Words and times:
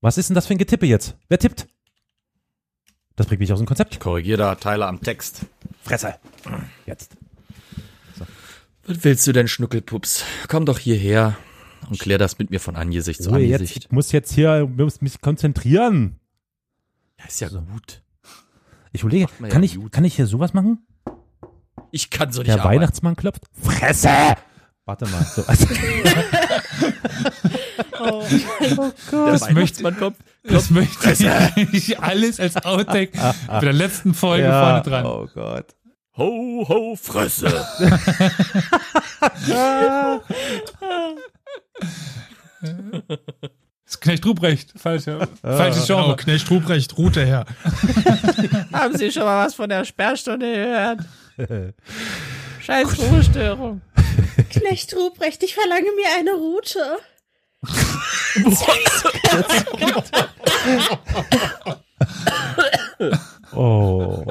Was 0.00 0.16
ist 0.18 0.30
denn 0.30 0.34
das 0.34 0.46
für 0.46 0.54
ein 0.54 0.58
Getippe 0.58 0.86
jetzt? 0.86 1.16
Wer 1.28 1.38
tippt? 1.38 1.66
Das 3.16 3.26
bringt 3.26 3.40
mich 3.40 3.52
aus 3.52 3.58
dem 3.58 3.66
Konzept. 3.66 3.94
Ich 3.94 4.00
korrigiere 4.00 4.38
da 4.38 4.54
Teile 4.54 4.86
am 4.86 5.00
Text. 5.00 5.42
Fresse. 5.82 6.14
Jetzt. 6.86 7.16
Was 8.86 9.04
willst 9.04 9.26
du 9.26 9.32
denn, 9.32 9.46
Schnuckelpups? 9.46 10.24
Komm 10.48 10.64
doch 10.64 10.78
hierher 10.78 11.36
und 11.90 11.98
klär 11.98 12.18
das 12.18 12.38
mit 12.38 12.50
mir 12.50 12.60
von 12.60 12.76
Angesicht 12.76 13.22
zu 13.22 13.30
Ruhe 13.30 13.40
jetzt. 13.40 13.60
Angesicht. 13.60 13.84
Ich 13.86 13.92
muss 13.92 14.10
jetzt 14.12 14.32
hier, 14.32 14.66
muss 14.74 15.02
mich 15.02 15.20
konzentrieren. 15.20 16.18
Ja, 17.18 17.26
ist 17.26 17.40
ja 17.40 17.48
gut. 17.48 18.02
Ich 18.92 19.02
überlege, 19.02 19.26
man 19.38 19.50
ja 19.50 19.52
kann 19.52 19.62
ich, 19.62 19.76
gut. 19.76 19.92
kann 19.92 20.04
ich 20.04 20.16
hier 20.16 20.26
sowas 20.26 20.54
machen? 20.54 20.86
Ich 21.90 22.08
kann 22.10 22.32
so 22.32 22.40
nicht 22.40 22.48
Der 22.48 22.60
arbeiten. 22.60 22.80
Weihnachtsmann 22.80 23.16
klopft. 23.16 23.44
Fresse! 23.52 24.08
Warte 24.90 25.06
mal. 25.06 25.24
So, 25.24 25.44
also, 25.46 25.66
Oh. 28.00 28.24
Der 28.28 29.26
Das 29.26 29.40
möchte- 29.42 29.54
Weihnachtsmann 29.84 29.96
kommt. 29.98 30.16
Das 30.42 30.70
möchte 30.70 31.12
ich 31.70 32.00
alles 32.00 32.40
als 32.40 32.56
Outtake 32.64 33.12
bei 33.46 33.60
der 33.60 33.72
letzten 33.72 34.14
Folge 34.14 34.48
vorne 34.50 34.82
dran. 34.82 35.06
Oh 35.06 35.28
Gott. 35.32 35.66
Ho, 36.16 36.66
ho, 36.68 36.96
Fresse. 37.00 37.64
Das 43.84 43.94
ist 43.96 44.00
Knecht 44.02 44.24
Ruprecht. 44.26 44.72
Falsche, 44.76 45.28
falsche 45.42 45.80
Genau, 45.86 46.02
Genre. 46.02 46.16
Knecht 46.16 46.50
Ruprecht, 46.50 46.96
Route 46.98 47.24
her. 47.24 47.44
Haben 48.72 48.96
Sie 48.96 49.10
schon 49.10 49.24
mal 49.24 49.46
was 49.46 49.54
von 49.54 49.68
der 49.68 49.84
Sperrstunde 49.84 50.46
gehört? 50.52 51.00
Scheiß 52.60 52.98
Ruhestörung. 52.98 53.80
Knecht 54.44 54.94
Ruprecht, 54.94 55.42
ich 55.42 55.54
verlange 55.54 55.90
mir 55.92 56.06
eine 56.18 56.32
Route. 56.32 56.98
Oh. 63.52 64.24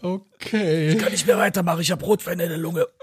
Okay. 0.00 0.96
Kann 0.96 1.12
ich 1.12 1.26
mehr 1.26 1.38
weitermachen, 1.38 1.80
ich 1.80 1.90
hab 1.90 2.02
Rotwein 2.02 2.40
in 2.40 2.48
der 2.48 2.58
Lunge. 2.58 2.86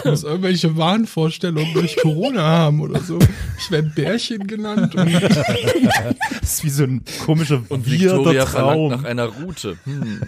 Ich 0.00 0.04
muss 0.10 0.24
irgendwelche 0.24 0.76
Wahnvorstellungen 0.76 1.72
durch 1.74 1.96
Corona 1.96 2.42
haben 2.42 2.80
oder 2.80 3.00
so. 3.00 3.18
Ich 3.58 3.70
werde 3.70 3.88
Bärchen 3.94 4.46
genannt 4.46 4.94
und 4.94 5.12
Das 6.40 6.52
ist 6.54 6.64
wie 6.64 6.70
so 6.70 6.84
ein 6.84 7.02
komischer 7.24 7.62
Und 7.68 7.88
Victoria 7.90 8.46
verlangt 8.46 8.90
nach 8.90 8.96
Traum. 8.98 9.06
einer 9.06 9.26
Route. 9.26 9.76
Hm. 9.84 10.20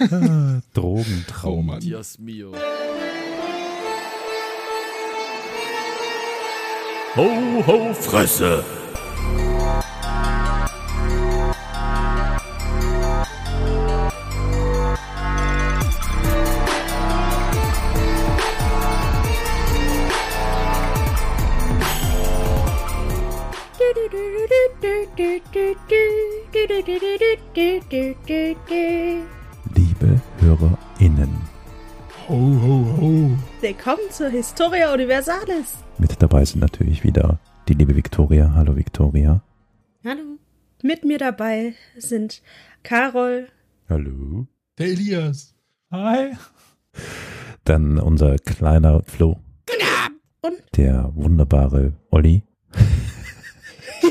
oh 0.60 0.62
Drogentraum. 0.74 1.66
Mann. 1.66 1.80
Dios 1.80 2.18
mio. 2.18 2.52
Ho, 7.16 7.64
ho, 7.66 7.94
Fresse. 7.94 8.62
Liebe 29.74 30.20
HörerInnen, 30.38 31.30
Ho, 32.28 32.34
ho, 32.34 32.96
ho. 33.00 33.30
Willkommen 33.62 34.10
zur 34.10 34.28
Historia 34.28 34.92
Universalis. 34.92 35.78
mit 35.96 36.20
dabei 36.20 36.44
sind 36.44 36.60
natürlich 36.60 37.04
wieder 37.04 37.38
die 37.68 37.72
liebe 37.72 37.96
Victoria. 37.96 38.52
Hallo 38.54 38.76
Victoria. 38.76 39.42
Hallo. 40.04 40.36
Mit 40.82 41.06
mir 41.06 41.16
dabei 41.16 41.72
sind 41.96 42.42
Carol, 42.82 43.48
Hallo. 43.88 44.46
Der 44.78 44.88
Elias. 44.88 45.54
Hi. 45.90 46.32
Dann 47.64 47.98
unser 47.98 48.36
kleiner 48.36 49.02
Flo. 49.04 49.38
Und? 50.42 50.58
Der 50.76 51.10
wunderbare 51.14 51.94
Olli. 52.10 52.42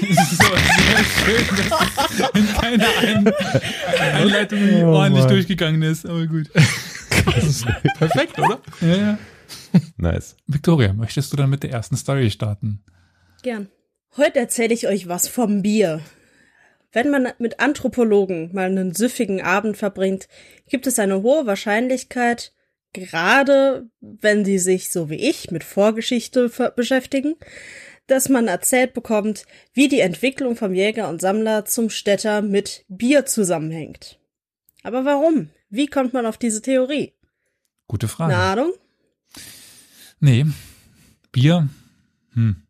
Das 0.01 0.31
ist 0.31 0.41
so 0.41 0.47
sehr 0.47 1.03
schön, 1.03 1.69
dass 1.69 2.29
in 2.33 2.47
keiner 2.53 2.87
Ein 2.97 4.15
Einleitung 4.15 4.59
Oh 4.83 4.87
ordentlich 4.93 5.23
Mann. 5.25 5.33
durchgegangen 5.33 5.81
ist. 5.81 6.05
Aber 6.05 6.25
gut. 6.27 6.49
Perfekt, 7.97 8.37
oder? 8.39 8.59
Ja, 8.81 8.95
ja. 8.95 9.17
Nice. 9.97 10.35
Victoria, 10.47 10.93
möchtest 10.93 11.31
du 11.33 11.37
dann 11.37 11.49
mit 11.49 11.63
der 11.63 11.71
ersten 11.71 11.95
Story 11.97 12.29
starten? 12.31 12.83
gern. 13.43 13.69
Heute 14.17 14.39
erzähle 14.39 14.73
ich 14.73 14.87
euch 14.87 15.07
was 15.07 15.27
vom 15.27 15.61
Bier. 15.61 15.99
Wenn 16.93 17.11
man 17.11 17.27
mit 17.37 17.59
Anthropologen 17.59 18.49
mal 18.53 18.65
einen 18.65 18.95
süffigen 18.95 19.41
Abend 19.41 19.75
verbringt, 19.77 20.27
gibt 20.69 20.87
es 20.87 20.97
eine 20.97 21.21
hohe 21.21 21.45
Wahrscheinlichkeit, 21.45 22.53
gerade 22.93 23.87
wenn 23.99 24.45
sie 24.45 24.57
sich, 24.57 24.89
so 24.89 25.09
wie 25.09 25.29
ich, 25.29 25.51
mit 25.51 25.63
Vorgeschichte 25.65 26.49
beschäftigen, 26.75 27.35
dass 28.07 28.29
man 28.29 28.47
erzählt 28.47 28.93
bekommt, 28.93 29.45
wie 29.73 29.87
die 29.87 29.99
Entwicklung 29.99 30.55
vom 30.55 30.73
Jäger 30.73 31.09
und 31.09 31.21
Sammler 31.21 31.65
zum 31.65 31.89
Städter 31.89 32.41
mit 32.41 32.85
Bier 32.87 33.25
zusammenhängt. 33.25 34.19
Aber 34.83 35.05
warum? 35.05 35.49
Wie 35.69 35.87
kommt 35.87 36.13
man 36.13 36.25
auf 36.25 36.37
diese 36.37 36.61
Theorie? 36.61 37.13
Gute 37.87 38.07
Frage. 38.07 38.33
Eine 38.33 38.43
Ahnung? 38.43 38.73
Nee. 40.19 40.45
Bier? 41.31 41.69
Hm. 42.33 42.67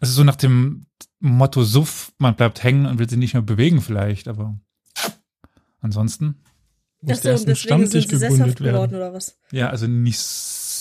Also 0.00 0.12
so 0.12 0.24
nach 0.24 0.36
dem 0.36 0.86
Motto 1.18 1.64
Suff, 1.64 2.12
man 2.18 2.36
bleibt 2.36 2.62
hängen 2.62 2.86
und 2.86 2.98
will 2.98 3.08
sich 3.08 3.18
nicht 3.18 3.34
mehr 3.34 3.42
bewegen 3.42 3.82
vielleicht, 3.82 4.28
aber 4.28 4.58
ansonsten? 5.80 6.42
Muss 7.00 7.18
Ach 7.18 7.22
der 7.22 7.38
so, 7.38 7.46
erst 7.46 7.48
deswegen 7.48 7.86
sind 7.86 8.02
Stammtisch 8.02 8.08
sie 8.08 8.16
sesshaft 8.16 8.58
geworden, 8.58 8.94
oder 8.94 9.12
was? 9.12 9.38
Ja, 9.50 9.68
also 9.70 9.86
nicht 9.86 10.18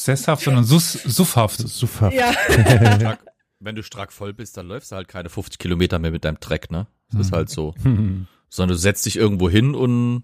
sesshaft, 0.06 0.44
sondern 0.44 0.64
sus 0.64 0.94
suffhaft. 0.94 1.60
Super. 1.60 2.12
Ja. 2.14 2.32
Strack, 2.96 3.20
wenn 3.60 3.76
du 3.76 3.84
strack 3.84 4.12
voll 4.14 4.34
bist, 4.34 4.58
dann 4.58 4.68
läufst 4.68 4.92
du 4.92 4.96
halt 4.96 5.08
keine 5.08 5.30
50 5.30 5.60
Kilometer 5.60 6.00
mehr 6.00 6.12
mit 6.12 6.24
deinem 6.26 6.40
Treck, 6.40 6.72
ne? 6.72 6.88
Das 7.12 7.22
ist 7.22 7.32
Hm. 7.32 7.38
halt 7.38 7.50
so. 7.50 7.74
Hm. 7.84 8.28
Sondern 8.50 8.76
du 8.76 8.80
setzt 8.82 9.06
dich 9.06 9.16
irgendwo 9.18 9.50
hin 9.50 9.76
und 9.76 10.24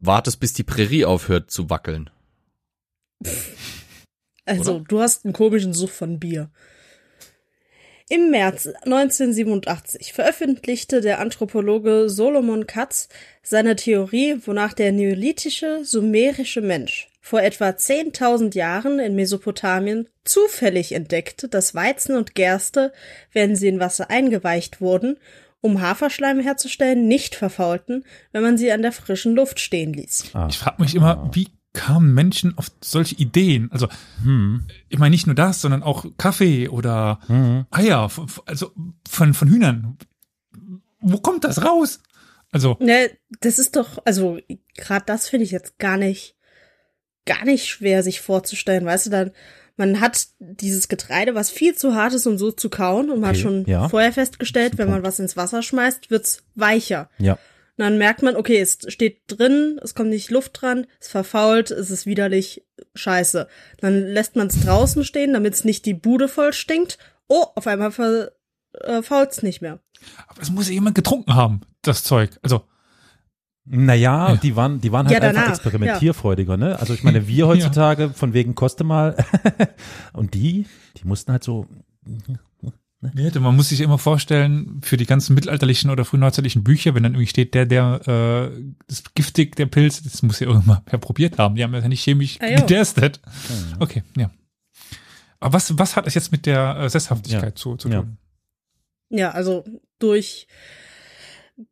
wartest, 0.00 0.40
bis 0.40 0.52
die 0.52 0.62
Prärie 0.64 1.04
aufhört 1.04 1.50
zu 1.50 1.70
wackeln. 1.70 2.10
Also, 4.44 4.76
Oder? 4.76 4.84
du 4.88 5.00
hast 5.02 5.26
einen 5.26 5.34
komischen 5.34 5.74
Such 5.74 5.90
von 5.90 6.18
Bier. 6.18 6.50
Im 8.08 8.30
März 8.30 8.66
1987 8.86 10.14
veröffentlichte 10.14 11.02
der 11.02 11.18
Anthropologe 11.20 12.08
Solomon 12.08 12.66
Katz 12.66 13.10
seine 13.42 13.76
Theorie, 13.76 14.38
wonach 14.46 14.72
der 14.72 14.92
neolithische 14.92 15.84
sumerische 15.84 16.62
Mensch 16.62 17.08
vor 17.28 17.42
etwa 17.42 17.68
10.000 17.68 18.54
Jahren 18.56 18.98
in 18.98 19.14
Mesopotamien 19.14 20.08
zufällig 20.24 20.92
entdeckte, 20.92 21.48
dass 21.48 21.74
Weizen 21.74 22.16
und 22.16 22.34
Gerste, 22.34 22.92
wenn 23.32 23.54
sie 23.54 23.68
in 23.68 23.80
Wasser 23.80 24.08
eingeweicht 24.08 24.80
wurden, 24.80 25.18
um 25.60 25.82
Haferschleim 25.82 26.40
herzustellen, 26.40 27.06
nicht 27.06 27.34
verfaulten, 27.34 28.04
wenn 28.32 28.42
man 28.42 28.56
sie 28.56 28.72
an 28.72 28.80
der 28.80 28.92
frischen 28.92 29.34
Luft 29.34 29.60
stehen 29.60 29.92
ließ. 29.92 30.30
Ah. 30.32 30.46
Ich 30.48 30.56
frage 30.58 30.80
mich 30.82 30.94
immer, 30.94 31.28
wie 31.34 31.48
kamen 31.74 32.14
Menschen 32.14 32.56
auf 32.56 32.68
solche 32.82 33.16
Ideen? 33.16 33.68
Also, 33.72 33.88
Hm. 34.22 34.66
ich 34.88 34.98
meine 34.98 35.10
nicht 35.10 35.26
nur 35.26 35.34
das, 35.36 35.60
sondern 35.60 35.82
auch 35.82 36.06
Kaffee 36.16 36.68
oder 36.68 37.20
Hm. 37.26 37.66
Eier, 37.70 38.10
also 38.46 38.72
von, 39.06 39.34
von 39.34 39.48
Hühnern. 39.48 39.98
Wo 41.00 41.18
kommt 41.18 41.44
das 41.44 41.62
raus? 41.62 42.00
Also, 42.52 42.78
Ne, 42.80 43.10
das 43.40 43.58
ist 43.58 43.76
doch, 43.76 43.98
also 44.06 44.38
gerade 44.76 45.04
das 45.04 45.28
finde 45.28 45.44
ich 45.44 45.50
jetzt 45.50 45.78
gar 45.78 45.98
nicht, 45.98 46.36
gar 47.28 47.44
nicht 47.44 47.66
schwer 47.66 48.02
sich 48.02 48.20
vorzustellen. 48.20 48.84
Weißt 48.84 49.06
du, 49.06 49.10
dann 49.10 49.30
man 49.76 50.00
hat 50.00 50.26
dieses 50.40 50.88
Getreide, 50.88 51.36
was 51.36 51.50
viel 51.50 51.76
zu 51.76 51.94
hart 51.94 52.12
ist, 52.12 52.26
um 52.26 52.36
so 52.36 52.50
zu 52.50 52.68
kauen, 52.68 53.10
und 53.10 53.20
man 53.20 53.30
hat 53.30 53.36
Okay, 53.36 53.42
schon 53.42 53.64
ja. 53.66 53.88
vorher 53.88 54.12
festgestellt, 54.12 54.76
wenn 54.76 54.90
man 54.90 55.04
was 55.04 55.20
ins 55.20 55.36
Wasser 55.36 55.62
schmeißt, 55.62 56.10
wird's 56.10 56.42
weicher. 56.56 57.08
Ja. 57.18 57.34
Und 57.34 57.84
dann 57.84 57.96
merkt 57.96 58.24
man, 58.24 58.34
okay, 58.34 58.58
es 58.60 58.78
steht 58.88 59.20
drin, 59.28 59.78
es 59.80 59.94
kommt 59.94 60.10
nicht 60.10 60.32
Luft 60.32 60.60
dran, 60.60 60.88
es 61.00 61.06
verfault, 61.06 61.70
es 61.70 61.92
ist 61.92 62.06
widerlich 62.06 62.64
scheiße. 62.96 63.46
Dann 63.80 64.02
lässt 64.02 64.34
man 64.34 64.48
es 64.48 64.60
draußen 64.64 65.04
stehen, 65.04 65.32
damit 65.32 65.54
es 65.54 65.64
nicht 65.64 65.86
die 65.86 65.94
Bude 65.94 66.26
voll 66.26 66.52
stinkt. 66.52 66.98
Oh, 67.28 67.44
auf 67.54 67.68
einmal 67.68 67.92
ver, 67.92 68.32
äh, 68.82 69.00
nicht 69.42 69.62
mehr. 69.62 69.78
aber 70.26 70.40
das 70.40 70.50
muss 70.50 70.66
ja 70.66 70.74
jemand 70.74 70.96
getrunken 70.96 71.36
haben, 71.36 71.60
das 71.82 72.02
Zeug. 72.02 72.30
Also, 72.42 72.64
Naja, 73.70 74.30
Ja. 74.30 74.36
die 74.36 74.56
waren, 74.56 74.80
die 74.80 74.92
waren 74.92 75.06
halt 75.08 75.22
Ja, 75.22 75.28
einfach 75.28 75.48
experimentierfreudiger, 75.50 76.56
ne? 76.56 76.78
Also 76.78 76.94
ich 76.94 77.02
meine, 77.02 77.28
wir 77.28 77.46
heutzutage 77.46 78.10
von 78.10 78.32
wegen 78.32 78.54
koste 78.54 78.82
mal 78.84 79.16
und 80.14 80.34
die, 80.34 80.66
die 80.96 81.06
mussten 81.06 81.32
halt 81.32 81.44
so, 81.44 81.66
Nee, 83.14 83.30
man 83.38 83.54
muss 83.54 83.68
sich 83.68 83.80
immer 83.80 83.96
vorstellen, 83.98 84.80
für 84.82 84.96
die 84.96 85.06
ganzen 85.06 85.34
mittelalterlichen 85.34 85.88
oder 85.90 86.04
frühneuzeitlichen 86.04 86.64
Bücher, 86.64 86.96
wenn 86.96 87.04
dann 87.04 87.12
irgendwie 87.12 87.28
steht, 87.28 87.54
der, 87.54 87.64
der, 87.64 88.00
äh, 88.08 88.62
das 88.88 88.98
ist 89.00 89.14
giftig, 89.14 89.54
der 89.54 89.66
Pilz, 89.66 90.02
das 90.02 90.22
muss 90.22 90.40
ja 90.40 90.48
irgendwann 90.48 90.80
wer 90.86 90.98
probiert 90.98 91.38
haben. 91.38 91.54
Die 91.54 91.62
haben 91.62 91.72
das 91.72 91.82
ja 91.84 91.88
nicht 91.88 92.02
chemisch 92.02 92.38
Ah, 92.40 92.46
ja. 92.46 92.56
getestet. 92.60 93.20
Okay, 93.78 94.02
ja. 94.16 94.32
Aber 95.38 95.52
was, 95.52 95.78
was 95.78 95.94
hat 95.94 96.08
es 96.08 96.14
jetzt 96.14 96.32
mit 96.32 96.44
der 96.46 96.76
äh, 96.76 96.88
Sesshaftigkeit 96.90 97.42
Ja. 97.50 97.54
zu, 97.54 97.76
zu 97.76 97.88
Ja. 97.88 98.00
tun? 98.00 98.16
Ja, 99.10 99.30
also 99.30 99.64
durch 100.00 100.48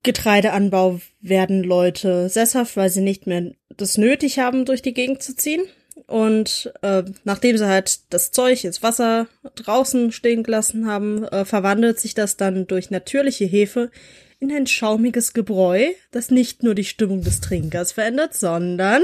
Getreideanbau 0.02 1.00
werden 1.20 1.62
Leute 1.62 2.28
sesshaft, 2.28 2.76
weil 2.76 2.90
sie 2.90 3.00
nicht 3.02 3.26
mehr 3.26 3.52
das 3.76 3.98
nötig 3.98 4.38
haben, 4.38 4.64
durch 4.64 4.82
die 4.82 4.94
Gegend 4.94 5.22
zu 5.22 5.36
ziehen. 5.36 5.62
Und 6.06 6.72
äh, 6.82 7.02
nachdem 7.24 7.56
sie 7.56 7.66
halt 7.66 8.12
das 8.12 8.30
Zeug 8.30 8.62
ins 8.64 8.82
Wasser 8.82 9.26
draußen 9.54 10.12
stehen 10.12 10.42
gelassen 10.42 10.86
haben, 10.86 11.24
äh, 11.24 11.44
verwandelt 11.44 11.98
sich 11.98 12.14
das 12.14 12.36
dann 12.36 12.66
durch 12.66 12.90
natürliche 12.90 13.44
Hefe 13.44 13.90
in 14.38 14.52
ein 14.52 14.66
schaumiges 14.66 15.32
Gebräu, 15.32 15.86
das 16.10 16.30
nicht 16.30 16.62
nur 16.62 16.74
die 16.74 16.84
Stimmung 16.84 17.22
des 17.22 17.40
Trinkers 17.40 17.92
verändert, 17.92 18.34
sondern 18.34 19.02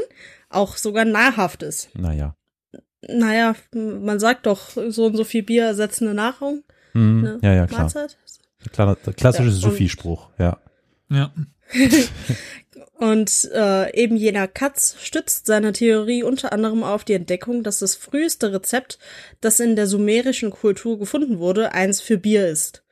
auch 0.50 0.76
sogar 0.76 1.04
nahrhaft 1.04 1.62
ist. 1.62 1.88
Naja. 1.98 2.36
Naja, 3.08 3.56
man 3.72 4.20
sagt 4.20 4.46
doch, 4.46 4.70
so 4.88 5.06
und 5.06 5.16
so 5.16 5.24
viel 5.24 5.42
Bier 5.42 5.64
ersetzende 5.64 6.14
Nahrung. 6.14 6.62
Hm, 6.92 7.22
Ne? 7.22 7.38
ja, 7.42 7.54
ja, 7.54 7.66
klar. 7.66 7.80
Mahlzeit. 7.82 8.16
Klar, 8.72 8.96
der 9.04 9.12
klassische 9.14 9.48
Ja, 9.48 9.54
Sophie-Spruch, 9.54 10.28
ja. 10.38 10.58
Ja. 11.12 11.32
Und 12.98 13.50
äh, 13.52 13.94
eben 14.00 14.16
jener 14.16 14.46
Katz 14.46 14.96
stützt 15.00 15.46
seine 15.46 15.72
Theorie 15.72 16.22
unter 16.22 16.52
anderem 16.52 16.84
auf 16.84 17.04
die 17.04 17.14
Entdeckung, 17.14 17.62
dass 17.64 17.80
das 17.80 17.96
früheste 17.96 18.52
Rezept, 18.52 18.98
das 19.40 19.58
in 19.60 19.74
der 19.74 19.86
sumerischen 19.88 20.50
Kultur 20.50 20.98
gefunden 20.98 21.38
wurde, 21.40 21.72
eins 21.72 22.00
für 22.00 22.16
Bier 22.18 22.46
ist. 22.48 22.84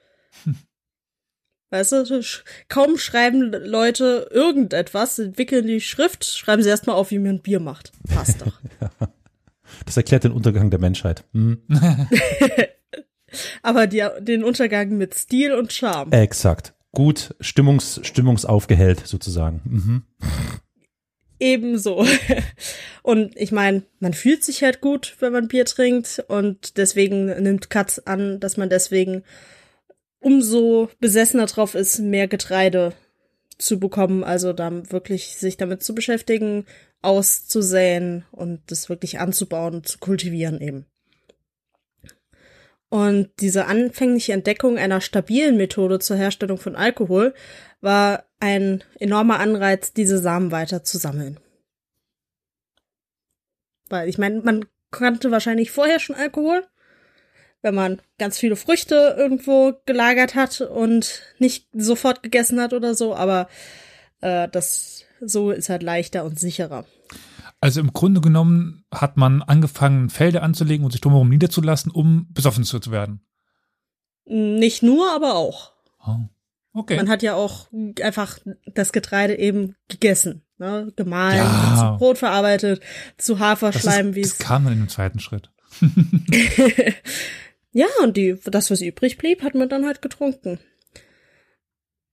Weißt 1.72 1.92
du, 1.92 1.96
sch- 2.18 2.42
kaum 2.68 2.98
schreiben 2.98 3.52
Leute 3.52 4.28
irgendetwas, 4.32 5.20
entwickeln 5.20 5.68
die 5.68 5.80
Schrift, 5.80 6.24
schreiben 6.24 6.62
sie 6.64 6.68
erstmal 6.68 6.96
auf, 6.96 7.12
wie 7.12 7.20
man 7.20 7.40
Bier 7.40 7.60
macht. 7.60 7.92
Passt 8.12 8.40
doch. 8.42 8.58
Das 9.86 9.96
erklärt 9.96 10.24
den 10.24 10.32
Untergang 10.32 10.68
der 10.70 10.80
Menschheit. 10.80 11.22
Hm, 11.32 11.62
Aber 13.62 13.86
die, 13.86 14.04
den 14.18 14.42
Untergang 14.42 14.96
mit 14.98 15.14
Stil 15.14 15.54
und 15.54 15.72
Charme. 15.72 16.10
exakt. 16.12 16.74
Gut, 16.92 17.34
Stimmungs, 17.40 18.00
stimmungsaufgehellt 18.02 19.06
sozusagen. 19.06 19.60
Mhm. 19.64 20.02
Ebenso. 21.38 22.04
Und 23.02 23.36
ich 23.36 23.50
meine, 23.50 23.82
man 23.98 24.12
fühlt 24.12 24.44
sich 24.44 24.62
halt 24.62 24.80
gut, 24.80 25.16
wenn 25.20 25.32
man 25.32 25.48
Bier 25.48 25.64
trinkt 25.64 26.22
und 26.28 26.76
deswegen 26.76 27.26
nimmt 27.42 27.70
Katz 27.70 28.00
an, 28.04 28.40
dass 28.40 28.56
man 28.56 28.68
deswegen 28.68 29.22
umso 30.20 30.90
besessener 31.00 31.46
drauf 31.46 31.74
ist, 31.74 31.98
mehr 31.98 32.28
Getreide 32.28 32.92
zu 33.56 33.78
bekommen, 33.78 34.22
also 34.22 34.52
dann 34.52 34.90
wirklich 34.92 35.36
sich 35.36 35.56
damit 35.56 35.82
zu 35.82 35.94
beschäftigen, 35.94 36.66
auszusäen 37.02 38.24
und 38.32 38.60
das 38.66 38.88
wirklich 38.88 39.18
anzubauen 39.18 39.84
zu 39.84 39.98
kultivieren 39.98 40.60
eben. 40.60 40.86
Und 42.90 43.30
diese 43.38 43.66
anfängliche 43.66 44.32
Entdeckung 44.32 44.76
einer 44.76 45.00
stabilen 45.00 45.56
Methode 45.56 46.00
zur 46.00 46.16
Herstellung 46.16 46.58
von 46.58 46.74
Alkohol 46.74 47.34
war 47.80 48.24
ein 48.40 48.82
enormer 48.98 49.38
Anreiz, 49.38 49.92
diese 49.92 50.18
Samen 50.18 50.50
weiter 50.50 50.82
zu 50.82 50.98
sammeln. 50.98 51.38
Weil 53.88 54.08
ich 54.08 54.18
meine, 54.18 54.40
man 54.40 54.66
kannte 54.90 55.30
wahrscheinlich 55.30 55.70
vorher 55.70 56.00
schon 56.00 56.16
Alkohol, 56.16 56.66
wenn 57.62 57.76
man 57.76 58.02
ganz 58.18 58.38
viele 58.38 58.56
Früchte 58.56 59.14
irgendwo 59.16 59.74
gelagert 59.86 60.34
hat 60.34 60.60
und 60.60 61.22
nicht 61.38 61.68
sofort 61.72 62.24
gegessen 62.24 62.60
hat 62.60 62.72
oder 62.72 62.94
so, 62.94 63.14
aber 63.14 63.48
äh, 64.20 64.48
das 64.48 65.04
so 65.20 65.52
ist 65.52 65.68
halt 65.68 65.84
leichter 65.84 66.24
und 66.24 66.40
sicherer. 66.40 66.86
Also 67.60 67.80
im 67.80 67.92
Grunde 67.92 68.20
genommen 68.20 68.84
hat 68.90 69.16
man 69.16 69.42
angefangen, 69.42 70.08
Felder 70.08 70.42
anzulegen 70.42 70.84
und 70.84 70.92
sich 70.92 71.00
drumherum 71.00 71.28
niederzulassen, 71.28 71.92
um 71.92 72.26
besoffen 72.32 72.64
zu 72.64 72.90
werden. 72.90 73.20
Nicht 74.24 74.82
nur, 74.82 75.12
aber 75.14 75.34
auch. 75.36 75.72
Oh. 76.06 76.16
Okay. 76.72 76.96
Man 76.96 77.08
hat 77.08 77.22
ja 77.22 77.34
auch 77.34 77.66
einfach 78.02 78.38
das 78.72 78.92
Getreide 78.92 79.36
eben 79.38 79.74
gegessen, 79.88 80.42
ne? 80.58 80.92
gemahlen, 80.94 81.38
Ja. 81.38 81.94
zu 81.94 81.98
Brot 81.98 82.18
verarbeitet, 82.18 82.80
zu 83.18 83.40
Haferschleim, 83.40 84.14
wie 84.14 84.22
das 84.22 84.32
es 84.32 84.38
kam 84.38 84.64
dann 84.64 84.74
in 84.74 84.78
dem 84.80 84.88
zweiten 84.88 85.18
Schritt. 85.18 85.50
Ja, 87.72 87.86
und 88.02 88.16
die, 88.16 88.36
das, 88.44 88.70
was 88.70 88.80
übrig 88.80 89.16
blieb, 89.16 89.42
hat 89.42 89.54
man 89.54 89.68
dann 89.68 89.86
halt 89.86 90.02
getrunken. 90.02 90.58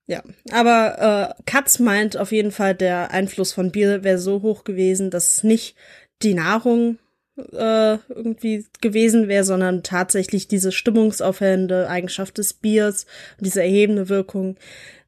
Ja, 0.07 0.23
aber 0.51 1.35
äh, 1.37 1.43
Katz 1.45 1.79
meint 1.79 2.15
auf 2.15 2.31
jeden 2.31 2.51
Fall, 2.51 2.73
der 2.73 3.11
Einfluss 3.11 3.51
von 3.51 3.71
Bier 3.71 4.05
wäre 4.05 4.17
so 4.19 4.41
hoch 4.41 4.63
gewesen, 4.63 5.11
dass 5.11 5.37
es 5.37 5.43
nicht 5.43 5.75
die 6.21 6.33
Nahrung 6.33 6.97
äh, 7.37 7.97
irgendwie 8.09 8.65
gewesen 8.81 9.27
wäre, 9.27 9.43
sondern 9.43 9.83
tatsächlich 9.83 10.47
diese 10.47 10.71
stimmungsaufhellende 10.71 11.89
Eigenschaft 11.89 12.37
des 12.37 12.53
Biers, 12.53 13.05
diese 13.39 13.61
erhebende 13.61 14.07
Wirkung, 14.07 14.55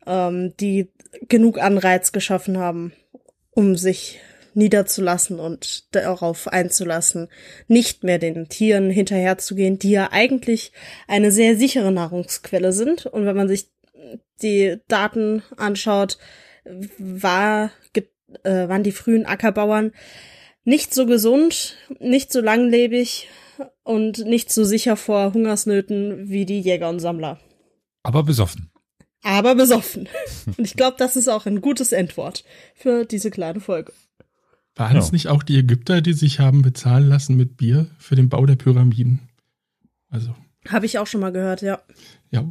ähm, 0.05 0.53
die 0.59 0.89
genug 1.29 1.59
Anreiz 1.59 2.11
geschaffen 2.11 2.57
haben, 2.57 2.91
um 3.51 3.77
sich 3.77 4.19
niederzulassen 4.53 5.39
und 5.39 5.95
darauf 5.95 6.47
einzulassen, 6.47 7.29
nicht 7.67 8.03
mehr 8.03 8.19
den 8.19 8.49
Tieren 8.49 8.89
hinterherzugehen, 8.89 9.79
die 9.79 9.91
ja 9.91 10.09
eigentlich 10.11 10.73
eine 11.07 11.31
sehr 11.31 11.55
sichere 11.55 11.91
Nahrungsquelle 11.91 12.73
sind. 12.73 13.05
Und 13.05 13.25
wenn 13.25 13.35
man 13.35 13.47
sich 13.47 13.67
die 14.41 14.77
Daten 14.87 15.43
anschaut, 15.57 16.17
war, 16.97 17.71
äh, 18.43 18.67
waren 18.67 18.83
die 18.83 18.91
frühen 18.91 19.25
Ackerbauern 19.25 19.91
nicht 20.63 20.93
so 20.93 21.05
gesund, 21.05 21.77
nicht 21.99 22.31
so 22.31 22.41
langlebig 22.41 23.27
und 23.83 24.19
nicht 24.25 24.51
so 24.51 24.63
sicher 24.63 24.95
vor 24.97 25.33
Hungersnöten 25.33 26.29
wie 26.29 26.45
die 26.45 26.59
Jäger 26.59 26.89
und 26.89 26.99
Sammler. 26.99 27.39
Aber 28.03 28.23
besoffen. 28.23 28.69
Aber 29.23 29.55
besoffen. 29.55 30.07
Und 30.45 30.59
ich 30.59 30.75
glaube, 30.75 30.95
das 30.97 31.15
ist 31.15 31.27
auch 31.27 31.45
ein 31.45 31.59
gutes 31.61 31.91
Endwort 31.91 32.45
für 32.75 33.05
diese 33.05 33.31
kleine 33.31 33.59
Folge. 33.59 33.91
Waren 34.75 34.95
es 34.97 35.07
Ja. 35.07 35.11
nicht 35.13 35.27
auch 35.27 35.43
die 35.43 35.57
Ägypter, 35.57 35.99
die 36.01 36.13
sich 36.13 36.39
haben 36.39 36.61
bezahlen 36.61 37.09
lassen 37.09 37.35
mit 37.35 37.57
Bier 37.57 37.87
für 37.97 38.15
den 38.15 38.29
Bau 38.29 38.45
der 38.45 38.55
Pyramiden? 38.55 39.27
Also, 40.09 40.33
Habe 40.69 40.85
ich 40.85 40.99
auch 40.99 41.07
schon 41.07 41.19
mal 41.21 41.31
gehört, 41.33 41.61
ja. 41.61 41.81
ja. 42.31 42.45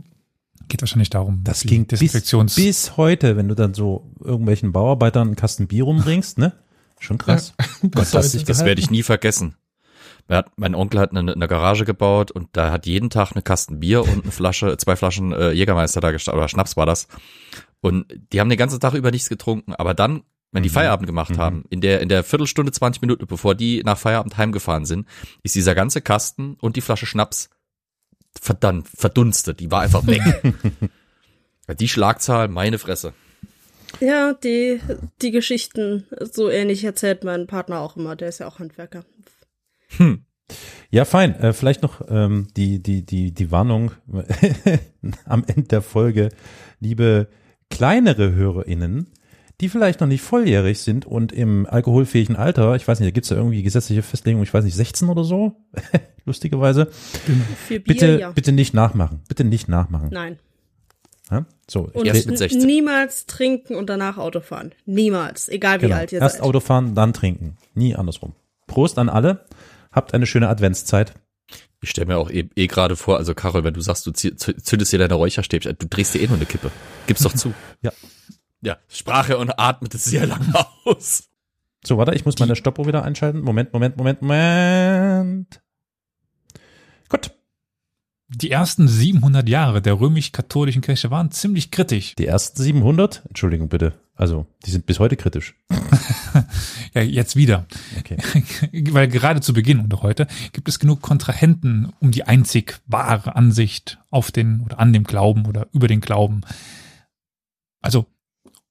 Geht 0.68 0.82
wahrscheinlich 0.82 1.10
darum. 1.10 1.40
Das 1.44 1.62
ging 1.62 1.86
bis, 1.86 1.98
Desinfektions 2.00 2.54
bis 2.54 2.96
heute, 2.96 3.36
wenn 3.36 3.48
du 3.48 3.54
dann 3.54 3.74
so 3.74 4.10
irgendwelchen 4.22 4.72
Bauarbeitern 4.72 5.28
einen 5.28 5.36
Kasten 5.36 5.66
Bier 5.66 5.84
rumbringst, 5.84 6.38
ne? 6.38 6.52
Schon 7.00 7.18
krass. 7.18 7.54
Bis 7.82 7.90
das 8.10 8.14
heute. 8.14 8.28
sich 8.28 8.44
Das 8.44 8.64
werde 8.64 8.80
ich 8.80 8.90
nie 8.90 9.02
vergessen. 9.02 9.56
Er 10.26 10.38
hat, 10.38 10.50
mein 10.56 10.74
Onkel 10.74 11.00
hat 11.00 11.10
eine, 11.16 11.32
eine 11.32 11.48
Garage 11.48 11.86
gebaut 11.86 12.30
und 12.30 12.48
da 12.52 12.70
hat 12.70 12.84
jeden 12.86 13.08
Tag 13.08 13.32
eine 13.32 13.40
Kasten 13.42 13.80
Bier 13.80 14.02
und 14.02 14.24
eine 14.24 14.32
Flasche, 14.32 14.76
zwei 14.78 14.94
Flaschen 14.94 15.32
äh, 15.32 15.52
Jägermeister 15.52 16.00
da 16.02 16.10
gestanden, 16.10 16.38
oder 16.40 16.48
Schnaps 16.48 16.76
war 16.76 16.84
das. 16.84 17.08
Und 17.80 18.06
die 18.32 18.40
haben 18.40 18.50
den 18.50 18.58
ganzen 18.58 18.78
Tag 18.80 18.92
über 18.94 19.10
nichts 19.10 19.30
getrunken. 19.30 19.72
Aber 19.74 19.94
dann, 19.94 20.22
wenn 20.52 20.62
die 20.62 20.68
Mhm. 20.68 20.74
Feierabend 20.74 21.06
gemacht 21.06 21.30
Mhm. 21.30 21.38
haben, 21.38 21.64
in 21.70 21.80
der, 21.80 22.00
in 22.02 22.10
der 22.10 22.24
Viertelstunde, 22.24 22.72
20 22.72 23.00
Minuten, 23.00 23.26
bevor 23.26 23.54
die 23.54 23.82
nach 23.84 23.96
Feierabend 23.96 24.36
heimgefahren 24.36 24.84
sind, 24.84 25.06
ist 25.42 25.54
dieser 25.54 25.74
ganze 25.74 26.02
Kasten 26.02 26.56
und 26.60 26.76
die 26.76 26.82
Flasche 26.82 27.06
Schnaps 27.06 27.48
verdammt, 28.40 28.88
verdunstet. 28.88 29.60
Die 29.60 29.70
war 29.70 29.82
einfach 29.82 30.06
weg. 30.06 30.22
Die 31.80 31.88
Schlagzahl, 31.88 32.48
meine 32.48 32.78
Fresse. 32.78 33.12
Ja, 34.00 34.32
die, 34.32 34.80
die 35.22 35.30
Geschichten, 35.30 36.06
so 36.32 36.48
ähnlich 36.48 36.84
erzählt 36.84 37.24
mein 37.24 37.46
Partner 37.46 37.80
auch 37.80 37.96
immer, 37.96 38.16
der 38.16 38.28
ist 38.28 38.38
ja 38.38 38.46
auch 38.46 38.58
Handwerker. 38.58 39.04
Hm. 39.96 40.24
Ja, 40.90 41.04
fein. 41.04 41.34
Äh, 41.40 41.52
vielleicht 41.52 41.82
noch 41.82 42.00
ähm, 42.08 42.48
die, 42.56 42.82
die, 42.82 43.04
die, 43.04 43.32
die 43.32 43.50
Warnung 43.50 43.92
am 45.24 45.44
Ende 45.46 45.68
der 45.68 45.82
Folge, 45.82 46.30
liebe 46.80 47.28
kleinere 47.70 48.32
HörerInnen, 48.32 49.08
die 49.60 49.68
vielleicht 49.68 50.00
noch 50.00 50.06
nicht 50.06 50.22
volljährig 50.22 50.80
sind 50.80 51.04
und 51.06 51.32
im 51.32 51.66
alkoholfähigen 51.66 52.36
Alter, 52.36 52.76
ich 52.76 52.86
weiß 52.86 53.00
nicht, 53.00 53.08
da 53.08 53.10
gibt's 53.12 53.30
ja 53.30 53.36
irgendwie 53.36 53.62
gesetzliche 53.62 54.02
Festlegung, 54.02 54.42
ich 54.42 54.54
weiß 54.54 54.64
nicht, 54.64 54.76
16 54.76 55.08
oder 55.08 55.24
so, 55.24 55.56
lustigerweise, 56.24 56.86
Für 56.86 57.80
Bier, 57.80 57.82
bitte, 57.82 58.20
ja. 58.20 58.30
bitte 58.30 58.52
nicht 58.52 58.74
nachmachen. 58.74 59.20
Bitte 59.28 59.44
nicht 59.44 59.68
nachmachen. 59.68 60.10
Nein. 60.12 60.38
Ja? 61.30 61.44
So, 61.68 61.90
Und 61.92 62.06
Erst 62.06 62.26
mit 62.26 62.34
n- 62.34 62.36
16. 62.38 62.66
niemals 62.66 63.26
trinken 63.26 63.74
und 63.74 63.90
danach 63.90 64.16
Auto 64.16 64.40
fahren. 64.40 64.72
Niemals. 64.86 65.48
Egal 65.48 65.78
wie 65.82 65.86
genau. 65.86 65.96
alt 65.96 66.12
ihr 66.12 66.20
Erst 66.20 66.36
seid. 66.36 66.42
Auto 66.44 66.60
fahren, 66.60 66.94
dann 66.94 67.12
trinken. 67.12 67.56
Nie 67.74 67.94
andersrum. 67.96 68.34
Prost 68.66 68.98
an 68.98 69.08
alle. 69.08 69.44
Habt 69.92 70.14
eine 70.14 70.26
schöne 70.26 70.48
Adventszeit. 70.48 71.14
Ich 71.82 71.90
stelle 71.90 72.06
mir 72.06 72.16
auch 72.18 72.30
eh, 72.30 72.48
eh 72.56 72.66
gerade 72.66 72.96
vor, 72.96 73.18
also 73.18 73.34
Carol, 73.34 73.62
wenn 73.64 73.74
du 73.74 73.80
sagst, 73.80 74.06
du 74.06 74.12
zündest 74.12 74.92
dir 74.92 74.98
deine 74.98 75.14
Räucherstäbchen, 75.14 75.76
du 75.78 75.86
drehst 75.86 76.14
dir 76.14 76.20
eh 76.22 76.26
nur 76.26 76.36
eine 76.36 76.46
Kippe. 76.46 76.70
Gib's 77.06 77.22
doch 77.22 77.34
zu. 77.34 77.52
Ja. 77.82 77.92
Ja, 78.60 78.78
sprach 78.88 79.28
er 79.28 79.38
und 79.38 79.58
atmete 79.58 79.98
sehr 79.98 80.26
lange 80.26 80.52
aus. 80.84 81.28
So, 81.84 81.96
warte, 81.96 82.14
ich 82.14 82.24
muss 82.24 82.38
meine 82.38 82.56
Stoppuhr 82.56 82.86
wieder 82.86 83.04
einschalten. 83.04 83.40
Moment, 83.40 83.72
Moment, 83.72 83.96
Moment, 83.96 84.22
Moment. 84.22 85.62
Gut. 87.08 87.30
Die 88.30 88.50
ersten 88.50 88.88
700 88.88 89.48
Jahre 89.48 89.80
der 89.80 89.98
römisch-katholischen 89.98 90.82
Kirche 90.82 91.10
waren 91.10 91.30
ziemlich 91.30 91.70
kritisch. 91.70 92.14
Die 92.16 92.26
ersten 92.26 92.60
700? 92.60 93.22
Entschuldigung 93.26 93.68
bitte. 93.68 93.94
Also, 94.16 94.46
die 94.66 94.70
sind 94.70 94.84
bis 94.86 94.98
heute 94.98 95.16
kritisch. 95.16 95.54
Ja, 96.94 97.02
jetzt 97.02 97.36
wieder. 97.36 97.66
Okay. 97.98 98.16
Weil 98.92 99.08
gerade 99.08 99.40
zu 99.40 99.52
Beginn 99.52 99.80
und 99.80 99.92
auch 99.94 100.02
heute 100.02 100.26
gibt 100.52 100.68
es 100.68 100.78
genug 100.78 101.02
Kontrahenten 101.02 101.92
um 102.00 102.10
die 102.10 102.24
einzig 102.24 102.80
wahre 102.86 103.36
Ansicht 103.36 103.98
auf 104.10 104.30
den 104.30 104.60
oder 104.62 104.78
an 104.78 104.92
dem 104.92 105.04
Glauben 105.04 105.46
oder 105.46 105.68
über 105.72 105.88
den 105.88 106.00
Glauben. 106.00 106.40
Also 107.80 108.06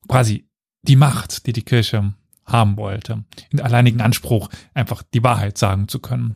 quasi 0.07 0.47
die 0.83 0.95
Macht, 0.95 1.47
die 1.47 1.53
die 1.53 1.63
Kirche 1.63 2.13
haben 2.45 2.77
wollte, 2.77 3.25
in 3.49 3.59
alleinigen 3.59 4.01
Anspruch, 4.01 4.49
einfach 4.73 5.03
die 5.03 5.23
Wahrheit 5.23 5.57
sagen 5.57 5.87
zu 5.87 5.99
können. 5.99 6.35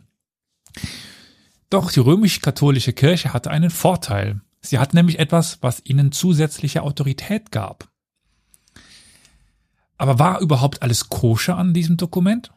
Doch 1.69 1.91
die 1.91 2.01
römisch-katholische 2.01 2.93
Kirche 2.93 3.33
hatte 3.33 3.49
einen 3.49 3.69
Vorteil. 3.69 4.41
Sie 4.59 4.77
hat 4.77 4.93
nämlich 4.93 5.19
etwas, 5.19 5.59
was 5.61 5.81
ihnen 5.85 6.11
zusätzliche 6.11 6.83
Autorität 6.83 7.51
gab. 7.51 7.89
Aber 9.97 10.19
war 10.19 10.41
überhaupt 10.41 10.81
alles 10.81 11.09
koscher 11.09 11.57
an 11.57 11.73
diesem 11.73 11.95
Dokument? 11.95 12.51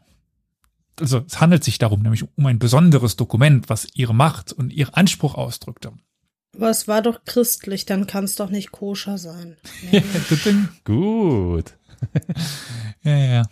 Also 0.99 1.25
es 1.26 1.40
handelt 1.40 1.62
sich 1.62 1.78
darum, 1.78 2.02
nämlich 2.02 2.25
um 2.37 2.47
ein 2.47 2.59
besonderes 2.59 3.16
Dokument, 3.16 3.68
was 3.68 3.87
ihre 3.94 4.14
Macht 4.14 4.52
und 4.52 4.73
ihren 4.73 4.94
Anspruch 4.94 5.35
ausdrückte. 5.35 5.92
Aber 6.54 6.70
es 6.70 6.88
war 6.88 7.02
doch 7.02 7.25
christlich, 7.25 7.84
dann 7.84 8.06
kann 8.06 8.25
es 8.25 8.37
doch 8.37 8.50
nicht 8.50 8.73
koscher 8.73 9.18
sein. 9.18 9.56
Gut. 10.84 11.76
Ja, 13.02 13.16
ja. 13.16 13.42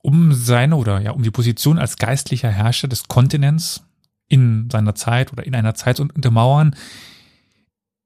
Um 0.00 0.32
seine 0.32 0.76
oder 0.76 1.00
ja, 1.00 1.12
um 1.12 1.22
die 1.22 1.30
Position 1.30 1.78
als 1.78 1.96
geistlicher 1.96 2.50
Herrscher 2.50 2.88
des 2.88 3.08
Kontinents 3.08 3.82
in 4.28 4.68
seiner 4.70 4.94
Zeit 4.94 5.32
oder 5.32 5.46
in 5.46 5.54
einer 5.54 5.74
Zeit 5.74 5.96
zu 5.96 6.02
untermauern, 6.02 6.74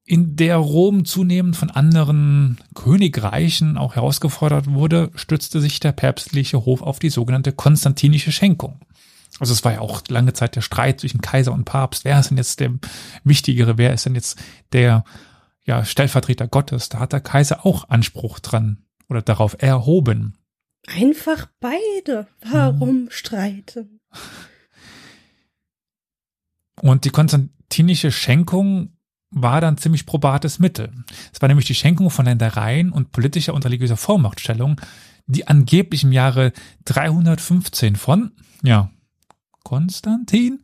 in 0.04 0.37
der 0.37 0.56
Rom 0.56 1.04
zunehmend 1.04 1.56
von 1.56 1.71
anderen 1.71 2.59
Königreichen 2.75 3.78
auch 3.78 3.94
herausgefordert 3.94 4.68
wurde, 4.68 5.11
stützte 5.14 5.61
sich 5.61 5.80
der 5.80 5.92
päpstliche 5.92 6.64
Hof 6.64 6.82
auf 6.82 6.99
die 6.99 7.11
sogenannte 7.11 7.52
konstantinische 7.52 8.32
Schenkung. 8.32 8.80
Also 9.39 9.53
es 9.53 9.65
war 9.65 9.73
ja 9.73 9.81
auch 9.81 10.03
lange 10.09 10.33
Zeit 10.33 10.57
der 10.57 10.61
Streit 10.61 11.01
zwischen 11.01 11.21
Kaiser 11.21 11.53
und 11.53 11.65
Papst. 11.65 12.05
Wer 12.05 12.21
ist 12.21 12.31
denn 12.31 12.37
jetzt 12.37 12.61
der 12.61 12.73
Wichtigere? 13.25 13.79
Wer 13.79 13.93
ist 13.93 14.07
denn 14.07 14.15
jetzt 14.15 14.39
der 14.73 15.05
ja, 15.65 15.85
Stellvertreter 15.85 16.49
Gottes? 16.49 16.89
Da 16.89 16.99
hat 16.99 17.12
der 17.12 17.21
Kaiser 17.21 17.65
auch 17.65 17.89
Anspruch 17.89 18.41
dran 18.41 18.85
oder 19.09 19.23
darauf 19.23 19.57
erhoben. 19.61 20.39
Einfach 20.87 21.47
beide. 21.61 22.27
Warum 22.41 23.09
streiten? 23.11 24.01
Und 26.81 27.05
die 27.05 27.11
konstantinische 27.11 28.11
Schenkung 28.11 28.97
war 29.31 29.61
dann 29.61 29.79
ziemlich 29.79 30.05
probates 30.05 30.59
Mittel. 30.59 30.93
Es 31.33 31.41
war 31.41 31.49
nämlich 31.49 31.67
die 31.67 31.75
Schenkung 31.75 32.11
von 32.11 32.27
Ländereien 32.27 32.93
und 32.93 33.12
politischer 33.12 33.55
und 33.55 33.65
religiöser 33.65 33.97
Vormachtstellung, 33.97 34.81
die 35.27 35.47
angeblich 35.47 36.05
im 36.05 36.12
Jahre 36.12 36.53
315 36.85 37.97
von, 37.97 38.33
ja, 38.62 38.91
Konstantin, 39.64 40.61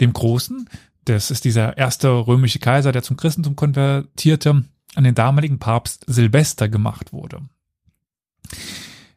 dem 0.00 0.12
Großen, 0.12 0.68
das 1.04 1.30
ist 1.30 1.44
dieser 1.44 1.76
erste 1.78 2.08
römische 2.08 2.58
Kaiser, 2.58 2.92
der 2.92 3.02
zum 3.02 3.16
Christentum 3.16 3.56
konvertierte, 3.56 4.64
an 4.94 5.04
den 5.04 5.14
damaligen 5.14 5.58
Papst 5.58 6.04
Silvester 6.06 6.68
gemacht 6.68 7.12
wurde. 7.12 7.40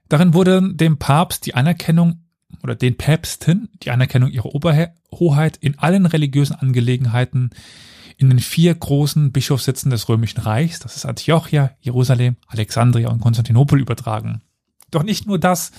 Darin 0.10 0.34
wurde 0.34 0.74
dem 0.74 0.98
Papst 0.98 1.46
die 1.46 1.56
Anerkennung 1.56 2.26
oder 2.64 2.76
den 2.76 2.98
Päpsten 2.98 3.70
die 3.82 3.92
Anerkennung 3.92 4.30
ihrer 4.30 4.54
Oberhoheit 4.54 5.58
in 5.58 5.80
allen 5.80 6.06
religiösen 6.06 6.56
Angelegenheiten 6.56 7.52
in 8.18 8.30
den 8.30 8.40
vier 8.40 8.76
großen 8.76 9.32
Bischofssitzen 9.32 9.90
des 9.90 10.08
Römischen 10.08 10.42
Reichs, 10.42 10.80
das 10.80 10.96
ist 10.96 11.06
Antiochia, 11.06 11.72
Jerusalem, 11.80 12.36
Alexandria 12.48 13.10
und 13.10 13.20
Konstantinopel 13.20 13.80
übertragen. 13.80 14.42
Doch 14.92 15.04
nicht 15.04 15.26
nur 15.26 15.40
das, 15.40 15.72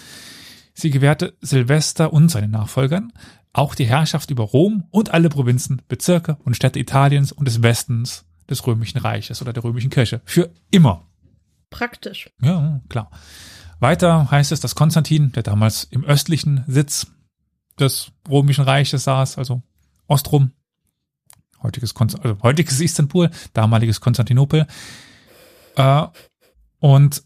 sie 0.75 0.91
gewährte 0.91 1.37
Silvester 1.41 2.13
und 2.13 2.29
seinen 2.31 2.51
Nachfolgern 2.51 3.13
auch 3.53 3.75
die 3.75 3.85
Herrschaft 3.85 4.31
über 4.31 4.45
Rom 4.45 4.85
und 4.91 5.13
alle 5.13 5.29
Provinzen, 5.29 5.83
Bezirke 5.89 6.39
und 6.45 6.57
Städte 6.57 6.79
Italiens 6.79 7.33
und 7.33 7.47
des 7.47 7.63
Westens 7.63 8.25
des 8.49 8.67
Römischen 8.67 8.99
Reiches 8.99 9.43
oder 9.43 9.53
der 9.53 9.65
Römischen 9.65 9.91
Kirche. 9.91 10.23
Für 10.25 10.51
immer. 10.71 11.07
Praktisch. 11.71 12.31
Ja, 12.41 12.81
klar. 12.89 13.11
Weiter 13.79 14.31
heißt 14.31 14.53
es, 14.53 14.61
dass 14.61 14.75
Konstantin, 14.75 15.33
der 15.33 15.43
damals 15.43 15.85
im 15.85 16.05
östlichen 16.05 16.65
Sitz 16.67 17.09
des 17.79 18.13
Römischen 18.29 18.65
Reiches 18.65 19.05
saß, 19.05 19.39
also 19.39 19.63
Ostrom, 20.07 20.53
heutiges, 21.63 21.95
Konst 21.95 22.19
also 22.21 22.39
heutiges 22.43 22.81
Istanbul, 22.81 23.31
damaliges 23.53 24.01
Konstantinopel, 24.01 24.67
äh, 25.77 26.07
und 26.79 27.23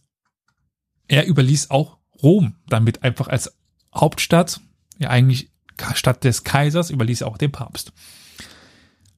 er 1.09 1.27
überließ 1.27 1.71
auch 1.71 1.99
Rom 2.23 2.55
damit 2.69 3.03
einfach 3.03 3.29
als 3.29 3.55
Hauptstadt, 3.95 4.61
ja 4.99 5.11
eigentlich 5.11 5.51
Stadt 5.95 6.25
des 6.25 6.45
Kaisers, 6.45 6.91
überließ 6.91 7.23
er 7.23 7.29
auch 7.29 7.39
dem 7.39 7.53
Papst. 7.53 7.93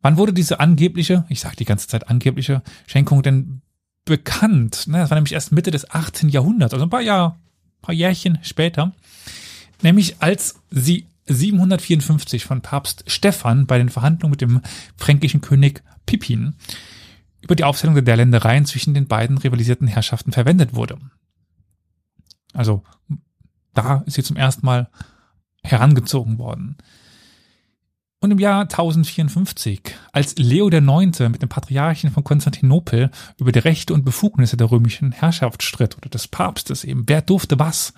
Wann 0.02 0.16
wurde 0.16 0.32
diese 0.32 0.60
angebliche, 0.60 1.24
ich 1.28 1.40
sage 1.40 1.56
die 1.56 1.64
ganze 1.64 1.88
Zeit 1.88 2.08
angebliche 2.08 2.62
Schenkung 2.86 3.22
denn 3.22 3.62
bekannt. 4.04 4.86
Das 4.88 5.10
war 5.10 5.16
nämlich 5.16 5.32
erst 5.34 5.52
Mitte 5.52 5.70
des 5.70 5.90
18. 5.90 6.28
Jahrhunderts, 6.28 6.72
also 6.72 6.86
ein 6.86 6.90
paar 6.90 7.02
Jahr, 7.02 7.38
paar 7.82 7.94
Jährchen 7.94 8.38
später. 8.42 8.92
Nämlich 9.82 10.16
als 10.20 10.56
sie 10.70 11.06
754 11.26 12.44
von 12.44 12.62
Papst 12.62 13.04
Stephan 13.06 13.66
bei 13.66 13.78
den 13.78 13.90
Verhandlungen 13.90 14.30
mit 14.30 14.40
dem 14.40 14.62
fränkischen 14.96 15.40
König 15.40 15.82
Pippin 16.06 16.54
über 17.42 17.54
die 17.54 17.64
Aufstellung 17.64 18.02
der 18.02 18.16
Ländereien 18.16 18.64
zwischen 18.64 18.94
den 18.94 19.06
beiden 19.06 19.38
rivalisierten 19.38 19.86
Herrschaften 19.86 20.32
verwendet 20.32 20.74
wurde. 20.74 20.98
Also 22.58 22.82
da 23.72 24.02
ist 24.06 24.14
sie 24.14 24.24
zum 24.24 24.36
ersten 24.36 24.66
Mal 24.66 24.90
herangezogen 25.62 26.38
worden. 26.38 26.76
Und 28.18 28.32
im 28.32 28.40
Jahr 28.40 28.62
1054, 28.62 29.94
als 30.10 30.36
Leo 30.38 30.68
IX. 30.68 31.20
mit 31.20 31.40
dem 31.40 31.48
Patriarchen 31.48 32.10
von 32.10 32.24
Konstantinopel 32.24 33.12
über 33.38 33.52
die 33.52 33.60
Rechte 33.60 33.94
und 33.94 34.04
Befugnisse 34.04 34.56
der 34.56 34.72
römischen 34.72 35.12
Herrschaft 35.12 35.62
stritt 35.62 35.96
oder 35.96 36.08
des 36.08 36.26
Papstes 36.26 36.82
eben, 36.82 37.04
wer 37.06 37.22
durfte 37.22 37.60
was? 37.60 37.94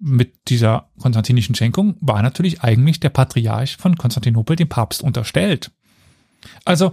Mit 0.00 0.34
dieser 0.48 0.90
konstantinischen 0.98 1.54
Schenkung 1.54 1.96
war 2.00 2.20
natürlich 2.22 2.62
eigentlich 2.62 2.98
der 2.98 3.10
Patriarch 3.10 3.76
von 3.76 3.96
Konstantinopel 3.96 4.56
dem 4.56 4.68
Papst 4.68 5.00
unterstellt. 5.00 5.70
Also 6.64 6.90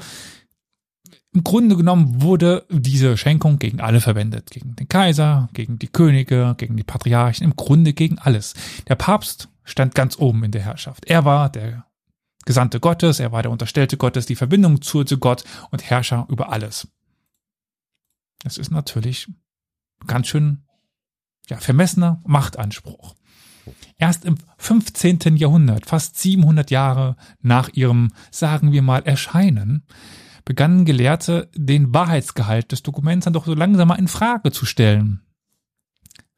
im 1.34 1.44
Grunde 1.44 1.76
genommen 1.76 2.22
wurde 2.22 2.66
diese 2.70 3.18
Schenkung 3.18 3.58
gegen 3.58 3.82
alle 3.82 4.02
verwendet. 4.02 4.52
Gegen 4.52 4.76
den 4.76 4.88
Kaiser, 4.88 5.50
gegen 5.54 5.80
die 5.80 5.88
Könige, 5.88 6.54
gegen 6.58 6.78
die 6.78 6.84
Patriarchen, 6.84 7.44
im 7.46 7.56
Grunde 7.56 7.94
gegen 7.94 8.20
alles. 8.20 8.54
Der 8.88 8.96
Papst 8.96 9.50
stand 9.64 9.96
ganz 9.96 10.18
oben 10.20 10.44
in 10.44 10.52
der 10.52 10.62
Herrschaft. 10.62 11.06
Er 11.06 11.26
war 11.26 11.50
der 11.50 11.86
Gesandte 12.46 12.80
Gottes, 12.80 13.20
er 13.20 13.32
war 13.32 13.42
der 13.42 13.52
Unterstellte 13.52 13.98
Gottes, 13.98 14.26
die 14.26 14.36
Verbindung 14.36 14.82
zu, 14.82 15.04
zu 15.04 15.18
Gott 15.18 15.44
und 15.72 15.90
Herrscher 15.90 16.28
über 16.30 16.52
alles. 16.52 16.88
Das 18.44 18.58
ist 18.58 18.70
natürlich 18.70 19.28
ganz 20.06 20.28
schön 20.28 20.64
ja, 21.50 21.58
vermessener 21.58 22.22
Machtanspruch. 22.26 23.16
Erst 23.98 24.26
im 24.26 24.38
15. 24.58 25.38
Jahrhundert, 25.38 25.86
fast 25.86 26.20
700 26.20 26.70
Jahre 26.70 27.16
nach 27.42 27.70
ihrem, 27.70 28.12
sagen 28.30 28.72
wir 28.72 28.82
mal, 28.82 29.04
Erscheinen, 29.04 29.84
begannen 30.46 30.86
Gelehrte 30.86 31.50
den 31.56 31.94
Wahrheitsgehalt 31.94 32.72
des 32.72 32.84
Dokuments 32.84 33.26
dann 33.26 33.34
doch 33.34 33.46
so 33.46 33.54
langsam 33.54 33.88
mal 33.88 33.96
in 33.96 34.08
Frage 34.08 34.52
zu 34.52 34.66
stellen. 34.66 35.22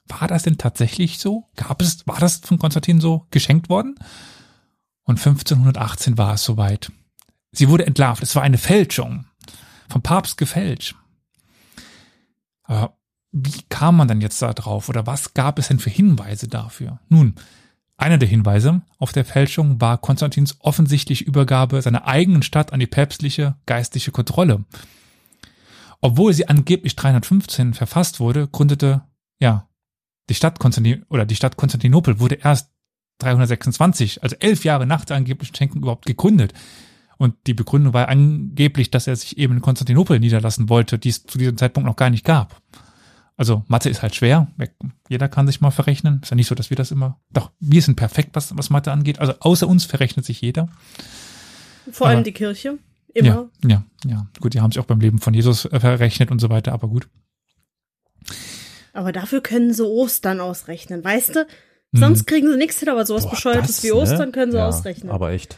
War 0.08 0.28
das 0.28 0.44
denn 0.44 0.58
tatsächlich 0.58 1.18
so? 1.18 1.50
Gab 1.56 1.82
es, 1.82 2.06
war 2.08 2.20
das 2.20 2.38
von 2.38 2.60
Konstantin 2.60 3.02
so 3.02 3.26
geschenkt 3.32 3.70
worden? 3.70 3.96
Und 5.04 5.18
1518 5.18 6.18
war 6.18 6.34
es 6.34 6.44
soweit. 6.44 6.92
Sie 7.52 7.70
wurde 7.70 7.86
entlarvt. 7.86 8.22
Es 8.22 8.36
war 8.36 8.44
eine 8.44 8.58
Fälschung. 8.58 9.26
Vom 9.90 10.02
Papst 10.02 10.38
gefälscht. 10.38 10.96
Aber 12.64 12.98
wie 13.32 13.64
kam 13.70 13.98
man 13.98 14.08
dann 14.08 14.22
jetzt 14.22 14.42
da 14.42 14.54
drauf? 14.54 14.90
Oder 14.90 15.06
was 15.08 15.34
gab 15.34 15.60
es 15.60 15.68
denn 15.68 15.80
für 15.80 15.90
Hinweise 15.90 16.48
dafür? 16.48 17.00
Nun, 17.10 17.36
einer 17.98 18.18
der 18.18 18.28
Hinweise 18.28 18.82
auf 18.98 19.14
der 19.14 19.26
Fälschung 19.26 19.80
war 19.80 19.98
Konstantins 19.98 20.58
offensichtliche 20.60 21.24
Übergabe 21.24 21.82
seiner 21.82 22.06
eigenen 22.06 22.44
Stadt 22.44 22.74
an 22.74 22.80
die 22.80 22.88
päpstliche 22.88 23.56
geistliche 23.66 24.12
Kontrolle. 24.12 24.66
Obwohl 26.02 26.34
sie 26.34 26.48
angeblich 26.48 26.96
315 26.96 27.74
verfasst 27.74 28.20
wurde, 28.20 28.48
gründete, 28.48 29.04
ja, 29.40 29.70
die 30.30 30.36
Stadt 30.36 30.60
Konstantin, 30.60 31.04
oder 31.10 31.26
die 31.26 31.36
Stadt 31.36 31.58
Konstantinopel 31.58 32.20
wurde 32.20 32.36
erst 32.36 32.72
326, 33.20 34.24
also 34.24 34.36
elf 34.40 34.66
Jahre 34.66 34.86
nach 34.86 35.06
der 35.06 35.18
angeblichen 35.18 35.56
Schenkung 35.56 35.82
überhaupt 35.82 36.06
gegründet. 36.06 36.54
Und 37.18 37.36
die 37.48 37.54
Begründung 37.54 37.94
war 37.94 38.10
angeblich, 38.10 38.92
dass 38.92 39.08
er 39.08 39.16
sich 39.16 39.38
eben 39.38 39.56
in 39.56 39.62
Konstantinopel 39.62 40.20
niederlassen 40.20 40.68
wollte, 40.68 41.00
die 41.00 41.10
es 41.10 41.24
zu 41.24 41.38
diesem 41.38 41.58
Zeitpunkt 41.58 41.88
noch 41.88 41.96
gar 41.96 42.10
nicht 42.10 42.26
gab. 42.26 42.62
Also 43.38 43.64
Mathe 43.68 43.90
ist 43.90 44.02
halt 44.02 44.16
schwer. 44.16 44.48
Jeder 45.10 45.28
kann 45.28 45.48
sich 45.48 45.60
mal 45.60 45.72
verrechnen. 45.72 46.20
Ist 46.24 46.30
ja 46.30 46.36
nicht 46.36 46.48
so, 46.48 46.56
dass 46.56 46.70
wir 46.70 46.78
das 46.78 46.92
immer. 46.92 47.20
Doch, 47.32 47.52
wir 47.60 47.82
sind 47.82 47.96
perfekt, 47.96 48.30
was, 48.34 48.58
was 48.58 48.70
Mathe 48.70 48.92
angeht. 48.92 49.20
Also 49.20 49.34
außer 49.40 49.68
uns 49.68 49.86
verrechnet 49.86 50.26
sich 50.26 50.40
jeder. 50.42 50.70
Vor 51.92 52.08
allem 52.08 52.24
die 52.24 52.32
Kirche. 52.32 52.78
Immer. 53.14 53.50
Ja, 53.64 53.70
ja, 53.70 53.84
ja. 54.06 54.28
Gut, 54.40 54.54
die 54.54 54.62
haben 54.62 54.72
sich 54.72 54.80
auch 54.80 54.86
beim 54.86 55.00
Leben 55.00 55.20
von 55.20 55.34
Jesus 55.34 55.66
äh, 55.66 55.80
verrechnet 55.80 56.32
und 56.32 56.40
so 56.40 56.50
weiter, 56.50 56.74
aber 56.74 56.88
gut. 56.88 57.08
Aber 58.94 59.12
dafür 59.12 59.42
können 59.42 59.74
sie 59.74 59.86
Ostern 59.86 60.40
ausrechnen, 60.40 61.04
weißt 61.04 61.36
du? 61.36 61.48
Sonst 61.98 62.28
kriegen 62.28 62.52
sie 62.52 62.58
nichts 62.58 62.80
hin, 62.80 62.90
aber 62.90 63.06
sowas 63.06 63.24
Boah, 63.24 63.32
Bescheuertes 63.32 63.78
das, 63.78 63.84
wie 63.84 63.88
ne? 63.88 63.96
Ostern 63.96 64.32
können 64.32 64.52
sie 64.52 64.58
ja, 64.58 64.68
ausrechnen. 64.68 65.12
Aber 65.12 65.32
echt. 65.32 65.58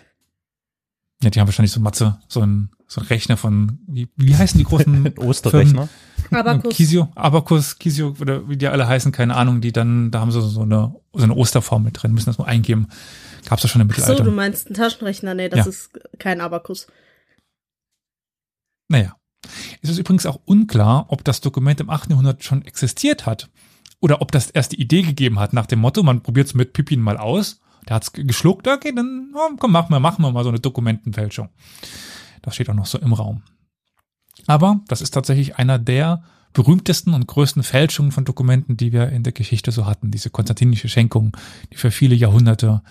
Ja, 1.24 1.32
die 1.32 1.40
haben 1.40 1.48
wahrscheinlich 1.48 1.72
so 1.72 1.80
Matze, 1.80 2.20
so 2.28 2.42
ein, 2.42 2.70
so 2.88 3.02
ein 3.02 3.08
Rechner 3.08 3.38
von, 3.38 3.80
wie, 3.88 4.08
wie 4.16 4.36
heißen 4.36 4.58
die 4.58 4.64
großen 4.64 5.18
Osterrechner. 5.18 5.90
Abacus. 6.32 6.76
Kisio, 6.76 7.10
Abacus, 7.16 7.78
Kisio 7.80 8.16
oder 8.20 8.48
wie 8.50 8.58
die 8.58 8.68
alle 8.68 8.88
heißen, 8.88 9.12
keine 9.12 9.36
Ahnung, 9.36 9.62
die 9.62 9.72
dann, 9.72 10.12
da 10.12 10.20
haben 10.20 10.32
sie 10.32 10.42
so 10.42 10.62
eine, 10.62 10.96
so 11.14 11.24
eine 11.24 11.36
Osterformel 11.36 11.92
drin, 11.92 12.14
müssen 12.14 12.28
das 12.28 12.38
mal 12.38 12.46
eingeben. 12.46 12.88
Gab's 13.48 13.62
das 13.62 13.72
schon 13.72 13.82
im 13.82 13.90
Ach 13.92 13.96
so, 13.96 14.02
Mittelalter. 14.02 14.24
du 14.24 14.32
meinst 14.32 14.68
einen 14.68 14.76
Taschenrechner? 14.76 15.34
Nee, 15.34 15.50
das 15.50 15.60
Ja. 15.60 15.66
ist 15.68 16.00
kein 16.20 16.42
Abakus. 16.42 16.88
Naja. 18.90 19.16
Es 19.82 19.90
ist 19.90 19.98
übrigens 20.00 20.26
auch 20.26 20.40
unklar, 20.46 21.06
ob 21.10 21.24
das 21.24 21.42
Dokument 21.42 21.80
im 21.80 21.90
8. 21.90 22.10
Jahrhundert 22.10 22.44
schon 22.44 22.64
existiert 22.66 23.26
hat. 23.26 23.50
Oder 24.00 24.22
ob 24.22 24.32
das 24.32 24.50
erst 24.52 24.74
die 24.74 24.82
Idee 24.82 25.02
gegeben 25.02 25.40
hat, 25.40 25.54
nach 25.54 25.66
dem 25.66 25.80
Motto, 25.80 26.04
man 26.04 26.22
probiert 26.22 26.48
es 26.48 26.54
mit 26.54 26.74
Pippin 26.74 27.02
mal 27.02 27.18
aus. 27.18 27.62
Der 27.88 27.96
hat's 27.96 28.12
geschluckt, 28.12 28.68
okay, 28.68 28.94
dann 28.94 29.32
ja, 29.34 29.50
komm, 29.58 29.72
machen 29.72 29.92
wir, 29.92 30.00
machen 30.00 30.22
wir 30.24 30.32
mal 30.32 30.44
so 30.44 30.50
eine 30.50 30.60
Dokumentenfälschung. 30.60 31.50
Das 32.42 32.56
steht 32.56 32.70
auch 32.70 32.74
noch 32.74 32.86
so 32.86 32.98
im 33.00 33.14
Raum. 33.14 33.44
Aber 34.46 34.82
das 34.88 35.02
ist 35.02 35.12
tatsächlich 35.12 35.58
einer 35.58 35.80
der 35.80 36.24
berühmtesten 36.54 37.14
und 37.14 37.28
größten 37.28 37.64
Fälschungen 37.64 38.12
von 38.12 38.26
Dokumenten, 38.26 38.78
die 38.78 38.92
wir 38.92 39.10
in 39.10 39.24
der 39.24 39.34
Geschichte 39.34 39.72
so 39.72 39.86
hatten. 39.86 40.12
Diese 40.12 40.30
konstantinische 40.30 40.90
Schenkung, 40.90 41.36
die 41.72 41.78
für 41.78 41.92
viele 41.92 42.16
Jahrhunderte 42.16 42.82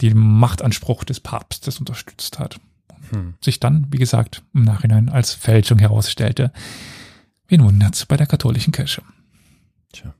den 0.00 0.16
Machtanspruch 0.16 1.04
des 1.04 1.20
Papstes 1.20 1.78
unterstützt 1.78 2.38
hat. 2.38 2.60
Hm. 3.10 3.34
Sich 3.40 3.60
dann, 3.60 3.86
wie 3.90 3.98
gesagt, 3.98 4.42
im 4.54 4.62
Nachhinein 4.62 5.08
als 5.08 5.34
Fälschung 5.34 5.78
herausstellte. 5.78 6.52
Wen 7.48 7.64
wundert's 7.64 8.06
bei 8.06 8.16
der 8.16 8.26
katholischen 8.26 8.72
Kirche? 8.72 9.02
Tja. 9.92 10.14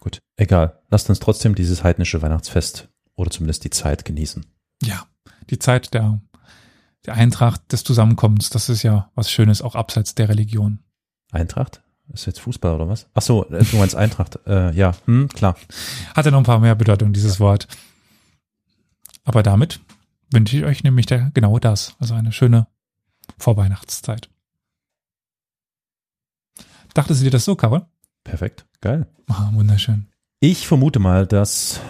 Gut. 0.00 0.18
Egal. 0.36 0.80
Lasst 0.90 1.08
uns 1.08 1.20
trotzdem 1.20 1.54
dieses 1.54 1.82
heidnische 1.82 2.20
Weihnachtsfest 2.20 2.88
oder 3.14 3.30
zumindest 3.30 3.64
die 3.64 3.70
Zeit 3.70 4.04
genießen. 4.04 4.44
Ja, 4.82 5.06
die 5.48 5.58
Zeit 5.58 5.94
der, 5.94 6.20
der 7.06 7.14
Eintracht 7.14 7.72
des 7.72 7.84
Zusammenkommens, 7.84 8.50
das 8.50 8.68
ist 8.68 8.82
ja 8.82 9.10
was 9.14 9.30
Schönes, 9.30 9.62
auch 9.62 9.74
abseits 9.74 10.14
der 10.14 10.28
Religion. 10.28 10.80
Eintracht? 11.30 11.82
Ist 12.12 12.26
jetzt 12.26 12.40
Fußball 12.40 12.74
oder 12.74 12.88
was? 12.88 13.06
Ach 13.14 13.22
so, 13.22 13.48
äh, 13.50 13.64
du 13.64 13.76
meinst 13.76 13.94
Eintracht. 13.94 14.38
Äh, 14.46 14.72
ja, 14.72 14.92
hm, 15.06 15.28
klar. 15.28 15.56
Hat 16.14 16.24
ja 16.24 16.30
noch 16.30 16.38
ein 16.38 16.44
paar 16.44 16.60
mehr 16.60 16.74
Bedeutungen, 16.74 17.12
dieses 17.12 17.40
Wort. 17.40 17.68
Aber 19.24 19.42
damit 19.42 19.80
wünsche 20.30 20.56
ich 20.56 20.64
euch 20.64 20.84
nämlich 20.84 21.06
der, 21.06 21.30
genau 21.32 21.58
das. 21.58 21.94
Also 21.98 22.14
eine 22.14 22.32
schöne 22.32 22.66
Vorweihnachtszeit. 23.38 24.28
Dachtest 26.94 27.20
du 27.20 27.24
dir 27.24 27.30
das 27.30 27.44
so, 27.44 27.56
Karol? 27.56 27.86
Perfekt. 28.24 28.66
Geil. 28.80 29.06
Ah, 29.28 29.50
wunderschön. 29.52 30.08
Ich 30.40 30.66
vermute 30.66 30.98
mal, 30.98 31.26
dass 31.26 31.80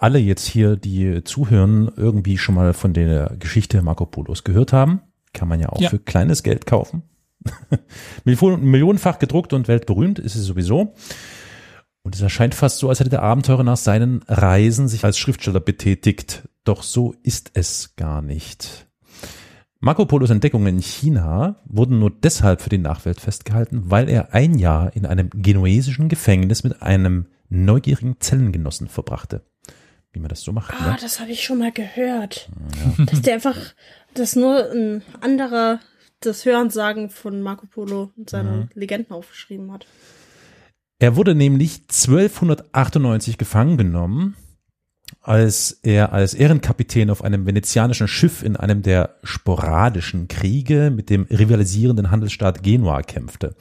alle 0.00 0.18
jetzt 0.18 0.46
hier, 0.46 0.76
die 0.76 1.22
zuhören, 1.24 1.90
irgendwie 1.96 2.38
schon 2.38 2.54
mal 2.54 2.72
von 2.72 2.92
der 2.92 3.36
Geschichte 3.38 3.82
Marco 3.82 4.06
Polos 4.06 4.44
gehört 4.44 4.72
haben. 4.72 5.00
Kann 5.32 5.48
man 5.48 5.60
ja 5.60 5.68
auch 5.70 5.80
Ja. 5.80 5.90
für 5.90 5.98
kleines 5.98 6.42
Geld 6.42 6.66
kaufen. 6.66 7.02
Millionen- 8.24 8.64
Millionenfach 8.64 9.18
gedruckt 9.18 9.52
und 9.52 9.68
weltberühmt 9.68 10.18
ist 10.18 10.34
es 10.34 10.44
sowieso. 10.44 10.94
Und 12.02 12.14
es 12.14 12.20
erscheint 12.20 12.54
fast 12.54 12.78
so, 12.78 12.88
als 12.88 13.00
hätte 13.00 13.10
der 13.10 13.22
Abenteurer 13.22 13.64
nach 13.64 13.76
seinen 13.78 14.22
Reisen 14.28 14.88
sich 14.88 15.04
als 15.04 15.16
Schriftsteller 15.18 15.60
betätigt. 15.60 16.48
Doch 16.64 16.82
so 16.82 17.14
ist 17.22 17.50
es 17.54 17.96
gar 17.96 18.22
nicht. 18.22 18.86
Marco 19.80 20.06
Polos 20.06 20.30
Entdeckungen 20.30 20.76
in 20.76 20.82
China 20.82 21.56
wurden 21.66 21.98
nur 21.98 22.10
deshalb 22.10 22.62
für 22.62 22.70
die 22.70 22.78
Nachwelt 22.78 23.20
festgehalten, 23.20 23.82
weil 23.90 24.08
er 24.08 24.32
ein 24.32 24.58
Jahr 24.58 24.94
in 24.96 25.04
einem 25.04 25.28
genuesischen 25.30 26.08
Gefängnis 26.08 26.64
mit 26.64 26.80
einem 26.82 27.26
neugierigen 27.54 28.16
Zellengenossen 28.20 28.88
verbrachte. 28.88 29.44
Wie 30.12 30.20
man 30.20 30.28
das 30.28 30.42
so 30.42 30.52
macht. 30.52 30.72
Ah, 30.78 30.92
Ne? 30.92 30.96
das 31.00 31.18
habe 31.20 31.30
ich 31.32 31.42
schon 31.42 31.58
mal 31.58 31.72
gehört. 31.72 32.48
Dass 33.06 33.20
der 33.22 33.34
einfach, 33.34 33.56
dass 34.14 34.36
nur 34.36 34.70
ein 34.70 35.02
anderer 35.20 35.80
das 36.20 36.44
Hörensagen 36.44 37.10
von 37.10 37.42
Marco 37.42 37.66
Polo 37.66 38.12
und 38.16 38.30
seine 38.30 38.50
Mhm. 38.50 38.68
Legenden 38.74 39.12
aufgeschrieben 39.12 39.72
hat. 39.72 39.86
Er 41.00 41.16
wurde 41.16 41.34
nämlich 41.34 41.82
1298 41.88 43.36
gefangen 43.38 43.76
genommen, 43.76 44.36
als 45.20 45.80
er 45.82 46.12
als 46.12 46.32
Ehrenkapitän 46.34 47.10
auf 47.10 47.22
einem 47.24 47.44
venezianischen 47.46 48.08
Schiff 48.08 48.42
in 48.42 48.56
einem 48.56 48.82
der 48.82 49.16
sporadischen 49.22 50.28
Kriege 50.28 50.90
mit 50.94 51.10
dem 51.10 51.24
rivalisierenden 51.24 52.10
Handelsstaat 52.10 52.62
Genua 52.62 53.02
kämpfte. 53.02 53.54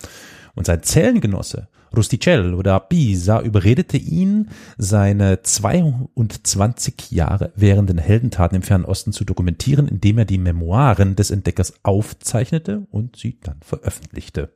Und 0.56 0.68
sein 0.68 0.84
Zellengenosse 0.84 1.68
Rusticello 1.96 2.62
da 2.64 2.80
Pisa 2.80 3.42
überredete 3.42 3.98
ihn, 3.98 4.50
seine 4.78 5.42
22 5.42 7.12
Jahre 7.12 7.52
währenden 7.56 8.00
Heldentaten 8.00 8.56
im 8.56 8.64
Fernen 8.64 8.86
Osten 8.86 9.14
zu 9.14 9.26
dokumentieren, 9.26 9.88
indem 9.88 10.18
er 10.18 10.26
die 10.26 10.40
Memoiren 10.40 11.16
des 11.16 11.30
Entdeckers 11.30 11.74
aufzeichnete 11.84 12.88
und 12.90 13.16
sie 13.18 13.40
dann 13.42 13.58
veröffentlichte. 13.62 14.54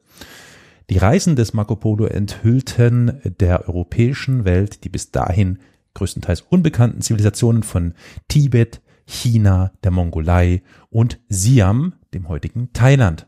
Die 0.90 0.98
Reisen 0.98 1.36
des 1.36 1.54
Marco 1.54 1.76
Polo 1.76 2.06
enthüllten 2.06 3.22
der 3.40 3.68
europäischen 3.68 4.46
Welt 4.46 4.84
die 4.84 4.90
bis 4.90 5.12
dahin 5.12 5.60
größtenteils 5.94 6.42
unbekannten 6.42 7.02
Zivilisationen 7.02 7.64
von 7.64 7.94
Tibet, 8.28 8.82
China, 9.06 9.72
der 9.84 9.92
Mongolei 9.92 10.62
und 10.90 11.20
Siam, 11.28 11.94
dem 12.14 12.30
heutigen 12.30 12.72
Thailand. 12.74 13.28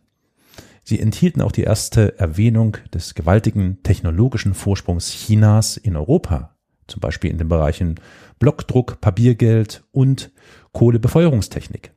Sie 0.90 1.00
enthielten 1.00 1.44
auch 1.44 1.52
die 1.52 1.62
erste 1.62 2.18
Erwähnung 2.18 2.78
des 2.92 3.14
gewaltigen 3.14 3.84
technologischen 3.84 4.56
Vorsprungs 4.56 5.12
Chinas 5.12 5.78
in 5.78 5.96
Europa, 5.96 6.58
zum 6.88 7.00
Beispiel 7.00 7.30
in 7.30 7.38
den 7.38 7.48
Bereichen 7.48 8.00
Blockdruck, 8.40 9.00
Papiergeld 9.00 9.84
und 9.92 10.32
Kohlebefeuerungstechnik. 10.72 11.94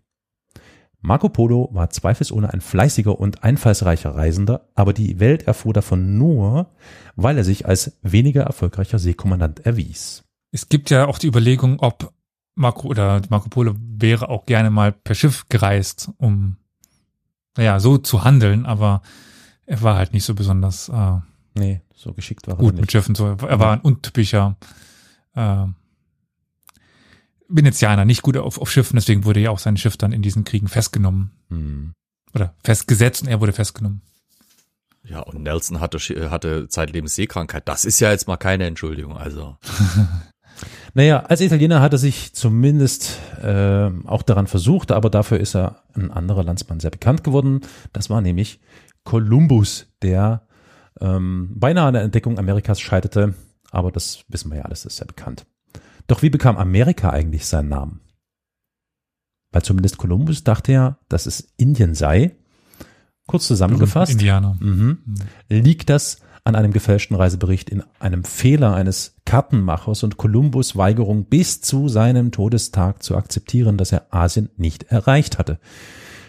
Marco 1.00 1.31
Polo 1.31 1.70
war 1.72 1.88
zweifelsohne 1.88 2.52
ein 2.52 2.61
fleißiger 2.61 3.18
und 3.18 3.42
einfallsreicher 3.42 4.14
Reisender, 4.14 4.68
aber 4.74 4.92
die 4.92 5.18
Welt 5.18 5.44
erfuhr 5.44 5.72
davon 5.72 6.18
nur, 6.18 6.74
weil 7.16 7.38
er 7.38 7.44
sich 7.44 7.64
als 7.64 7.98
weniger 8.02 8.42
erfolgreicher 8.42 8.98
Seekommandant 8.98 9.61
erwies. 9.64 10.22
Es 10.50 10.68
gibt 10.68 10.90
ja 10.90 11.07
auch 11.07 11.16
die 11.16 11.28
Überlegung, 11.28 11.81
ob 11.81 12.12
Marco 12.57 12.88
oder 12.88 13.22
Marco 13.31 13.48
Polo 13.48 13.74
wäre 13.78 14.28
auch 14.28 14.44
gerne 14.44 14.68
mal 14.68 14.92
per 14.92 15.14
Schiff 15.14 15.46
gereist, 15.48 16.11
um 16.18 16.59
naja, 17.56 17.80
so 17.80 17.98
zu 17.98 18.24
handeln, 18.24 18.66
aber 18.66 19.02
er 19.66 19.82
war 19.82 19.96
halt 19.96 20.12
nicht 20.12 20.24
so 20.24 20.34
besonders 20.34 20.88
äh, 20.88 21.18
Nee, 21.54 21.82
so 21.94 22.12
geschickt 22.12 22.46
war 22.46 22.54
er 22.54 22.58
gut 22.58 22.74
nicht. 22.74 22.82
mit 22.82 22.92
Schiffen. 22.92 23.14
So, 23.14 23.26
er 23.26 23.58
war 23.58 23.72
ein 23.72 23.80
untypischer 23.80 24.56
äh, 25.34 25.66
Venezianer, 27.48 28.04
nicht 28.04 28.22
gut 28.22 28.36
auf, 28.36 28.58
auf 28.58 28.70
Schiffen, 28.70 28.96
deswegen 28.96 29.24
wurde 29.24 29.40
ja 29.40 29.50
auch 29.50 29.58
sein 29.58 29.76
Schiff 29.76 29.96
dann 29.96 30.12
in 30.12 30.22
diesen 30.22 30.44
Kriegen 30.44 30.68
festgenommen. 30.68 31.32
Hm. 31.48 31.92
Oder 32.34 32.54
festgesetzt 32.64 33.22
und 33.22 33.28
er 33.28 33.40
wurde 33.40 33.52
festgenommen. 33.52 34.00
Ja, 35.04 35.20
und 35.20 35.42
Nelson 35.42 35.80
hatte, 35.80 35.98
hatte 36.30 36.68
zeitlebens 36.68 37.14
Seekrankheit. 37.16 37.68
Das 37.68 37.84
ist 37.84 38.00
ja 38.00 38.10
jetzt 38.10 38.28
mal 38.28 38.36
keine 38.38 38.66
Entschuldigung. 38.66 39.18
Also, 39.18 39.58
Naja, 40.94 41.20
als 41.20 41.40
Italiener 41.40 41.81
hat 41.81 41.92
er 41.92 41.98
sich 41.98 42.35
zumindest 42.35 43.18
äh, 43.42 43.90
auch 44.07 44.22
daran 44.22 44.46
versucht, 44.46 44.92
aber 44.92 45.11
dafür 45.11 45.40
ist 45.40 45.55
er 45.55 45.83
ein 45.94 46.11
anderer 46.11 46.44
Landsmann 46.44 46.81
sehr 46.81 46.90
bekannt 46.90 47.25
geworden. 47.25 47.61
Das 47.92 48.11
war 48.11 48.20
nämlich 48.20 48.61
Kolumbus, 49.05 49.87
der 50.03 50.46
ähm, 51.01 51.51
beinahe 51.55 51.87
an 51.87 51.94
der 51.94 52.03
Entdeckung 52.03 52.38
Amerikas 52.38 52.81
scheiterte. 52.81 53.35
Aber 53.70 53.90
das 53.90 54.25
wissen 54.29 54.51
wir 54.51 54.59
ja 54.59 54.64
alles, 54.64 54.83
das 54.83 54.92
ist 54.92 54.98
sehr 54.98 55.07
bekannt. 55.07 55.46
Doch 56.07 56.22
wie 56.22 56.31
bekam 56.31 56.57
Amerika 56.57 57.11
eigentlich 57.11 57.46
seinen 57.46 57.70
Namen? 57.70 58.01
Weil 59.51 59.62
zumindest 59.62 59.98
Kolumbus 59.98 60.44
dachte 60.44 60.72
ja, 60.72 60.98
dass 61.09 61.27
es 61.27 61.53
Indien 61.57 61.94
sei. 61.94 62.37
Kurz 63.27 63.46
zusammengefasst. 63.46 64.12
Indianer. 64.12 64.57
Mhm. 64.61 64.98
Liegt 65.48 65.90
das 65.90 66.20
an 66.44 66.57
einem 66.57 66.72
gefälschten 66.72 67.16
Reisebericht 67.16 67.70
in 67.70 67.85
einem 68.00 68.24
Fehler 68.24 68.74
eines 68.74 69.16
Kartenmachers 69.24 70.02
und 70.02 70.16
Kolumbus 70.16 70.76
Weigerung 70.76 71.24
bis 71.26 71.61
zu 71.61 71.88
seinem 71.88 72.33
Todestag 72.33 73.02
zu 73.02 73.16
akzeptieren, 73.16 73.76
dass 73.76 73.92
er 73.92 74.12
Asien 74.12 74.50
nicht 74.57 74.85
erreicht 74.85 75.38
hatte. 75.38 75.61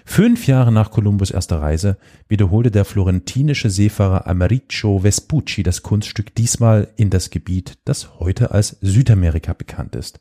Fünf 0.06 0.48
Jahre 0.48 0.72
nach 0.72 0.92
Kolumbus 0.92 1.32
erster 1.32 1.62
Reise 1.62 1.98
wiederholte 2.28 2.72
der 2.72 2.86
florentinische 2.86 3.70
Seefahrer 3.70 4.28
Americcio 4.28 5.00
Vespucci 5.00 5.64
das 5.64 5.82
Kunststück 5.82 6.36
diesmal 6.36 6.90
in 6.98 7.10
das 7.10 7.30
Gebiet, 7.30 7.80
das 7.86 8.20
heute 8.20 8.52
als 8.52 8.78
Südamerika 8.82 9.54
bekannt 9.54 9.96
ist. 9.96 10.20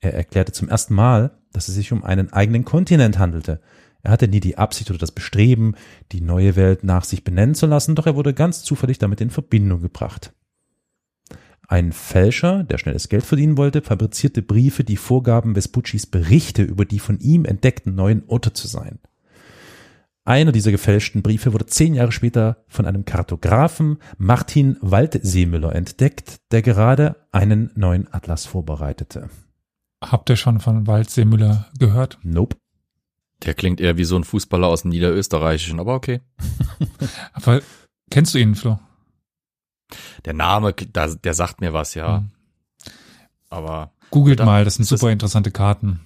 Er 0.00 0.14
erklärte 0.14 0.52
zum 0.52 0.68
ersten 0.68 0.94
Mal, 0.94 1.30
dass 1.52 1.68
es 1.68 1.74
sich 1.74 1.92
um 1.92 2.04
einen 2.04 2.32
eigenen 2.32 2.64
Kontinent 2.64 3.18
handelte. 3.18 3.60
Er 4.06 4.12
hatte 4.12 4.28
nie 4.28 4.38
die 4.38 4.56
Absicht 4.56 4.88
oder 4.90 5.00
das 5.00 5.10
Bestreben, 5.10 5.74
die 6.12 6.20
neue 6.20 6.54
Welt 6.54 6.84
nach 6.84 7.02
sich 7.02 7.24
benennen 7.24 7.56
zu 7.56 7.66
lassen, 7.66 7.96
doch 7.96 8.06
er 8.06 8.14
wurde 8.14 8.34
ganz 8.34 8.62
zufällig 8.62 8.98
damit 8.98 9.20
in 9.20 9.30
Verbindung 9.30 9.82
gebracht. 9.82 10.32
Ein 11.66 11.90
Fälscher, 11.90 12.62
der 12.62 12.78
schnelles 12.78 13.08
Geld 13.08 13.24
verdienen 13.24 13.56
wollte, 13.56 13.82
fabrizierte 13.82 14.42
Briefe, 14.42 14.84
die 14.84 14.96
vorgaben, 14.96 15.56
Vespuccis 15.56 16.06
Berichte 16.06 16.62
über 16.62 16.84
die 16.84 17.00
von 17.00 17.18
ihm 17.18 17.44
entdeckten 17.44 17.96
neuen 17.96 18.22
Orte 18.28 18.52
zu 18.52 18.68
sein. 18.68 19.00
Einer 20.24 20.52
dieser 20.52 20.70
gefälschten 20.70 21.22
Briefe 21.22 21.52
wurde 21.52 21.66
zehn 21.66 21.92
Jahre 21.92 22.12
später 22.12 22.58
von 22.68 22.86
einem 22.86 23.06
Kartografen 23.06 23.98
Martin 24.18 24.76
Waldseemüller 24.82 25.74
entdeckt, 25.74 26.36
der 26.52 26.62
gerade 26.62 27.16
einen 27.32 27.72
neuen 27.74 28.06
Atlas 28.14 28.46
vorbereitete. 28.46 29.30
Habt 30.00 30.30
ihr 30.30 30.36
schon 30.36 30.60
von 30.60 30.86
Waldseemüller 30.86 31.66
gehört? 31.76 32.20
Nope. 32.22 32.56
Der 33.42 33.54
klingt 33.54 33.80
eher 33.80 33.96
wie 33.98 34.04
so 34.04 34.16
ein 34.16 34.24
Fußballer 34.24 34.66
aus 34.66 34.82
dem 34.82 34.90
Niederösterreichischen, 34.90 35.78
aber 35.80 35.94
okay. 35.94 36.20
Aber 37.34 37.60
kennst 38.10 38.34
du 38.34 38.38
ihn, 38.38 38.54
Flo? 38.54 38.78
Der 40.24 40.32
Name, 40.32 40.72
der 40.72 41.34
sagt 41.34 41.60
mir 41.60 41.72
was, 41.72 41.94
ja. 41.94 42.18
Hm. 42.18 42.30
Aber 43.50 43.92
Googelt 44.10 44.40
Da- 44.40 44.44
mal, 44.44 44.64
das 44.64 44.76
sind 44.76 44.84
super 44.86 45.10
interessante 45.10 45.50
Karten. 45.50 46.00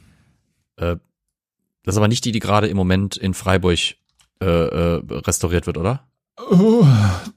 äh, 0.77 0.97
das 1.83 1.95
ist 1.95 1.97
aber 1.99 2.09
nicht 2.09 2.25
die, 2.27 2.33
die 2.33 2.40
gerade 2.40 2.66
im 2.69 2.77
Moment 2.77 3.16
in 3.16 3.33
Freiburg 3.33 3.79
äh, 4.43 4.45
äh, 4.45 5.03
restauriert 5.11 5.66
wird, 5.66 5.79
oder? 5.79 6.07
Oh, 6.51 6.87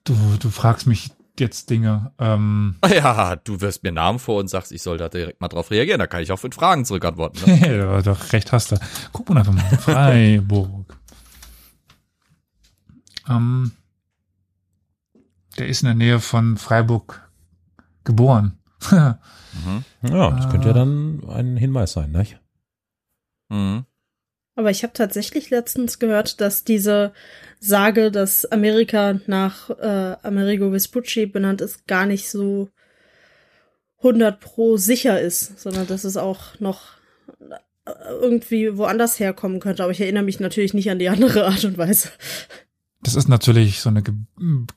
du, 0.04 0.16
du 0.40 0.50
fragst 0.50 0.86
mich 0.88 1.12
jetzt 1.39 1.69
Dinge. 1.69 2.12
Ähm, 2.19 2.76
Ja, 2.93 3.36
du 3.36 3.62
wirst 3.62 3.84
mir 3.84 3.91
Namen 3.91 4.19
vor 4.19 4.39
und 4.39 4.48
sagst, 4.48 4.72
ich 4.72 4.82
soll 4.82 4.98
da 4.98 5.10
direkt 5.10 5.41
mal 5.41 5.48
drauf 5.48 5.72
reagieren. 5.72 6.00
Da 6.00 6.08
kann 6.08 6.22
ich 6.22 6.32
auch 6.32 6.39
fünf 6.39 6.56
Fragen 6.56 6.86
zurückantworten. 6.86 7.41
Ne? 7.60 7.78
ja, 7.78 8.02
doch, 8.02 8.32
recht 8.34 8.52
hast 8.52 8.72
du. 8.72 8.78
Guck 9.12 9.30
mal 9.30 9.38
einfach 9.39 9.54
mal. 9.54 9.62
Freiburg. 9.80 10.98
ähm, 13.30 13.72
der 15.58 15.67
ist 15.67 15.82
in 15.84 15.88
der 15.88 15.96
Nähe 15.96 16.19
von 16.19 16.58
Freiburg 16.58 17.30
geboren. 18.04 18.58
mhm. 18.91 19.84
Ja, 20.02 20.32
das 20.32 20.50
könnte 20.50 20.67
ja 20.67 20.74
Ah. 20.74 20.78
dann 20.78 21.24
ein 21.30 21.58
Hinweis 21.58 21.93
sein, 21.93 22.12
nicht? 22.12 22.39
Mhm. 23.50 23.86
Aber 24.56 24.70
ich 24.70 24.84
habe 24.84 24.94
tatsächlich 24.94 25.50
letztens 25.50 25.98
gehört, 26.00 26.39
dass 26.39 26.63
diese 26.63 27.12
Sage, 27.60 28.12
dass 28.12 28.46
Amerika 28.46 29.20
nach 29.26 29.70
äh, 29.72 30.16
Amerigo 30.22 30.72
Vespucci 30.72 31.26
benannt 31.26 31.62
ist, 31.62 31.88
gar 31.88 32.06
nicht 32.06 32.30
so 32.30 32.70
100 34.00 34.39
pro 34.39 34.78
sicher 34.78 35.20
ist, 35.20 35.60
sondern 35.60 35.88
dass 35.88 36.04
es 36.04 36.18
auch 36.18 36.60
noch 36.60 36.82
äh, 37.86 37.92
irgendwie 38.22 38.78
woanders 38.78 39.20
herkommen 39.20 39.60
könnte. 39.60 39.82
Aber 39.84 39.92
ich 39.92 40.02
erinnere 40.02 40.24
mich 40.24 40.39
natürlich 40.39 40.74
nicht 40.74 40.89
an 40.92 41.00
die 41.00 41.10
andere 41.10 41.46
Art 41.48 41.63
und 41.66 41.78
Weise. 41.78 42.10
Das 43.02 43.16
ist 43.16 43.28
natürlich 43.28 43.82
so 43.82 43.89
eine, 43.89 44.02
Ge- 44.04 44.13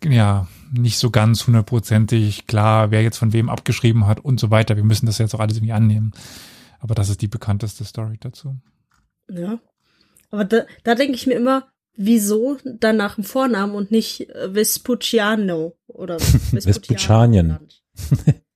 ja, 0.09 0.49
nicht 0.73 0.99
so 0.99 1.11
ganz 1.11 1.47
hundertprozentig 1.47 2.47
klar, 2.47 2.91
wer 2.91 3.03
jetzt 3.03 3.19
von 3.19 3.33
wem 3.33 3.49
abgeschrieben 3.51 4.07
hat 4.07 4.21
und 4.21 4.41
so 4.41 4.51
weiter. 4.51 4.75
Wir 4.77 4.85
müssen 4.85 5.07
das 5.07 5.19
jetzt 5.19 5.35
auch 5.35 5.41
alles 5.41 5.57
irgendwie 5.59 5.73
annehmen. 5.75 6.13
Aber 6.81 6.95
das 6.95 7.09
ist 7.09 7.21
die 7.23 7.29
bekannteste 7.29 7.85
Story 7.85 8.17
dazu. 8.19 8.57
Ja. 9.31 9.59
Aber 10.31 10.45
da, 10.45 10.67
da 10.85 10.95
denke 10.95 11.15
ich 11.15 11.27
mir 11.27 11.35
immer, 11.35 11.69
wieso 11.97 12.59
dann 12.65 12.97
nach 12.97 13.15
dem 13.17 13.25
Vornamen 13.25 13.75
und 13.75 13.91
nicht 13.91 14.29
äh, 14.31 14.53
Vespucciano 14.55 15.77
oder 15.87 16.19
Vespuccianien. 16.53 17.59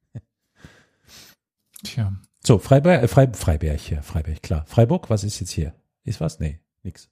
Tja. 1.85 2.13
So, 2.45 2.59
Freiberg, 2.59 3.03
äh, 3.03 3.09
Freib, 3.09 3.37
Freiberg 3.37 3.81
hier, 3.81 4.03
Freiberg, 4.03 4.43
klar. 4.43 4.65
Freiburg, 4.67 5.11
was 5.11 5.25
ist 5.25 5.41
jetzt 5.41 5.51
hier? 5.51 5.75
Ist 6.05 6.21
was? 6.21 6.41
Nee, 6.41 6.61
nix. 6.83 7.09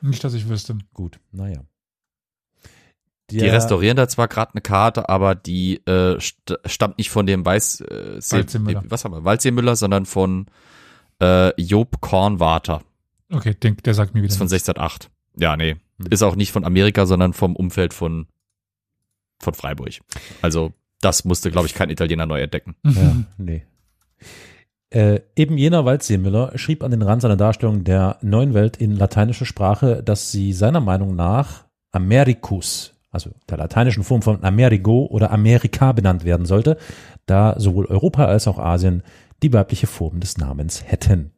Nicht, 0.00 0.22
dass 0.24 0.34
ich 0.34 0.48
wüsste. 0.48 0.76
Gut, 0.92 1.20
naja. 1.30 1.64
Die 3.30 3.40
restaurieren 3.40 3.96
da 3.96 4.08
zwar 4.08 4.28
gerade 4.28 4.52
eine 4.52 4.60
Karte, 4.60 5.08
aber 5.08 5.34
die 5.34 5.76
äh, 5.86 6.20
st 6.20 6.58
stammt 6.66 6.98
nicht 6.98 7.08
von 7.10 7.24
dem 7.24 7.46
Weiß 7.46 7.80
äh, 7.80 8.20
See- 8.20 8.36
Waldseemüller. 8.36 8.82
was 8.88 9.04
haben 9.06 9.12
wir? 9.14 9.24
Waldseemüller, 9.24 9.74
sondern 9.74 10.04
von 10.04 10.46
äh, 11.22 11.60
Job 11.60 12.00
Kornwater. 12.00 12.82
Okay, 13.32 13.54
den, 13.54 13.76
der 13.78 13.94
sagt 13.94 14.14
mir 14.14 14.22
wieder. 14.22 14.30
Ist 14.30 14.36
von 14.38 14.46
nichts. 14.48 14.68
1608. 14.68 15.10
Ja, 15.38 15.56
nee. 15.56 15.76
Hm. 15.98 16.06
Ist 16.10 16.22
auch 16.22 16.36
nicht 16.36 16.52
von 16.52 16.64
Amerika, 16.64 17.06
sondern 17.06 17.32
vom 17.32 17.56
Umfeld 17.56 17.94
von 17.94 18.26
von 19.40 19.54
Freiburg. 19.54 19.90
Also 20.40 20.72
das 21.00 21.24
musste, 21.24 21.50
glaube 21.50 21.66
ich, 21.66 21.74
kein 21.74 21.90
Italiener 21.90 22.26
neu 22.26 22.40
entdecken. 22.40 22.76
Ja, 22.84 22.90
Mhm. 22.90 23.26
nee. 23.38 23.62
Äh, 24.90 25.20
eben 25.36 25.56
jener 25.58 25.84
Waldseemüller 25.84 26.52
schrieb 26.58 26.84
an 26.84 26.90
den 26.90 27.02
Rand 27.02 27.22
seiner 27.22 27.36
Darstellung 27.36 27.82
der 27.82 28.18
neuen 28.20 28.52
Welt 28.54 28.76
in 28.76 28.94
lateinischer 28.94 29.46
Sprache, 29.46 30.02
dass 30.02 30.30
sie 30.30 30.52
seiner 30.52 30.80
Meinung 30.80 31.16
nach 31.16 31.64
Americus, 31.92 32.92
also 33.10 33.30
der 33.48 33.56
lateinischen 33.56 34.04
Form 34.04 34.20
von 34.22 34.44
Amerigo 34.44 35.06
oder 35.06 35.30
Amerika 35.32 35.92
benannt 35.92 36.24
werden 36.24 36.44
sollte, 36.46 36.76
da 37.26 37.58
sowohl 37.58 37.86
Europa 37.86 38.26
als 38.26 38.46
auch 38.46 38.58
Asien 38.58 39.02
die 39.42 39.52
weibliche 39.52 39.86
Form 39.86 40.20
des 40.20 40.38
Namens 40.38 40.82
hätten. 40.84 41.32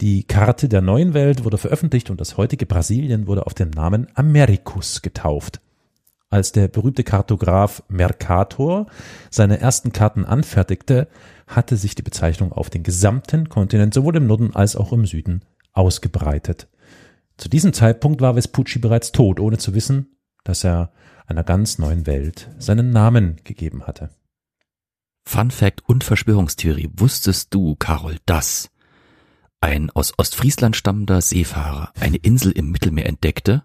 Die 0.00 0.24
Karte 0.24 0.68
der 0.68 0.80
neuen 0.80 1.14
Welt 1.14 1.44
wurde 1.44 1.58
veröffentlicht 1.58 2.10
und 2.10 2.20
das 2.20 2.36
heutige 2.36 2.66
Brasilien 2.66 3.26
wurde 3.26 3.46
auf 3.46 3.54
den 3.54 3.70
Namen 3.70 4.08
Americus 4.14 5.02
getauft. 5.02 5.60
Als 6.28 6.50
der 6.50 6.68
berühmte 6.68 7.04
Kartograf 7.04 7.82
Mercator 7.88 8.86
seine 9.30 9.60
ersten 9.60 9.92
Karten 9.92 10.24
anfertigte, 10.24 11.08
hatte 11.46 11.76
sich 11.76 11.94
die 11.94 12.02
Bezeichnung 12.02 12.52
auf 12.52 12.70
den 12.70 12.82
gesamten 12.82 13.48
Kontinent 13.48 13.92
sowohl 13.92 14.16
im 14.16 14.26
Norden 14.26 14.56
als 14.56 14.74
auch 14.74 14.92
im 14.92 15.04
Süden 15.04 15.44
ausgebreitet. 15.72 16.68
Zu 17.36 17.48
diesem 17.48 17.72
Zeitpunkt 17.72 18.20
war 18.20 18.34
Vespucci 18.34 18.78
bereits 18.78 19.12
tot, 19.12 19.40
ohne 19.40 19.58
zu 19.58 19.74
wissen, 19.74 20.16
dass 20.42 20.64
er 20.64 20.92
einer 21.26 21.44
ganz 21.44 21.78
neuen 21.78 22.06
Welt 22.06 22.48
seinen 22.58 22.90
Namen 22.90 23.36
gegeben 23.44 23.86
hatte. 23.86 24.10
Fun 25.24 25.50
Fact 25.50 25.82
und 25.88 26.04
Verschwörungstheorie. 26.04 26.90
Wusstest 26.94 27.54
du, 27.54 27.76
Carol, 27.76 28.18
dass 28.26 28.70
ein 29.60 29.90
aus 29.90 30.18
Ostfriesland 30.18 30.76
stammender 30.76 31.20
Seefahrer 31.20 31.92
eine 32.00 32.16
Insel 32.16 32.52
im 32.52 32.70
Mittelmeer 32.70 33.06
entdeckte, 33.06 33.62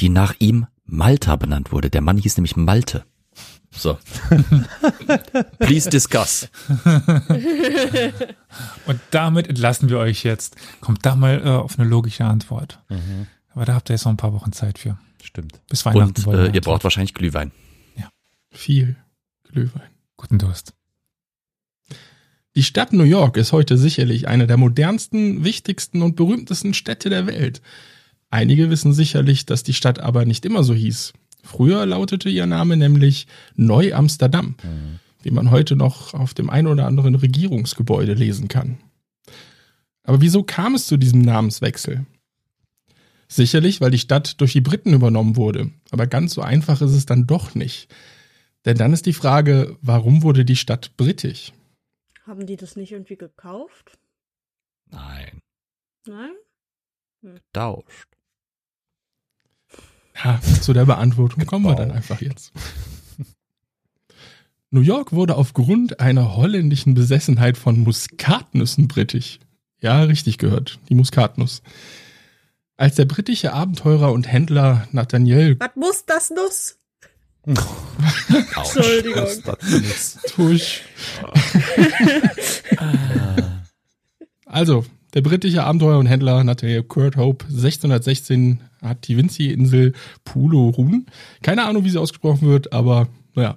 die 0.00 0.08
nach 0.08 0.34
ihm 0.38 0.66
Malta 0.84 1.36
benannt 1.36 1.72
wurde. 1.72 1.90
Der 1.90 2.00
Mann 2.00 2.18
hieß 2.18 2.36
nämlich 2.36 2.56
Malte. 2.56 3.04
So. 3.70 3.98
Please 5.58 5.88
discuss. 5.88 6.48
Und 8.86 9.00
damit 9.10 9.48
entlassen 9.48 9.88
wir 9.88 9.98
euch 9.98 10.24
jetzt. 10.24 10.56
Kommt 10.80 11.06
da 11.06 11.16
mal 11.16 11.40
äh, 11.42 11.48
auf 11.48 11.78
eine 11.78 11.88
logische 11.88 12.24
Antwort. 12.24 12.82
Aber 13.54 13.64
da 13.64 13.74
habt 13.74 13.88
ihr 13.88 13.94
jetzt 13.94 14.04
noch 14.04 14.12
ein 14.12 14.18
paar 14.18 14.34
Wochen 14.34 14.52
Zeit 14.52 14.78
für. 14.78 14.98
Stimmt. 15.22 15.60
Bis 15.68 15.86
Weihnachten. 15.86 16.22
Und 16.24 16.34
äh, 16.34 16.50
ihr 16.50 16.60
braucht 16.60 16.84
wahrscheinlich 16.84 17.14
Glühwein. 17.14 17.52
Viel 18.52 18.96
Glühwein. 19.44 19.91
Guten 20.22 20.38
Durst. 20.38 20.72
Die 22.54 22.62
Stadt 22.62 22.92
New 22.92 23.02
York 23.02 23.36
ist 23.36 23.50
heute 23.50 23.76
sicherlich 23.76 24.28
eine 24.28 24.46
der 24.46 24.56
modernsten, 24.56 25.42
wichtigsten 25.42 26.00
und 26.00 26.14
berühmtesten 26.14 26.74
Städte 26.74 27.10
der 27.10 27.26
Welt. 27.26 27.60
Einige 28.30 28.70
wissen 28.70 28.92
sicherlich, 28.92 29.46
dass 29.46 29.64
die 29.64 29.74
Stadt 29.74 29.98
aber 29.98 30.24
nicht 30.24 30.46
immer 30.46 30.62
so 30.62 30.74
hieß. 30.74 31.12
Früher 31.42 31.84
lautete 31.86 32.28
ihr 32.28 32.46
Name 32.46 32.76
nämlich 32.76 33.26
Neu-Amsterdam, 33.56 34.54
wie 35.24 35.32
man 35.32 35.50
heute 35.50 35.74
noch 35.74 36.14
auf 36.14 36.34
dem 36.34 36.50
ein 36.50 36.68
oder 36.68 36.86
anderen 36.86 37.16
Regierungsgebäude 37.16 38.14
lesen 38.14 38.46
kann. 38.46 38.78
Aber 40.04 40.20
wieso 40.20 40.44
kam 40.44 40.76
es 40.76 40.86
zu 40.86 40.98
diesem 40.98 41.22
Namenswechsel? 41.22 42.06
Sicherlich, 43.26 43.80
weil 43.80 43.90
die 43.90 43.98
Stadt 43.98 44.40
durch 44.40 44.52
die 44.52 44.60
Briten 44.60 44.92
übernommen 44.92 45.34
wurde. 45.34 45.72
Aber 45.90 46.06
ganz 46.06 46.34
so 46.34 46.42
einfach 46.42 46.80
ist 46.80 46.92
es 46.92 47.06
dann 47.06 47.26
doch 47.26 47.56
nicht. 47.56 47.88
Denn 48.64 48.76
dann 48.76 48.92
ist 48.92 49.06
die 49.06 49.12
Frage, 49.12 49.76
warum 49.80 50.22
wurde 50.22 50.44
die 50.44 50.56
Stadt 50.56 50.96
britisch? 50.96 51.52
Haben 52.26 52.46
die 52.46 52.56
das 52.56 52.76
nicht 52.76 52.92
irgendwie 52.92 53.16
gekauft? 53.16 53.98
Nein. 54.90 55.40
Nein? 56.06 56.32
Tauscht. 57.52 58.08
Ja, 60.22 60.40
zu 60.60 60.72
der 60.72 60.84
Beantwortung 60.84 61.46
kommen 61.46 61.64
wir 61.64 61.74
dann 61.74 61.90
einfach 61.90 62.20
jetzt. 62.20 62.52
New 64.70 64.80
York 64.80 65.12
wurde 65.12 65.36
aufgrund 65.36 66.00
einer 66.00 66.36
holländischen 66.36 66.94
Besessenheit 66.94 67.56
von 67.56 67.80
Muskatnüssen 67.80 68.88
britisch. 68.88 69.38
Ja, 69.80 70.02
richtig 70.02 70.38
gehört, 70.38 70.78
die 70.88 70.94
Muskatnuss. 70.94 71.62
Als 72.76 72.94
der 72.94 73.04
britische 73.04 73.52
Abenteurer 73.52 74.12
und 74.12 74.30
Händler 74.30 74.88
Nathaniel 74.92 75.58
Was 75.60 75.76
muss 75.76 76.04
das 76.06 76.30
Nuss? 76.30 76.78
Autsch. 78.54 78.76
Entschuldigung. 78.76 79.26
Tusch. 80.28 80.82
Also, 84.52 84.84
der 85.14 85.22
britische 85.22 85.64
Abenteurer 85.64 85.98
und 85.98 86.04
Händler 86.04 86.44
Nathaniel 86.44 86.82
Kurt 86.82 87.16
Hope 87.16 87.46
1616 87.46 88.60
hat 88.82 89.08
die 89.08 89.16
Vinci-Insel 89.16 89.94
Pulorun. 90.24 91.06
Keine 91.42 91.64
Ahnung, 91.64 91.84
wie 91.84 91.90
sie 91.90 91.96
ausgesprochen 91.96 92.48
wird, 92.48 92.70
aber 92.70 93.08
naja, 93.34 93.56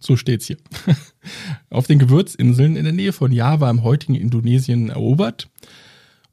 so 0.00 0.16
steht's 0.16 0.46
hier. 0.46 0.56
Auf 1.70 1.86
den 1.86 2.00
Gewürzinseln 2.00 2.74
in 2.74 2.82
der 2.82 2.92
Nähe 2.92 3.12
von 3.12 3.30
Java 3.30 3.70
im 3.70 3.84
heutigen 3.84 4.16
Indonesien 4.16 4.90
erobert. 4.90 5.48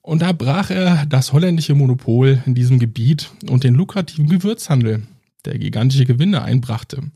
Und 0.02 0.24
da 0.24 0.32
brach 0.32 0.72
er 0.72 1.06
das 1.06 1.32
holländische 1.32 1.76
Monopol 1.76 2.42
in 2.48 2.56
diesem 2.56 2.80
Gebiet 2.80 3.30
und 3.50 3.64
den 3.64 3.76
lukrativen 3.76 4.28
Gewürzhandel, 4.28 5.04
der 5.46 5.58
gigantische 5.58 6.06
Gewinne 6.06 6.44
einbrachte. 6.44 7.12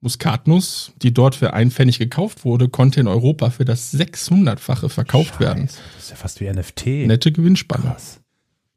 Muskatnuss, 0.00 0.92
die 1.02 1.12
dort 1.12 1.34
für 1.34 1.54
einen 1.54 1.70
Pfennig 1.70 1.98
gekauft 1.98 2.44
wurde, 2.44 2.68
konnte 2.68 3.00
in 3.00 3.08
Europa 3.08 3.50
für 3.50 3.64
das 3.64 3.94
600-fache 3.94 4.88
verkauft 4.88 5.40
werden. 5.40 5.68
Scheiße, 5.68 5.80
Das 5.94 6.04
ist 6.04 6.10
ja 6.10 6.16
fast 6.16 6.40
wie 6.40 6.50
NFT. 6.50 6.86
Nette 7.06 7.32
Gewinnspanne. 7.32 7.96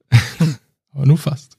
Aber 0.92 1.06
nur 1.06 1.18
fast. 1.18 1.58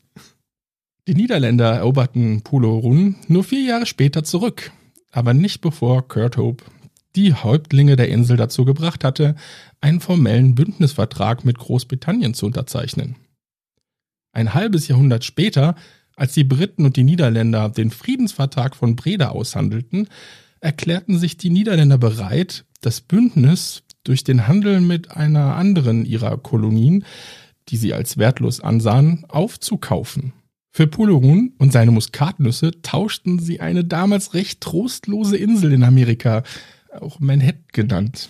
Die 1.06 1.14
Niederländer 1.14 1.76
eroberten 1.76 2.42
Pulorun 2.42 3.16
nur 3.28 3.44
vier 3.44 3.62
Jahre 3.62 3.86
später 3.86 4.22
zurück, 4.22 4.70
aber 5.10 5.34
nicht 5.34 5.60
bevor 5.60 6.06
Kurt 6.06 6.36
Hope 6.36 6.64
die 7.16 7.34
Häuptlinge 7.34 7.96
der 7.96 8.08
Insel 8.08 8.36
dazu 8.36 8.64
gebracht 8.64 9.02
hatte, 9.02 9.34
einen 9.80 10.00
formellen 10.00 10.54
Bündnisvertrag 10.54 11.44
mit 11.44 11.58
Großbritannien 11.58 12.34
zu 12.34 12.46
unterzeichnen. 12.46 13.16
Ein 14.32 14.54
halbes 14.54 14.86
Jahrhundert 14.86 15.24
später, 15.24 15.74
als 16.20 16.34
die 16.34 16.44
Briten 16.44 16.84
und 16.84 16.96
die 16.96 17.02
Niederländer 17.02 17.70
den 17.70 17.90
Friedensvertrag 17.90 18.76
von 18.76 18.94
Breda 18.94 19.30
aushandelten, 19.30 20.06
erklärten 20.60 21.18
sich 21.18 21.38
die 21.38 21.48
Niederländer 21.48 21.96
bereit, 21.96 22.66
das 22.82 23.00
Bündnis 23.00 23.84
durch 24.04 24.22
den 24.22 24.46
Handel 24.46 24.82
mit 24.82 25.10
einer 25.12 25.56
anderen 25.56 26.04
ihrer 26.04 26.36
Kolonien, 26.36 27.06
die 27.70 27.78
sie 27.78 27.94
als 27.94 28.18
wertlos 28.18 28.60
ansahen, 28.60 29.24
aufzukaufen. 29.28 30.34
Für 30.70 30.86
Pulorun 30.86 31.54
und 31.56 31.72
seine 31.72 31.90
Muskatnüsse 31.90 32.82
tauschten 32.82 33.38
sie 33.38 33.60
eine 33.60 33.82
damals 33.82 34.34
recht 34.34 34.60
trostlose 34.60 35.38
Insel 35.38 35.72
in 35.72 35.82
Amerika, 35.82 36.42
auch 37.00 37.18
Manhattan 37.18 37.64
genannt. 37.72 38.28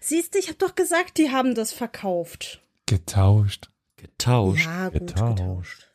Siehst 0.00 0.34
du, 0.34 0.38
ich 0.38 0.48
hab 0.48 0.58
doch 0.58 0.74
gesagt, 0.74 1.18
die 1.18 1.28
haben 1.28 1.54
das 1.54 1.74
verkauft. 1.74 2.62
Getauscht. 2.86 3.68
Getauscht. 3.96 4.64
Ja, 4.64 4.88
gut, 4.88 5.08
Getauscht. 5.08 5.36
getauscht. 5.36 5.85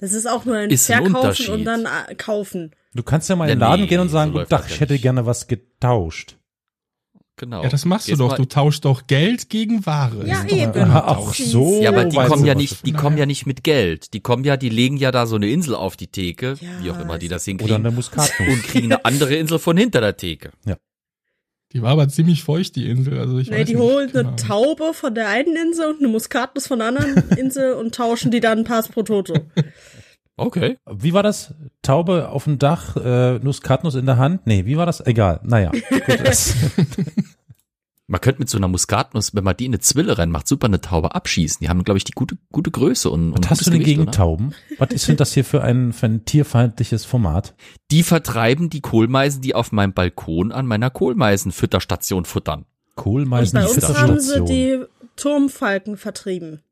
Das 0.00 0.12
ist 0.12 0.26
auch 0.26 0.44
nur 0.44 0.56
ein 0.56 0.70
Ist 0.70 0.90
ein 0.90 1.02
Verkaufen 1.04 1.16
Unterschied. 1.16 1.48
und 1.50 1.64
dann 1.64 1.84
äh, 2.08 2.14
kaufen. 2.14 2.70
Du 2.94 3.02
kannst 3.02 3.28
ja 3.28 3.36
mal 3.36 3.44
in 3.44 3.50
den 3.58 3.60
Ja, 3.60 3.68
Laden 3.68 3.82
nee, 3.82 3.86
gehen 3.86 4.00
und 4.00 4.08
sagen, 4.08 4.32
so 4.32 4.38
das 4.44 4.50
ja 4.50 4.74
ich 4.74 4.80
hätte 4.80 4.94
nicht. 4.94 5.02
gerne 5.02 5.26
was 5.26 5.46
getauscht. 5.46 6.36
Genau. 7.36 7.62
Ja, 7.62 7.70
das 7.70 7.84
machst 7.86 8.06
du 8.06 8.12
Jetzt 8.12 8.18
doch. 8.20 8.28
mal- 8.30 8.36
Du 8.36 8.44
tauschst 8.44 8.84
doch 8.84 9.06
Geld 9.06 9.48
gegen 9.48 9.86
Ware. 9.86 10.26
Ja, 10.26 10.42
doch 10.44 10.54
eben. 10.56 10.90
Ach 10.90 11.14
Tausch. 11.16 11.38
so. 11.38 11.80
Ja, 11.82 11.90
aber 11.90 12.04
die 12.04 12.16
kommen 12.16 12.42
du, 12.42 12.48
ja 12.48 12.54
nicht, 12.54 12.86
die 12.86 12.92
kommen 12.92 13.16
ja 13.16 13.24
nicht 13.24 13.46
mit 13.46 13.64
Geld. 13.64 14.12
Die 14.12 14.20
kommen 14.20 14.44
ja, 14.44 14.56
die 14.58 14.68
legen 14.68 14.98
ja 14.98 15.10
da 15.10 15.26
so 15.26 15.36
eine 15.36 15.48
Insel 15.48 15.74
auf 15.74 15.96
die 15.96 16.08
Theke, 16.08 16.56
Ja, 16.60 16.68
wie 16.82 16.90
auch 16.90 17.00
immer 17.00 17.18
die 17.18 17.28
das 17.28 17.44
Oder 17.44 17.50
hinkriegen, 17.52 17.76
eine 17.76 17.90
Muskatnuss. 17.92 18.48
und 18.48 18.62
kriegen 18.64 18.92
eine 18.92 19.04
andere 19.06 19.34
Insel 19.36 19.58
von 19.58 19.76
hinter 19.78 20.00
der 20.02 20.16
Theke. 20.18 20.50
Die 21.72 21.82
war 21.82 21.90
aber 21.92 22.08
ziemlich 22.08 22.42
feucht, 22.42 22.74
die 22.76 22.88
Insel. 22.88 23.18
Also 23.18 23.38
ich 23.38 23.48
Nee, 23.50 23.60
weiß 23.60 23.66
die 23.68 23.74
nicht, 23.76 23.82
holen 23.82 24.12
keine 24.12 24.28
eine. 24.28 24.36
Taube 24.36 24.92
von 24.92 25.14
der 25.14 25.28
einen 25.28 25.56
Insel 25.56 25.86
und 25.90 25.98
eine 26.00 26.08
Muskatnuss 26.08 26.66
von 26.66 26.80
der 26.80 26.88
anderen 26.88 27.28
Insel 27.38 27.74
und 27.74 27.94
tauschen 27.94 28.30
die 28.30 28.40
dann 28.40 28.64
Pass 28.64 28.88
pro 28.88 29.02
Toto. 29.02 29.34
Okay. 30.36 30.78
Wie 30.90 31.12
war 31.12 31.22
das? 31.22 31.54
Taube 31.82 32.30
auf 32.30 32.44
dem 32.44 32.58
Dach, 32.58 32.96
äh, 32.96 33.38
Muskatnuss 33.38 33.94
in 33.94 34.06
der 34.06 34.16
Hand? 34.16 34.46
Nee, 34.46 34.64
wie 34.66 34.76
war 34.76 34.86
das? 34.86 35.04
Egal. 35.06 35.38
Naja. 35.44 35.70
Gut, 35.70 36.20
das, 36.24 36.54
Man 38.10 38.20
könnte 38.20 38.40
mit 38.40 38.48
so 38.48 38.58
einer 38.58 38.66
Muskatnuss, 38.66 39.36
wenn 39.36 39.44
man 39.44 39.56
die 39.56 39.66
in 39.66 39.70
eine 39.70 39.78
Zwille 39.78 40.18
reinmacht, 40.18 40.48
super 40.48 40.66
eine 40.66 40.80
Taube 40.80 41.14
abschießen. 41.14 41.58
Die 41.60 41.68
haben, 41.68 41.84
glaube 41.84 41.96
ich, 41.96 42.02
die 42.02 42.10
gute, 42.10 42.36
gute 42.50 42.72
Größe 42.72 43.08
und, 43.08 43.32
und 43.32 43.44
was 43.44 43.50
hast 43.50 43.58
gutes 43.58 43.64
du 43.66 43.70
denn 43.70 43.80
Gewicht, 43.82 43.98
gegen 43.98 44.02
oder? 44.08 44.10
Tauben? 44.10 44.54
Was 44.78 44.90
ist 44.90 45.06
denn 45.06 45.16
das 45.16 45.32
hier 45.32 45.44
für 45.44 45.62
ein, 45.62 45.92
für 45.92 46.06
ein 46.06 46.24
tierfeindliches 46.24 47.04
Format? 47.04 47.54
Die 47.92 48.02
vertreiben 48.02 48.68
die 48.68 48.80
Kohlmeisen, 48.80 49.42
die 49.42 49.54
auf 49.54 49.70
meinem 49.70 49.92
Balkon 49.92 50.50
an 50.50 50.66
meiner 50.66 50.90
Kohlmeisenfütterstation 50.90 52.24
futtern. 52.24 52.66
Kohlmeisen 52.96 53.60
Bei 53.60 53.68
uns 53.68 53.88
haben 53.96 54.18
sie 54.18 54.44
die 54.44 54.84
Turmfalken 55.14 55.96
vertrieben. 55.96 56.64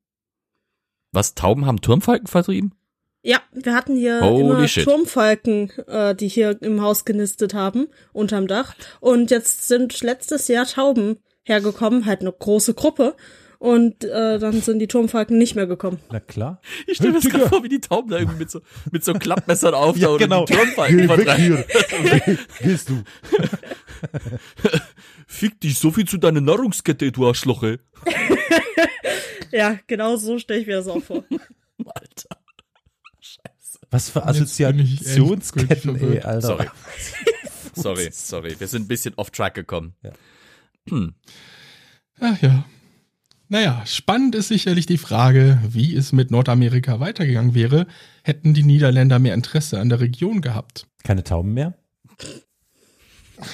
Was, 1.12 1.36
Tauben 1.36 1.66
haben 1.66 1.80
Turmfalken 1.80 2.26
vertrieben? 2.26 2.74
Ja, 3.22 3.38
wir 3.52 3.74
hatten 3.74 3.94
hier 3.94 4.22
Holy 4.22 4.40
immer 4.40 4.66
shit. 4.66 4.84
Turmfalken, 4.84 5.70
äh, 5.86 6.16
die 6.16 6.26
hier 6.26 6.60
im 6.62 6.82
Haus 6.82 7.04
genistet 7.04 7.54
haben, 7.54 7.86
unterm 8.12 8.48
Dach. 8.48 8.74
Und 8.98 9.30
jetzt 9.30 9.68
sind 9.68 10.00
letztes 10.02 10.48
Jahr 10.48 10.66
Tauben 10.66 11.18
hergekommen, 11.48 12.06
halt 12.06 12.20
eine 12.20 12.32
große 12.32 12.74
Gruppe. 12.74 13.16
Und 13.58 14.04
äh, 14.04 14.38
dann 14.38 14.62
sind 14.62 14.78
die 14.78 14.86
Turmfalken 14.86 15.36
nicht 15.36 15.56
mehr 15.56 15.66
gekommen. 15.66 15.98
Na 16.12 16.20
klar. 16.20 16.60
Ich 16.86 16.98
stelle 16.98 17.14
mir 17.14 17.20
das 17.20 17.28
gerade 17.28 17.48
vor, 17.48 17.64
wie 17.64 17.68
die 17.68 17.80
Tauben 17.80 18.08
da 18.08 18.18
irgendwie 18.18 18.38
mit 18.38 18.50
so, 18.52 18.60
mit 18.92 19.04
so 19.04 19.14
Klappmessern 19.14 19.74
auftauchen 19.74 20.00
Ja, 20.00 20.16
genau. 20.16 20.40
und 20.40 20.48
die 20.48 20.54
Turmfalken 20.54 21.06
vertreiben. 21.08 21.64
Gehst 22.60 22.88
du. 22.88 23.02
Fick 25.26 25.60
dich, 25.60 25.76
so 25.76 25.90
viel 25.90 26.06
zu 26.06 26.18
deiner 26.18 26.40
Nahrungskette, 26.40 27.10
du 27.10 27.26
Arschloche. 27.26 27.80
Ja, 29.50 29.78
genau 29.86 30.16
so 30.16 30.38
stelle 30.38 30.60
ich 30.60 30.66
mir 30.66 30.76
das 30.76 30.88
auch 30.88 31.02
vor. 31.02 31.24
Alter. 31.86 32.36
Was 33.90 34.10
für 34.10 34.26
Assoziationsketten, 34.26 35.96
ey. 35.96 36.20
Alter. 36.20 36.46
Sorry. 36.46 36.66
sorry, 37.74 38.08
sorry. 38.12 38.56
Wir 38.60 38.68
sind 38.68 38.82
ein 38.82 38.88
bisschen 38.88 39.14
off 39.16 39.30
track 39.30 39.54
gekommen. 39.54 39.94
Ach 42.20 42.42
ja. 42.42 42.64
Naja, 43.50 43.82
spannend 43.86 44.34
ist 44.34 44.48
sicherlich 44.48 44.84
die 44.84 44.98
Frage, 44.98 45.58
wie 45.66 45.94
es 45.96 46.12
mit 46.12 46.30
Nordamerika 46.30 47.00
weitergegangen 47.00 47.54
wäre, 47.54 47.86
hätten 48.22 48.52
die 48.52 48.62
Niederländer 48.62 49.18
mehr 49.18 49.32
Interesse 49.32 49.80
an 49.80 49.88
der 49.88 50.00
Region 50.00 50.42
gehabt. 50.42 50.86
Keine 51.02 51.24
Tauben 51.24 51.54
mehr? 51.54 51.78
Haben 53.38 53.46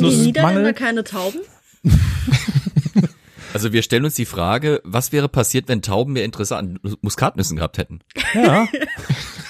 die 0.00 0.16
Niederländer 0.16 0.70
Muskatnussmangel? 0.70 0.74
keine 0.74 1.04
Tauben? 1.04 1.40
Also 3.52 3.72
wir 3.72 3.82
stellen 3.82 4.04
uns 4.04 4.14
die 4.14 4.24
Frage, 4.24 4.80
was 4.84 5.12
wäre 5.12 5.28
passiert, 5.28 5.68
wenn 5.68 5.82
Tauben 5.82 6.14
mehr 6.14 6.24
Interesse 6.24 6.56
an 6.56 6.78
Muskatnüssen 7.02 7.56
gehabt 7.56 7.76
hätten? 7.78 8.00
Ja. 8.34 8.66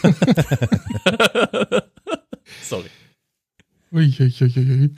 Sorry. 2.62 2.90
Uiuiuiui. 3.92 4.90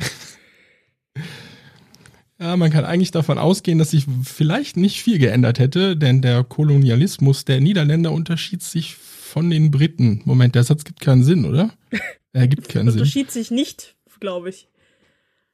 Ja, 2.45 2.59
man 2.59 2.71
kann 2.71 2.85
eigentlich 2.85 3.11
davon 3.11 3.39
ausgehen, 3.39 3.79
dass 3.79 3.93
sich 3.93 4.05
vielleicht 4.23 4.77
nicht 4.77 5.01
viel 5.03 5.19
geändert 5.19 5.59
hätte, 5.59 5.97
denn 5.97 6.21
der 6.21 6.45
Kolonialismus 6.45 7.47
der 7.47 7.59
Niederländer 7.59 8.13
unterschied 8.13 8.63
sich 8.63 8.97
von 8.97 9.49
den 9.49 9.71
Briten. 9.71 10.21
Moment, 10.27 10.55
der 10.55 10.63
Satz 10.63 10.85
gibt 10.85 11.01
keinen 11.01 11.25
Sinn, 11.25 11.47
oder? 11.47 11.71
Er 12.35 12.47
gibt 12.49 12.69
keinen 12.69 12.91
Sinn. 12.91 13.01
Unterschied 13.01 13.31
sich 13.31 13.51
nicht, 13.53 13.95
glaube 14.21 14.51
ich. 14.51 14.69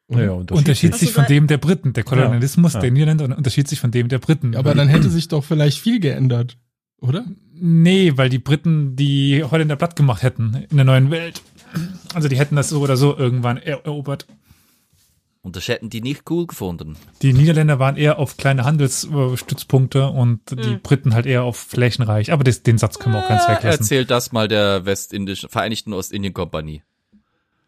Naja, 0.09 0.33
Unterschied 0.33 0.95
sich 0.95 1.11
Also 1.11 1.15
von 1.15 1.23
da- 1.25 1.29
dem 1.29 1.47
der 1.47 1.59
Briten. 1.59 1.93
Der 1.93 2.03
Kolonialismus 2.05 2.73
Ja. 2.73 2.81
der 2.81 2.91
Niederländer 2.91 3.37
unterschied 3.37 3.69
sich 3.69 3.79
von 3.79 3.91
dem 3.93 4.09
der 4.09 4.19
Briten. 4.19 4.57
Aber 4.57 4.75
dann 4.75 4.89
hätte 4.89 5.11
sich 5.11 5.29
doch 5.29 5.45
vielleicht 5.45 5.79
viel 5.79 6.01
geändert, 6.01 6.57
oder? 7.01 7.25
Nee, 7.55 8.15
weil 8.17 8.31
die 8.31 8.39
Briten 8.41 8.97
die 8.97 9.45
Holländer 9.45 9.77
platt 9.77 9.95
gemacht 9.95 10.23
hätten 10.25 10.67
in 10.71 10.77
der 10.77 10.87
neuen 10.87 11.11
Welt. 11.13 11.43
Also 12.15 12.29
die 12.29 12.37
hätten 12.39 12.57
das 12.57 12.71
so 12.71 12.81
oder 12.81 12.97
so 12.97 13.17
irgendwann 13.17 13.59
er 13.59 13.85
erobert. 13.85 14.27
Und 15.43 15.57
das 15.57 15.69
hätten 15.69 15.89
die 15.89 16.03
nicht 16.03 16.31
cool 16.31 16.47
gefunden. 16.47 16.97
Die 17.23 17.33
Niederländer 17.33 17.79
waren 17.79 17.97
eher 17.97 18.19
auf 18.19 18.37
kleine 18.37 18.65
Handelsstützpunkte 18.65 20.09
und 20.09 20.41
die 20.51 20.77
Briten 20.77 21.15
halt 21.15 21.25
eher 21.25 21.45
auf 21.45 21.57
Flächenreich. 21.57 22.31
Aber 22.33 22.45
das, 22.45 22.63
den 22.63 22.77
Satz 22.77 22.99
können 22.99 23.15
wir 23.15 23.25
auch 23.25 23.29
ganz 23.29 23.45
weglassen. 23.49 23.81
Erzählt 23.81 24.11
das 24.11 24.33
mal 24.33 24.49
der 24.49 24.85
Westindischen, 24.85 25.49
Vereinigten 25.49 25.95
Ostindien-Kompanie. 25.95 26.83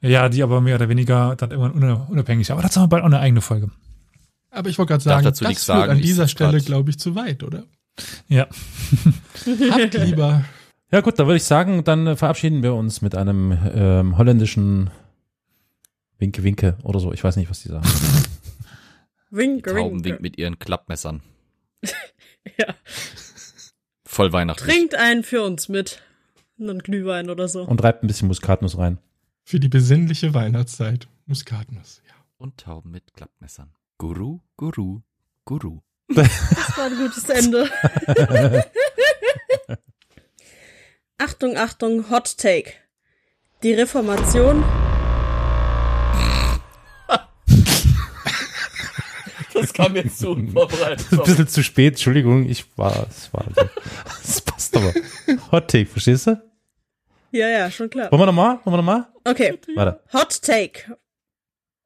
Ja, 0.02 0.28
die 0.28 0.42
aber 0.42 0.60
mehr 0.60 0.74
oder 0.74 0.88
weniger 0.90 1.34
dann 1.36 1.50
irgendwann 1.50 1.82
un- 1.82 2.06
unabhängig. 2.08 2.50
Aber 2.52 2.60
dazu 2.60 2.80
haben 2.80 2.84
wir 2.86 2.88
bald 2.90 3.02
auch 3.04 3.06
eine 3.06 3.20
eigene 3.20 3.40
Folge. 3.40 3.70
Aber 4.50 4.68
ich 4.68 4.76
wollte 4.78 4.90
gerade 4.90 5.04
sagen, 5.04 5.24
dazu 5.24 5.44
das 5.44 5.52
führt 5.54 5.64
sagen, 5.64 5.92
an 5.92 6.00
dieser 6.02 6.28
Stelle, 6.28 6.60
glaube 6.60 6.90
ich, 6.90 6.98
zu 6.98 7.14
weit, 7.14 7.42
oder? 7.42 7.64
Ja. 8.28 8.48
Habt 9.70 9.94
lieber. 9.94 10.44
Ja 10.90 11.00
gut, 11.00 11.18
da 11.18 11.26
würde 11.26 11.36
ich 11.36 11.44
sagen, 11.44 11.84
dann 11.84 12.06
äh, 12.06 12.16
verabschieden 12.16 12.62
wir 12.62 12.74
uns 12.74 13.00
mit 13.00 13.14
einem 13.14 13.56
ähm, 13.74 14.18
holländischen 14.18 14.90
Winke 16.22 16.44
Winke 16.44 16.78
oder 16.84 17.00
so. 17.00 17.12
Ich 17.12 17.22
weiß 17.24 17.34
nicht, 17.36 17.50
was 17.50 17.60
die 17.62 17.68
sagen. 17.68 17.84
Wink, 19.30 19.64
Tauben 19.64 19.96
wink. 19.96 20.04
winkt 20.04 20.22
mit 20.22 20.38
ihren 20.38 20.58
Klappmessern. 20.58 21.20
Ja. 22.58 22.74
Voll 24.04 24.32
weihnachtlich. 24.32 24.68
Trinkt 24.68 24.96
einen 24.96 25.22
für 25.22 25.42
uns 25.42 25.68
mit. 25.68 26.02
Einen 26.58 26.80
Glühwein 26.80 27.30
oder 27.30 27.46
so. 27.46 27.62
Und 27.62 27.80
reibt 27.84 28.02
ein 28.02 28.08
bisschen 28.08 28.26
Muskatnuss 28.26 28.76
rein. 28.76 28.98
Für 29.44 29.60
die 29.60 29.68
besinnliche 29.68 30.34
Weihnachtszeit. 30.34 31.06
Muskatnuss. 31.26 32.02
Ja. 32.08 32.14
Und 32.38 32.56
Tauben 32.58 32.90
mit 32.90 33.14
Klappmessern. 33.14 33.72
Guru, 33.96 34.40
Guru, 34.56 35.02
Guru. 35.44 35.82
Das 36.08 36.76
war 36.76 36.86
ein 36.86 36.96
gutes 36.98 37.28
Ende. 37.28 37.70
Achtung, 41.18 41.56
Achtung, 41.56 42.10
Hot 42.10 42.36
Take. 42.38 42.72
Die 43.62 43.72
Reformation. 43.72 44.64
Das 49.62 49.72
kam 49.72 49.96
jetzt 49.96 50.18
so 50.18 50.32
unvorbereitet. 50.32 51.06
Ein 51.12 51.18
bisschen 51.18 51.48
zu 51.48 51.62
spät, 51.62 51.94
Entschuldigung, 51.94 52.48
ich 52.48 52.66
war, 52.76 53.06
es 53.08 53.32
war, 53.32 53.44
das 54.22 54.40
passt 54.44 54.76
aber. 54.76 54.92
Hot 55.50 55.68
Take, 55.68 55.86
verstehst 55.86 56.26
du? 56.26 56.42
Ja, 57.30 57.48
ja, 57.48 57.70
schon 57.70 57.88
klar. 57.88 58.10
Wollen 58.12 58.20
wir 58.22 58.26
nochmal? 58.26 58.58
Wollen 58.64 58.74
wir 58.74 58.76
nochmal? 58.78 59.06
Okay. 59.24 59.58
Warte, 59.74 60.00
Hot 60.12 60.42
Take. 60.42 60.96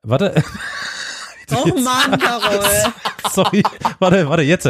warte, 0.03 0.35
Oh 1.55 1.79
Mann, 1.79 2.19
Carol. 2.19 2.93
sorry, 3.33 3.63
warte, 4.01 4.29
warte, 4.29 4.43
jetzt. 4.43 4.67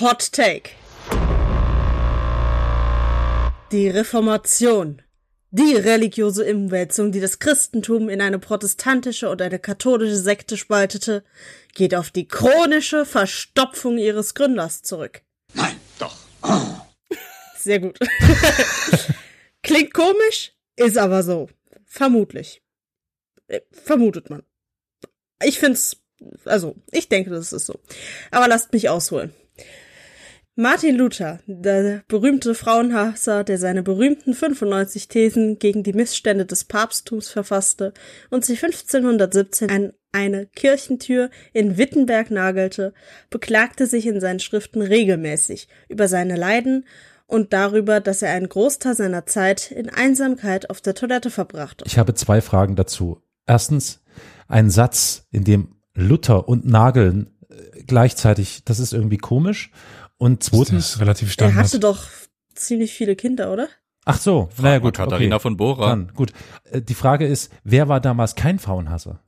Hot 0.00 0.32
Take. 0.32 0.70
Die 3.70 3.88
Reformation. 3.88 5.02
Die 5.52 5.74
religiöse 5.74 6.44
Umwälzung, 6.44 7.10
die 7.10 7.18
das 7.18 7.40
Christentum 7.40 8.08
in 8.08 8.20
eine 8.20 8.38
protestantische 8.38 9.28
und 9.28 9.42
eine 9.42 9.58
katholische 9.58 10.16
Sekte 10.16 10.56
spaltete, 10.56 11.24
geht 11.74 11.94
auf 11.96 12.10
die 12.10 12.28
chronische 12.28 13.04
Verstopfung 13.04 13.98
ihres 13.98 14.34
Gründers 14.34 14.82
zurück. 14.82 15.22
Sehr 17.56 17.80
gut. 17.80 17.98
Klingt 19.62 19.92
komisch, 19.92 20.52
ist 20.76 20.96
aber 20.96 21.24
so. 21.24 21.48
Vermutlich. 21.84 22.62
Äh, 23.48 23.60
Vermutet 23.72 24.30
man. 24.30 24.44
Ich 25.42 25.58
find's, 25.58 25.96
also, 26.44 26.76
ich 26.92 27.08
denke, 27.08 27.30
das 27.30 27.52
ist 27.52 27.66
so. 27.66 27.80
Aber 28.30 28.46
lasst 28.46 28.72
mich 28.72 28.88
ausholen. 28.88 29.34
Martin 30.60 30.94
Luther, 30.94 31.38
der 31.46 32.02
berühmte 32.06 32.54
Frauenhasser, 32.54 33.44
der 33.44 33.56
seine 33.56 33.82
berühmten 33.82 34.34
95 34.34 35.08
Thesen 35.08 35.58
gegen 35.58 35.82
die 35.82 35.94
Missstände 35.94 36.44
des 36.44 36.64
Papsttums 36.64 37.30
verfasste 37.30 37.94
und 38.28 38.44
sich 38.44 38.62
1517 38.62 39.70
an 39.70 39.92
eine 40.12 40.44
Kirchentür 40.44 41.30
in 41.54 41.78
Wittenberg 41.78 42.30
nagelte, 42.30 42.92
beklagte 43.30 43.86
sich 43.86 44.06
in 44.06 44.20
seinen 44.20 44.38
Schriften 44.38 44.82
regelmäßig 44.82 45.66
über 45.88 46.08
seine 46.08 46.36
Leiden 46.36 46.84
und 47.26 47.54
darüber, 47.54 48.00
dass 48.00 48.20
er 48.20 48.32
einen 48.32 48.50
Großteil 48.50 48.94
seiner 48.94 49.24
Zeit 49.24 49.70
in 49.70 49.88
Einsamkeit 49.88 50.68
auf 50.68 50.82
der 50.82 50.94
Toilette 50.94 51.30
verbrachte. 51.30 51.86
Ich 51.86 51.96
habe 51.96 52.12
zwei 52.12 52.42
Fragen 52.42 52.76
dazu. 52.76 53.22
Erstens, 53.46 54.02
ein 54.46 54.68
Satz, 54.68 55.26
in 55.30 55.44
dem 55.44 55.76
Luther 55.94 56.50
und 56.50 56.66
Nageln 56.66 57.30
äh, 57.48 57.82
gleichzeitig, 57.84 58.62
das 58.66 58.78
ist 58.78 58.92
irgendwie 58.92 59.16
komisch. 59.16 59.72
Und 60.20 60.40
Das 60.42 60.50
zweitens, 60.50 60.90
ist 60.90 61.00
relativ 61.00 61.28
Er 61.28 61.32
standard. 61.32 61.64
hatte 61.64 61.80
doch 61.80 62.06
ziemlich 62.54 62.92
viele 62.92 63.16
Kinder, 63.16 63.52
oder? 63.52 63.68
ach 64.04 64.20
so, 64.20 64.48
Frag 64.54 64.62
naja 64.64 64.78
gut, 64.78 64.96
Katharina 64.96 65.36
okay. 65.36 65.42
von 65.42 65.56
Bora. 65.56 65.88
Dann, 65.88 66.12
gut. 66.14 66.32
Äh, 66.64 66.82
Die 66.82 66.94
Frage 66.94 67.26
ist, 67.26 67.50
wer 67.64 67.88
war 67.88 68.00
damals 68.00 68.34
kein 68.34 68.58
Frauenhasser? 68.58 69.22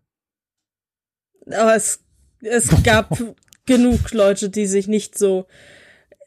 Aber 1.46 1.74
es, 1.74 2.00
es 2.40 2.68
gab 2.85 3.16
genug 3.64 4.12
Leute, 4.12 4.50
die 4.50 4.66
sich 4.66 4.87
nicht 4.87 5.16
so 5.18 5.46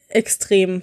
extrem 0.08 0.82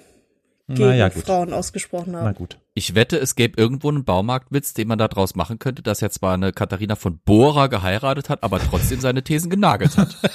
gegen 0.67 0.89
Naja. 0.89 1.09
Frauen 1.09 1.51
ausgesprochen 1.53 2.13
Na 2.13 2.21
haben. 2.21 2.35
gut. 2.35 2.57
Ich 2.75 2.95
wette, 2.95 3.19
es 3.19 3.35
gäbe 3.35 3.61
irgendwo 3.61 3.89
einen 3.89 4.03
Baumarktwitz, 4.03 4.73
den 4.73 4.87
man 4.87 4.97
da 4.97 5.07
draus 5.07 5.35
machen 5.35 5.59
könnte, 5.59 5.83
dass 5.83 6.01
er 6.01 6.09
zwar 6.09 6.33
eine 6.33 6.51
Katharina 6.51 6.95
von 6.95 7.19
Bora 7.19 7.67
geheiratet 7.67 8.29
hat, 8.29 8.41
aber 8.41 8.59
trotzdem 8.59 8.99
seine 8.99 9.23
Thesen 9.23 9.49
genagelt 9.49 9.97
hat. 9.97 10.17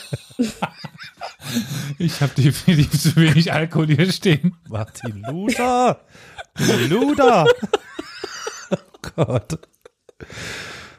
Ich 1.99 2.21
habe 2.21 2.35
definitiv 2.35 3.01
zu 3.01 3.17
wenig 3.17 3.53
Alkohol 3.53 3.87
hier 3.87 4.13
stehen. 4.13 4.57
Martin 4.69 5.23
Luther! 5.23 6.01
Luther! 6.91 7.47
oh 8.71 8.77
Gott. 9.17 9.59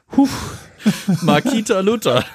Puh. 0.08 0.28
Markita 1.22 1.82
Luther. 1.82 2.26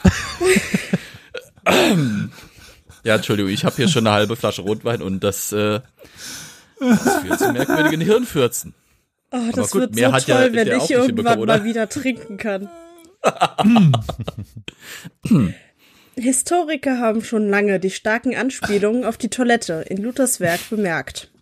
ja, 3.02 3.16
Entschuldigung, 3.16 3.50
ich 3.50 3.64
habe 3.64 3.74
hier 3.74 3.88
schon 3.88 4.06
eine 4.06 4.14
halbe 4.14 4.36
Flasche 4.36 4.62
Rotwein 4.62 5.02
und 5.02 5.24
das, 5.24 5.50
äh, 5.50 5.80
das 6.78 7.16
führt 7.22 7.38
zu 7.40 7.52
merkwürdigen 7.52 8.00
Hirnfürzen. 8.00 8.74
Oh, 9.34 9.50
das 9.52 9.72
gut, 9.72 9.80
wird 9.80 9.94
mehr 9.96 10.10
so 10.10 10.14
hat 10.14 10.28
ja 10.28 10.36
toll, 10.36 10.52
wenn 10.52 10.68
ich 10.68 10.90
irgendwann 10.90 11.40
mal 11.40 11.64
wieder 11.64 11.88
trinken 11.88 12.36
kann. 12.36 12.68
Historiker 16.16 17.00
haben 17.00 17.24
schon 17.24 17.48
lange 17.48 17.80
die 17.80 17.90
starken 17.90 18.36
Anspielungen 18.36 19.04
auf 19.04 19.16
die 19.16 19.30
Toilette 19.30 19.84
in 19.88 19.96
Luthers 19.96 20.38
Werk 20.38 20.60
bemerkt. 20.70 21.32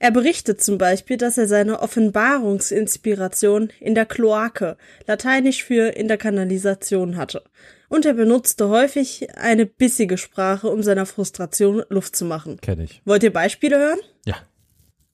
Er 0.00 0.10
berichtet 0.10 0.60
zum 0.60 0.76
Beispiel, 0.76 1.16
dass 1.16 1.38
er 1.38 1.46
seine 1.46 1.80
Offenbarungsinspiration 1.80 3.70
in 3.78 3.94
der 3.94 4.06
Kloake, 4.06 4.76
lateinisch 5.06 5.62
für 5.62 5.90
in 5.90 6.08
der 6.08 6.18
Kanalisation 6.18 7.16
hatte. 7.16 7.44
Und 7.88 8.06
er 8.06 8.14
benutzte 8.14 8.70
häufig 8.70 9.28
eine 9.36 9.66
bissige 9.66 10.18
Sprache, 10.18 10.68
um 10.68 10.82
seiner 10.82 11.06
Frustration 11.06 11.84
Luft 11.90 12.16
zu 12.16 12.24
machen. 12.24 12.58
Kenn 12.60 12.80
ich. 12.80 13.02
Wollt 13.04 13.22
ihr 13.22 13.32
Beispiele 13.32 13.78
hören? 13.78 14.00
Ja. 14.26 14.34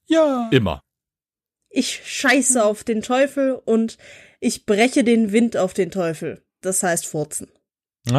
Ja. 0.07 0.49
Immer. 0.51 0.81
Ich 1.71 2.03
scheiße 2.05 2.65
auf 2.65 2.85
den 2.85 3.01
Teufel 3.03 3.53
und 3.65 3.97
ich 4.41 4.67
breche 4.67 5.05
den 5.05 5.33
Wind 5.33 5.57
auf 5.57 5.73
den 5.73 5.91
Teufel. 5.91 6.43
Das 6.61 6.83
heißt 6.83 7.07
furzen. 7.07 7.49
Ah, 8.09 8.13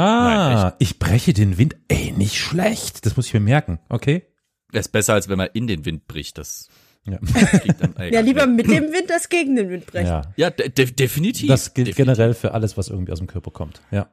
Nein, 0.69 0.73
ich 0.79 0.99
breche 0.99 1.33
den 1.33 1.57
Wind. 1.57 1.75
Ey, 1.87 2.11
nicht 2.11 2.37
schlecht. 2.37 3.05
Das 3.05 3.17
muss 3.17 3.27
ich 3.27 3.33
mir 3.33 3.39
merken. 3.39 3.79
Okay. 3.89 4.23
Das 4.71 4.85
ist 4.87 4.91
besser, 4.91 5.13
als 5.15 5.27
wenn 5.27 5.37
man 5.37 5.49
in 5.53 5.67
den 5.67 5.85
Wind 5.85 6.07
bricht. 6.07 6.37
Das 6.37 6.69
Ja. 7.05 7.19
dann, 7.79 7.95
Ja, 8.11 8.21
lieber 8.21 8.45
mit 8.47 8.67
dem 8.69 8.93
Wind 8.93 9.11
als 9.11 9.27
gegen 9.27 9.55
den 9.55 9.69
Wind 9.69 9.85
brechen. 9.87 10.07
ja. 10.07 10.21
Ja, 10.37 10.49
de 10.49 10.69
de 10.69 10.85
definitiv. 10.91 11.47
Das 11.49 11.73
gilt 11.73 11.87
definitiv. 11.87 11.95
generell 11.97 12.33
für 12.33 12.53
alles, 12.53 12.77
was 12.77 12.89
irgendwie 12.89 13.11
aus 13.11 13.17
dem 13.19 13.27
Körper 13.27 13.51
kommt. 13.51 13.81
Ja. 13.91 14.09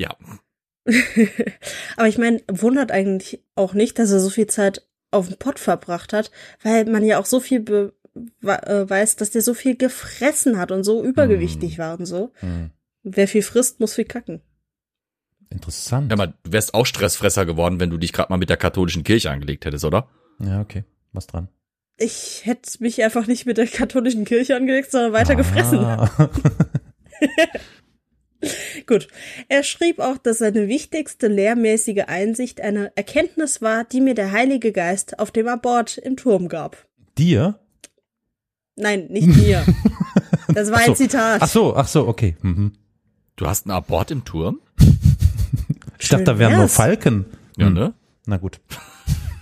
Ja. 0.00 0.16
Aber 1.96 2.08
ich 2.08 2.18
meine, 2.18 2.42
wundert 2.50 2.90
eigentlich 2.90 3.42
auch 3.54 3.74
nicht, 3.74 3.98
dass 3.98 4.10
er 4.10 4.20
so 4.20 4.30
viel 4.30 4.46
Zeit 4.46 4.86
auf 5.10 5.28
dem 5.28 5.38
Pott 5.38 5.58
verbracht 5.58 6.12
hat, 6.12 6.30
weil 6.62 6.84
man 6.86 7.04
ja 7.04 7.18
auch 7.18 7.26
so 7.26 7.40
viel 7.40 7.60
be 7.60 7.92
weiß, 8.40 9.16
dass 9.16 9.30
der 9.30 9.42
so 9.42 9.54
viel 9.54 9.76
gefressen 9.76 10.58
hat 10.58 10.72
und 10.72 10.84
so 10.84 11.04
übergewichtig 11.04 11.78
war 11.78 11.98
und 11.98 12.06
so. 12.06 12.32
Hm. 12.40 12.70
Wer 13.02 13.28
viel 13.28 13.42
frisst, 13.42 13.80
muss 13.80 13.94
viel 13.94 14.04
kacken. 14.04 14.40
Interessant. 15.50 16.10
Ja, 16.10 16.16
aber 16.18 16.34
du 16.42 16.52
wärst 16.52 16.74
auch 16.74 16.86
Stressfresser 16.86 17.46
geworden, 17.46 17.80
wenn 17.80 17.90
du 17.90 17.96
dich 17.96 18.12
gerade 18.12 18.30
mal 18.30 18.36
mit 18.36 18.50
der 18.50 18.56
katholischen 18.56 19.04
Kirche 19.04 19.30
angelegt 19.30 19.64
hättest, 19.64 19.84
oder? 19.84 20.08
Ja, 20.40 20.60
okay. 20.60 20.84
Was 21.12 21.26
dran? 21.26 21.48
Ich 21.96 22.42
hätte 22.44 22.70
mich 22.80 23.02
einfach 23.02 23.26
nicht 23.26 23.46
mit 23.46 23.58
der 23.58 23.66
katholischen 23.66 24.24
Kirche 24.24 24.56
angelegt, 24.56 24.90
sondern 24.90 25.12
weiter 25.12 25.34
gefressen. 25.36 25.78
Ah. 25.78 26.30
Gut. 28.86 29.08
Er 29.48 29.64
schrieb 29.64 29.98
auch, 29.98 30.16
dass 30.16 30.38
seine 30.38 30.68
wichtigste 30.68 31.26
lehrmäßige 31.26 32.04
Einsicht 32.06 32.60
eine 32.60 32.92
Erkenntnis 32.94 33.60
war, 33.62 33.84
die 33.84 34.00
mir 34.00 34.14
der 34.14 34.30
Heilige 34.30 34.70
Geist 34.72 35.18
auf 35.18 35.30
dem 35.32 35.48
Abort 35.48 35.98
im 35.98 36.16
Turm 36.16 36.48
gab. 36.48 36.86
Dir? 37.16 37.58
Nein, 38.78 39.06
nicht 39.08 39.26
mir. 39.28 39.64
Das 40.54 40.70
war 40.70 40.78
Ach 40.78 40.84
so. 40.86 40.92
ein 40.92 40.96
Zitat. 40.96 41.42
Ach 41.42 41.48
so, 41.48 41.76
ach 41.76 41.86
so, 41.88 42.08
okay. 42.08 42.36
Mhm. 42.40 42.72
Du 43.36 43.46
hast 43.46 43.66
einen 43.66 43.72
Abort 43.72 44.10
im 44.10 44.24
Turm? 44.24 44.60
Ich 45.98 46.08
dachte, 46.08 46.24
da 46.24 46.38
wären 46.38 46.56
nur. 46.56 46.68
Falken. 46.68 47.26
Ja, 47.58 47.66
Hm. 47.66 47.74
ne? 47.74 47.94
Na 48.24 48.38
gut. 48.38 48.58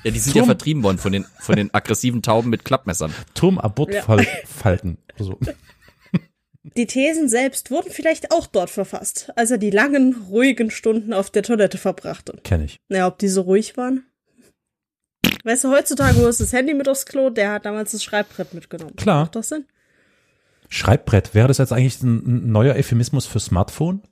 Ja, 0.02 0.10
die 0.10 0.18
sind 0.18 0.32
Turm- 0.32 0.42
ja 0.42 0.46
vertrieben 0.46 0.82
worden 0.82 0.98
von 0.98 1.12
den, 1.12 1.24
von 1.38 1.54
den 1.54 1.72
aggressiven 1.72 2.22
Tauben 2.22 2.50
mit 2.50 2.64
Klappmessern. 2.64 3.12
Turmabortfalken. 3.34 4.98
So. 5.16 5.38
Die 6.76 6.86
Thesen 6.86 7.28
selbst 7.28 7.70
wurden 7.70 7.90
vielleicht 7.92 8.32
auch 8.32 8.48
dort 8.48 8.70
verfasst, 8.70 9.30
als 9.36 9.52
er 9.52 9.58
die 9.58 9.70
langen, 9.70 10.16
ruhigen 10.28 10.70
Stunden 10.72 11.12
auf 11.12 11.30
der 11.30 11.44
Toilette 11.44 11.78
verbrachte. 11.78 12.38
Kenn 12.42 12.62
ich. 12.62 12.80
Naja, 12.88 13.06
ob 13.06 13.18
die 13.18 13.28
so 13.28 13.42
ruhig 13.42 13.76
waren? 13.76 14.04
Weißt 15.46 15.62
du, 15.64 15.70
heutzutage 15.70 16.16
holst 16.16 16.40
du 16.40 16.44
das 16.44 16.52
Handy 16.52 16.74
mit 16.74 16.88
aufs 16.88 17.06
Klo, 17.06 17.30
der 17.30 17.52
hat 17.52 17.64
damals 17.66 17.92
das 17.92 18.02
Schreibbrett 18.02 18.52
mitgenommen. 18.52 18.96
Klar. 18.96 19.20
Macht 19.22 19.36
das 19.36 19.48
Sinn? 19.50 19.64
Schreibbrett. 20.68 21.34
Wäre 21.34 21.46
das 21.48 21.58
jetzt 21.58 21.72
eigentlich 21.72 22.02
ein, 22.02 22.16
ein 22.48 22.50
neuer 22.52 22.74
Euphemismus 22.74 23.26
für 23.26 23.38
Smartphone? 23.38 24.02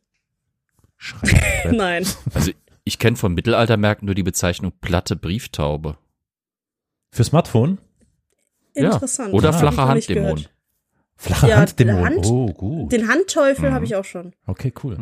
Schreibbrett. 0.96 1.72
Nein. 1.72 2.06
Also 2.32 2.52
ich 2.84 2.98
kenne 2.98 3.16
vom 3.16 3.34
Mittelaltermärkten 3.34 4.06
nur 4.06 4.14
die 4.14 4.22
Bezeichnung 4.22 4.72
platte 4.80 5.16
Brieftaube. 5.16 5.98
Für 7.10 7.24
Smartphone? 7.24 7.78
Ja. 8.76 8.92
Interessant. 8.92 9.34
Oder 9.34 9.48
Hab 9.48 9.54
ich 9.54 9.60
flache 9.60 9.88
Handdämon. 9.88 10.44
Flache 11.16 11.48
Ja, 11.48 11.56
Handdämon. 11.58 12.04
Hand- 12.04 12.26
oh, 12.26 12.46
gut. 12.52 12.92
Den 12.92 13.08
Handteufel 13.08 13.70
Mhm. 13.70 13.74
habe 13.74 13.84
ich 13.84 13.96
auch 13.96 14.04
schon. 14.04 14.34
Okay, 14.46 14.72
cool. 14.84 14.98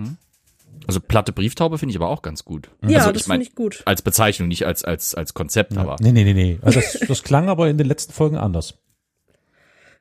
Also 0.87 1.01
platte 1.01 1.33
Brieftaube 1.33 1.79
finde 1.79 1.91
ich 1.93 1.97
aber 1.97 2.09
auch 2.09 2.23
ganz 2.23 2.45
gut. 2.45 2.69
Ja, 2.87 2.99
also, 3.01 3.13
das 3.13 3.23
ich 3.23 3.29
mein, 3.29 3.37
finde 3.41 3.51
ich 3.51 3.55
gut. 3.55 3.83
Als 3.85 4.03
Bezeichnung, 4.03 4.49
nicht 4.49 4.67
als, 4.67 4.85
als, 4.85 5.15
als 5.15 5.35
Konzept, 5.35 5.73
Ja. 5.75 5.81
aber 5.83 5.97
Nee, 6.01 6.13
nee, 6.13 6.25
nee, 6.25 6.35
nee. 6.35 6.59
Also 6.63 6.81
das, 6.81 6.99
das 7.07 7.23
klang 7.23 7.49
aber 7.49 7.69
in 7.69 7.79
den 7.79 7.87
letzten 7.87 8.13
Folgen 8.13 8.37
anders. 8.37 8.75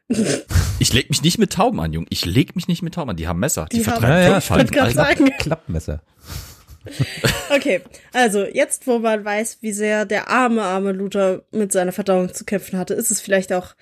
ich 0.79 0.91
leg 0.93 1.09
mich 1.09 1.21
nicht 1.23 1.37
mit 1.37 1.53
Tauben 1.53 1.79
an, 1.79 1.93
Jung. 1.93 2.05
Ich 2.09 2.25
leg 2.25 2.55
mich 2.55 2.67
nicht 2.67 2.81
mit 2.81 2.95
Tauben 2.95 3.11
an. 3.11 3.15
Die 3.15 3.27
haben 3.27 3.39
Messer. 3.39 3.67
Die, 3.71 3.77
Die 3.79 3.85
haben- 3.85 4.01
vertreiben 4.01 4.73
Ja, 4.73 4.83
grad 4.83 4.87
Alter. 4.87 4.93
sagen. 4.93 5.31
Klappmesser. 5.39 6.01
Okay, 7.55 7.81
also 8.11 8.43
jetzt, 8.43 8.87
wo 8.87 8.97
man 8.97 9.23
weiß, 9.23 9.59
wie 9.61 9.71
sehr 9.71 10.05
der 10.05 10.29
arme, 10.29 10.63
arme 10.63 10.93
Luther 10.93 11.43
mit 11.51 11.71
seiner 11.71 11.91
Verdauung 11.91 12.33
zu 12.33 12.43
kämpfen 12.43 12.79
hatte, 12.79 12.95
ist 12.95 13.11
es 13.11 13.21
vielleicht 13.21 13.53
auch 13.53 13.75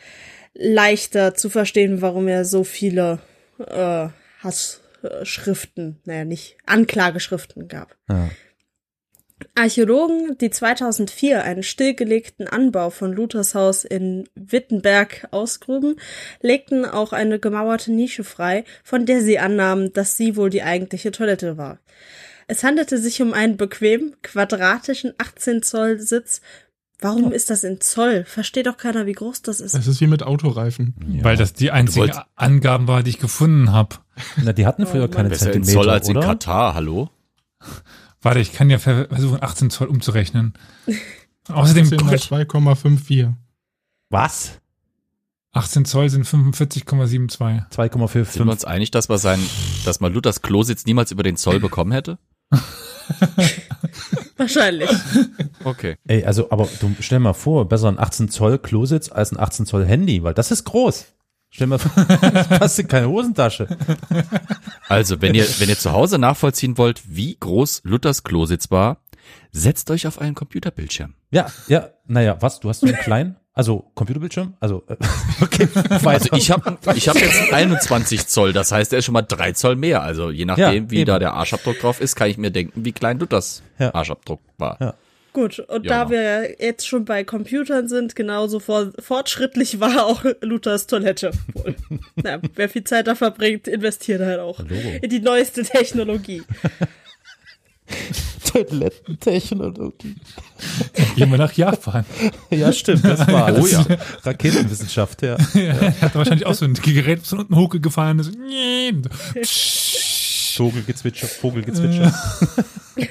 leichter 0.53 1.33
zu 1.33 1.49
verstehen, 1.49 2.01
warum 2.01 2.27
er 2.27 2.43
so 2.43 2.65
viele 2.65 3.19
äh, 3.59 4.09
Hassschriften, 5.03 5.99
naja, 6.05 6.25
nicht 6.25 6.57
Anklageschriften 6.65 7.67
gab. 7.67 7.95
Ja. 8.09 8.29
Archäologen, 9.55 10.37
die 10.37 10.49
2004 10.49 11.43
einen 11.43 11.63
stillgelegten 11.63 12.47
Anbau 12.47 12.89
von 12.89 13.13
Luthers 13.13 13.55
Haus 13.55 13.85
in 13.85 14.27
Wittenberg 14.35 15.27
ausgruben, 15.31 15.95
legten 16.41 16.83
auch 16.85 17.13
eine 17.13 17.39
gemauerte 17.39 17.91
Nische 17.91 18.25
frei, 18.25 18.65
von 18.83 19.05
der 19.05 19.21
sie 19.21 19.39
annahmen, 19.39 19.93
dass 19.93 20.17
sie 20.17 20.35
wohl 20.35 20.49
die 20.49 20.63
eigentliche 20.63 21.11
Toilette 21.11 21.57
war. 21.57 21.79
Es 22.47 22.63
handelte 22.63 22.97
sich 22.97 23.21
um 23.21 23.33
einen 23.33 23.55
bequem 23.57 24.15
quadratischen 24.23 25.13
18 25.17 25.61
Zoll 25.63 25.99
Sitz. 25.99 26.41
Warum 26.99 27.31
ist 27.31 27.49
das 27.49 27.63
in 27.63 27.79
Zoll? 27.79 28.25
Versteht 28.25 28.65
doch 28.65 28.75
keiner, 28.75 29.05
wie 29.05 29.13
groß 29.13 29.41
das 29.43 29.61
ist. 29.61 29.73
Das 29.73 29.87
ist 29.87 30.01
wie 30.01 30.07
mit 30.07 30.21
Autoreifen. 30.23 30.95
Ja. 31.13 31.23
Weil 31.23 31.37
das 31.37 31.53
die 31.53 31.67
wolltest- 31.69 32.19
Angaben 32.35 32.89
war, 32.89 33.03
die 33.03 33.11
ich 33.11 33.19
gefunden 33.19 33.71
habe. 33.71 33.95
Na, 34.37 34.53
die 34.53 34.65
hatten 34.65 34.85
früher 34.87 35.07
keine 35.09 35.29
Besser 35.29 35.47
in 35.47 35.63
Zentimeter, 35.63 35.81
Zoll 35.81 35.89
als 35.89 36.09
in 36.09 36.17
oder? 36.17 36.27
Katar, 36.27 36.73
hallo? 36.73 37.09
Warte, 38.21 38.39
ich 38.39 38.53
kann 38.53 38.69
ja 38.69 38.79
ver- 38.79 39.07
versuchen, 39.09 39.41
18 39.41 39.69
Zoll 39.69 39.87
umzurechnen. 39.87 40.53
Außerdem 41.49 41.85
10 41.85 41.97
mal 42.29 42.45
kommt, 42.45 42.69
2,54. 42.77 43.33
Was? 44.09 44.59
18 45.51 45.85
Zoll 45.85 46.09
sind 46.09 46.25
45,72. 46.27 47.69
2,45. 47.71 48.25
Sind 48.25 48.45
wir 48.45 48.51
uns 48.51 48.65
einig, 48.65 48.91
dass, 48.91 49.09
wir 49.09 49.17
sein, 49.17 49.39
dass 49.83 49.99
man 49.99 50.13
Luthers 50.13 50.41
Klositz 50.43 50.85
niemals 50.85 51.11
über 51.11 51.23
den 51.23 51.37
Zoll 51.37 51.59
bekommen 51.59 51.91
hätte? 51.91 52.19
Wahrscheinlich. 54.37 54.89
Okay. 55.63 55.97
Ey, 56.07 56.23
also, 56.23 56.51
aber 56.51 56.67
du 56.79 56.95
stell 56.99 57.19
mal 57.19 57.33
vor, 57.33 57.67
besser 57.67 57.87
ein 57.89 57.99
18 57.99 58.29
Zoll 58.29 58.59
Klositz 58.59 59.11
als 59.11 59.31
ein 59.31 59.39
18 59.39 59.65
Zoll 59.65 59.85
Handy, 59.85 60.23
weil 60.23 60.33
das 60.33 60.51
ist 60.51 60.63
groß. 60.65 61.05
Stell 61.51 61.67
mal 61.67 61.79
vor, 61.79 61.91
hast 62.59 62.77
du 62.77 62.83
keine 62.83 63.09
Hosentasche. 63.09 63.67
Also, 64.87 65.21
wenn 65.21 65.33
ihr, 65.33 65.45
wenn 65.59 65.69
ihr 65.69 65.77
zu 65.77 65.91
Hause 65.91 66.19
nachvollziehen 66.19 66.77
wollt, 66.77 67.01
wie 67.07 67.35
groß 67.39 67.81
Luthers 67.83 68.23
Klositz 68.23 68.69
war, 68.71 68.97
setzt 69.51 69.89
euch 69.91 70.05
auf 70.07 70.19
einen 70.21 70.35
Computerbildschirm. 70.35 71.15
Ja, 71.31 71.47
ja, 71.67 71.89
naja, 72.05 72.37
was? 72.39 72.59
Du 72.59 72.69
hast 72.69 72.81
so 72.81 72.87
einen 72.87 72.97
kleinen? 72.97 73.35
Also 73.53 73.91
Computerbildschirm? 73.95 74.53
Also, 74.59 74.83
äh, 74.87 74.95
okay. 75.41 75.67
Also 76.05 76.33
ich 76.35 76.49
habe 76.51 76.77
ich 76.95 77.09
hab 77.09 77.15
jetzt 77.19 77.51
21 77.51 78.27
Zoll, 78.27 78.53
das 78.53 78.71
heißt, 78.71 78.93
er 78.93 78.99
ist 78.99 79.05
schon 79.05 79.13
mal 79.13 79.21
drei 79.23 79.51
Zoll 79.51 79.75
mehr. 79.75 80.01
Also 80.01 80.29
je 80.29 80.45
nachdem, 80.45 80.85
Ja, 80.85 80.91
wie 80.91 80.97
eben. 80.99 81.05
da 81.07 81.19
der 81.19 81.33
Arschabdruck 81.33 81.77
drauf 81.79 81.99
ist, 81.99 82.15
kann 82.15 82.29
ich 82.29 82.37
mir 82.37 82.51
denken, 82.51 82.85
wie 82.85 82.91
klein 82.93 83.19
Luthers 83.19 83.61
Ja. 83.77 83.93
Arschabdruck 83.93 84.39
war. 84.57 84.77
Ja. 84.79 84.93
Gut, 85.31 85.59
und 85.59 85.85
Ja. 85.85 86.05
da 86.05 86.09
wir 86.09 86.55
jetzt 86.59 86.87
schon 86.87 87.05
bei 87.05 87.23
Computern 87.23 87.87
sind, 87.87 88.15
genauso 88.15 88.59
vor, 88.59 88.91
fortschrittlich 88.99 89.79
war 89.79 90.05
auch 90.05 90.23
Luthers 90.41 90.87
Toilette 90.87 91.31
wohl. 91.53 91.75
Na, 92.15 92.39
wer 92.55 92.67
viel 92.69 92.83
Zeit 92.83 93.07
da 93.07 93.15
verbringt, 93.15 93.67
investiert 93.67 94.21
halt 94.21 94.39
auch 94.39 94.59
in 95.01 95.09
die 95.09 95.19
neueste 95.19 95.63
Technologie. 95.63 96.41
Toilettentechnologie. 98.51 100.15
Gehen 101.15 101.29
wir 101.31 101.37
nach 101.37 101.53
Japan. 101.53 102.05
Ja, 102.49 102.71
stimmt, 102.71 103.03
das 103.03 103.27
war 103.27 103.55
Oh 103.59 103.65
ja. 103.67 103.85
Raketenwissenschaft, 104.23 105.21
ja. 105.21 105.37
Er 105.55 106.01
hat 106.01 106.15
wahrscheinlich 106.15 106.45
auch 106.45 106.53
so 106.55 106.65
ein 106.65 106.73
Gerät 106.73 107.25
von 107.25 107.39
unten 107.39 107.55
hochgefallen 107.55 108.19
ist. 108.19 108.31
Vogelgezwitscher, 110.55 111.27
Vogelgezwitscher. 111.27 112.13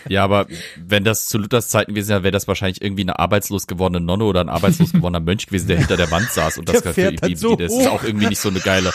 Ja, 0.08 0.22
aber 0.24 0.46
wenn 0.76 1.02
das 1.02 1.28
zu 1.28 1.38
Luthers 1.38 1.68
Zeiten 1.68 1.94
gewesen 1.94 2.10
wäre, 2.10 2.22
wäre 2.22 2.32
das 2.32 2.46
wahrscheinlich 2.46 2.82
irgendwie 2.82 3.02
eine 3.02 3.18
arbeitslos 3.18 3.66
gewordene 3.66 4.04
Nonne 4.04 4.24
oder 4.24 4.40
ein 4.42 4.50
arbeitslos 4.50 4.92
gewordener 4.92 5.20
Mönch 5.20 5.46
gewesen, 5.46 5.68
der 5.68 5.78
hinter 5.78 5.96
der 5.96 6.10
Wand 6.10 6.30
saß 6.30 6.58
und 6.58 6.68
das 6.68 6.82
Der 6.82 6.92
für 6.92 7.00
fährt 7.00 7.38
so 7.38 7.56
das 7.56 7.72
ist 7.72 7.86
auch 7.86 8.02
irgendwie 8.02 8.26
nicht 8.26 8.40
so 8.40 8.50
eine 8.50 8.60
geile. 8.60 8.92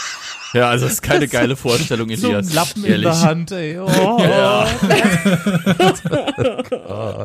Ja, 0.53 0.69
also 0.69 0.85
das 0.85 0.95
ist 0.95 1.01
keine 1.01 1.27
geile 1.29 1.55
Vorstellung, 1.55 2.15
So 2.15 2.27
Elias. 2.27 2.53
Lappen 2.53 2.85
ehrlich. 2.85 2.97
in 2.97 3.01
der 3.01 3.21
Hand, 3.21 3.51
ey. 3.51 3.79
Oh. 3.79 4.67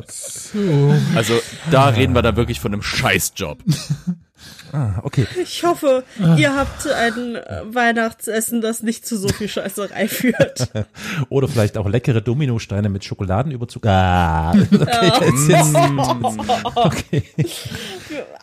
So. 0.08 0.94
Also 1.14 1.38
da 1.70 1.88
reden 1.88 2.14
wir 2.14 2.22
da 2.22 2.36
wirklich 2.36 2.60
von 2.60 2.72
einem 2.72 2.82
Scheißjob. 2.82 3.58
Ah, 4.72 5.00
okay. 5.02 5.26
Ich 5.42 5.64
hoffe, 5.64 6.04
ihr 6.36 6.54
habt 6.54 6.86
ein 6.86 7.36
äh, 7.36 7.62
Weihnachtsessen, 7.64 8.60
das 8.60 8.82
nicht 8.82 9.06
zu 9.06 9.16
so 9.16 9.28
viel 9.28 9.48
Scheißerei 9.48 10.08
führt. 10.08 10.68
Oder 11.28 11.48
vielleicht 11.48 11.76
auch 11.78 11.88
leckere 11.88 12.20
Dominosteine 12.20 12.88
mit 12.88 13.04
Schokoladenüberzug. 13.04 13.86
Ah, 13.86 14.52
okay, 14.52 15.12
jetzt, 15.26 15.48
jetzt. 15.48 15.74
Okay. 16.74 17.22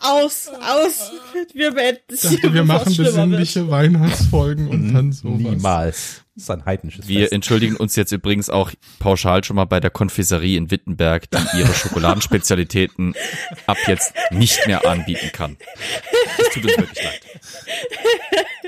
Aus, 0.01 0.49
aus. 0.59 1.11
Wir 1.53 1.71
beenden 1.73 2.01
es 2.09 2.27
hier, 2.27 2.53
wir 2.53 2.63
machen 2.63 2.95
besinnliche 2.95 3.69
Weihnachtsfolgen 3.69 4.67
und 4.67 4.93
dann 4.93 5.11
sowas. 5.11 5.39
Niemals. 5.39 6.24
Das 6.35 6.43
ist 6.43 6.49
ein 6.51 6.65
heidnisches 6.65 7.07
Wir 7.07 7.21
Fest. 7.21 7.31
entschuldigen 7.31 7.77
uns 7.77 7.95
jetzt 7.95 8.11
übrigens 8.11 8.49
auch 8.49 8.71
pauschal 8.99 9.43
schon 9.45 9.55
mal 9.55 9.63
bei 9.65 9.79
der 9.79 9.89
Konfiserie 9.89 10.57
in 10.57 10.69
Wittenberg, 10.69 11.29
die 11.31 11.59
ihre 11.59 11.73
Schokoladenspezialitäten 11.73 13.15
ab 13.67 13.77
jetzt 13.87 14.13
nicht 14.31 14.67
mehr 14.67 14.85
anbieten 14.85 15.31
kann. 15.31 15.55
Es 16.37 16.49
tut 16.49 16.65
uns 16.65 16.77
wirklich 16.77 17.03
leid. 17.03 17.21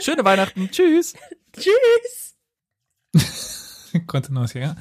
Schöne 0.02 0.24
Weihnachten. 0.24 0.70
Tschüss. 0.72 1.14
Tschüss. 1.54 2.36
Kontenance, 4.08 4.58
ja. 4.60 4.76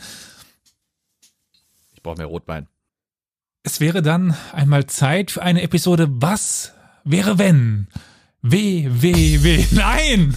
Ich 1.94 2.02
brauche 2.02 2.18
mehr 2.18 2.26
Rotwein. 2.26 2.68
Es 3.64 3.80
wäre 3.80 4.00
dann 4.00 4.36
einmal 4.52 4.86
Zeit 4.86 5.32
für 5.32 5.42
eine 5.42 5.62
Episode 5.62 6.06
Was 6.08 6.72
wäre 7.02 7.36
wenn? 7.38 7.88
W, 8.42 8.86
W, 8.90 9.42
W. 9.42 9.64
Nein! 9.72 10.36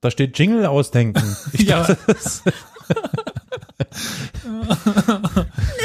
Da 0.00 0.10
steht 0.10 0.38
Jingle 0.38 0.66
ausdenken. 0.66 1.36
Ich 1.52 1.60
Ja. 1.68 1.82
dachte, 1.84 1.98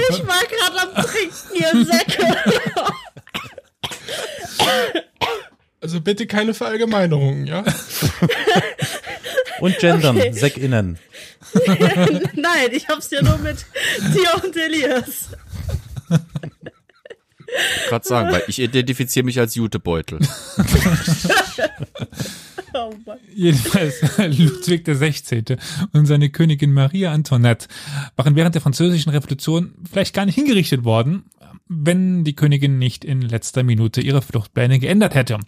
Ich 0.09 0.25
war 0.25 0.41
gerade 0.45 0.81
am 0.81 0.93
Trinken, 1.05 1.55
ihr 1.55 1.85
Säcke. 1.85 2.35
Also 5.81 6.01
bitte 6.01 6.25
keine 6.27 6.53
Verallgemeinerungen, 6.53 7.45
ja? 7.47 7.63
und 9.59 9.77
gendern, 9.79 10.17
Okay. 10.17 10.31
SeckInnen. 10.33 10.97
Nein, 12.33 12.69
ich 12.71 12.87
hab's 12.89 13.09
ja 13.11 13.21
nur 13.21 13.37
mit 13.37 13.65
dir 14.13 14.43
und 14.43 14.55
Elias. 14.55 15.29
gerade 17.87 18.07
sagen, 18.07 18.31
weil 18.31 18.43
ich 18.47 18.59
identifiziere 18.59 19.25
mich 19.25 19.39
als 19.39 19.55
Jutebeutel. 19.55 20.19
Oh 22.77 22.93
Mann. 23.05 23.17
Jedenfalls 23.33 24.01
Ludwig 24.17 24.85
der 24.85 24.95
16. 24.95 25.45
und 25.93 26.05
seine 26.05 26.29
Königin 26.29 26.73
Maria 26.73 27.11
Antoinette 27.11 27.67
waren 28.15 28.35
während 28.35 28.55
der 28.55 28.61
französischen 28.61 29.09
Revolution 29.09 29.73
vielleicht 29.89 30.13
gar 30.13 30.25
nicht 30.25 30.35
hingerichtet 30.35 30.83
worden, 30.83 31.25
wenn 31.67 32.23
die 32.23 32.35
Königin 32.35 32.77
nicht 32.77 33.03
in 33.03 33.21
letzter 33.21 33.63
Minute 33.63 34.01
ihre 34.01 34.21
Fluchtpläne 34.21 34.79
geändert 34.79 35.15
hätte. 35.15 35.39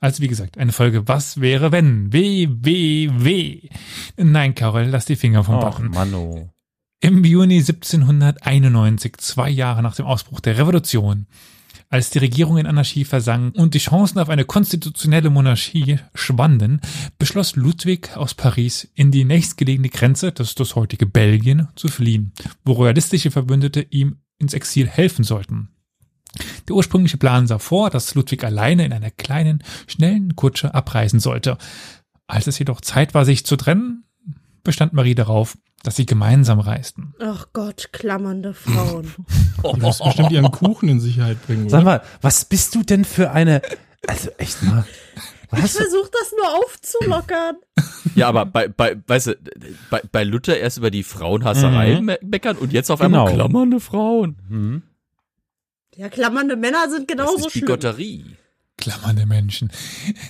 Also 0.00 0.20
wie 0.22 0.28
gesagt, 0.28 0.58
eine 0.58 0.72
Folge 0.72 1.06
Was 1.06 1.40
wäre 1.40 1.70
wenn? 1.70 2.12
W, 2.12 2.48
W, 2.50 3.10
W. 3.12 3.68
Nein, 4.16 4.54
Carol, 4.54 4.84
lass 4.84 5.06
die 5.06 5.16
Finger 5.16 5.44
vom 5.44 5.60
Button. 5.60 5.90
Mano. 5.90 6.50
Im 7.00 7.24
Juni 7.24 7.58
1791, 7.58 9.16
zwei 9.18 9.48
Jahre 9.50 9.82
nach 9.82 9.96
dem 9.96 10.06
Ausbruch 10.06 10.40
der 10.40 10.58
Revolution, 10.58 11.26
als 11.92 12.08
die 12.08 12.20
Regierung 12.20 12.56
in 12.56 12.66
Anarchie 12.66 13.04
versank 13.04 13.54
und 13.54 13.74
die 13.74 13.78
Chancen 13.78 14.18
auf 14.18 14.30
eine 14.30 14.46
konstitutionelle 14.46 15.28
Monarchie 15.28 15.98
schwanden, 16.14 16.80
beschloss 17.18 17.54
Ludwig 17.54 18.16
aus 18.16 18.32
Paris 18.32 18.90
in 18.94 19.10
die 19.10 19.24
nächstgelegene 19.24 19.90
Grenze, 19.90 20.32
das 20.32 20.48
ist 20.48 20.60
das 20.60 20.74
heutige 20.74 21.04
Belgien, 21.04 21.68
zu 21.76 21.88
fliehen, 21.88 22.32
wo 22.64 22.72
royalistische 22.72 23.30
Verbündete 23.30 23.86
ihm 23.90 24.16
ins 24.38 24.54
Exil 24.54 24.88
helfen 24.88 25.22
sollten. 25.22 25.68
Der 26.66 26.76
ursprüngliche 26.76 27.18
Plan 27.18 27.46
sah 27.46 27.58
vor, 27.58 27.90
dass 27.90 28.14
Ludwig 28.14 28.42
alleine 28.42 28.86
in 28.86 28.94
einer 28.94 29.10
kleinen, 29.10 29.62
schnellen 29.86 30.34
Kutsche 30.34 30.72
abreisen 30.72 31.20
sollte. 31.20 31.58
Als 32.26 32.46
es 32.46 32.58
jedoch 32.58 32.80
Zeit 32.80 33.12
war, 33.12 33.26
sich 33.26 33.44
zu 33.44 33.56
trennen, 33.56 34.04
bestand 34.62 34.92
Marie 34.92 35.14
darauf, 35.14 35.56
dass 35.82 35.96
sie 35.96 36.06
gemeinsam 36.06 36.60
reisten. 36.60 37.14
Ach 37.20 37.46
Gott, 37.52 37.88
klammernde 37.92 38.54
Frauen. 38.54 39.12
Du 39.62 39.80
wirst 39.80 40.02
bestimmt 40.02 40.32
ihren 40.32 40.50
Kuchen 40.50 40.88
in 40.88 40.98
Sicherheit 41.00 41.44
bringen, 41.46 41.68
Sag 41.68 41.82
oder? 41.82 41.84
mal, 41.84 42.02
was 42.20 42.44
bist 42.44 42.74
du 42.74 42.82
denn 42.82 43.04
für 43.04 43.30
eine, 43.30 43.62
also 44.08 44.30
echt 44.38 44.60
mal, 44.64 44.84
Ich 45.52 45.62
was? 45.62 45.76
versuch 45.76 46.08
das 46.08 46.32
nur 46.36 46.54
aufzulockern. 46.58 47.56
Ja, 48.16 48.28
aber 48.28 48.44
bei, 48.44 48.66
bei, 48.68 49.00
weißt 49.06 49.28
du, 49.28 49.36
bei, 49.88 50.02
bei 50.10 50.24
Luther 50.24 50.58
erst 50.58 50.76
über 50.76 50.90
die 50.90 51.04
Frauenhasserei 51.04 51.98
Mhm. 52.00 52.04
me 52.06 52.18
meckern 52.22 52.56
und 52.58 52.72
jetzt 52.72 52.90
auf 52.90 53.00
einmal 53.00 53.24
Genau. 53.26 53.34
klammernde 53.46 53.80
Frauen. 53.80 54.36
Hm? 54.48 54.82
Ja, 55.96 56.08
klammernde 56.08 56.56
Männer 56.56 56.90
sind 56.90 57.08
Das 57.08 57.16
genauso 57.16 57.46
ist 57.46 57.52
schlimm. 57.52 57.66
Bigotterie. 57.66 58.36
Klammernde 58.76 59.24
Menschen. 59.26 59.70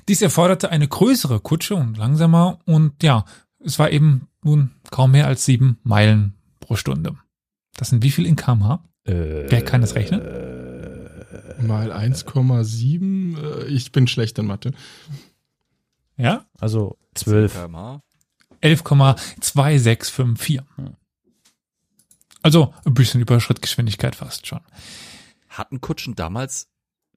Dies 0.09 0.21
erforderte 0.21 0.71
eine 0.71 0.87
größere 0.87 1.41
Kutsche 1.41 1.75
und 1.75 1.97
langsamer 1.97 2.59
und 2.67 3.03
ja, 3.03 3.25
es 3.65 3.79
war 3.79 3.91
eben 3.91 4.29
nun 4.43 4.71
kaum 4.91 5.13
mehr 5.13 5.27
als 5.27 5.45
sieben 5.45 5.79
Meilen 5.83 6.35
pro 6.61 6.77
Stunde. 6.77 7.17
Das 7.77 7.89
sind 7.91 8.03
wie 8.03 8.11
viel 8.11 8.27
in 8.27 8.37
kmh? 8.37 8.83
Äh, 9.05 9.51
Wer 9.51 9.65
kann 9.65 9.81
das 9.81 9.95
rechnen? 9.95 10.21
Mal 11.67 11.93
1,7. 11.93 13.39
äh, 13.39 13.65
Ich 13.67 13.93
bin 13.93 14.07
schlecht 14.09 14.39
in 14.39 14.47
Mathe. 14.47 14.73
Ja? 16.17 16.45
Also 16.59 16.99
zwölf. 17.15 17.55
km/h. 17.55 18.03
11,2654. 18.63 20.61
Also 22.43 22.75
ein 22.85 22.95
bisschen 22.95 23.21
über 23.21 23.41
Schrittgeschwindigkeit 23.41 24.15
fast 24.17 24.47
schon. 24.47 24.61
Hatten 25.49 25.81
Kutschen 25.81 26.15
damals 26.15 26.69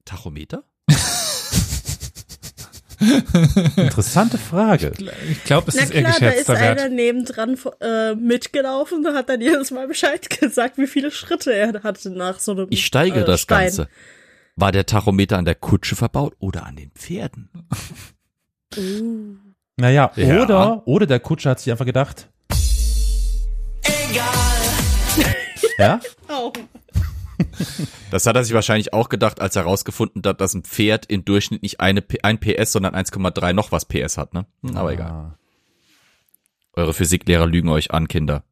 Tachometer? 0.04 0.64
Interessante 3.76 4.38
Frage. 4.38 4.92
Ich 5.30 5.44
glaube, 5.44 5.68
es 5.68 5.74
Na 5.76 5.82
ist 5.82 5.92
eher 5.92 6.02
klar, 6.02 6.14
da 6.20 6.28
ist 6.28 6.46
geschätzter 6.46 6.54
einer 6.56 6.76
Wert. 6.82 6.92
nebendran 6.92 7.58
äh, 7.80 8.14
mitgelaufen 8.14 9.06
und 9.06 9.14
hat 9.14 9.28
dann 9.28 9.40
jedes 9.40 9.70
Mal 9.70 9.86
Bescheid 9.88 10.28
gesagt, 10.40 10.78
wie 10.78 10.86
viele 10.86 11.10
Schritte 11.10 11.52
er 11.54 11.82
hatte 11.82 12.10
nach 12.10 12.38
so 12.38 12.52
einem 12.52 12.66
Ich 12.70 12.84
steige 12.86 13.20
äh, 13.20 13.24
das 13.24 13.40
Stein. 13.42 13.64
Ganze. 13.66 13.88
War 14.56 14.72
der 14.72 14.86
Tachometer 14.86 15.36
an 15.38 15.44
der 15.44 15.54
Kutsche 15.54 15.96
verbaut 15.96 16.34
oder 16.38 16.64
an 16.64 16.76
den 16.76 16.90
Pferden? 16.92 17.50
Uh. 18.76 19.36
Naja, 19.76 20.10
Ja. 20.16 20.42
oder, 20.42 20.86
oder 20.88 21.06
der 21.06 21.20
Kutscher 21.20 21.50
hat 21.50 21.60
sich 21.60 21.70
einfach 21.70 21.84
gedacht. 21.84 22.28
Egal. 23.82 25.34
Ja? 25.78 26.00
Oh. 26.28 26.52
Das 28.10 28.26
hat 28.26 28.36
er 28.36 28.44
sich 28.44 28.54
wahrscheinlich 28.54 28.92
auch 28.92 29.08
gedacht, 29.08 29.40
als 29.40 29.56
er 29.56 29.62
herausgefunden 29.62 30.22
hat, 30.24 30.40
dass 30.40 30.54
ein 30.54 30.62
Pferd 30.62 31.06
im 31.06 31.24
Durchschnitt 31.24 31.62
nicht 31.62 31.80
eine, 31.80 32.04
ein 32.22 32.38
PS, 32.38 32.72
sondern 32.72 32.94
1,3 32.94 33.52
noch 33.52 33.72
was 33.72 33.84
PS 33.84 34.16
hat, 34.16 34.32
ne? 34.32 34.46
Aber 34.74 34.92
egal. 34.92 35.10
Ah. 35.10 35.38
Eure 36.72 36.94
Physiklehrer 36.94 37.46
lügen 37.46 37.68
euch 37.68 37.90
an, 37.90 38.06
Kinder. 38.06 38.44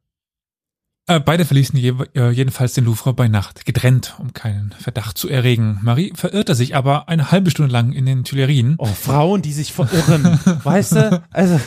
Äh, 1.07 1.19
beide 1.19 1.45
verließen 1.45 1.77
je, 1.77 1.93
äh, 2.15 2.31
jedenfalls 2.31 2.73
den 2.73 2.85
Louvre 2.85 3.13
bei 3.13 3.27
Nacht, 3.27 3.65
getrennt, 3.65 4.15
um 4.17 4.33
keinen 4.33 4.71
Verdacht 4.71 5.19
zu 5.19 5.29
erregen. 5.29 5.79
Marie 5.83 6.11
verirrte 6.15 6.55
sich 6.55 6.75
aber 6.75 7.07
eine 7.07 7.31
halbe 7.31 7.51
Stunde 7.51 7.71
lang 7.71 7.93
in 7.93 8.07
den 8.07 8.23
Tuilerien, 8.23 8.75
Oh, 8.79 8.85
Frauen, 8.85 9.43
die 9.43 9.53
sich 9.53 9.71
verirren. 9.71 10.39
weißt 10.63 10.93
du? 10.93 11.23
Also, 11.29 11.59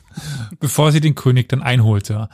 bevor 0.60 0.90
sie 0.90 1.00
den 1.00 1.14
König 1.14 1.50
dann 1.50 1.62
einholte. 1.62 2.30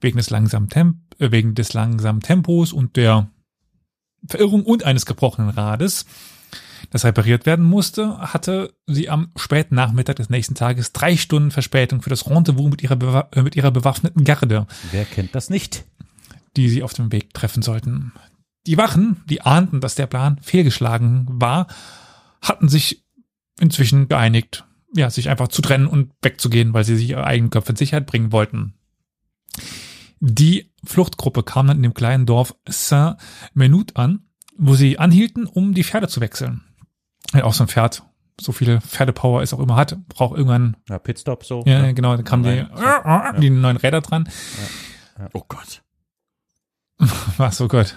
Wegen 0.00 0.16
des 0.16 0.30
langsamen, 0.30 0.68
Temp 0.68 0.96
äh, 1.20 1.30
wegen 1.30 1.54
des 1.54 1.72
langsamen 1.72 2.20
Tempos 2.20 2.72
und 2.72 2.96
der 2.96 3.28
Verirrung 4.26 4.64
und 4.64 4.84
eines 4.84 5.06
gebrochenen 5.06 5.50
Rades, 5.50 6.06
das 6.90 7.04
repariert 7.04 7.46
werden 7.46 7.64
musste, 7.64 8.18
hatte 8.18 8.74
sie 8.86 9.08
am 9.08 9.32
späten 9.36 9.74
Nachmittag 9.74 10.16
des 10.16 10.30
nächsten 10.30 10.54
Tages 10.54 10.92
drei 10.92 11.16
Stunden 11.16 11.50
Verspätung 11.50 12.02
für 12.02 12.10
das 12.10 12.28
Rendezvous 12.28 12.70
mit 12.70 12.82
ihrer, 12.82 12.96
bewa 12.96 13.28
äh, 13.32 13.42
mit 13.42 13.56
ihrer 13.56 13.70
bewaffneten 13.70 14.24
Garde. 14.24 14.66
wer 14.90 15.04
kennt 15.04 15.34
das 15.34 15.50
nicht? 15.50 15.84
die 16.56 16.68
sie 16.68 16.82
auf 16.82 16.92
dem 16.92 17.12
Weg 17.12 17.34
treffen 17.34 17.62
sollten. 17.62 18.12
Die 18.66 18.76
Wachen, 18.76 19.22
die 19.28 19.40
ahnten, 19.40 19.80
dass 19.80 19.94
der 19.94 20.06
Plan 20.06 20.38
fehlgeschlagen 20.40 21.26
war, 21.28 21.66
hatten 22.40 22.68
sich 22.68 23.04
inzwischen 23.58 24.08
geeinigt, 24.08 24.64
ja, 24.94 25.10
sich 25.10 25.28
einfach 25.30 25.48
zu 25.48 25.62
trennen 25.62 25.86
und 25.86 26.12
wegzugehen, 26.22 26.74
weil 26.74 26.84
sie 26.84 26.96
sich 26.96 27.10
ihre 27.10 27.24
eigenen 27.24 27.50
Köpfe 27.50 27.70
in 27.70 27.76
Sicherheit 27.76 28.06
bringen 28.06 28.32
wollten. 28.32 28.74
Die 30.20 30.71
Fluchtgruppe 30.84 31.42
kam 31.42 31.66
dann 31.68 31.76
in 31.78 31.82
dem 31.82 31.94
kleinen 31.94 32.26
Dorf 32.26 32.54
Saint-Menut 32.68 33.96
an, 33.96 34.26
wo 34.56 34.74
sie 34.74 34.98
anhielten, 34.98 35.46
um 35.46 35.74
die 35.74 35.84
Pferde 35.84 36.08
zu 36.08 36.20
wechseln. 36.20 36.62
Ja, 37.34 37.44
auch 37.44 37.54
so 37.54 37.64
ein 37.64 37.68
Pferd, 37.68 38.02
so 38.40 38.52
viele 38.52 38.80
Pferdepower 38.80 39.42
es 39.42 39.54
auch 39.54 39.60
immer 39.60 39.76
hat, 39.76 39.96
braucht 40.08 40.36
irgendwann, 40.36 40.76
Ja, 40.88 40.98
Pitstop 40.98 41.44
so. 41.44 41.62
ja, 41.66 41.82
ne? 41.82 41.94
genau, 41.94 42.14
dann 42.16 42.24
kamen 42.24 42.42
die, 42.44 42.66
Rein. 42.74 43.40
die 43.40 43.50
neuen 43.50 43.76
Räder 43.76 44.00
dran. 44.00 44.28
Oh 45.32 45.44
Gott. 45.48 45.82
Was, 47.36 47.60
oh 47.60 47.68
Gott. 47.68 47.96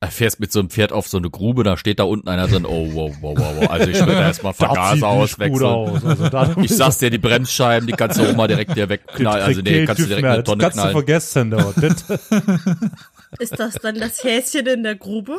Er 0.00 0.12
fährst 0.12 0.38
mit 0.38 0.52
so 0.52 0.60
einem 0.60 0.70
Pferd 0.70 0.92
auf 0.92 1.08
so 1.08 1.18
eine 1.18 1.28
Grube, 1.28 1.64
da 1.64 1.76
steht 1.76 1.98
da 1.98 2.04
unten 2.04 2.28
einer 2.28 2.46
drin, 2.46 2.64
oh, 2.64 2.88
wow, 2.94 3.16
wow, 3.20 3.36
wow, 3.36 3.54
wow. 3.56 3.70
Also 3.70 3.90
ich 3.90 3.98
würde 3.98 4.12
erstmal 4.20 4.52
Vergaser 4.54 5.08
auswechseln. 5.08 5.64
aus. 5.64 6.04
Also, 6.04 6.60
Ich 6.60 6.70
sag's 6.76 6.98
dir, 6.98 7.10
die 7.10 7.18
Bremsscheiben, 7.18 7.88
die 7.88 7.94
kannst 7.94 8.16
du 8.16 8.22
auch 8.30 8.36
mal 8.36 8.46
direkt 8.46 8.74
hier 8.74 8.88
wegknallen. 8.88 9.42
Also 9.44 9.60
nee, 9.60 9.84
kannst 9.86 10.00
du 10.02 10.06
direkt 10.06 10.26
eine 10.26 10.44
Tonne 10.44 10.62
das 10.62 10.76
kannst 10.76 10.78
du 10.78 10.80
knallen. 10.82 10.92
vergessen 10.92 11.50
dort. 11.50 11.74
Das- 11.82 12.04
Ist 13.40 13.58
das 13.58 13.74
dann 13.74 13.96
das 13.96 14.22
Häschen 14.24 14.66
in 14.66 14.82
der 14.84 14.94
Grube? 14.94 15.38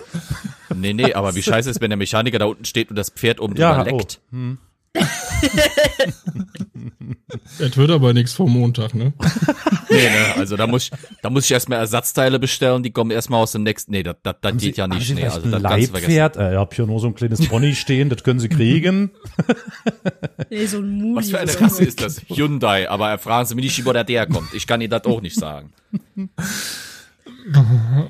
Nee, 0.76 0.93
nee, 0.93 1.14
aber 1.14 1.34
wie 1.36 1.41
scheiße 1.41 1.70
ist, 1.70 1.82
wenn 1.82 1.89
der 1.89 1.97
Mechaniker 1.97 2.38
da 2.38 2.45
unten 2.45 2.66
steht 2.66 2.89
und 2.91 2.95
das 2.97 3.10
Pferd 3.10 3.39
oben 3.39 3.55
ja, 3.55 3.76
drüber 3.82 3.93
oh. 3.95 3.97
leckt. 3.97 4.20
Hm. 4.32 4.57
Es 7.60 7.78
wird 7.78 7.91
aber 7.91 8.14
nichts 8.14 8.34
vor 8.34 8.50
Montag, 8.50 8.93
ne? 8.93 9.14
Nee, 9.91 10.04
ne, 10.04 10.36
also 10.38 10.56
da 10.56 10.68
muss 10.68 10.84
ich, 10.84 10.91
da 11.24 11.32
muss 11.32 11.45
ich 11.45 11.52
erstmal 11.52 11.80
Ersatzteile 11.80 12.38
bestellen, 12.38 12.84
die 12.84 12.91
kommen 12.91 13.10
erstmal 13.10 13.41
aus 13.41 13.54
dem 13.54 13.64
nächsten. 13.64 13.91
Nee, 13.91 14.04
das, 14.04 14.18
das, 14.22 14.36
das 14.39 14.58
geht 14.58 14.78
ja 14.78 14.88
nicht. 14.88 15.16
Nee, 15.16 15.24
also 15.24 15.41
ein 15.41 15.52
das. 15.52 15.62
Leibpferd? 15.64 16.38
Äh, 16.38 16.52
ich 16.52 16.58
hab 16.58 16.76
hier 16.76 16.86
nur 16.86 17.00
so 17.00 17.08
ein 17.08 17.16
kleines 17.16 17.47
Pony 17.47 17.74
stehen, 17.74 18.10
das 18.10 18.24
können 18.24 18.39
Sie 18.39 18.50
kriegen. 18.50 19.10
Nee, 20.52 20.66
so 20.66 20.78
ein 20.78 20.89
Muli. 20.89 21.16
Was 21.16 21.30
für 21.30 21.39
eine 21.39 21.60
Rasse 21.60 21.84
ist 21.84 22.02
das? 22.02 22.22
Hyundai, 22.28 22.89
aber 22.89 23.18
fragen 23.18 23.47
Sie 23.47 23.56
mich 23.56 23.66
nicht, 23.66 23.86
wo 23.86 23.93
der 23.93 24.06
herkommt. 24.06 24.54
Ich 24.54 24.68
kann 24.68 24.82
Ihnen 24.82 24.89
das 24.89 25.06
auch 25.06 25.22
nicht 25.22 25.36
sagen. 25.36 25.74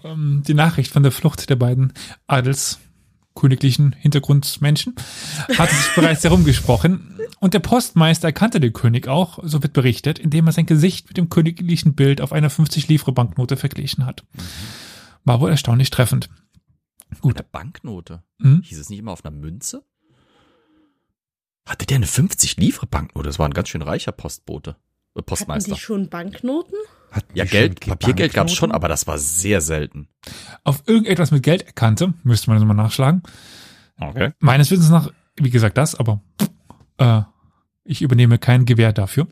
ähm, 0.03 0.43
die 0.47 0.53
Nachricht 0.53 0.91
von 0.91 1.03
der 1.03 1.11
Flucht 1.11 1.49
der 1.49 1.55
beiden 1.55 1.93
adelsköniglichen 3.39 3.93
Hintergrundmenschen 3.93 4.95
hatte 5.57 5.73
sich 5.73 5.95
bereits 5.95 6.23
herumgesprochen 6.23 7.17
und 7.39 7.53
der 7.53 7.59
Postmeister 7.59 8.27
erkannte 8.27 8.59
den 8.59 8.73
König 8.73 9.07
auch, 9.07 9.39
so 9.43 9.63
wird 9.63 9.73
berichtet, 9.73 10.19
indem 10.19 10.47
er 10.47 10.51
sein 10.51 10.65
Gesicht 10.65 11.07
mit 11.07 11.17
dem 11.17 11.29
königlichen 11.29 11.95
Bild 11.95 12.21
auf 12.21 12.33
einer 12.33 12.49
50 12.49 12.87
Livre 12.87 13.11
Banknote 13.11 13.57
verglichen 13.57 14.05
hat. 14.05 14.25
War 15.23 15.39
wohl 15.39 15.49
erstaunlich 15.49 15.89
treffend. 15.89 16.29
Eine 17.23 17.43
Banknote. 17.43 18.23
Hm? 18.41 18.61
Hieß 18.61 18.79
es 18.79 18.89
nicht 18.89 18.99
immer 18.99 19.11
auf 19.11 19.25
einer 19.25 19.35
Münze? 19.35 19.83
Hatte 21.65 21.85
der 21.85 21.97
eine 21.97 22.07
50 22.07 22.57
Livre 22.57 22.87
Banknote? 22.87 23.27
Das 23.27 23.39
war 23.39 23.47
ein 23.47 23.53
ganz 23.53 23.69
schön 23.69 23.81
reicher 23.81 24.11
Postbote. 24.11 24.75
Äh, 25.15 25.19
Hatten 25.19 25.25
Postmeister. 25.25 25.73
die 25.73 25.79
schon 25.79 26.09
Banknoten? 26.09 26.75
Hatten 27.11 27.35
Ja, 27.35 27.43
die 27.45 27.49
Geld, 27.49 27.83
schon 27.83 27.91
Papiergeld 27.91 28.33
gab's 28.33 28.53
schon, 28.53 28.69
Banknoten? 28.69 28.75
aber 28.75 28.87
das 28.89 29.07
war 29.07 29.17
sehr 29.17 29.61
selten. 29.61 30.07
Auf 30.63 30.83
irgendetwas 30.85 31.31
mit 31.31 31.43
Geld 31.43 31.63
erkannte, 31.63 32.13
müsste 32.23 32.49
man 32.49 32.59
das 32.59 32.67
mal 32.67 32.73
nachschlagen. 32.75 33.23
Okay. 33.99 34.31
Meines 34.39 34.69
Wissens 34.71 34.89
nach, 34.89 35.11
wie 35.35 35.49
gesagt, 35.49 35.77
das, 35.77 35.95
aber 35.95 36.21
äh, 36.97 37.21
ich 37.83 38.01
übernehme 38.01 38.37
kein 38.37 38.65
Gewehr 38.65 38.93
dafür. 38.93 39.27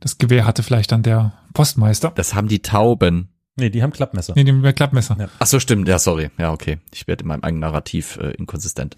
Das 0.00 0.18
Gewehr 0.18 0.46
hatte 0.46 0.62
vielleicht 0.62 0.92
dann 0.92 1.02
der 1.02 1.34
Postmeister. 1.52 2.10
Das 2.14 2.34
haben 2.34 2.48
die 2.48 2.62
Tauben. 2.62 3.28
Nee, 3.56 3.70
die 3.70 3.82
haben 3.82 3.92
Klappmesser. 3.92 4.34
Nee, 4.36 4.44
dem 4.44 4.62
Klappmesser. 4.74 5.16
Ja. 5.18 5.28
Ach 5.40 5.46
so, 5.46 5.58
stimmt. 5.58 5.88
Ja, 5.88 5.98
sorry. 5.98 6.30
Ja, 6.38 6.52
okay. 6.52 6.78
Ich 6.92 7.08
werde 7.08 7.22
in 7.22 7.28
meinem 7.28 7.42
eigenen 7.42 7.60
Narrativ 7.60 8.16
äh, 8.16 8.30
inkonsistent. 8.30 8.96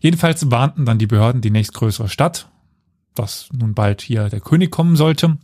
Jedenfalls 0.00 0.50
warnten 0.50 0.84
dann 0.84 0.98
die 0.98 1.06
Behörden 1.06 1.40
die 1.40 1.50
nächstgrößere 1.50 2.10
Stadt, 2.10 2.50
dass 3.18 3.48
nun 3.52 3.74
bald 3.74 4.02
hier 4.02 4.28
der 4.28 4.40
König 4.40 4.70
kommen 4.70 4.96
sollte. 4.96 5.38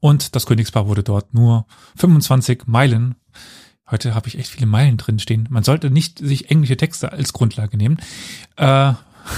Und 0.00 0.34
das 0.34 0.46
Königspaar 0.46 0.86
wurde 0.86 1.02
dort 1.02 1.34
nur 1.34 1.66
25 1.96 2.66
Meilen. 2.66 3.14
Heute 3.90 4.14
habe 4.14 4.28
ich 4.28 4.38
echt 4.38 4.50
viele 4.50 4.66
Meilen 4.66 4.96
drin 4.96 5.18
stehen. 5.18 5.46
Man 5.50 5.64
sollte 5.64 5.90
nicht 5.90 6.18
sich 6.18 6.50
englische 6.50 6.76
Texte 6.76 7.12
als 7.12 7.32
Grundlage 7.32 7.76
nehmen. 7.76 7.98
Äh, 8.56 8.94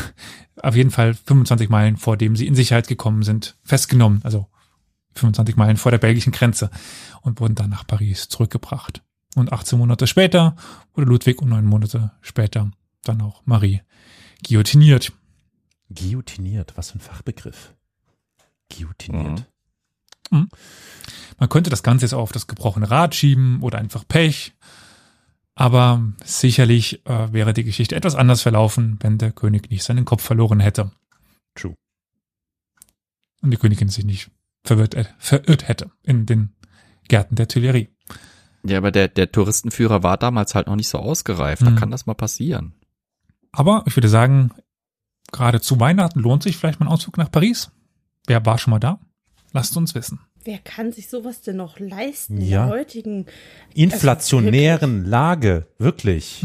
auf 0.62 0.76
jeden 0.76 0.90
Fall 0.90 1.14
25 1.14 1.68
Meilen, 1.68 1.96
vor 1.96 2.16
dem 2.16 2.36
sie 2.36 2.46
in 2.46 2.54
Sicherheit 2.54 2.88
gekommen 2.88 3.22
sind, 3.22 3.56
festgenommen. 3.62 4.20
Also 4.24 4.48
25 5.14 5.56
Meilen 5.56 5.76
vor 5.76 5.90
der 5.90 5.98
belgischen 5.98 6.32
Grenze 6.32 6.70
und 7.22 7.40
wurden 7.40 7.54
dann 7.54 7.70
nach 7.70 7.86
Paris 7.86 8.28
zurückgebracht. 8.28 9.02
Und 9.36 9.52
18 9.52 9.78
Monate 9.78 10.06
später 10.06 10.56
wurde 10.94 11.08
Ludwig 11.08 11.42
und 11.42 11.48
neun 11.48 11.66
Monate 11.66 12.12
später 12.20 12.70
dann 13.02 13.20
auch 13.20 13.42
Marie 13.44 13.82
guillotiniert. 14.46 15.12
Guillotiniert, 15.90 16.76
was 16.76 16.90
für 16.90 16.98
ein 16.98 17.00
Fachbegriff. 17.00 17.74
Guillotiniert. 18.72 19.46
Man 20.30 21.48
könnte 21.48 21.70
das 21.70 21.82
Ganze 21.82 22.06
jetzt 22.06 22.12
auch 22.14 22.22
auf 22.22 22.32
das 22.32 22.46
gebrochene 22.46 22.90
Rad 22.90 23.14
schieben 23.14 23.60
oder 23.62 23.78
einfach 23.78 24.06
Pech. 24.06 24.54
Aber 25.54 26.02
sicherlich 26.24 27.06
äh, 27.06 27.32
wäre 27.32 27.52
die 27.54 27.62
Geschichte 27.62 27.94
etwas 27.94 28.16
anders 28.16 28.42
verlaufen, 28.42 28.98
wenn 29.02 29.18
der 29.18 29.30
König 29.30 29.70
nicht 29.70 29.84
seinen 29.84 30.04
Kopf 30.04 30.22
verloren 30.22 30.58
hätte. 30.58 30.90
True. 31.54 31.74
Und 33.40 33.50
die 33.52 33.56
Königin 33.56 33.88
sich 33.88 34.04
nicht 34.04 34.30
verwirrt, 34.64 34.94
äh, 34.94 35.04
verirrt 35.18 35.68
hätte 35.68 35.92
in 36.02 36.26
den 36.26 36.54
Gärten 37.06 37.36
der 37.36 37.46
Tuilerie. 37.46 37.90
Ja, 38.64 38.78
aber 38.78 38.90
der, 38.90 39.06
der 39.08 39.30
Touristenführer 39.30 40.02
war 40.02 40.16
damals 40.16 40.54
halt 40.56 40.66
noch 40.66 40.74
nicht 40.76 40.88
so 40.88 40.98
ausgereift. 40.98 41.62
Da 41.62 41.66
Hm. 41.66 41.76
kann 41.76 41.90
das 41.92 42.06
mal 42.06 42.14
passieren. 42.14 42.74
Aber 43.52 43.84
ich 43.86 43.94
würde 43.94 44.08
sagen, 44.08 44.50
gerade 45.32 45.60
zu 45.60 45.80
Weihnachten 45.80 46.20
lohnt 46.20 46.42
sich 46.42 46.56
vielleicht 46.56 46.80
mal 46.80 46.86
ein 46.86 46.92
Ausflug 46.92 47.16
nach 47.18 47.30
Paris. 47.30 47.70
Wer 48.26 48.44
war 48.46 48.58
schon 48.58 48.70
mal 48.72 48.80
da? 48.80 48.98
Lasst 49.52 49.76
uns 49.76 49.94
wissen. 49.94 50.20
Wer 50.44 50.58
kann 50.58 50.92
sich 50.92 51.08
sowas 51.08 51.40
denn 51.42 51.56
noch 51.56 51.78
leisten 51.78 52.40
Ja. 52.40 52.64
in 52.64 52.68
der 52.70 52.78
heutigen? 52.78 53.26
Inflationären 53.74 55.04
Lage, 55.04 55.66
wirklich. 55.78 56.44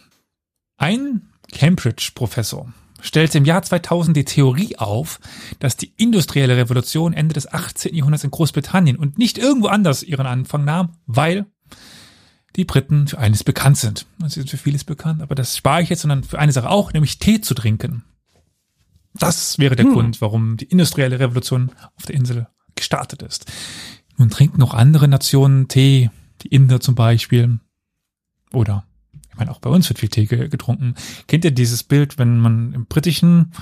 Ein 0.78 1.28
Cambridge-Professor 1.52 2.72
stellte 3.00 3.38
im 3.38 3.44
Jahr 3.44 3.62
2000 3.62 4.16
die 4.16 4.24
Theorie 4.24 4.76
auf, 4.78 5.20
dass 5.58 5.76
die 5.76 5.92
industrielle 5.96 6.56
Revolution 6.56 7.12
Ende 7.12 7.34
des 7.34 7.52
18. 7.52 7.94
Jahrhunderts 7.94 8.24
in 8.24 8.30
Großbritannien 8.30 8.96
und 8.96 9.18
nicht 9.18 9.38
irgendwo 9.38 9.68
anders 9.68 10.02
ihren 10.02 10.26
Anfang 10.26 10.64
nahm, 10.64 10.92
weil 11.06 11.46
die 12.56 12.64
Briten 12.64 13.06
für 13.08 13.18
eines 13.18 13.44
bekannt 13.44 13.76
sind. 13.76 14.06
Sie 14.20 14.28
sind 14.40 14.48
für 14.50 14.56
vieles 14.56 14.84
bekannt, 14.84 15.20
aber 15.22 15.34
das 15.34 15.56
spare 15.56 15.82
ich 15.82 15.90
jetzt, 15.90 16.00
sondern 16.02 16.24
für 16.24 16.38
eine 16.38 16.52
Sache 16.52 16.70
auch, 16.70 16.92
nämlich 16.92 17.18
Tee 17.18 17.40
zu 17.40 17.54
trinken. 17.54 18.02
Das 19.14 19.58
wäre 19.58 19.76
der 19.76 19.86
Grund, 19.94 20.20
warum 20.20 20.56
die 20.56 20.66
industrielle 20.66 21.18
Revolution 21.18 21.70
auf 21.96 22.04
der 22.06 22.14
Insel 22.16 22.46
gestartet 22.74 23.22
ist. 23.22 23.50
Nun 24.18 24.30
trinken 24.30 24.62
auch 24.62 24.74
andere 24.74 25.08
Nationen 25.08 25.68
Tee, 25.68 26.10
die 26.42 26.48
Inder 26.48 26.80
zum 26.80 26.94
Beispiel. 26.94 27.58
Oder, 28.52 28.84
ich 29.30 29.36
meine, 29.38 29.50
auch 29.50 29.58
bei 29.58 29.70
uns 29.70 29.88
wird 29.88 29.98
viel 29.98 30.08
Tee 30.08 30.26
ge- 30.26 30.48
getrunken. 30.48 30.94
Kennt 31.28 31.44
ihr 31.44 31.50
dieses 31.50 31.82
Bild, 31.82 32.18
wenn 32.18 32.38
man 32.38 32.72
im 32.74 32.86
britischen, 32.86 33.52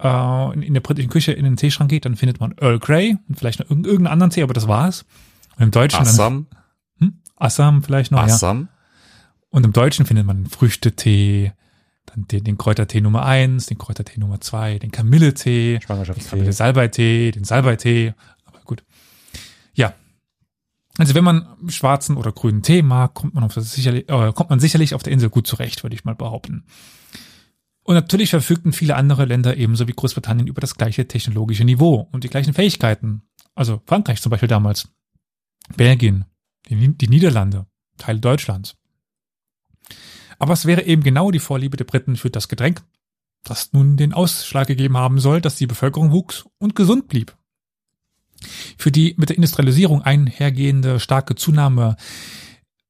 äh, 0.00 0.54
in, 0.54 0.62
in 0.62 0.74
der 0.74 0.80
britischen 0.80 1.10
Küche 1.10 1.32
in 1.32 1.44
den 1.44 1.56
Teeschrank 1.56 1.90
geht, 1.90 2.04
dann 2.04 2.16
findet 2.16 2.40
man 2.40 2.54
Earl 2.60 2.78
Grey 2.78 3.16
und 3.28 3.38
vielleicht 3.38 3.60
noch 3.60 3.70
irgend- 3.70 3.86
irgendeinen 3.86 4.12
anderen 4.12 4.30
Tee, 4.30 4.42
aber 4.42 4.54
das 4.54 4.68
war's. 4.68 5.04
Und 5.56 5.64
im 5.64 5.70
Deutschen 5.70 6.00
Assam, 6.00 6.46
dann, 6.50 6.58
hm? 6.58 6.59
Assam 7.40 7.82
vielleicht 7.82 8.12
noch, 8.12 8.18
ja. 8.18 8.34
Assam. 8.34 8.68
Und 9.48 9.66
im 9.66 9.72
Deutschen 9.72 10.06
findet 10.06 10.26
man 10.26 10.46
Früchtetee, 10.46 11.52
dann 12.06 12.26
den, 12.28 12.44
den 12.44 12.58
Kräutertee 12.58 13.00
Nummer 13.00 13.24
eins, 13.24 13.66
den 13.66 13.78
Kräutertee 13.78 14.20
Nummer 14.20 14.40
zwei, 14.40 14.78
den 14.78 14.90
Kamilletee, 14.90 15.80
den. 16.44 16.52
Salbeitee, 16.52 17.30
den 17.32 17.44
Salbeitee, 17.44 18.14
aber 18.44 18.60
gut. 18.60 18.84
Ja. 19.74 19.94
Also 20.98 21.14
wenn 21.14 21.24
man 21.24 21.46
schwarzen 21.68 22.16
oder 22.16 22.32
grünen 22.32 22.62
Tee 22.62 22.82
mag, 22.82 23.14
kommt 23.14 23.34
man, 23.34 23.42
auf 23.42 23.54
das 23.54 23.72
sicherlich, 23.72 24.08
äh, 24.08 24.32
kommt 24.32 24.50
man 24.50 24.60
sicherlich 24.60 24.94
auf 24.94 25.02
der 25.02 25.12
Insel 25.12 25.30
gut 25.30 25.46
zurecht, 25.46 25.82
würde 25.82 25.94
ich 25.94 26.04
mal 26.04 26.14
behaupten. 26.14 26.64
Und 27.82 27.94
natürlich 27.94 28.30
verfügten 28.30 28.72
viele 28.72 28.96
andere 28.96 29.24
Länder 29.24 29.56
ebenso 29.56 29.88
wie 29.88 29.92
Großbritannien 29.92 30.46
über 30.46 30.60
das 30.60 30.76
gleiche 30.76 31.08
technologische 31.08 31.64
Niveau 31.64 32.08
und 32.12 32.22
die 32.22 32.28
gleichen 32.28 32.54
Fähigkeiten. 32.54 33.22
Also 33.54 33.82
Frankreich 33.86 34.20
zum 34.20 34.30
Beispiel 34.30 34.48
damals, 34.48 34.88
Belgien, 35.76 36.24
die, 36.70 37.08
Niederlande, 37.08 37.66
Teile 37.98 38.20
Deutschlands. 38.20 38.76
Aber 40.38 40.54
es 40.54 40.64
wäre 40.64 40.82
eben 40.82 41.02
genau 41.02 41.30
die 41.30 41.38
Vorliebe 41.38 41.76
der 41.76 41.84
Briten 41.84 42.16
für 42.16 42.30
das 42.30 42.48
Getränk, 42.48 42.82
das 43.44 43.72
nun 43.72 43.96
den 43.96 44.14
Ausschlag 44.14 44.66
gegeben 44.66 44.96
haben 44.96 45.18
soll, 45.18 45.40
dass 45.40 45.56
die 45.56 45.66
Bevölkerung 45.66 46.12
wuchs 46.12 46.46
und 46.58 46.74
gesund 46.74 47.08
blieb. 47.08 47.36
Für 48.78 48.90
die 48.90 49.14
mit 49.18 49.28
der 49.28 49.36
Industrialisierung 49.36 50.02
einhergehende 50.02 50.98
starke 50.98 51.34
Zunahme 51.34 51.96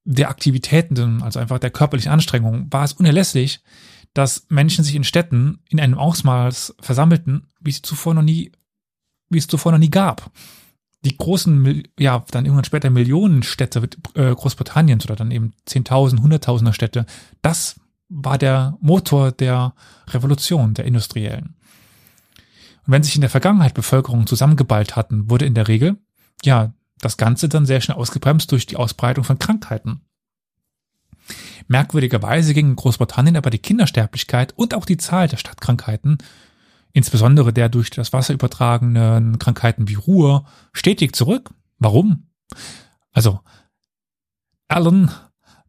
der 0.05 0.31
Aktivitäten, 0.31 1.23
also 1.23 1.41
einfach 1.41 1.59
der 1.59 1.71
körperlichen 1.71 2.13
Anstrengung, 2.13 2.73
war 2.73 2.85
es 2.85 2.93
unerlässlich, 2.93 3.61
dass 4.15 4.47
Menschen 4.49 4.85
sich 4.85 4.95
in 4.95 5.05
Städten 5.05 5.61
in 5.69 5.81
einem 5.81 5.99
Ausmaß 5.99 6.77
versammelten, 6.81 7.49
wie 7.61 7.71
es 7.71 7.83
zuvor 7.83 8.15
noch 8.15 8.23
nie, 8.23 8.53
wie 9.29 9.39
es 9.39 9.47
zuvor 9.47 9.73
noch 9.73 9.79
nie 9.79 9.91
gab. 9.91 10.31
Die 11.05 11.17
großen, 11.17 11.83
ja, 11.99 12.25
dann 12.31 12.45
irgendwann 12.45 12.65
später 12.65 12.91
Millionenstädte 12.91 13.89
äh, 14.15 14.35
Großbritanniens 14.35 15.05
oder 15.07 15.17
dann 15.17 15.31
eben 15.31 15.53
Zehntausend, 15.65 16.23
Hunderttausender 16.23 16.75
Städte, 16.75 17.07
das 17.41 17.81
war 18.11 18.37
der 18.37 18.77
Motor 18.81 19.33
der 19.33 19.75
Revolution, 20.09 20.75
der 20.75 20.85
industriellen. 20.85 21.55
Und 22.87 22.93
wenn 22.93 23.03
sich 23.03 23.15
in 23.15 23.21
der 23.21 23.31
Vergangenheit 23.31 23.73
Bevölkerungen 23.73 24.27
zusammengeballt 24.27 24.97
hatten, 24.97 25.31
wurde 25.31 25.47
in 25.47 25.55
der 25.55 25.69
Regel, 25.69 25.97
ja, 26.45 26.75
das 26.99 27.17
Ganze 27.17 27.49
dann 27.49 27.67
sehr 27.67 27.81
schnell 27.81 27.97
ausgebremst 27.97 28.53
durch 28.53 28.67
die 28.67 28.77
Ausbreitung 28.77 29.25
von 29.25 29.39
Krankheiten. 29.39 30.03
Merkwürdigerweise 31.69 32.53
ging 32.53 32.71
in 32.71 32.77
Großbritannien 32.77 33.37
aber 33.37 33.51
die 33.51 33.59
Kindersterblichkeit 33.59 34.53
und 34.57 34.75
auch 34.75 34.85
die 34.85 34.97
Zahl 34.97 35.29
der 35.29 35.37
Stadtkrankheiten, 35.37 36.19
insbesondere 36.93 37.53
der 37.53 37.69
durch 37.69 37.91
das 37.91 38.13
Wasser 38.13 38.35
übertragenen 38.35 39.39
Krankheiten 39.39 39.89
wie 39.89 39.95
Ruhr, 39.95 40.47
stetig 40.73 41.15
zurück. 41.15 41.51
Warum? 41.79 42.29
Also, 43.13 43.41
Alan 44.69 45.11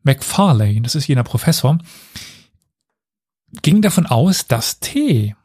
McFarlane, 0.03 0.81
das 0.81 0.95
ist 0.95 1.07
jener 1.07 1.23
Professor, 1.23 1.77
ging 3.61 3.81
davon 3.81 4.05
aus, 4.05 4.47
dass 4.47 4.79
Tee, 4.79 5.35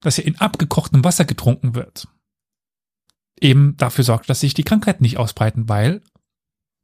das 0.00 0.16
ja 0.16 0.24
in 0.24 0.38
abgekochtem 0.38 1.04
Wasser 1.04 1.24
getrunken 1.24 1.74
wird, 1.74 2.08
eben 3.40 3.76
dafür 3.76 4.04
sorgt, 4.04 4.28
dass 4.30 4.40
sich 4.40 4.54
die 4.54 4.64
Krankheiten 4.64 5.02
nicht 5.02 5.18
ausbreiten, 5.18 5.68
weil 5.68 6.02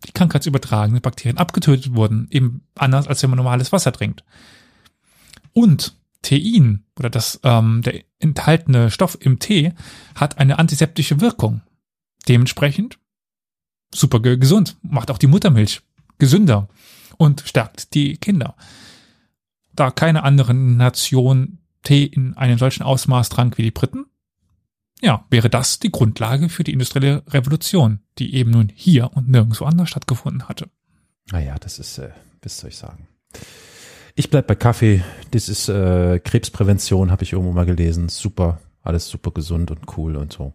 die 0.07 0.13
krankheitsübertragenden 0.13 1.03
Bakterien 1.03 1.39
abgetötet 1.39 1.95
wurden, 1.95 2.29
eben 2.31 2.67
anders 2.75 3.09
als 3.09 3.23
wenn 3.23 3.31
man 3.31 3.39
normales 3.39 3.73
Wasser 3.73 3.93
trinkt. 3.93 4.25
Und 5.53 5.97
Tein 6.27 6.85
oder 6.99 7.11
das 7.11 7.41
ähm, 7.45 7.83
der 7.83 8.03
enthaltene 8.19 8.91
Stoff 8.91 9.17
im 9.21 9.39
Tee 9.39 9.73
hat 10.15 10.39
eine 10.39 10.59
antiseptische 10.59 11.21
Wirkung. 11.21 11.63
Dementsprechend 12.29 12.99
super 13.95 14.21
gesund, 14.21 14.77
macht 14.83 15.11
auch 15.11 15.19
die 15.19 15.29
Muttermilch 15.29 15.83
gesünder 16.19 16.69
und 17.17 17.43
stärkt 17.47 17.95
die 17.95 18.17
Kinder. 18.17 18.57
Da 19.75 19.91
keine 19.91 20.25
andere 20.25 20.55
Nation 20.55 21.59
Tee 21.83 22.05
in 22.05 22.37
einem 22.37 22.59
solchen 22.59 22.83
Ausmaß 22.83 23.29
trank 23.29 23.59
wie 23.59 23.63
die 23.63 23.71
Briten, 23.71 24.07
ja, 25.01 25.25
wäre 25.31 25.51
das 25.51 25.79
die 25.79 25.93
Grundlage 25.93 26.49
für 26.49 26.65
die 26.65 26.73
industrielle 26.73 27.23
Revolution, 27.29 28.01
die 28.19 28.35
eben 28.35 28.51
nun 28.51 28.73
hier 28.75 29.13
und 29.15 29.29
nirgendwo 29.29 29.65
anders 29.65 29.91
stattgefunden 29.91 30.49
hatte. 30.49 30.71
Naja, 31.31 31.57
das 31.61 31.79
ist, 31.79 31.99
äh, 31.99 32.11
was 32.43 32.59
soll 32.59 32.71
ich 32.71 32.77
sagen? 32.77 33.07
Ich 34.19 34.31
bleib 34.31 34.47
bei 34.47 34.55
Kaffee. 34.55 35.05
Das 35.33 35.51
ist 35.51 35.69
äh, 35.69 36.19
Krebsprävention, 36.19 37.11
habe 37.11 37.23
ich 37.23 37.35
irgendwo 37.35 37.53
mal 37.53 37.67
gelesen. 37.67 38.09
Super, 38.09 38.61
alles 38.83 39.09
super 39.09 39.31
gesund 39.31 39.71
und 39.71 39.81
cool 39.97 40.17
und 40.17 40.33
so. 40.33 40.55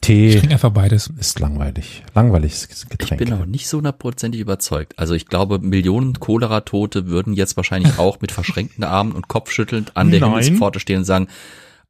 Tee. 0.00 0.28
Ich 0.28 0.36
trinke 0.36 0.54
einfach 0.54 0.70
beides. 0.70 1.12
Ist 1.18 1.38
langweilig. 1.38 2.02
Langweiliges 2.14 2.88
Getränk. 2.88 3.20
Ich 3.20 3.28
bin 3.28 3.34
auch 3.34 3.44
nicht 3.44 3.68
so 3.68 3.76
hundertprozentig 3.76 4.40
überzeugt. 4.40 4.98
Also 4.98 5.12
ich 5.12 5.26
glaube, 5.26 5.58
Millionen 5.58 6.18
Cholera-Tote 6.18 7.08
würden 7.08 7.34
jetzt 7.34 7.58
wahrscheinlich 7.58 7.98
auch 7.98 8.22
mit 8.22 8.32
verschränkten 8.32 8.84
Armen 8.84 9.12
und 9.12 9.28
kopfschüttelnd 9.28 9.94
an 9.96 10.10
der. 10.10 10.20
Himmelspforte 10.20 10.80
stehen 10.80 10.98
und 10.98 11.04
sagen, 11.04 11.28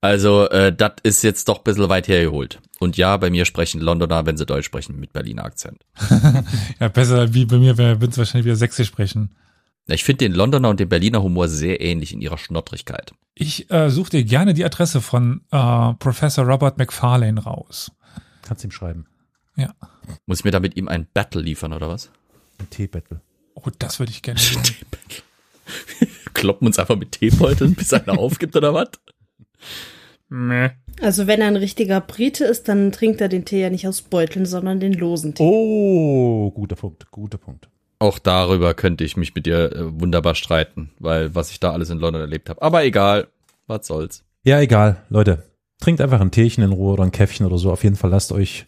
also 0.00 0.48
äh, 0.48 0.74
das 0.74 0.92
ist 1.04 1.22
jetzt 1.22 1.48
doch 1.48 1.58
ein 1.58 1.64
bisschen 1.64 1.88
weit 1.88 2.08
hergeholt. 2.08 2.60
Und 2.80 2.96
ja, 2.96 3.16
bei 3.18 3.30
mir 3.30 3.44
sprechen 3.44 3.80
Londoner, 3.80 4.26
wenn 4.26 4.36
sie 4.36 4.46
Deutsch 4.46 4.66
sprechen, 4.66 4.98
mit 4.98 5.12
Berliner 5.12 5.44
Akzent. 5.44 5.84
Ja, 6.80 6.88
besser 6.88 7.34
wie 7.34 7.44
bei 7.44 7.58
mir, 7.58 7.78
wenn 7.78 8.00
wir 8.00 8.16
wahrscheinlich 8.16 8.46
wieder 8.46 8.56
Sächsisch 8.56 8.88
sprechen. 8.88 9.30
Ich 9.94 10.04
finde 10.04 10.26
den 10.26 10.32
Londoner 10.32 10.68
und 10.68 10.80
den 10.80 10.88
Berliner 10.88 11.22
Humor 11.22 11.48
sehr 11.48 11.80
ähnlich 11.80 12.12
in 12.12 12.20
ihrer 12.20 12.38
Schnottrigkeit. 12.38 13.12
Ich 13.34 13.70
äh, 13.70 13.90
suche 13.90 14.10
dir 14.10 14.24
gerne 14.24 14.52
die 14.52 14.64
Adresse 14.64 15.00
von 15.00 15.42
äh, 15.50 15.94
Professor 15.94 16.44
Robert 16.44 16.76
McFarlane 16.76 17.42
raus. 17.42 17.90
Kannst 18.42 18.64
ihm 18.64 18.70
schreiben. 18.70 19.06
Ja. 19.56 19.74
Muss 20.26 20.40
ich 20.40 20.44
mir 20.44 20.50
da 20.50 20.60
mit 20.60 20.76
ihm 20.76 20.88
ein 20.88 21.06
Battle 21.12 21.40
liefern 21.40 21.72
oder 21.72 21.88
was? 21.88 22.10
Ein 22.58 22.68
Teebettel. 22.70 23.20
Oh, 23.54 23.62
das 23.78 23.98
würde 23.98 24.12
ich 24.12 24.22
gerne 24.22 24.40
sehen. 24.40 24.64
Kloppen 26.34 26.66
uns 26.66 26.78
einfach 26.78 26.96
mit 26.96 27.12
Teebeuteln, 27.12 27.74
bis 27.74 27.92
einer 27.92 28.18
aufgibt 28.18 28.56
oder 28.56 28.74
was? 28.74 28.90
Also 31.00 31.26
wenn 31.26 31.40
er 31.40 31.48
ein 31.48 31.56
richtiger 31.56 32.00
Brite 32.00 32.44
ist, 32.44 32.68
dann 32.68 32.92
trinkt 32.92 33.20
er 33.20 33.28
den 33.28 33.44
Tee 33.44 33.62
ja 33.62 33.70
nicht 33.70 33.88
aus 33.88 34.02
Beuteln, 34.02 34.44
sondern 34.44 34.80
den 34.80 34.92
losen 34.92 35.34
Tee. 35.34 35.42
Oh, 35.42 36.50
guter 36.50 36.76
Punkt, 36.76 37.10
guter 37.10 37.38
Punkt. 37.38 37.68
Auch 38.00 38.18
darüber 38.18 38.74
könnte 38.74 39.04
ich 39.04 39.16
mich 39.16 39.34
mit 39.34 39.46
dir 39.46 39.72
äh, 39.72 40.00
wunderbar 40.00 40.34
streiten, 40.34 40.90
weil 40.98 41.34
was 41.34 41.50
ich 41.50 41.58
da 41.58 41.72
alles 41.72 41.90
in 41.90 41.98
London 41.98 42.22
erlebt 42.22 42.48
habe. 42.48 42.62
Aber 42.62 42.84
egal, 42.84 43.28
was 43.66 43.86
soll's. 43.86 44.24
Ja, 44.44 44.60
egal, 44.60 45.04
Leute. 45.08 45.44
Trinkt 45.80 46.00
einfach 46.00 46.20
ein 46.20 46.30
Teechen 46.30 46.62
in 46.62 46.72
Ruhe 46.72 46.92
oder 46.92 47.04
ein 47.04 47.12
Käffchen 47.12 47.46
oder 47.46 47.58
so. 47.58 47.70
Auf 47.70 47.84
jeden 47.84 47.96
Fall 47.96 48.10
lasst 48.10 48.32
euch 48.32 48.66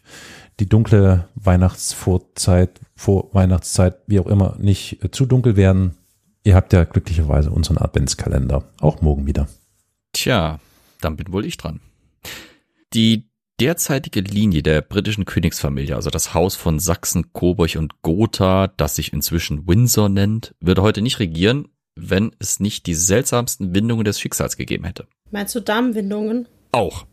die 0.59 0.67
dunkle 0.67 1.27
Weihnachtsvorzeit, 1.35 2.79
Vorweihnachtszeit, 2.95 3.97
wie 4.07 4.19
auch 4.19 4.27
immer, 4.27 4.55
nicht 4.59 5.03
äh, 5.03 5.11
zu 5.11 5.25
dunkel 5.25 5.55
werden. 5.55 5.97
Ihr 6.43 6.55
habt 6.55 6.73
ja 6.73 6.83
glücklicherweise 6.83 7.51
unseren 7.51 7.77
Adventskalender. 7.77 8.63
Auch 8.79 9.01
morgen 9.01 9.27
wieder. 9.27 9.47
Tja, 10.13 10.59
dann 10.99 11.15
bin 11.15 11.31
wohl 11.31 11.45
ich 11.45 11.57
dran. 11.57 11.79
Die 12.93 13.30
derzeitige 13.61 14.21
Linie 14.21 14.63
der 14.63 14.81
britischen 14.81 15.25
Königsfamilie, 15.25 15.95
also 15.95 16.09
das 16.09 16.33
Haus 16.33 16.55
von 16.55 16.79
Sachsen, 16.79 17.31
Coburg 17.31 17.75
und 17.75 18.01
Gotha, 18.01 18.67
das 18.75 18.95
sich 18.95 19.13
inzwischen 19.13 19.67
Windsor 19.67 20.09
nennt, 20.09 20.55
würde 20.59 20.81
heute 20.81 21.03
nicht 21.03 21.19
regieren, 21.19 21.67
wenn 21.95 22.31
es 22.39 22.59
nicht 22.59 22.87
die 22.87 22.95
seltsamsten 22.95 23.75
Windungen 23.75 24.03
des 24.03 24.19
Schicksals 24.19 24.57
gegeben 24.57 24.85
hätte. 24.85 25.07
Meinst 25.29 25.53
du 25.53 25.59
Darmwindungen? 25.59 26.47
Auch. 26.71 27.05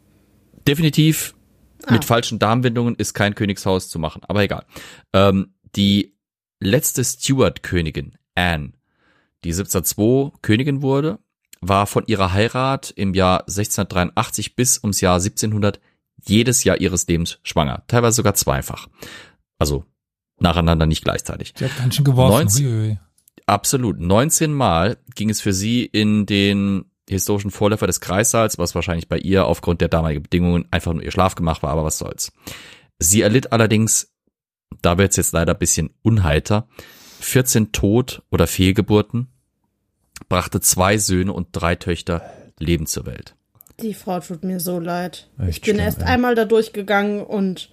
Definitiv 0.67 1.35
Ah. 1.85 1.93
mit 1.93 2.05
falschen 2.07 2.39
Darmwindungen 2.39 2.97
ist 2.97 3.13
kein 3.13 3.35
Königshaus 3.35 3.89
zu 3.91 3.99
machen, 3.99 4.23
aber 4.27 4.43
egal. 4.43 4.65
Ähm, 5.13 5.53
die 5.77 6.17
letzte 6.61 7.05
Stuart-Königin, 7.05 8.17
Anne, 8.35 8.73
die 9.45 9.53
1702 9.53 10.33
Königin 10.41 10.81
wurde, 10.83 11.19
war 11.61 11.87
von 11.87 12.05
ihrer 12.07 12.33
Heirat 12.33 12.91
im 12.97 13.13
Jahr 13.15 13.41
1683 13.43 14.57
bis 14.57 14.79
ums 14.83 15.01
Jahr 15.03 15.17
1700 15.21 15.79
jedes 16.25 16.65
Jahr 16.65 16.81
ihres 16.81 17.07
Lebens 17.07 17.39
schwanger, 17.43 17.85
teilweise 17.87 18.17
sogar 18.17 18.35
zweifach. 18.35 18.89
Also 19.59 19.85
nacheinander, 20.39 20.87
nicht 20.87 21.05
gleichzeitig. 21.05 21.55
Die 21.55 21.65
hat 21.65 21.77
ganz 21.77 21.95
schön 21.97 22.05
geworfen. 22.05 22.45
19 22.45 22.67
Uiuiui. 22.67 22.99
Absolut. 23.47 23.99
19 23.99 24.53
Mal 24.53 24.99
ging 25.15 25.31
es 25.31 25.41
für 25.41 25.53
sie 25.53 25.85
in 25.85 26.27
den 26.27 26.85
historischen 27.09 27.51
Vorläufer 27.51 27.87
des 27.87 28.01
Kreissaals, 28.01 28.59
was 28.59 28.75
wahrscheinlich 28.75 29.09
bei 29.09 29.19
ihr 29.19 29.47
aufgrund 29.47 29.81
der 29.81 29.89
damaligen 29.89 30.23
Bedingungen 30.23 30.67
einfach 30.71 30.93
nur 30.93 31.03
ihr 31.03 31.11
Schlafgemach 31.11 31.63
war, 31.63 31.71
aber 31.71 31.85
was 31.85 31.99
soll's. 31.99 32.33
Sie 32.99 33.23
erlitt 33.23 33.53
allerdings, 33.53 34.13
da 34.83 34.99
wird's 34.99 35.17
jetzt 35.17 35.33
leider 35.33 35.55
ein 35.55 35.59
bisschen 35.59 35.91
unheiter, 36.03 36.69
14 37.21 37.73
Tod- 37.73 38.23
oder 38.31 38.47
Fehlgeburten, 38.47 39.29
brachte 40.29 40.61
zwei 40.61 40.99
Söhne 40.99 41.33
und 41.33 41.49
drei 41.53 41.75
Töchter 41.77 42.23
lebend 42.59 42.89
zur 42.89 43.07
Welt. 43.07 43.35
Die 43.81 43.95
Frau 43.95 44.21
tut 44.21 44.45
mir 44.45 44.61
so 44.61 44.81
leid. 44.81 45.29
Echt 45.39 45.49
ich 45.49 45.61
bin 45.61 45.75
schlimm, 45.77 45.85
erst 45.85 46.01
ey. 46.01 46.07
einmal 46.07 46.35
da 46.35 46.45
durchgegangen 46.45 47.23
und 47.23 47.71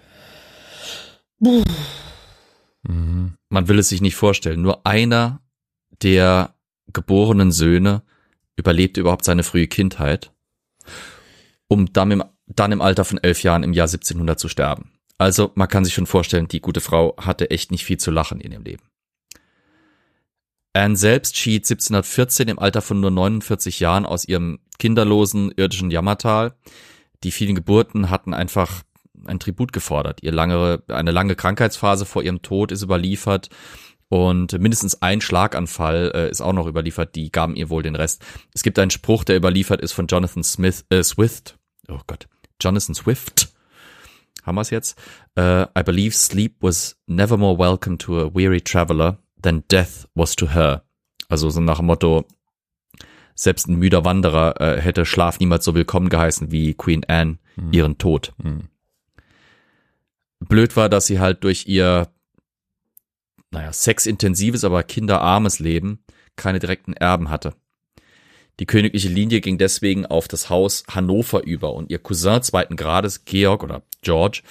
Mhm. 2.88 3.38
Man 3.50 3.68
will 3.68 3.80
es 3.80 3.90
sich 3.90 4.02
nicht 4.02 4.16
vorstellen. 4.16 4.62
Nur 4.62 4.86
einer 4.86 5.42
der 6.02 6.56
geborenen 6.94 7.52
Söhne 7.52 8.04
überlebte 8.56 9.02
überhaupt 9.02 9.26
seine 9.26 9.44
frühe 9.44 9.68
Kindheit, 9.68 10.32
um 11.68 11.92
dann 11.92 12.12
im, 12.12 12.24
dann 12.48 12.72
im 12.72 12.82
Alter 12.82 13.06
von 13.06 13.18
elf 13.18 13.44
Jahren 13.44 13.64
im 13.64 13.74
Jahr 13.74 13.88
1700 13.88 14.40
zu 14.40 14.48
sterben. 14.48 14.92
Also 15.18 15.52
man 15.56 15.68
kann 15.68 15.86
sich 15.86 15.94
schon 15.94 16.06
vorstellen, 16.06 16.48
die 16.48 16.62
gute 16.62 16.82
Frau 16.82 17.16
hatte 17.18 17.50
echt 17.50 17.72
nicht 17.72 17.86
viel 17.86 17.98
zu 17.98 18.12
lachen 18.12 18.40
in 18.42 18.52
ihrem 18.52 18.64
Leben. 18.64 18.84
Anne 20.76 20.98
selbst 20.98 21.38
schied 21.38 21.64
1714 21.64 22.50
im 22.50 22.60
Alter 22.60 22.82
von 22.82 23.00
nur 23.00 23.10
49 23.10 23.80
Jahren 23.80 24.06
aus 24.06 24.26
ihrem 24.26 24.60
kinderlosen 24.78 25.52
irdischen 25.56 25.90
Jammertal. 25.90 26.54
Die 27.24 27.32
vielen 27.32 27.56
Geburten 27.56 28.10
hatten 28.10 28.34
einfach 28.34 28.84
ein 29.26 29.40
Tribut 29.40 29.72
gefordert. 29.72 30.22
Ihr 30.22 30.34
lange, 30.34 30.84
eine 30.90 31.12
lange 31.12 31.36
Krankheitsphase 31.36 32.06
vor 32.06 32.24
ihrem 32.24 32.42
Tod 32.42 32.74
ist 32.74 32.84
überliefert 32.84 33.50
und 34.10 34.60
mindestens 34.60 35.02
ein 35.02 35.22
Schlaganfall 35.22 36.12
äh, 36.14 36.30
ist 36.30 36.42
auch 36.42 36.52
noch 36.52 36.68
überliefert. 36.68 37.16
Die 37.16 37.32
gaben 37.32 37.56
ihr 37.56 37.70
wohl 37.70 37.82
den 37.82 37.96
Rest. 37.96 38.22
Es 38.54 38.62
gibt 38.62 38.78
einen 38.78 38.92
Spruch, 38.92 39.24
der 39.24 39.38
überliefert 39.38 39.80
ist 39.80 39.94
von 39.94 40.08
Jonathan 40.08 40.44
Smith, 40.44 40.84
äh, 40.90 41.04
Swift. 41.04 41.58
Oh 41.88 42.02
Gott, 42.06 42.28
Jonathan 42.62 42.96
Swift. 42.96 43.48
Haben 44.44 44.56
wir 44.56 44.62
es 44.62 44.72
jetzt? 44.72 45.00
Uh, 45.40 45.66
I 45.78 45.84
believe 45.84 46.16
sleep 46.16 46.58
was 46.60 46.98
never 47.08 47.38
more 47.38 47.58
welcome 47.58 47.98
to 47.98 48.20
a 48.20 48.36
weary 48.36 48.60
traveler 48.62 49.18
than 49.46 49.64
death 49.70 50.08
was 50.16 50.36
to 50.36 50.50
her. 50.50 50.84
Also 51.30 51.50
so 51.50 51.62
nach 51.62 51.78
dem 51.78 51.86
Motto, 51.88 52.26
selbst 53.36 53.68
ein 53.68 53.76
müder 53.76 54.06
Wanderer 54.06 54.60
äh, 54.60 54.82
hätte 54.82 55.06
Schlaf 55.06 55.40
niemals 55.40 55.66
so 55.66 55.76
willkommen 55.76 56.10
geheißen 56.10 56.52
wie 56.52 56.74
Queen 56.74 57.04
Anne 57.08 57.38
Mhm. 57.56 57.74
ihren 57.74 57.98
Tod. 57.98 58.34
Mhm. 58.44 58.68
Blöd 60.40 60.76
war, 60.76 60.90
dass 60.90 61.06
sie 61.06 61.20
halt 61.20 61.44
durch 61.44 61.68
ihr, 61.68 62.08
naja, 63.52 63.72
sexintensives, 63.72 64.64
aber 64.64 64.84
kinderarmes 64.84 65.60
Leben 65.60 66.04
keine 66.36 66.60
direkten 66.60 66.94
Erben 66.94 67.30
hatte. 67.30 67.54
Die 68.60 68.66
königliche 68.66 69.10
Linie 69.10 69.42
ging 69.42 69.58
deswegen 69.58 70.06
auf 70.06 70.28
das 70.28 70.50
Haus 70.50 70.84
Hannover 70.90 71.44
über 71.44 71.74
und 71.74 71.90
ihr 71.90 72.00
Cousin 72.00 72.42
zweiten 72.42 72.76
Grades, 72.76 73.26
Georg 73.26 73.64
oder 73.64 73.84
George, 74.02 74.44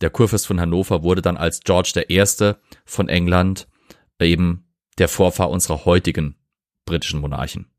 der 0.00 0.10
Kurfürst 0.10 0.46
von 0.46 0.60
Hannover, 0.60 1.02
wurde 1.02 1.22
dann 1.22 1.36
als 1.36 1.60
George 1.60 2.04
Erste 2.08 2.58
von 2.84 3.08
England 3.08 3.66
eben 4.26 4.66
der 4.98 5.08
Vorfahr 5.08 5.50
unserer 5.50 5.84
heutigen 5.84 6.36
britischen 6.84 7.20
Monarchen. 7.20 7.70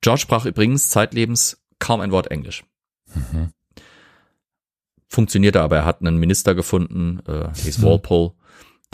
George 0.00 0.22
sprach 0.22 0.46
übrigens 0.46 0.90
zeitlebens 0.90 1.64
kaum 1.78 2.00
ein 2.00 2.10
Wort 2.10 2.30
Englisch. 2.30 2.64
Mhm. 3.14 3.50
Funktionierte 5.08 5.60
aber, 5.60 5.76
er 5.76 5.84
hat 5.84 6.00
einen 6.00 6.18
Minister 6.18 6.54
gefunden, 6.54 7.20
äh, 7.26 7.54
hieß 7.54 7.82
Walpole, 7.82 8.32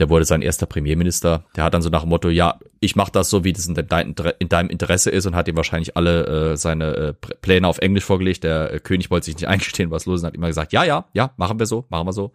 der 0.01 0.09
wurde 0.09 0.25
sein 0.25 0.43
erster 0.43 0.67
Premierminister. 0.67 1.45
Der 1.55 1.65
hat 1.65 1.75
dann 1.75 1.83
so 1.83 1.91
nach 1.91 2.01
dem 2.01 2.09
Motto, 2.09 2.31
ja, 2.31 2.59
ich 2.81 2.97
mache 2.97 3.13
das 3.13 3.29
so, 3.29 3.45
wie 3.45 3.53
das 3.53 3.67
in 3.67 3.75
deinem, 3.75 4.15
in 4.39 4.49
deinem 4.49 4.71
Interesse 4.71 5.11
ist 5.11 5.27
und 5.27 5.37
hat 5.37 5.47
ihm 5.47 5.57
wahrscheinlich 5.57 5.97
alle 5.97 6.53
äh, 6.53 6.57
seine 6.57 6.97
äh, 6.97 7.13
Pläne 7.13 7.69
auf 7.69 7.79
Englisch 7.79 8.05
vorgelegt. 8.05 8.43
Der 8.43 8.73
äh, 8.73 8.81
König 8.81 9.11
wollte 9.11 9.27
sich 9.27 9.37
nicht 9.37 9.49
eingestehen, 9.49 9.91
was 9.91 10.07
los 10.07 10.17
ist 10.17 10.23
und 10.23 10.29
hat 10.29 10.35
immer 10.35 10.47
gesagt, 10.47 10.73
ja, 10.73 10.85
ja, 10.85 11.07
ja, 11.13 11.33
machen 11.37 11.59
wir 11.59 11.67
so, 11.67 11.85
machen 11.91 12.07
wir 12.07 12.13
so. 12.15 12.33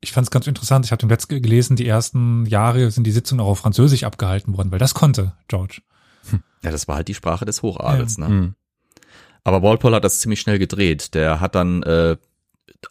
Ich 0.00 0.12
fand 0.12 0.26
es 0.26 0.30
ganz 0.30 0.46
interessant. 0.46 0.84
Ich 0.84 0.92
habe 0.92 1.02
im 1.02 1.08
Letzt 1.08 1.28
gelesen, 1.28 1.76
die 1.76 1.86
ersten 1.86 2.46
Jahre 2.46 2.90
sind 2.90 3.04
die 3.04 3.12
Sitzungen 3.12 3.40
auch 3.44 3.48
auf 3.48 3.58
Französisch 3.58 4.04
abgehalten 4.04 4.56
worden, 4.56 4.70
weil 4.70 4.78
das 4.78 4.94
konnte 4.94 5.34
George. 5.48 5.80
Ja, 6.62 6.70
das 6.70 6.88
war 6.88 6.96
halt 6.96 7.08
die 7.08 7.14
Sprache 7.14 7.44
des 7.44 7.62
Hochadels, 7.62 8.18
ne? 8.18 8.28
Mhm. 8.28 8.54
Aber 9.44 9.62
Walpole 9.62 9.96
hat 9.96 10.04
das 10.04 10.20
ziemlich 10.20 10.40
schnell 10.40 10.58
gedreht. 10.58 11.14
Der 11.14 11.40
hat 11.40 11.54
dann 11.54 11.82
äh, 11.84 12.16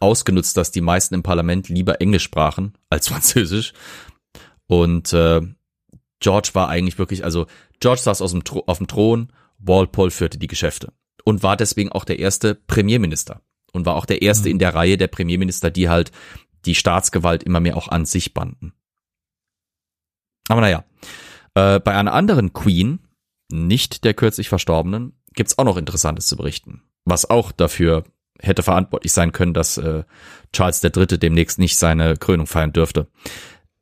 ausgenutzt, 0.00 0.56
dass 0.56 0.70
die 0.72 0.80
meisten 0.80 1.14
im 1.14 1.22
Parlament 1.22 1.68
lieber 1.68 2.00
Englisch 2.00 2.22
sprachen 2.24 2.72
als 2.88 3.08
Französisch. 3.10 3.72
Und 4.66 5.12
äh, 5.12 5.42
George 6.20 6.50
war 6.54 6.68
eigentlich 6.68 6.98
wirklich, 6.98 7.24
also 7.24 7.46
George 7.78 8.00
saß 8.00 8.22
aus 8.22 8.32
dem 8.32 8.42
auf 8.66 8.78
dem 8.78 8.86
Thron, 8.86 9.32
Walpole 9.58 10.10
führte 10.10 10.38
die 10.38 10.46
Geschäfte 10.48 10.92
und 11.24 11.42
war 11.42 11.56
deswegen 11.56 11.92
auch 11.92 12.04
der 12.04 12.18
erste 12.18 12.54
Premierminister 12.54 13.42
und 13.72 13.84
war 13.84 13.96
auch 13.96 14.06
der 14.06 14.22
erste 14.22 14.48
Mhm. 14.48 14.52
in 14.52 14.58
der 14.58 14.74
Reihe 14.74 14.96
der 14.96 15.08
Premierminister, 15.08 15.70
die 15.70 15.88
halt 15.88 16.10
die 16.66 16.74
Staatsgewalt 16.74 17.42
immer 17.42 17.60
mehr 17.60 17.76
auch 17.76 17.88
an 17.88 18.04
sich 18.04 18.34
banden. 18.34 18.72
Aber 20.48 20.60
naja, 20.60 20.84
äh, 21.54 21.80
bei 21.80 21.94
einer 21.94 22.12
anderen 22.12 22.52
Queen, 22.52 23.00
nicht 23.50 24.04
der 24.04 24.14
kürzlich 24.14 24.48
Verstorbenen, 24.48 25.14
gibt's 25.34 25.58
auch 25.58 25.64
noch 25.64 25.76
Interessantes 25.76 26.26
zu 26.26 26.36
berichten. 26.36 26.82
Was 27.04 27.28
auch 27.28 27.52
dafür 27.52 28.04
hätte 28.40 28.62
verantwortlich 28.62 29.12
sein 29.12 29.32
können, 29.32 29.54
dass 29.54 29.78
äh, 29.78 30.04
Charles 30.52 30.82
III. 30.82 31.18
demnächst 31.18 31.58
nicht 31.58 31.78
seine 31.78 32.16
Krönung 32.16 32.46
feiern 32.46 32.72
dürfte. 32.72 33.08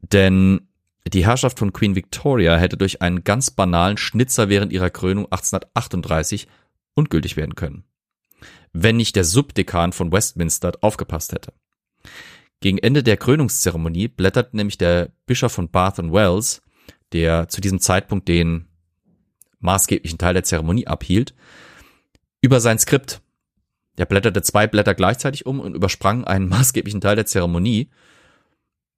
Denn 0.01 0.68
die 1.12 1.26
Herrschaft 1.26 1.59
von 1.59 1.72
Queen 1.72 1.97
Victoria 1.97 2.57
hätte 2.57 2.76
durch 2.76 3.03
einen 3.03 3.24
ganz 3.24 3.51
banalen 3.51 3.97
Schnitzer 3.97 4.49
während 4.49 4.72
ihrer 4.72 4.91
Krönung 4.91 5.24
1838 5.26 6.49
ungültig 6.95 7.37
werden 7.37 7.55
können. 7.55 7.85
Wenn 8.72 8.97
nicht 8.97 9.16
der 9.16 9.24
Subdekan 9.24 9.93
von 9.93 10.12
Westminster 10.12 10.72
aufgepasst 10.80 11.32
hätte. 11.32 11.53
Gegen 12.65 12.79
Ende 12.79 13.03
der 13.03 13.19
Krönungszeremonie 13.19 14.09
blättert 14.09 14.55
nämlich 14.55 14.79
der 14.79 15.12
Bischof 15.27 15.53
von 15.53 15.71
Bath 15.71 15.99
and 15.99 16.15
Wells, 16.15 16.62
der 17.12 17.47
zu 17.51 17.61
diesem 17.61 17.79
Zeitpunkt 17.79 18.27
den 18.27 18.69
maßgeblichen 19.59 20.17
Teil 20.17 20.33
der 20.33 20.45
Zeremonie 20.45 20.87
abhielt, 20.87 21.35
über 22.41 22.61
sein 22.61 22.79
Skript. 22.79 23.21
Er 23.99 24.07
blätterte 24.07 24.41
zwei 24.41 24.67
Blätter 24.67 24.95
gleichzeitig 24.95 25.45
um 25.45 25.61
und 25.61 25.77
übersprang 25.77 26.25
einen 26.25 26.49
maßgeblichen 26.49 27.03
Teil 27.03 27.17
der 27.17 27.27
Zeremonie, 27.27 27.91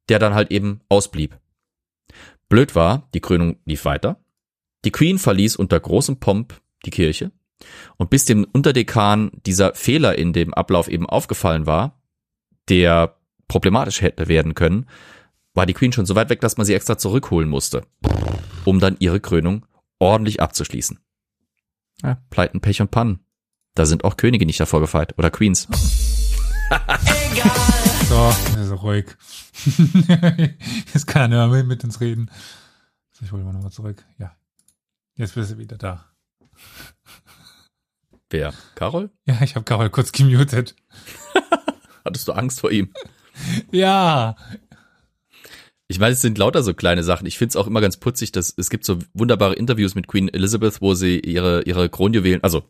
der 0.09 0.21
dann 0.21 0.35
halt 0.35 0.53
eben 0.53 0.79
ausblieb. 0.89 1.37
Blöd 2.49 2.77
war, 2.77 3.09
die 3.15 3.21
Krönung 3.21 3.57
lief 3.65 3.85
weiter. 3.85 4.25
Die 4.85 4.93
Queen 4.93 5.19
verließ 5.19 5.57
unter 5.57 5.81
großem 5.81 6.21
Pomp 6.21 6.55
die 6.85 6.91
Kirche. 6.91 7.33
Und 7.97 8.11
bis 8.11 8.27
dem 8.27 8.45
Unterdekan 8.45 9.33
dieser 9.45 9.75
Fehler 9.75 10.17
in 10.17 10.33
dem 10.33 10.55
Ablauf 10.55 10.87
eben 10.87 11.07
aufgefallen 11.07 11.67
war, 11.67 12.01
der 12.69 13.17
problematisch 13.49 14.01
hätte 14.03 14.29
werden 14.29 14.55
können, 14.55 14.87
war 15.55 15.67
die 15.67 15.75
Queen 15.75 15.93
schon 15.93 16.07
so 16.07 16.15
weit 16.15 16.31
weg, 16.31 16.41
dass 16.41 16.57
man 16.57 16.67
sie 16.67 16.75
extra 16.75 16.99
zurückholen 16.99 17.49
musste, 17.49 17.87
um 18.65 18.79
dann 18.79 18.97
ihre 18.99 19.21
Krönung 19.21 19.65
ordentlich 19.99 20.41
abzuschließen. 20.41 20.99
Ja, 22.03 22.19
Pleiten, 22.31 22.61
Pech 22.61 22.81
und 22.81 22.91
Pannen. 22.91 23.21
Da 23.75 23.87
sind 23.87 24.05
auch 24.05 24.17
Könige 24.17 24.47
nicht 24.47 24.61
davor 24.61 24.81
gefeit 24.81 25.19
oder 25.19 25.31
Queens. 25.31 25.69
So, 28.09 28.17
also 28.57 28.75
ruhig. 28.77 29.07
Jetzt 30.95 31.07
kann 31.07 31.33
er 31.33 31.49
mehr 31.49 31.65
mit 31.65 31.83
uns 31.83 32.01
reden. 32.01 32.31
Ich 33.21 33.33
hole 33.33 33.43
mal 33.43 33.53
nochmal 33.53 33.73
zurück. 33.73 34.05
Ja. 34.19 34.37
Jetzt 35.17 35.35
bist 35.35 35.51
du 35.51 35.59
wieder 35.59 35.77
da. 35.77 36.05
Wer? 38.31 38.55
Carol? 38.75 39.11
Ja, 39.25 39.41
ich 39.43 39.57
habe 39.57 39.65
Carol 39.65 39.91
kurz 39.91 40.13
gemutet. 40.13 40.77
Hattest 42.05 42.29
du 42.29 42.33
Angst 42.33 42.61
vor 42.61 42.71
ihm? 42.71 42.93
Ja. 43.73 44.37
Ich 45.89 45.99
meine, 46.01 46.15
es 46.15 46.21
sind 46.21 46.37
lauter 46.39 46.63
so 46.63 46.75
kleine 46.75 47.05
Sachen. 47.05 47.27
Ich 47.27 47.39
finde 47.39 47.51
es 47.51 47.57
auch 47.57 47.67
immer 47.69 47.81
ganz 47.81 47.97
putzig, 47.97 48.33
dass 48.33 48.53
es 48.57 48.71
gibt 48.71 48.85
so 48.85 48.99
wunderbare 49.15 49.55
Interviews 49.55 49.95
mit 49.95 50.09
Queen 50.09 50.29
Elizabeth, 50.29 50.81
wo 50.81 50.95
sie 50.95 51.21
ihre 51.21 51.63
ihre 51.63 51.89
Kronjuwelen, 51.89 52.43
also 52.43 52.65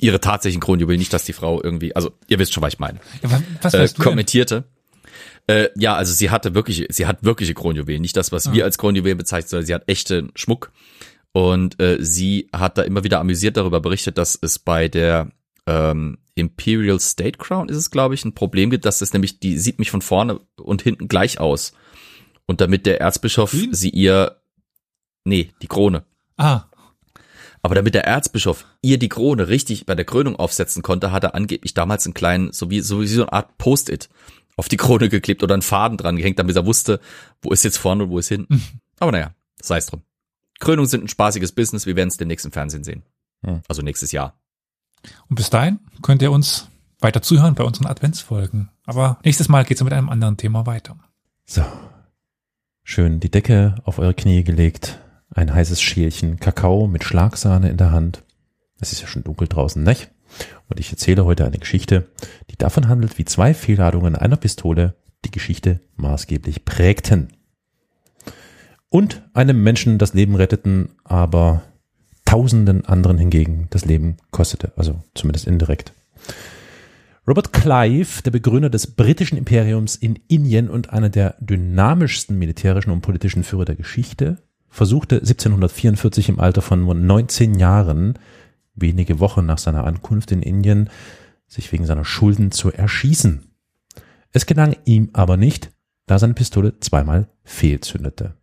ihre 0.00 0.20
tatsächlichen 0.20 0.60
Kronjuwelen, 0.60 0.98
nicht, 1.00 1.12
dass 1.12 1.24
die 1.24 1.32
Frau 1.32 1.60
irgendwie, 1.62 1.94
also 1.96 2.12
ihr 2.28 2.38
wisst 2.38 2.52
schon, 2.52 2.62
was 2.62 2.74
ich 2.74 2.78
meine, 2.78 3.00
ja 3.22 3.30
wa- 3.32 3.42
was 3.62 3.74
äh, 3.74 3.88
kommentierte. 3.98 4.64
Äh, 5.48 5.70
ja, 5.76 5.96
also 5.96 6.12
sie 6.12 6.30
hatte 6.30 6.54
wirklich, 6.54 6.86
sie 6.90 7.06
hat 7.06 7.24
wirkliche 7.24 7.54
Kronjuwelen, 7.54 8.00
nicht 8.00 8.16
das, 8.16 8.30
was 8.30 8.46
Ah. 8.46 8.52
wir 8.52 8.64
als 8.64 8.78
Kronjuwelen 8.78 9.18
bezeichnen, 9.18 9.48
sondern 9.48 9.66
sie 9.66 9.74
hat 9.74 9.82
echten 9.88 10.30
Schmuck. 10.36 10.70
Und 11.32 11.80
äh, 11.80 11.96
sie 12.00 12.48
hat 12.52 12.78
da 12.78 12.82
immer 12.82 13.02
wieder 13.04 13.18
amüsiert 13.18 13.56
darüber 13.56 13.80
berichtet, 13.80 14.18
dass 14.18 14.38
es 14.40 14.58
bei 14.60 14.86
der 14.88 15.30
ähm, 15.66 16.18
Imperial 16.34 16.98
State 17.00 17.38
Crown 17.38 17.68
ist 17.68 17.76
es, 17.76 17.90
glaube 17.90 18.14
ich, 18.14 18.24
ein 18.24 18.34
Problem 18.34 18.70
gibt, 18.70 18.84
dass 18.84 19.00
es 19.00 19.12
nämlich, 19.12 19.40
die 19.40 19.58
sieht 19.58 19.78
mich 19.78 19.90
von 19.90 20.02
vorne 20.02 20.40
und 20.56 20.82
hinten 20.82 21.08
gleich 21.08 21.40
aus. 21.40 21.72
Und 22.46 22.60
damit 22.60 22.86
der 22.86 23.00
Erzbischof 23.00 23.50
Queen? 23.50 23.74
sie 23.74 23.90
ihr, 23.90 24.40
nee, 25.24 25.52
die 25.60 25.68
Krone. 25.68 26.04
Ah, 26.36 26.64
Aber 27.60 27.74
damit 27.74 27.94
der 27.94 28.04
Erzbischof 28.04 28.66
ihr 28.80 28.98
die 28.98 29.08
Krone 29.08 29.48
richtig 29.48 29.86
bei 29.86 29.94
der 29.94 30.04
Krönung 30.04 30.36
aufsetzen 30.36 30.82
konnte, 30.82 31.12
hat 31.12 31.24
er 31.24 31.34
angeblich 31.34 31.74
damals 31.74 32.06
einen 32.06 32.14
kleinen, 32.14 32.52
so 32.52 32.70
wie, 32.70 32.80
so 32.80 33.00
wie 33.00 33.06
so 33.06 33.22
eine 33.22 33.32
Art 33.32 33.58
Post-it 33.58 34.08
auf 34.56 34.68
die 34.68 34.76
Krone 34.76 35.08
geklebt 35.08 35.42
oder 35.42 35.54
einen 35.54 35.62
Faden 35.62 35.98
dran 35.98 36.16
gehängt, 36.16 36.38
damit 36.38 36.56
er 36.56 36.66
wusste, 36.66 37.00
wo 37.40 37.52
ist 37.52 37.64
jetzt 37.64 37.78
vorne 37.78 38.04
und 38.04 38.10
wo 38.10 38.18
ist 38.18 38.28
hinten. 38.28 38.62
Aber 38.98 39.12
naja, 39.12 39.34
sei 39.60 39.78
es 39.78 39.86
drum. 39.86 40.02
Krönungen 40.60 40.88
sind 40.88 41.04
ein 41.04 41.08
spaßiges 41.08 41.52
Business, 41.52 41.86
wir 41.86 41.96
werden 41.96 42.08
es 42.08 42.16
demnächst 42.16 42.46
im 42.46 42.52
Fernsehen 42.52 42.84
sehen. 42.84 43.02
Hm. 43.44 43.62
Also 43.68 43.82
nächstes 43.82 44.12
Jahr. 44.12 44.40
Und 45.28 45.36
bis 45.36 45.50
dahin 45.50 45.80
könnt 46.02 46.22
ihr 46.22 46.32
uns 46.32 46.68
weiter 47.00 47.22
zuhören 47.22 47.54
bei 47.54 47.64
unseren 47.64 47.86
Adventsfolgen. 47.86 48.70
Aber 48.86 49.18
nächstes 49.24 49.48
Mal 49.48 49.64
geht's 49.64 49.82
mit 49.82 49.92
einem 49.92 50.08
anderen 50.08 50.36
Thema 50.36 50.66
weiter. 50.66 50.96
So. 51.44 51.64
Schön 52.84 53.20
die 53.20 53.30
Decke 53.30 53.76
auf 53.84 53.98
eure 53.98 54.14
Knie 54.14 54.42
gelegt, 54.42 54.98
ein 55.30 55.54
heißes 55.54 55.80
Schälchen 55.80 56.38
Kakao 56.40 56.88
mit 56.88 57.04
Schlagsahne 57.04 57.70
in 57.70 57.76
der 57.76 57.92
Hand. 57.92 58.24
Es 58.80 58.92
ist 58.92 59.00
ja 59.00 59.06
schon 59.06 59.22
dunkel 59.22 59.48
draußen, 59.48 59.82
nicht? 59.82 60.10
Und 60.68 60.80
ich 60.80 60.90
erzähle 60.90 61.24
heute 61.24 61.44
eine 61.44 61.58
Geschichte, 61.58 62.08
die 62.50 62.56
davon 62.56 62.88
handelt, 62.88 63.18
wie 63.18 63.24
zwei 63.24 63.54
Fehlladungen 63.54 64.16
einer 64.16 64.36
Pistole 64.36 64.96
die 65.24 65.30
Geschichte 65.30 65.80
maßgeblich 65.96 66.64
prägten. 66.64 67.28
Und 68.88 69.22
einem 69.32 69.62
Menschen 69.62 69.98
das 69.98 70.14
Leben 70.14 70.34
retteten, 70.34 70.90
aber 71.04 71.62
tausenden 72.32 72.86
anderen 72.86 73.18
hingegen 73.18 73.66
das 73.68 73.84
Leben 73.84 74.16
kostete, 74.30 74.72
also 74.76 75.02
zumindest 75.14 75.46
indirekt. 75.46 75.92
Robert 77.28 77.52
Clive, 77.52 78.22
der 78.22 78.30
Begründer 78.30 78.70
des 78.70 78.86
britischen 78.86 79.36
Imperiums 79.36 79.96
in 79.96 80.18
Indien 80.28 80.70
und 80.70 80.94
einer 80.94 81.10
der 81.10 81.36
dynamischsten 81.40 82.38
militärischen 82.38 82.90
und 82.90 83.02
politischen 83.02 83.44
Führer 83.44 83.66
der 83.66 83.76
Geschichte, 83.76 84.38
versuchte 84.70 85.16
1744 85.16 86.30
im 86.30 86.40
Alter 86.40 86.62
von 86.62 86.80
nur 86.80 86.94
19 86.94 87.58
Jahren, 87.58 88.18
wenige 88.74 89.20
Wochen 89.20 89.44
nach 89.44 89.58
seiner 89.58 89.84
Ankunft 89.84 90.32
in 90.32 90.40
Indien, 90.40 90.88
sich 91.46 91.70
wegen 91.70 91.84
seiner 91.84 92.06
Schulden 92.06 92.50
zu 92.50 92.72
erschießen. 92.72 93.42
Es 94.32 94.46
gelang 94.46 94.74
ihm 94.86 95.10
aber 95.12 95.36
nicht, 95.36 95.70
da 96.06 96.18
seine 96.18 96.32
Pistole 96.32 96.80
zweimal 96.80 97.28
fehlzündete. 97.44 98.36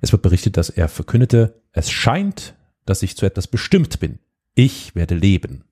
Es 0.00 0.12
wird 0.12 0.22
berichtet, 0.22 0.56
dass 0.56 0.70
er 0.70 0.88
verkündete, 0.88 1.60
es 1.72 1.90
scheint, 1.90 2.55
dass 2.86 3.02
ich 3.02 3.16
zu 3.16 3.26
etwas 3.26 3.46
bestimmt 3.46 4.00
bin. 4.00 4.18
Ich 4.54 4.94
werde 4.94 5.14
leben. 5.14 5.64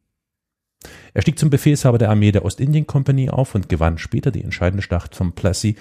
Er 1.15 1.23
stieg 1.23 1.39
zum 1.39 1.49
Befehlshaber 1.49 1.97
der 1.97 2.11
Armee 2.11 2.33
der 2.33 2.45
Ostindien 2.45 2.87
Company 2.87 3.31
auf 3.31 3.55
und 3.55 3.69
gewann 3.69 3.97
später 3.99 4.31
die 4.31 4.45
entscheidende 4.45 4.83
Schlacht 4.83 5.15
von 5.15 5.33
Plassey, 5.33 5.77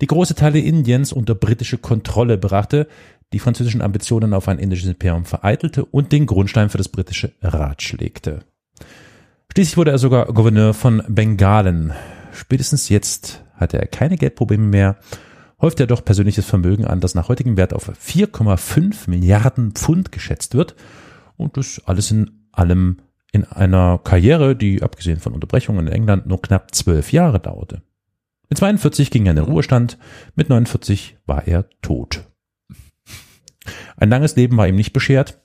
die 0.00 0.06
große 0.06 0.34
Teile 0.34 0.58
Indiens 0.58 1.12
unter 1.12 1.34
britische 1.34 1.78
Kontrolle 1.78 2.36
brachte, 2.36 2.88
die 3.32 3.38
französischen 3.38 3.80
Ambitionen 3.80 4.34
auf 4.34 4.48
ein 4.48 4.58
indisches 4.58 4.88
Imperium 4.88 5.24
vereitelte 5.24 5.84
und 5.84 6.12
den 6.12 6.26
Grundstein 6.26 6.68
für 6.68 6.78
das 6.78 6.88
britische 6.88 7.32
Raj 7.40 7.96
legte. 7.96 8.40
Schließlich 9.52 9.76
wurde 9.76 9.92
er 9.92 9.98
sogar 9.98 10.26
Gouverneur 10.26 10.74
von 10.74 11.02
Bengalen. 11.08 11.92
Spätestens 12.32 12.88
jetzt 12.88 13.44
hatte 13.54 13.78
er 13.78 13.86
keine 13.86 14.16
Geldprobleme 14.16 14.66
mehr, 14.66 14.96
häufte 15.64 15.84
er 15.84 15.86
doch 15.86 16.04
persönliches 16.04 16.44
Vermögen 16.44 16.84
an, 16.84 17.00
das 17.00 17.14
nach 17.14 17.28
heutigem 17.28 17.56
Wert 17.56 17.72
auf 17.72 17.88
4,5 17.88 19.08
Milliarden 19.08 19.72
Pfund 19.72 20.12
geschätzt 20.12 20.54
wird 20.54 20.76
und 21.36 21.56
das 21.56 21.80
alles 21.86 22.10
in 22.10 22.48
allem 22.52 22.98
in 23.32 23.44
einer 23.44 23.98
Karriere, 23.98 24.54
die 24.54 24.82
abgesehen 24.82 25.18
von 25.18 25.32
Unterbrechungen 25.32 25.86
in 25.86 25.92
England 25.92 26.26
nur 26.26 26.40
knapp 26.40 26.74
zwölf 26.74 27.12
Jahre 27.12 27.40
dauerte. 27.40 27.82
Mit 28.50 28.58
42 28.58 29.10
ging 29.10 29.24
er 29.26 29.30
in 29.30 29.36
den 29.36 29.46
Ruhestand, 29.46 29.98
mit 30.36 30.50
49 30.50 31.16
war 31.26 31.48
er 31.48 31.64
tot. 31.80 32.28
Ein 33.96 34.10
langes 34.10 34.36
Leben 34.36 34.58
war 34.58 34.68
ihm 34.68 34.76
nicht 34.76 34.92
beschert. 34.92 35.40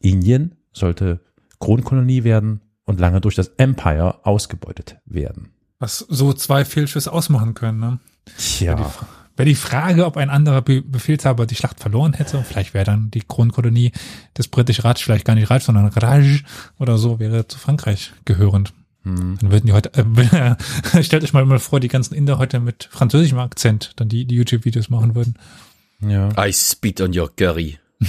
Indien 0.00 0.54
sollte 0.72 1.20
Kronkolonie 1.58 2.24
werden 2.24 2.60
und 2.84 3.00
lange 3.00 3.22
durch 3.22 3.36
das 3.36 3.48
Empire 3.56 4.26
ausgebeutet 4.26 4.98
werden. 5.06 5.48
Was 5.78 5.98
so 5.98 6.34
zwei 6.34 6.66
Fehlschüsse 6.66 7.10
ausmachen 7.10 7.54
können, 7.54 7.80
ne? 7.80 7.98
Tja. 8.36 8.92
Wäre 9.36 9.48
die 9.48 9.54
Frage, 9.54 10.04
ob 10.06 10.16
ein 10.16 10.30
anderer 10.30 10.62
Be 10.62 10.82
Befehlshaber 10.82 11.46
die 11.46 11.54
Schlacht 11.54 11.80
verloren 11.80 12.12
hätte. 12.12 12.42
Vielleicht 12.42 12.74
wäre 12.74 12.84
dann 12.84 13.10
die 13.10 13.22
Kronkolonie 13.22 13.92
des 14.36 14.48
britischen 14.48 14.82
Raj 14.82 15.02
vielleicht 15.02 15.24
gar 15.24 15.34
nicht 15.34 15.50
Raj, 15.50 15.60
sondern 15.60 15.86
Raj 15.86 16.42
oder 16.78 16.98
so, 16.98 17.18
wäre 17.18 17.48
zu 17.48 17.58
Frankreich 17.58 18.12
gehörend. 18.24 18.72
Hm. 19.04 19.38
Dann 19.40 19.50
würden 19.50 19.66
die 19.66 19.72
heute, 19.72 19.92
äh, 19.94 21.02
stellt 21.02 21.24
euch 21.24 21.32
mal, 21.32 21.44
mal 21.44 21.58
vor, 21.58 21.80
die 21.80 21.88
ganzen 21.88 22.14
Inder 22.14 22.38
heute 22.38 22.60
mit 22.60 22.88
französischem 22.90 23.38
Akzent 23.38 23.92
dann 23.96 24.08
die, 24.08 24.26
die 24.26 24.36
YouTube-Videos 24.36 24.90
machen 24.90 25.14
würden. 25.14 25.34
Ja. 26.00 26.28
I 26.38 26.52
spit 26.52 27.00
on 27.00 27.16
your 27.16 27.34
curry. 27.34 27.78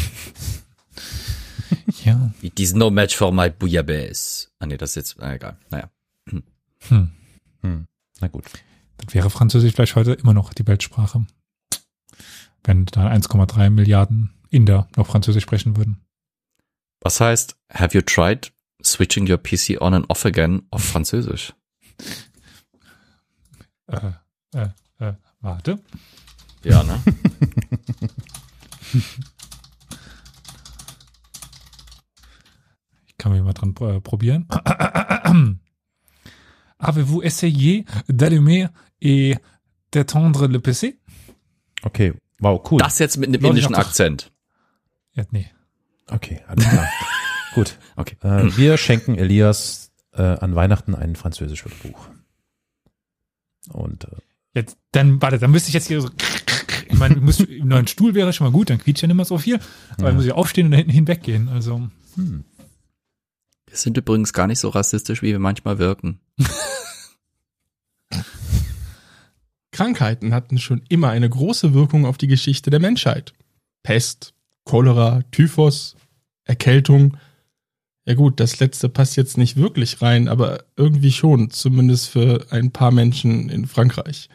Ja. 2.03 2.31
It 2.41 2.59
is 2.59 2.73
no 2.73 2.89
match 2.89 3.15
for 3.15 3.31
my 3.31 3.49
bouillabaisse. 3.49 4.49
Ah 4.59 4.65
nee, 4.65 4.77
das 4.77 4.91
ist 4.91 4.95
jetzt, 4.95 5.15
na, 5.19 5.33
egal. 5.33 5.57
Naja. 5.69 5.89
Hm. 6.29 7.09
Hm. 7.61 7.87
Na 8.19 8.27
gut. 8.27 8.43
Dann 8.97 9.13
wäre 9.13 9.29
Französisch 9.29 9.73
vielleicht 9.73 9.95
heute 9.95 10.13
immer 10.13 10.33
noch 10.33 10.53
die 10.53 10.65
Weltsprache. 10.67 11.25
Wenn 12.63 12.85
dann 12.85 13.07
1,3 13.21 13.69
Milliarden 13.69 14.33
Inder 14.49 14.87
noch 14.95 15.07
Französisch 15.07 15.43
sprechen 15.43 15.75
würden. 15.75 15.99
Was 17.01 17.19
heißt, 17.19 17.57
have 17.71 17.95
you 17.95 18.01
tried 18.01 18.53
switching 18.83 19.29
your 19.29 19.37
PC 19.37 19.81
on 19.81 19.93
and 19.93 20.09
off 20.09 20.25
again 20.25 20.63
auf 20.69 20.83
Französisch? 20.83 21.53
Äh, 23.87 24.11
äh, 24.53 24.69
äh, 24.99 25.13
warte. 25.41 25.79
Ja, 26.63 26.83
ne? 26.83 27.01
Ich 33.07 33.17
kann 33.17 33.31
mich 33.31 33.41
mal 33.41 33.53
dran 33.53 33.73
äh, 33.79 34.01
probieren. 34.01 34.47
Avez-vous 36.83 37.21
essayé 37.21 37.85
d'allumer 38.07 38.67
et 39.01 39.35
d'étendre 39.91 40.47
le 40.47 40.59
PC? 40.59 40.99
Okay. 41.83 42.13
Wow, 42.39 42.61
cool. 42.69 42.79
Das 42.79 42.99
jetzt 42.99 43.17
mit 43.17 43.29
einem 43.29 43.41
Leute, 43.41 43.47
indischen 43.47 43.75
Akzent. 43.75 44.31
Ja, 45.13 45.23
nee. 45.31 45.47
Okay, 46.07 46.41
alles 46.47 46.67
klar. 46.67 46.87
gut. 47.55 47.77
Okay. 47.95 48.17
Äh, 48.21 48.57
wir 48.57 48.77
schenken 48.77 49.15
Elias 49.15 49.91
äh, 50.13 50.21
an 50.21 50.55
Weihnachten 50.55 50.95
ein 50.95 51.15
französisches 51.15 51.71
Buch. 51.75 52.07
Und 53.71 54.05
äh, 54.05 54.17
Jetzt, 54.55 54.77
dann, 54.91 55.21
warte, 55.21 55.39
dann 55.39 55.51
müsste 55.51 55.69
ich 55.69 55.73
jetzt 55.73 55.87
hier 55.87 56.01
so, 56.01 56.09
ich 56.87 56.97
meine, 56.97 57.15
muss, 57.15 57.39
im 57.39 57.67
neuen 57.67 57.87
Stuhl 57.87 58.13
wäre 58.13 58.33
schon 58.33 58.45
mal 58.45 58.51
gut, 58.51 58.69
dann 58.69 58.77
quietscht 58.77 59.01
ja 59.01 59.07
nicht 59.07 59.15
mehr 59.15 59.25
so 59.25 59.39
viel, 59.39 59.59
aber 59.93 60.07
dann 60.07 60.15
muss 60.15 60.25
ich 60.25 60.31
aufstehen 60.31 60.65
und 60.67 60.71
da 60.71 60.77
hinten 60.77 60.91
hinweggehen, 60.91 61.49
also, 61.49 61.89
hm. 62.15 62.43
Wir 63.67 63.77
sind 63.77 63.97
übrigens 63.97 64.33
gar 64.33 64.45
nicht 64.45 64.59
so 64.59 64.69
rassistisch, 64.69 65.23
wie 65.23 65.31
wir 65.31 65.39
manchmal 65.39 65.79
wirken. 65.79 66.19
Krankheiten 69.73 70.33
hatten 70.33 70.57
schon 70.57 70.81
immer 70.87 71.09
eine 71.09 71.29
große 71.29 71.73
Wirkung 71.73 72.05
auf 72.05 72.17
die 72.17 72.27
Geschichte 72.27 72.69
der 72.69 72.79
Menschheit. 72.79 73.33
Pest, 73.83 74.33
Cholera, 74.63 75.23
Typhus, 75.31 75.97
Erkältung. 76.45 77.17
Ja 78.05 78.13
gut, 78.13 78.39
das 78.39 78.59
letzte 78.59 78.87
passt 78.87 79.17
jetzt 79.17 79.37
nicht 79.37 79.57
wirklich 79.57 80.01
rein, 80.01 80.29
aber 80.29 80.63
irgendwie 80.77 81.11
schon, 81.11 81.49
zumindest 81.49 82.09
für 82.09 82.47
ein 82.51 82.71
paar 82.71 82.91
Menschen 82.91 83.49
in 83.49 83.65
Frankreich. 83.65 84.29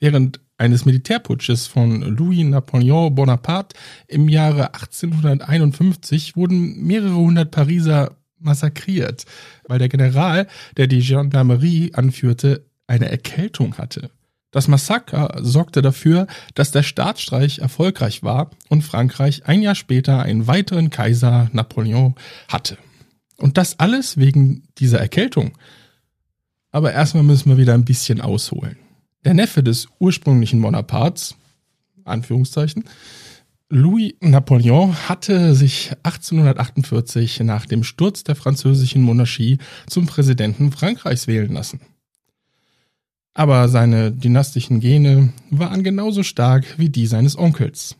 Während 0.00 0.40
eines 0.58 0.84
Militärputsches 0.84 1.66
von 1.66 2.02
Louis 2.02 2.44
Napoleon 2.44 3.14
Bonaparte 3.14 3.76
im 4.06 4.28
Jahre 4.28 4.74
1851 4.74 6.36
wurden 6.36 6.82
mehrere 6.82 7.14
hundert 7.14 7.50
Pariser 7.50 8.16
massakriert, 8.38 9.24
weil 9.66 9.78
der 9.78 9.88
General, 9.88 10.46
der 10.76 10.88
die 10.88 11.00
Gendarmerie 11.00 11.94
anführte, 11.94 12.64
eine 12.92 13.10
Erkältung 13.10 13.78
hatte. 13.78 14.10
Das 14.50 14.68
Massaker 14.68 15.34
sorgte 15.40 15.80
dafür, 15.80 16.26
dass 16.54 16.72
der 16.72 16.82
Staatsstreich 16.82 17.60
erfolgreich 17.60 18.22
war 18.22 18.50
und 18.68 18.82
Frankreich 18.82 19.46
ein 19.46 19.62
Jahr 19.62 19.74
später 19.74 20.22
einen 20.22 20.46
weiteren 20.46 20.90
Kaiser 20.90 21.48
Napoleon 21.52 22.14
hatte. 22.48 22.76
Und 23.38 23.56
das 23.56 23.80
alles 23.80 24.18
wegen 24.18 24.64
dieser 24.76 25.00
Erkältung. 25.00 25.52
Aber 26.70 26.92
erstmal 26.92 27.24
müssen 27.24 27.48
wir 27.48 27.56
wieder 27.56 27.72
ein 27.72 27.86
bisschen 27.86 28.20
ausholen. 28.20 28.76
Der 29.24 29.32
Neffe 29.32 29.62
des 29.62 29.88
ursprünglichen 29.98 30.60
Bonapartes, 30.60 31.34
Anführungszeichen, 32.04 32.84
Louis 33.70 34.12
Napoleon 34.20 34.94
hatte 35.08 35.54
sich 35.54 35.92
1848 36.02 37.40
nach 37.40 37.64
dem 37.64 37.84
Sturz 37.84 38.22
der 38.22 38.36
französischen 38.36 39.00
Monarchie 39.00 39.56
zum 39.86 40.04
Präsidenten 40.04 40.72
Frankreichs 40.72 41.26
wählen 41.26 41.54
lassen. 41.54 41.80
Aber 43.34 43.68
seine 43.68 44.12
dynastischen 44.12 44.80
Gene 44.80 45.32
waren 45.50 45.82
genauso 45.82 46.22
stark 46.22 46.78
wie 46.78 46.90
die 46.90 47.06
seines 47.06 47.38
Onkels. 47.38 47.96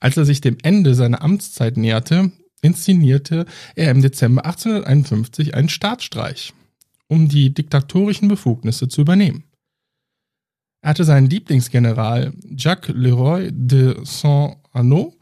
Als 0.00 0.16
er 0.16 0.24
sich 0.26 0.40
dem 0.40 0.58
Ende 0.62 0.94
seiner 0.94 1.22
Amtszeit 1.22 1.76
näherte, 1.76 2.30
inszenierte 2.60 3.46
er 3.74 3.90
im 3.90 4.02
Dezember 4.02 4.44
1851 4.44 5.54
einen 5.54 5.68
Staatsstreich, 5.68 6.52
um 7.08 7.28
die 7.28 7.54
diktatorischen 7.54 8.28
Befugnisse 8.28 8.88
zu 8.88 9.00
übernehmen. 9.00 9.44
Er 10.82 10.90
hatte 10.90 11.04
seinen 11.04 11.30
Lieblingsgeneral 11.30 12.32
Jacques 12.50 12.94
Leroy 12.94 13.50
de 13.52 13.96
Saint-Arnaud 14.04 15.14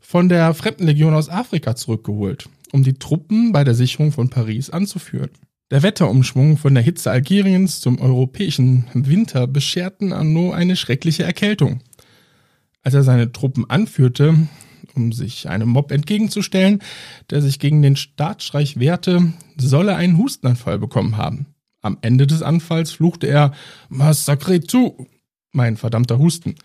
von 0.00 0.28
der 0.28 0.52
Fremdenlegion 0.54 1.14
aus 1.14 1.28
Afrika 1.28 1.76
zurückgeholt, 1.76 2.48
um 2.72 2.82
die 2.82 2.94
Truppen 2.94 3.52
bei 3.52 3.64
der 3.64 3.74
Sicherung 3.74 4.12
von 4.12 4.28
Paris 4.28 4.68
anzuführen. 4.68 5.30
Der 5.72 5.82
Wetterumschwung 5.82 6.58
von 6.58 6.74
der 6.74 6.82
Hitze 6.82 7.10
Algeriens 7.10 7.80
zum 7.80 7.98
europäischen 7.98 8.84
Winter 8.92 9.46
bescherten 9.46 10.12
Arnaud 10.12 10.52
eine 10.52 10.76
schreckliche 10.76 11.22
Erkältung. 11.22 11.80
Als 12.82 12.92
er 12.92 13.02
seine 13.02 13.32
Truppen 13.32 13.70
anführte, 13.70 14.36
um 14.94 15.12
sich 15.12 15.48
einem 15.48 15.70
Mob 15.70 15.90
entgegenzustellen, 15.90 16.80
der 17.30 17.40
sich 17.40 17.58
gegen 17.58 17.80
den 17.80 17.96
Staatsstreich 17.96 18.80
wehrte, 18.80 19.32
soll 19.56 19.88
er 19.88 19.96
einen 19.96 20.18
Hustenanfall 20.18 20.78
bekommen 20.78 21.16
haben. 21.16 21.46
Am 21.80 21.96
Ende 22.02 22.26
des 22.26 22.42
Anfalls 22.42 22.92
fluchte 22.92 23.26
er 23.26 23.52
Massacre 23.88 24.60
tu, 24.60 25.06
mein 25.52 25.78
verdammter 25.78 26.18
Husten. 26.18 26.56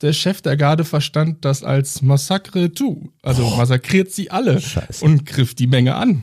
Der 0.00 0.12
Chef 0.12 0.42
der 0.42 0.56
Garde 0.56 0.84
verstand 0.84 1.44
das 1.44 1.64
als 1.64 2.02
Massacre 2.02 2.72
tu, 2.72 3.10
also 3.20 3.50
massakriert 3.56 4.12
sie 4.12 4.30
alle 4.30 4.60
Scheiße. 4.60 5.04
und 5.04 5.26
griff 5.26 5.56
die 5.56 5.66
Menge 5.66 5.96
an. 5.96 6.22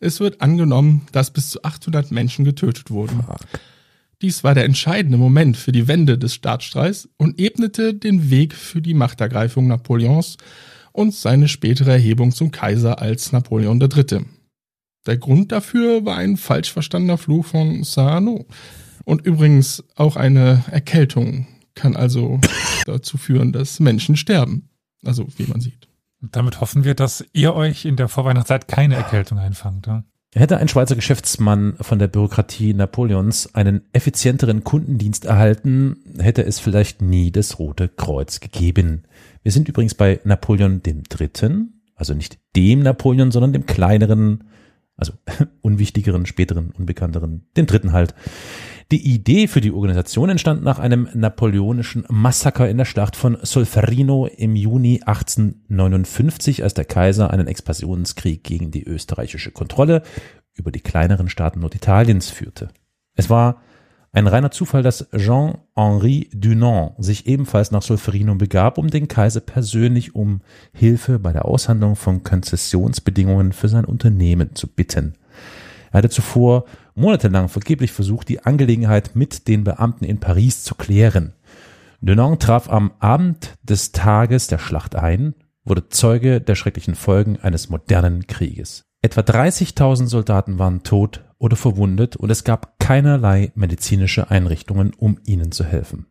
Es 0.00 0.20
wird 0.20 0.40
angenommen, 0.40 1.06
dass 1.12 1.30
bis 1.30 1.50
zu 1.50 1.62
800 1.62 2.10
Menschen 2.10 2.44
getötet 2.44 2.90
wurden. 2.90 3.24
Dies 4.22 4.44
war 4.44 4.54
der 4.54 4.64
entscheidende 4.64 5.18
Moment 5.18 5.56
für 5.56 5.72
die 5.72 5.88
Wende 5.88 6.16
des 6.18 6.34
Staatsstreichs 6.34 7.08
und 7.18 7.38
ebnete 7.38 7.94
den 7.94 8.30
Weg 8.30 8.54
für 8.54 8.80
die 8.80 8.94
Machtergreifung 8.94 9.66
Napoleons 9.66 10.38
und 10.92 11.14
seine 11.14 11.48
spätere 11.48 11.92
Erhebung 11.92 12.32
zum 12.32 12.50
Kaiser 12.50 13.00
als 13.00 13.32
Napoleon 13.32 13.80
III. 13.80 14.24
Der 15.06 15.18
Grund 15.18 15.52
dafür 15.52 16.04
war 16.04 16.16
ein 16.16 16.36
falsch 16.36 16.72
verstandener 16.72 17.18
Fluch 17.18 17.44
von 17.44 17.84
Saint-Arnaud. 17.84 18.46
Und 19.04 19.24
übrigens 19.24 19.84
auch 19.94 20.16
eine 20.16 20.64
Erkältung 20.70 21.46
kann 21.74 21.94
also 21.94 22.40
dazu 22.86 23.18
führen, 23.18 23.52
dass 23.52 23.78
Menschen 23.78 24.16
sterben. 24.16 24.68
Also, 25.04 25.28
wie 25.36 25.46
man 25.46 25.60
sieht. 25.60 25.86
Damit 26.20 26.60
hoffen 26.60 26.84
wir, 26.84 26.94
dass 26.94 27.24
ihr 27.32 27.54
euch 27.54 27.84
in 27.84 27.96
der 27.96 28.08
Vorweihnachtszeit 28.08 28.68
keine 28.68 28.96
Erkältung 28.96 29.38
einfangt. 29.38 29.86
Ja? 29.86 30.04
Hätte 30.34 30.58
ein 30.58 30.68
Schweizer 30.68 30.96
Geschäftsmann 30.96 31.76
von 31.80 31.98
der 31.98 32.08
Bürokratie 32.08 32.74
Napoleons 32.74 33.54
einen 33.54 33.82
effizienteren 33.92 34.64
Kundendienst 34.64 35.24
erhalten, 35.24 35.96
hätte 36.18 36.44
es 36.44 36.58
vielleicht 36.58 37.00
nie 37.00 37.30
das 37.30 37.58
Rote 37.58 37.88
Kreuz 37.88 38.40
gegeben. 38.40 39.04
Wir 39.42 39.52
sind 39.52 39.68
übrigens 39.68 39.94
bei 39.94 40.20
Napoleon 40.24 40.82
dem 40.82 41.04
Dritten, 41.04 41.82
also 41.94 42.12
nicht 42.12 42.38
dem 42.54 42.80
Napoleon, 42.80 43.30
sondern 43.30 43.52
dem 43.52 43.66
kleineren, 43.66 44.44
also 44.96 45.12
unwichtigeren, 45.62 46.26
späteren, 46.26 46.70
unbekannteren, 46.70 47.46
den 47.56 47.66
dritten 47.66 47.92
halt. 47.92 48.14
Die 48.92 49.12
Idee 49.12 49.48
für 49.48 49.60
die 49.60 49.72
Organisation 49.72 50.30
entstand 50.30 50.62
nach 50.62 50.78
einem 50.78 51.08
napoleonischen 51.12 52.04
Massaker 52.08 52.68
in 52.68 52.78
der 52.78 52.84
Schlacht 52.84 53.16
von 53.16 53.36
Solferino 53.42 54.26
im 54.26 54.54
Juni 54.54 55.00
1859, 55.04 56.62
als 56.62 56.74
der 56.74 56.84
Kaiser 56.84 57.32
einen 57.32 57.48
Expansionskrieg 57.48 58.44
gegen 58.44 58.70
die 58.70 58.84
österreichische 58.84 59.50
Kontrolle 59.50 60.02
über 60.54 60.70
die 60.70 60.82
kleineren 60.82 61.28
Staaten 61.28 61.58
Norditaliens 61.58 62.30
führte. 62.30 62.68
Es 63.16 63.28
war 63.28 63.60
ein 64.12 64.28
reiner 64.28 64.52
Zufall, 64.52 64.84
dass 64.84 65.08
Jean-Henri 65.10 66.30
Dunant 66.32 66.92
sich 66.98 67.26
ebenfalls 67.26 67.72
nach 67.72 67.82
Solferino 67.82 68.36
begab, 68.36 68.78
um 68.78 68.88
den 68.88 69.08
Kaiser 69.08 69.40
persönlich 69.40 70.14
um 70.14 70.42
Hilfe 70.72 71.18
bei 71.18 71.32
der 71.32 71.44
Aushandlung 71.44 71.96
von 71.96 72.22
Konzessionsbedingungen 72.22 73.52
für 73.52 73.68
sein 73.68 73.84
Unternehmen 73.84 74.54
zu 74.54 74.68
bitten. 74.68 75.14
Er 75.90 75.98
hatte 75.98 76.10
zuvor 76.10 76.66
monatelang 76.96 77.48
vergeblich 77.48 77.92
versucht, 77.92 78.28
die 78.28 78.44
Angelegenheit 78.44 79.14
mit 79.14 79.46
den 79.48 79.64
Beamten 79.64 80.04
in 80.04 80.18
Paris 80.18 80.64
zu 80.64 80.74
klären. 80.74 81.34
Dunant 82.00 82.42
traf 82.42 82.68
am 82.68 82.92
Abend 82.98 83.54
des 83.62 83.92
Tages 83.92 84.48
der 84.48 84.58
Schlacht 84.58 84.96
ein, 84.96 85.34
wurde 85.64 85.88
Zeuge 85.88 86.40
der 86.40 86.54
schrecklichen 86.54 86.94
Folgen 86.94 87.38
eines 87.38 87.68
modernen 87.68 88.26
Krieges. 88.26 88.84
Etwa 89.02 89.20
30.000 89.20 90.06
Soldaten 90.06 90.58
waren 90.58 90.82
tot 90.82 91.24
oder 91.38 91.56
verwundet 91.56 92.16
und 92.16 92.30
es 92.30 92.44
gab 92.44 92.78
keinerlei 92.78 93.52
medizinische 93.54 94.30
Einrichtungen, 94.30 94.92
um 94.96 95.18
ihnen 95.24 95.52
zu 95.52 95.64
helfen. 95.64 96.06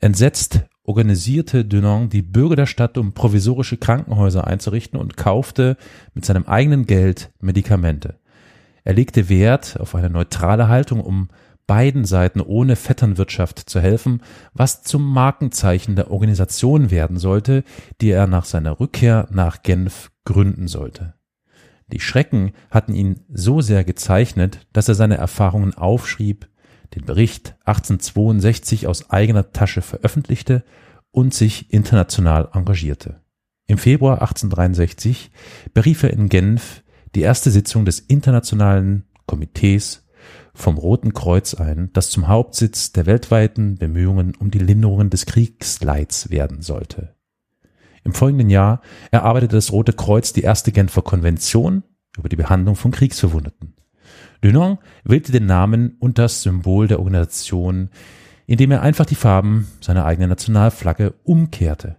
Entsetzt 0.00 0.62
organisierte 0.84 1.64
Dunant 1.64 2.12
die 2.12 2.22
Bürger 2.22 2.56
der 2.56 2.66
Stadt, 2.66 2.98
um 2.98 3.12
provisorische 3.12 3.76
Krankenhäuser 3.76 4.46
einzurichten 4.46 4.98
und 4.98 5.16
kaufte 5.16 5.76
mit 6.14 6.24
seinem 6.24 6.46
eigenen 6.46 6.86
Geld 6.86 7.30
Medikamente. 7.40 8.18
Er 8.84 8.94
legte 8.94 9.28
Wert 9.28 9.78
auf 9.78 9.94
eine 9.94 10.10
neutrale 10.10 10.68
Haltung, 10.68 11.00
um 11.00 11.28
beiden 11.66 12.04
Seiten 12.04 12.40
ohne 12.40 12.76
Vetternwirtschaft 12.76 13.58
zu 13.58 13.80
helfen, 13.80 14.22
was 14.52 14.82
zum 14.82 15.08
Markenzeichen 15.12 15.96
der 15.96 16.10
Organisation 16.10 16.90
werden 16.90 17.18
sollte, 17.18 17.64
die 18.00 18.10
er 18.10 18.26
nach 18.26 18.44
seiner 18.44 18.80
Rückkehr 18.80 19.28
nach 19.30 19.62
Genf 19.62 20.10
gründen 20.24 20.68
sollte. 20.68 21.14
Die 21.92 22.00
Schrecken 22.00 22.52
hatten 22.70 22.94
ihn 22.94 23.20
so 23.32 23.60
sehr 23.60 23.84
gezeichnet, 23.84 24.66
dass 24.72 24.88
er 24.88 24.94
seine 24.94 25.16
Erfahrungen 25.16 25.74
aufschrieb, 25.74 26.48
den 26.94 27.04
Bericht 27.04 27.54
1862 27.64 28.86
aus 28.86 29.10
eigener 29.10 29.52
Tasche 29.52 29.82
veröffentlichte 29.82 30.64
und 31.10 31.34
sich 31.34 31.72
international 31.72 32.48
engagierte. 32.52 33.20
Im 33.66 33.78
Februar 33.78 34.20
1863 34.20 35.30
berief 35.72 36.02
er 36.02 36.12
in 36.12 36.28
Genf 36.28 36.82
die 37.14 37.20
erste 37.20 37.50
Sitzung 37.50 37.84
des 37.84 38.00
Internationalen 38.00 39.04
Komitees 39.26 40.06
vom 40.54 40.76
Roten 40.76 41.14
Kreuz 41.14 41.54
ein, 41.54 41.90
das 41.92 42.10
zum 42.10 42.28
Hauptsitz 42.28 42.92
der 42.92 43.06
weltweiten 43.06 43.76
Bemühungen 43.76 44.34
um 44.38 44.50
die 44.50 44.58
Linderungen 44.58 45.10
des 45.10 45.26
Kriegsleids 45.26 46.30
werden 46.30 46.62
sollte. 46.62 47.14
Im 48.04 48.12
folgenden 48.12 48.50
Jahr 48.50 48.80
erarbeitete 49.10 49.56
das 49.56 49.72
Rote 49.72 49.92
Kreuz 49.92 50.32
die 50.32 50.42
erste 50.42 50.72
Genfer 50.72 51.02
Konvention 51.02 51.84
über 52.18 52.28
die 52.28 52.36
Behandlung 52.36 52.76
von 52.76 52.90
Kriegsverwundeten. 52.90 53.74
Dunant 54.40 54.80
wählte 55.04 55.32
den 55.32 55.46
Namen 55.46 55.96
und 56.00 56.18
das 56.18 56.42
Symbol 56.42 56.88
der 56.88 56.98
Organisation, 56.98 57.90
indem 58.46 58.72
er 58.72 58.82
einfach 58.82 59.06
die 59.06 59.14
Farben 59.14 59.68
seiner 59.80 60.04
eigenen 60.04 60.28
Nationalflagge 60.28 61.14
umkehrte. 61.22 61.96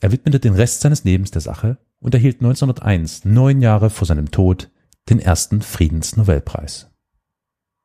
Er 0.00 0.12
widmete 0.12 0.40
den 0.40 0.54
Rest 0.54 0.80
seines 0.80 1.04
Lebens 1.04 1.30
der 1.30 1.40
Sache 1.40 1.78
und 2.00 2.14
erhielt 2.14 2.36
1901, 2.40 3.24
neun 3.24 3.60
Jahre 3.60 3.90
vor 3.90 4.06
seinem 4.06 4.30
Tod, 4.30 4.70
den 5.08 5.18
ersten 5.20 5.62
Friedensnobelpreis. 5.62 6.90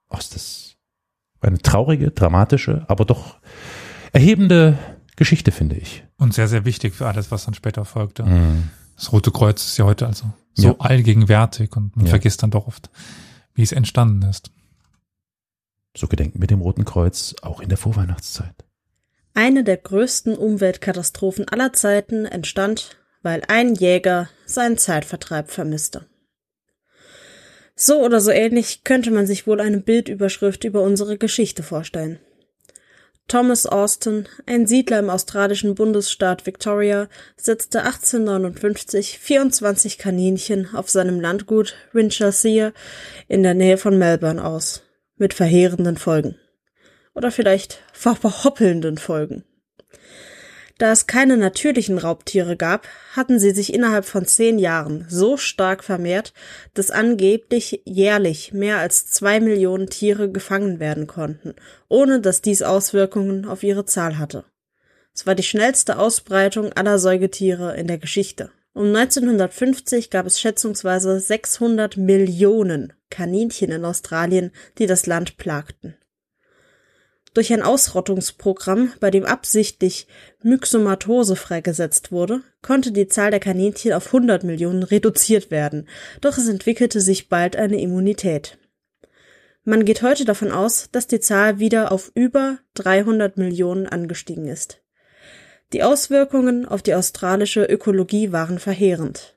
Ach, 0.09 0.19
ist 0.19 0.35
das 0.35 0.75
eine 1.41 1.57
traurige, 1.57 2.11
dramatische, 2.11 2.85
aber 2.87 3.05
doch 3.05 3.37
erhebende 4.13 4.77
Geschichte, 5.15 5.51
finde 5.51 5.75
ich. 5.75 6.05
Und 6.17 6.33
sehr, 6.33 6.47
sehr 6.47 6.63
wichtig 6.65 6.93
für 6.93 7.07
alles, 7.07 7.31
was 7.31 7.45
dann 7.45 7.53
später 7.53 7.85
folgte. 7.85 8.23
Mhm. 8.23 8.69
Das 8.95 9.11
Rote 9.11 9.31
Kreuz 9.31 9.65
ist 9.65 9.77
ja 9.77 9.85
heute 9.85 10.07
also 10.07 10.31
so 10.53 10.67
Ja. 10.69 10.75
allgegenwärtig 10.79 11.75
und 11.75 11.95
man 11.95 12.05
Ja. 12.05 12.11
vergisst 12.11 12.43
dann 12.43 12.51
doch 12.51 12.67
oft, 12.67 12.89
wie 13.55 13.63
es 13.63 13.71
entstanden 13.71 14.21
ist. 14.29 14.51
So 15.97 16.07
gedenken 16.07 16.39
wir 16.41 16.47
dem 16.47 16.61
Roten 16.61 16.85
Kreuz 16.85 17.35
auch 17.41 17.59
in 17.59 17.69
der 17.69 17.77
Vorweihnachtszeit. 17.77 18.55
Eine 19.35 19.63
der 19.63 19.77
größten 19.77 20.35
Umweltkatastrophen 20.37 21.47
aller 21.47 21.73
Zeiten 21.73 22.25
entstand, 22.25 22.97
weil 23.23 23.41
ein 23.47 23.73
Jäger 23.73 24.29
seinen 24.45 24.77
Zeitvertreib 24.77 25.49
vermisste. 25.49 26.05
So 27.75 28.03
oder 28.03 28.19
so 28.19 28.29
ähnlich 28.29 28.83
könnte 28.83 29.09
man 29.09 29.25
sich 29.25 29.47
wohl 29.47 29.59
eine 29.59 29.79
Bildüberschrift 29.79 30.63
über 30.63 30.81
unsere 30.81 31.17
Geschichte 31.17 31.63
vorstellen. 31.63 32.19
Thomas 33.27 33.65
Austin, 33.65 34.27
ein 34.45 34.67
Siedler 34.67 34.99
im 34.99 35.09
australischen 35.09 35.75
Bundesstaat 35.75 36.45
Victoria, 36.45 37.07
setzte 37.37 37.83
1859 37.83 39.17
24 39.17 39.97
Kaninchen 39.97 40.75
auf 40.75 40.89
seinem 40.89 41.19
Landgut 41.19 41.73
Winchelsea 41.93 42.73
in 43.27 43.41
der 43.41 43.53
Nähe 43.53 43.77
von 43.77 43.97
Melbourne 43.97 44.43
aus, 44.43 44.83
mit 45.15 45.33
verheerenden 45.33 45.97
Folgen 45.97 46.35
oder 47.15 47.31
vielleicht 47.31 47.79
verhoppelnden 47.93 48.97
Folgen. 48.97 49.45
Da 50.77 50.91
es 50.91 51.05
keine 51.05 51.37
natürlichen 51.37 51.97
Raubtiere 51.97 52.57
gab, 52.57 52.87
hatten 53.15 53.39
sie 53.39 53.51
sich 53.51 53.73
innerhalb 53.73 54.05
von 54.05 54.25
zehn 54.25 54.57
Jahren 54.57 55.05
so 55.07 55.37
stark 55.37 55.83
vermehrt, 55.83 56.33
dass 56.73 56.89
angeblich 56.89 57.81
jährlich 57.85 58.53
mehr 58.53 58.79
als 58.79 59.05
zwei 59.05 59.39
Millionen 59.39 59.87
Tiere 59.87 60.31
gefangen 60.31 60.79
werden 60.79 61.05
konnten, 61.05 61.53
ohne 61.89 62.21
dass 62.21 62.41
dies 62.41 62.63
Auswirkungen 62.63 63.45
auf 63.45 63.61
ihre 63.61 63.85
Zahl 63.85 64.17
hatte. 64.17 64.45
Es 65.13 65.27
war 65.27 65.35
die 65.35 65.43
schnellste 65.43 65.99
Ausbreitung 65.99 66.73
aller 66.73 66.97
Säugetiere 66.97 67.75
in 67.77 67.87
der 67.87 67.99
Geschichte. 67.99 68.51
Um 68.73 68.87
1950 68.87 70.09
gab 70.09 70.25
es 70.25 70.41
schätzungsweise 70.41 71.19
600 71.19 71.97
Millionen 71.97 72.93
Kaninchen 73.11 73.71
in 73.71 73.85
Australien, 73.85 74.51
die 74.79 74.87
das 74.87 75.05
Land 75.05 75.37
plagten. 75.37 75.95
Durch 77.33 77.51
ein 77.51 77.63
Ausrottungsprogramm, 77.63 78.93
bei 78.99 79.09
dem 79.09 79.25
absichtlich 79.25 80.07
Myxomatose 80.43 81.35
freigesetzt 81.35 82.11
wurde, 82.11 82.41
konnte 82.61 82.91
die 82.91 83.07
Zahl 83.07 83.31
der 83.31 83.39
Kaninchen 83.39 83.93
auf 83.93 84.07
100 84.07 84.43
Millionen 84.43 84.83
reduziert 84.83 85.49
werden, 85.49 85.87
doch 86.21 86.37
es 86.37 86.47
entwickelte 86.47 87.01
sich 87.01 87.29
bald 87.29 87.55
eine 87.55 87.81
Immunität. 87.81 88.59
Man 89.63 89.85
geht 89.85 90.03
heute 90.03 90.25
davon 90.25 90.51
aus, 90.51 90.89
dass 90.91 91.07
die 91.07 91.21
Zahl 91.21 91.57
wieder 91.57 91.91
auf 91.91 92.11
über 92.13 92.59
300 92.75 93.37
Millionen 93.37 93.87
angestiegen 93.87 94.47
ist. 94.47 94.81
Die 95.71 95.81
Auswirkungen 95.81 96.67
auf 96.67 96.83
die 96.83 96.93
australische 96.93 97.63
Ökologie 97.63 98.31
waren 98.31 98.59
verheerend. 98.59 99.35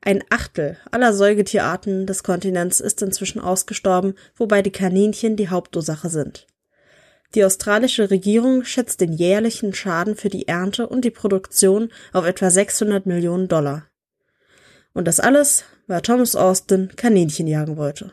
Ein 0.00 0.24
Achtel 0.30 0.76
aller 0.90 1.12
Säugetierarten 1.12 2.06
des 2.06 2.24
Kontinents 2.24 2.80
ist 2.80 3.00
inzwischen 3.02 3.40
ausgestorben, 3.40 4.14
wobei 4.36 4.62
die 4.62 4.72
Kaninchen 4.72 5.36
die 5.36 5.50
Hauptursache 5.50 6.08
sind. 6.08 6.46
Die 7.34 7.44
australische 7.44 8.10
Regierung 8.10 8.64
schätzt 8.64 9.00
den 9.00 9.12
jährlichen 9.12 9.74
Schaden 9.74 10.16
für 10.16 10.30
die 10.30 10.48
Ernte 10.48 10.88
und 10.88 11.04
die 11.04 11.10
Produktion 11.10 11.90
auf 12.12 12.24
etwa 12.24 12.48
600 12.48 13.04
Millionen 13.04 13.48
Dollar. 13.48 13.86
Und 14.94 15.06
das 15.06 15.20
alles, 15.20 15.64
weil 15.86 16.00
Thomas 16.00 16.34
Austin 16.36 16.90
Kaninchen 16.96 17.46
jagen 17.46 17.76
wollte. 17.76 18.12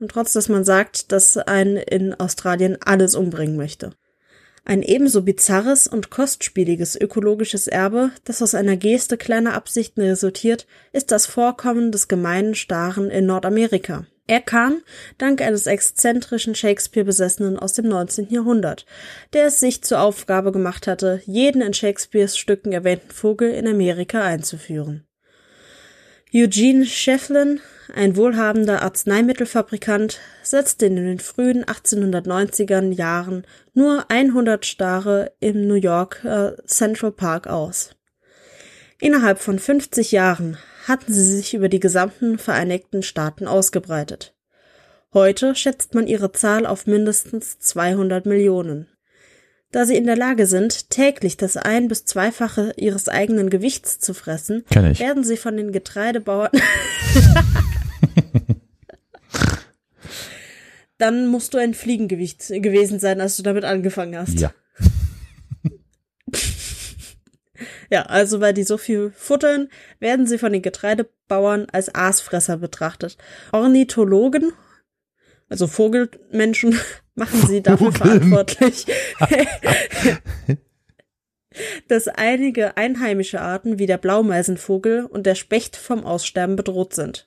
Und 0.00 0.10
trotz 0.10 0.32
dass 0.32 0.48
man 0.48 0.64
sagt, 0.64 1.12
dass 1.12 1.36
einen 1.36 1.76
in 1.76 2.14
Australien 2.14 2.78
alles 2.84 3.14
umbringen 3.14 3.56
möchte. 3.56 3.92
Ein 4.64 4.82
ebenso 4.82 5.22
bizarres 5.22 5.86
und 5.86 6.10
kostspieliges 6.10 6.94
ökologisches 7.00 7.68
Erbe, 7.68 8.10
das 8.24 8.42
aus 8.42 8.54
einer 8.54 8.76
Geste 8.76 9.16
kleiner 9.16 9.54
Absichten 9.54 10.02
resultiert, 10.02 10.66
ist 10.92 11.10
das 11.10 11.26
Vorkommen 11.26 11.90
des 11.90 12.06
gemeinen 12.06 12.54
Staren 12.54 13.08
in 13.10 13.24
Nordamerika. 13.24 14.06
Er 14.28 14.42
kam 14.42 14.82
dank 15.16 15.40
eines 15.40 15.66
exzentrischen 15.66 16.54
Shakespeare-Besessenen 16.54 17.58
aus 17.58 17.72
dem 17.72 17.88
19. 17.88 18.28
Jahrhundert, 18.28 18.84
der 19.32 19.46
es 19.46 19.58
sich 19.58 19.82
zur 19.82 20.02
Aufgabe 20.02 20.52
gemacht 20.52 20.86
hatte, 20.86 21.22
jeden 21.24 21.62
in 21.62 21.72
Shakespeares 21.72 22.36
Stücken 22.36 22.72
erwähnten 22.72 23.10
Vogel 23.10 23.50
in 23.50 23.66
Amerika 23.66 24.22
einzuführen. 24.22 25.06
Eugene 26.34 26.84
Shefflin, 26.84 27.60
ein 27.94 28.16
wohlhabender 28.16 28.82
Arzneimittelfabrikant, 28.82 30.20
setzte 30.42 30.84
in 30.84 30.96
den 30.96 31.20
frühen 31.20 31.64
1890er 31.64 32.92
Jahren 32.92 33.46
nur 33.72 34.10
100 34.10 34.66
Stare 34.66 35.32
im 35.40 35.66
New 35.66 35.72
York 35.72 36.22
äh, 36.24 36.52
Central 36.66 37.12
Park 37.12 37.46
aus. 37.46 37.96
Innerhalb 39.00 39.38
von 39.38 39.58
50 39.58 40.12
Jahren 40.12 40.58
hatten 40.88 41.12
sie 41.12 41.22
sich 41.36 41.54
über 41.54 41.68
die 41.68 41.80
gesamten 41.80 42.38
Vereinigten 42.38 43.02
Staaten 43.02 43.46
ausgebreitet. 43.46 44.34
Heute 45.14 45.54
schätzt 45.54 45.94
man 45.94 46.06
ihre 46.06 46.32
Zahl 46.32 46.66
auf 46.66 46.86
mindestens 46.86 47.58
200 47.60 48.26
Millionen. 48.26 48.88
Da 49.70 49.84
sie 49.84 49.96
in 49.96 50.06
der 50.06 50.16
Lage 50.16 50.46
sind, 50.46 50.88
täglich 50.90 51.36
das 51.36 51.56
ein- 51.58 51.88
bis 51.88 52.04
zweifache 52.06 52.72
ihres 52.76 53.08
eigenen 53.08 53.50
Gewichts 53.50 53.98
zu 54.00 54.14
fressen, 54.14 54.64
werden 54.98 55.24
sie 55.24 55.36
von 55.36 55.56
den 55.56 55.72
Getreidebauern. 55.72 56.50
Dann 60.98 61.28
musst 61.28 61.54
du 61.54 61.58
ein 61.58 61.74
Fliegengewicht 61.74 62.48
gewesen 62.48 62.98
sein, 62.98 63.20
als 63.20 63.36
du 63.36 63.42
damit 63.42 63.64
angefangen 63.64 64.16
hast. 64.18 64.40
Ja. 64.40 64.52
Ja, 67.90 68.02
also 68.02 68.40
weil 68.40 68.54
die 68.54 68.64
so 68.64 68.76
viel 68.76 69.12
futtern, 69.14 69.68
werden 69.98 70.26
sie 70.26 70.38
von 70.38 70.52
den 70.52 70.62
Getreidebauern 70.62 71.66
als 71.72 71.94
Aasfresser 71.94 72.58
betrachtet. 72.58 73.16
Ornithologen, 73.52 74.52
also 75.48 75.66
Vogelmenschen, 75.66 76.78
machen 77.14 77.46
sie 77.46 77.62
dafür 77.62 77.92
Vogeln. 77.92 78.20
verantwortlich, 78.30 78.86
dass 81.88 82.08
einige 82.08 82.76
einheimische 82.76 83.40
Arten 83.40 83.78
wie 83.78 83.86
der 83.86 83.98
Blaumeisenvogel 83.98 85.04
und 85.06 85.24
der 85.24 85.34
Specht 85.34 85.76
vom 85.76 86.04
Aussterben 86.04 86.56
bedroht 86.56 86.94
sind. 86.94 87.26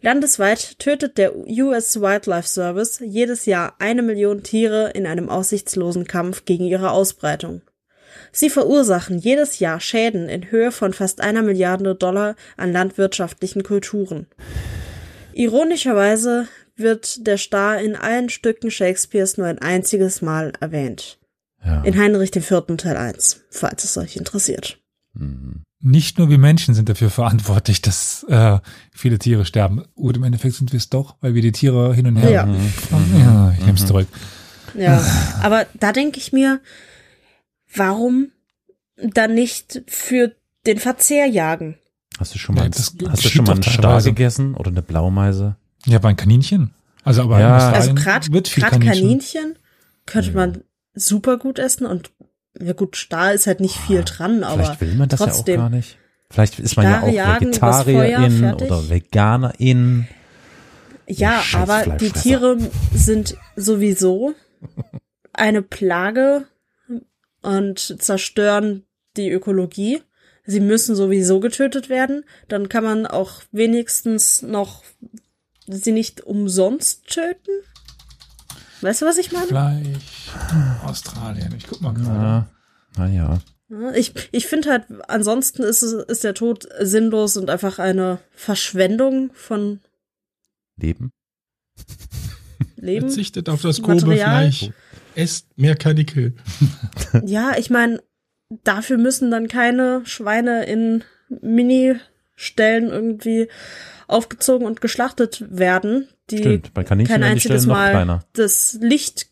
Landesweit 0.00 0.80
tötet 0.80 1.16
der 1.16 1.36
US 1.36 2.00
Wildlife 2.00 2.48
Service 2.48 2.98
jedes 2.98 3.46
Jahr 3.46 3.76
eine 3.78 4.02
Million 4.02 4.42
Tiere 4.42 4.90
in 4.90 5.06
einem 5.06 5.28
aussichtslosen 5.28 6.08
Kampf 6.08 6.44
gegen 6.44 6.64
ihre 6.64 6.90
Ausbreitung. 6.90 7.62
Sie 8.32 8.50
verursachen 8.50 9.18
jedes 9.18 9.58
Jahr 9.58 9.80
Schäden 9.80 10.28
in 10.28 10.50
Höhe 10.50 10.72
von 10.72 10.92
fast 10.92 11.20
einer 11.20 11.42
Milliarde 11.42 11.94
Dollar 11.94 12.36
an 12.56 12.72
landwirtschaftlichen 12.72 13.62
Kulturen. 13.62 14.26
Ironischerweise 15.32 16.48
wird 16.76 17.26
der 17.26 17.38
Star 17.38 17.80
in 17.80 17.96
allen 17.96 18.28
Stücken 18.28 18.70
Shakespeares 18.70 19.36
nur 19.36 19.46
ein 19.46 19.58
einziges 19.58 20.22
Mal 20.22 20.52
erwähnt. 20.60 21.18
ja. 21.64 21.82
In 21.82 21.98
Heinrich 21.98 22.34
IV. 22.34 22.62
Teil 22.76 22.96
1, 22.96 23.42
falls 23.50 23.84
es 23.84 23.96
euch 23.96 24.16
interessiert. 24.16 24.78
Mhm. 25.14 25.62
Nicht 25.84 26.18
nur 26.18 26.30
wir 26.30 26.38
Menschen 26.38 26.74
sind 26.74 26.88
dafür 26.88 27.10
verantwortlich, 27.10 27.82
dass 27.82 28.24
äh, 28.28 28.58
viele 28.92 29.18
Tiere 29.18 29.44
sterben. 29.44 29.84
Und 29.94 30.16
im 30.16 30.22
Endeffekt 30.22 30.54
sind 30.54 30.72
wir 30.72 30.76
es 30.76 30.90
doch, 30.90 31.16
weil 31.20 31.34
wir 31.34 31.42
die 31.42 31.50
Tiere 31.50 31.92
hin 31.92 32.06
und 32.06 32.16
her. 32.16 32.30
Ja. 32.30 32.48
ja 33.18 33.52
ich 33.58 33.66
nehme 33.66 33.76
es 33.76 33.86
zurück. 33.86 34.06
Ja, 34.74 35.04
aber 35.42 35.66
da 35.74 35.92
denke 35.92 36.18
ich 36.18 36.32
mir, 36.32 36.60
warum 37.74 38.30
dann 38.96 39.34
nicht 39.34 39.82
für 39.86 40.32
den 40.66 40.78
Verzehr 40.78 41.26
jagen? 41.26 41.78
Hast 42.18 42.34
du 42.34 42.38
schon 42.38 42.54
mal, 42.54 42.62
Ja, 42.64 42.68
das 42.68 42.94
hast 43.08 43.24
du 43.24 43.28
schon 43.28 43.44
mal 43.44 43.52
einen 43.54 43.62
Star 43.62 44.02
gegessen 44.02 44.54
oder 44.54 44.70
eine 44.70 44.82
Blaumeise? 44.82 45.56
Ja, 45.86 45.98
bei 45.98 46.10
ein 46.10 46.16
Kaninchen. 46.16 46.72
Also 47.04 47.22
aber 47.22 47.40
Ja. 47.40 47.70
Also 47.70 47.94
gerade 47.94 48.30
Kaninchen. 48.30 48.80
Kaninchen. 48.80 49.56
Könnte 50.06 50.32
man 50.32 50.62
super 50.94 51.38
gut 51.38 51.58
essen 51.58 51.86
und 51.86 52.10
ja 52.60 52.74
gut, 52.74 52.96
Star 52.96 53.32
ist 53.32 53.46
halt 53.46 53.60
nicht 53.60 53.76
viel 53.76 54.02
dran, 54.04 54.44
aber 54.44 54.62
Vielleicht 54.64 54.80
will 54.82 54.94
man 54.94 55.08
das 55.08 55.20
trotzdem. 55.20 55.54
ja 55.54 55.66
auch 55.66 55.70
gar 55.70 55.76
nicht. 55.76 55.98
Vielleicht 56.30 56.58
ist 56.58 56.76
man 56.76 56.86
ja 56.86 56.98
Starre 56.98 57.36
auch 57.36 57.40
übers 57.40 57.84
Feuer, 57.84 58.20
Vegetarierin 58.20 58.54
oder 58.54 58.88
Veganerin. 58.88 60.08
Ja, 61.06 61.42
aber 61.54 61.96
die. 61.96 62.10
Tiere 62.10 62.58
sind 62.94 63.36
sowieso 63.56 64.34
eine 65.32 65.62
Plage 65.62 66.46
und 67.42 68.00
zerstören 68.00 68.84
die 69.16 69.30
Ökologie. 69.30 70.02
Sie 70.44 70.60
müssen 70.60 70.96
sowieso 70.96 71.40
getötet 71.40 71.88
werden. 71.88 72.24
Dann 72.48 72.68
kann 72.68 72.84
man 72.84 73.06
auch 73.06 73.42
wenigstens 73.52 74.42
noch 74.42 74.82
sie 75.66 75.92
nicht 75.92 76.22
umsonst 76.22 77.06
töten. 77.06 77.50
Weißt 78.80 79.02
du, 79.02 79.06
was 79.06 79.18
ich 79.18 79.30
meine? 79.30 79.46
Fleisch. 79.46 80.30
Australien. 80.84 81.54
Ich 81.56 81.68
guck 81.68 81.80
mal 81.80 81.94
gerade. 81.94 82.08
Ja, 82.08 82.48
naja. 82.96 83.38
Ja, 83.68 83.92
Ich, 83.92 84.12
ich 84.32 84.46
finde 84.46 84.70
halt, 84.70 84.84
ansonsten 85.08 85.62
ist, 85.62 85.82
es, 85.82 85.92
ist 85.92 86.24
der 86.24 86.34
Tod 86.34 86.68
sinnlos 86.80 87.36
und 87.36 87.48
einfach 87.48 87.78
eine 87.78 88.18
Verschwendung 88.32 89.30
von 89.34 89.80
Leben. 90.76 91.12
Leben. 92.76 93.08
Verzichtet 93.08 93.48
auf 93.48 93.62
das 93.62 93.80
Material. 93.80 94.06
grobe 94.06 94.16
Fleisch. 94.16 94.70
Esst 95.14 95.46
mehr 95.56 95.76
Karnickel. 95.76 96.34
Ja, 97.24 97.52
ich 97.58 97.70
meine, 97.70 98.02
dafür 98.64 98.98
müssen 98.98 99.30
dann 99.30 99.48
keine 99.48 100.02
Schweine 100.04 100.64
in 100.64 101.04
Mini-Stellen 101.40 102.88
irgendwie 102.88 103.48
aufgezogen 104.08 104.66
und 104.66 104.80
geschlachtet 104.80 105.44
werden, 105.50 106.08
die 106.30 106.38
Stimmt, 106.38 106.74
bei 106.74 106.84
Kaninchen 106.84 107.14
kein 107.14 107.22
einziges 107.22 107.66
Mal 107.66 108.22
das 108.34 108.78
Licht 108.80 109.28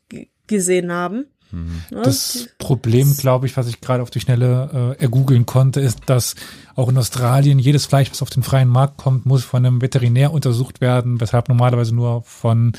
gesehen 0.46 0.92
haben. 0.92 1.26
Mhm. 1.52 1.82
Ne? 1.90 2.02
Das 2.02 2.48
Problem, 2.58 3.16
glaube 3.16 3.46
ich, 3.46 3.56
was 3.56 3.68
ich 3.68 3.80
gerade 3.80 4.02
auf 4.02 4.10
die 4.10 4.20
Schnelle 4.20 4.96
äh, 4.98 5.02
ergoogeln 5.02 5.46
konnte, 5.46 5.80
ist, 5.80 6.00
dass 6.06 6.34
auch 6.76 6.88
in 6.88 6.96
Australien 6.96 7.58
jedes 7.58 7.86
Fleisch, 7.86 8.10
was 8.10 8.22
auf 8.22 8.30
den 8.30 8.42
freien 8.42 8.68
Markt 8.68 8.96
kommt, 8.98 9.26
muss 9.26 9.44
von 9.44 9.64
einem 9.64 9.82
Veterinär 9.82 10.32
untersucht 10.32 10.80
werden, 10.80 11.20
weshalb 11.20 11.48
normalerweise 11.48 11.94
nur 11.94 12.22
von 12.22 12.72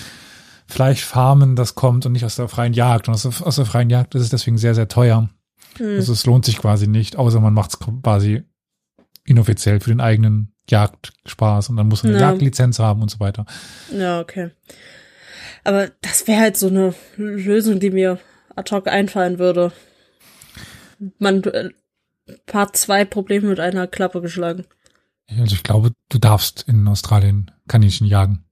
Fleischfarmen 0.71 1.55
das 1.57 1.75
kommt 1.75 2.05
und 2.05 2.13
nicht 2.13 2.23
aus 2.23 2.37
der 2.37 2.47
freien 2.47 2.73
Jagd. 2.73 3.07
Und 3.07 3.13
aus 3.13 3.23
der, 3.23 3.45
aus 3.45 3.57
der 3.57 3.65
freien 3.65 3.89
Jagd 3.89 4.15
ist 4.15 4.21
es 4.21 4.29
deswegen 4.29 4.57
sehr, 4.57 4.73
sehr 4.73 4.87
teuer. 4.87 5.29
Hm. 5.77 5.95
Also 5.97 6.13
es 6.13 6.25
lohnt 6.25 6.45
sich 6.45 6.57
quasi 6.57 6.87
nicht, 6.87 7.17
außer 7.17 7.41
man 7.41 7.53
macht 7.53 7.71
es 7.71 7.79
quasi 7.79 8.43
inoffiziell 9.25 9.81
für 9.81 9.89
den 9.89 9.99
eigenen 9.99 10.53
Jagdspaß 10.69 11.69
und 11.69 11.77
dann 11.77 11.89
muss 11.89 12.03
man 12.03 12.13
eine 12.13 12.21
Ja. 12.21 12.31
Jagdlizenz 12.31 12.79
haben 12.79 13.01
und 13.01 13.11
so 13.11 13.19
weiter. 13.19 13.45
Ja, 13.93 14.21
okay. 14.21 14.51
Aber 15.63 15.89
das 16.01 16.27
wäre 16.27 16.39
halt 16.39 16.57
so 16.57 16.67
eine 16.67 16.95
Lösung, 17.17 17.79
die 17.79 17.91
mir 17.91 18.19
ad 18.55 18.73
hoc 18.73 18.87
einfallen 18.87 19.39
würde. 19.39 19.73
Man 21.19 21.43
äh, 21.43 21.69
Part 22.45 22.77
zwei 22.77 23.03
Probleme 23.03 23.49
mit 23.49 23.59
einer 23.59 23.87
Klappe 23.87 24.21
geschlagen. 24.21 24.65
Also 25.37 25.55
ich 25.55 25.63
glaube, 25.63 25.91
du 26.09 26.17
darfst 26.17 26.63
in 26.67 26.87
Australien 26.87 27.51
Kaninchen 27.67 28.07
jagen. 28.07 28.45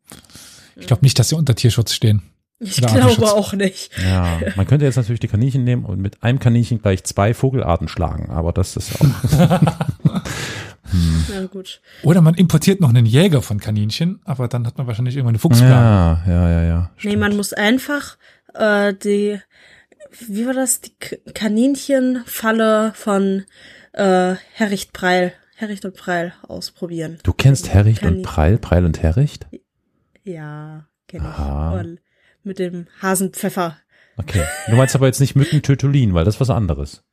Ich 0.79 0.87
glaube 0.87 1.03
nicht, 1.03 1.17
dass 1.19 1.29
sie 1.29 1.35
unter 1.35 1.55
Tierschutz 1.55 1.93
stehen. 1.93 2.21
Ich 2.61 2.75
glaube 2.77 3.23
auch 3.31 3.53
nicht. 3.53 3.91
Ja, 4.03 4.39
man 4.57 4.67
könnte 4.67 4.83
jetzt 4.85 4.97
natürlich 4.97 5.21
die 5.21 5.29
Kaninchen 5.29 5.63
nehmen 5.63 5.85
und 5.85 5.99
mit 6.01 6.21
einem 6.23 6.39
Kaninchen 6.39 6.81
gleich 6.81 7.03
zwei 7.05 7.33
Vogelarten 7.33 7.87
schlagen, 7.87 8.29
aber 8.31 8.51
das 8.51 8.75
ist 8.75 8.99
auch. 8.99 9.05
Ja, 11.31 11.45
gut. 11.45 11.81
Oder 12.01 12.21
man 12.21 12.33
importiert 12.33 12.81
noch 12.81 12.89
einen 12.89 13.05
Jäger 13.05 13.43
von 13.43 13.59
Kaninchen, 13.59 14.21
aber 14.25 14.47
dann 14.47 14.65
hat 14.65 14.79
man 14.79 14.87
wahrscheinlich 14.87 15.15
irgendwann 15.15 15.33
eine 15.35 15.39
Fuchsplage. 15.39 15.71
ja, 15.73 16.23
ja, 16.27 16.49
ja, 16.49 16.63
ja. 16.63 16.89
Nee, 17.03 17.15
man 17.15 17.35
muss 17.37 17.53
einfach 17.53 18.17
äh, 18.55 18.95
die, 18.95 19.39
wie 20.27 20.47
war 20.47 20.55
das, 20.55 20.81
die 20.81 20.91
Kaninchenfalle 21.33 22.93
von 22.95 23.43
äh, 23.93 24.33
Herricht 24.53 24.91
Preil, 24.91 25.33
Herricht 25.55 25.85
und 25.85 25.95
Preil 25.95 26.33
ausprobieren. 26.47 27.19
Du 27.21 27.33
kennst 27.33 27.69
Herricht 27.69 28.01
und 28.01 28.07
Kanin- 28.09 28.23
Preil, 28.23 28.57
Preil 28.57 28.83
und 28.85 29.01
Herricht? 29.03 29.45
Ja, 30.29 30.85
kenne 31.07 31.33
ich. 31.33 31.79
Und 31.79 31.99
mit 32.43 32.59
dem 32.59 32.87
Hasenpfeffer. 33.01 33.77
Okay. 34.17 34.43
Du 34.67 34.75
meinst 34.75 34.95
aber 34.95 35.07
jetzt 35.07 35.19
nicht 35.19 35.35
Mückentötulin, 35.35 36.13
weil 36.13 36.25
das 36.25 36.35
ist 36.35 36.41
was 36.41 36.49
anderes. 36.49 37.03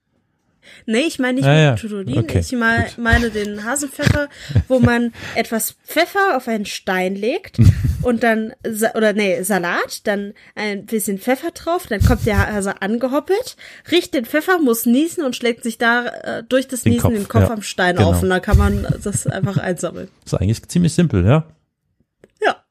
Nee, 0.85 1.05
ich 1.07 1.19
meine 1.21 1.35
nicht 1.35 1.47
Ah, 1.47 1.57
ja. 1.57 1.75
Okay, 1.75 2.41
ich 2.41 2.53
mein, 2.53 2.87
meine 2.97 3.31
den 3.31 3.65
Hasenpfeffer, 3.65 4.29
wo 4.67 4.79
man 4.81 5.13
etwas 5.37 5.77
Pfeffer 5.87 6.37
auf 6.37 6.49
einen 6.49 6.67
Stein 6.67 7.15
legt 7.15 7.59
und 8.03 8.25
dann, 8.25 8.53
oder 8.95 9.13
nee, 9.13 9.43
Salat, 9.43 10.07
dann 10.09 10.35
ein 10.57 10.87
bisschen 10.87 11.19
Pfeffer 11.19 11.53
drauf, 11.53 11.87
dann 11.87 12.01
kommt 12.01 12.27
der 12.27 12.53
Hase 12.53 12.83
angehoppelt, 12.83 13.57
riecht 13.91 14.15
den 14.15 14.27
Pfeffer, 14.27 14.59
muss 14.59 14.87
niesen 14.87 15.25
und 15.25 15.37
schlägt 15.37 15.63
sich 15.63 15.79
da 15.79 16.07
äh, 16.07 16.43
durch 16.49 16.67
das 16.67 16.83
Den 16.83 16.95
Niesen 16.95 17.03
Kopf, 17.03 17.15
den 17.15 17.29
Kopf 17.29 17.43
ja, 17.43 17.51
am 17.51 17.63
Stein 17.63 17.97
genau. 17.97 18.11
auf 18.11 18.23
und 18.23 18.31
dann 18.31 18.43
kann 18.43 18.59
man 18.59 18.87
das 19.03 19.27
einfach 19.27 19.59
einsammeln. 19.59 20.09
Das 20.25 20.33
ist 20.33 20.41
eigentlich 20.41 20.69
ziemlich 20.69 20.95
simpel, 20.95 21.25
ja? 21.25 21.47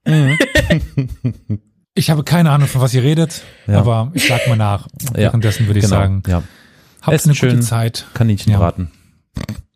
Ja. 0.07 0.37
Ich 1.97 2.09
habe 2.09 2.25
keine 2.25 2.51
Ahnung, 2.51 2.67
von 2.67 2.81
was 2.81 2.93
ihr 2.93 3.03
redet, 3.03 3.41
Ja. 3.67 3.79
aber 3.79 4.11
ich 4.13 4.27
sag 4.27 4.45
mal 4.49 4.57
nach. 4.57 4.87
Ja, 5.13 5.13
Währenddessen 5.13 5.65
würde 5.67 5.79
ich 5.79 5.85
genau, 5.85 5.95
sagen, 5.95 6.23
Ja. 6.27 6.43
habt 7.01 7.15
Esst 7.15 7.25
eine 7.25 7.35
schön. 7.35 7.51
gute 7.51 7.61
Zeit. 7.61 8.05
Kaninchenbraten. 8.13 8.91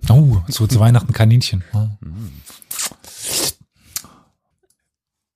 Oh, 0.09 0.39
so 0.49 0.67
zu 0.67 0.81
Weihnachten 0.81 1.13
Kaninchen. 1.13 1.63
Oh. 1.71 1.87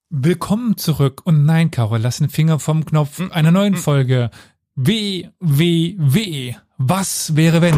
Willkommen 0.10 0.76
zurück. 0.76 1.22
Und 1.24 1.46
nein, 1.46 1.72
Caro, 1.72 1.96
lass 1.96 2.18
den 2.18 2.28
Finger 2.30 2.60
vom 2.60 2.84
Knopf 2.86 3.22
einer 3.32 3.52
neuen 3.52 3.76
Folge. 3.78 4.30
W, 4.76 5.30
W, 5.40 5.96
W. 5.98 6.56
Was 6.78 7.38
wäre 7.38 7.62
wenn? 7.62 7.76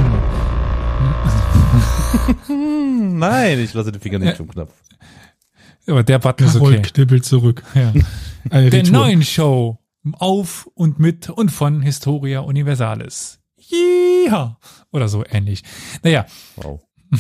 Nein, 3.20 3.60
ich 3.60 3.74
lasse 3.74 3.92
den 3.92 4.02
Finger 4.02 4.18
nicht 4.20 4.38
vom 4.38 4.48
Knopf. 4.48 4.74
Aber 5.88 6.04
der 6.04 6.20
Button 6.20 6.48
ist 6.48 6.54
Carol 6.54 6.74
okay. 6.74 6.82
knibbelt 6.82 7.26
zurück. 7.26 7.64
Ja. 7.74 7.94
Der 8.52 8.72
Retour. 8.72 8.92
neuen 8.92 9.24
Show 9.24 9.80
auf 10.14 10.68
und 10.74 11.00
mit 11.00 11.30
und 11.30 11.50
von 11.50 11.82
Historia 11.82 12.42
Universalis. 12.42 13.40
Ja. 14.28 14.58
Oder 14.92 15.08
so 15.08 15.24
ähnlich. 15.28 15.64
Naja, 16.04 16.26
Wow. 16.56 16.82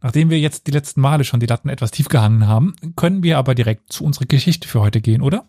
Nachdem 0.00 0.30
wir 0.30 0.40
jetzt 0.40 0.66
die 0.66 0.72
letzten 0.72 1.00
Male 1.00 1.22
schon 1.24 1.38
die 1.38 1.46
Latten 1.46 1.68
etwas 1.68 1.92
tief 1.92 2.08
gehangen 2.08 2.48
haben, 2.48 2.74
können 2.96 3.22
wir 3.22 3.38
aber 3.38 3.54
direkt 3.54 3.92
zu 3.92 4.04
unserer 4.04 4.26
Geschichte 4.26 4.66
für 4.66 4.80
heute 4.80 5.00
gehen, 5.00 5.22
oder? 5.22 5.46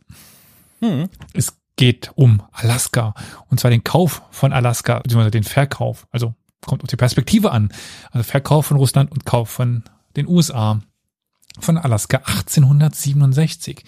Hm. 0.79 1.09
Es 1.33 1.57
geht 1.75 2.11
um 2.15 2.43
Alaska. 2.51 3.15
Und 3.49 3.59
zwar 3.59 3.71
den 3.71 3.83
Kauf 3.83 4.21
von 4.29 4.53
Alaska, 4.53 4.99
beziehungsweise 4.99 5.31
den 5.31 5.43
Verkauf. 5.43 6.07
Also 6.11 6.35
kommt 6.65 6.83
auf 6.83 6.89
die 6.89 6.95
Perspektive 6.95 7.51
an. 7.51 7.69
Also 8.11 8.23
Verkauf 8.23 8.67
von 8.67 8.77
Russland 8.77 9.11
und 9.11 9.25
Kauf 9.25 9.49
von 9.49 9.83
den 10.15 10.27
USA. 10.27 10.81
Von 11.59 11.77
Alaska 11.77 12.17
1867. 12.17 13.83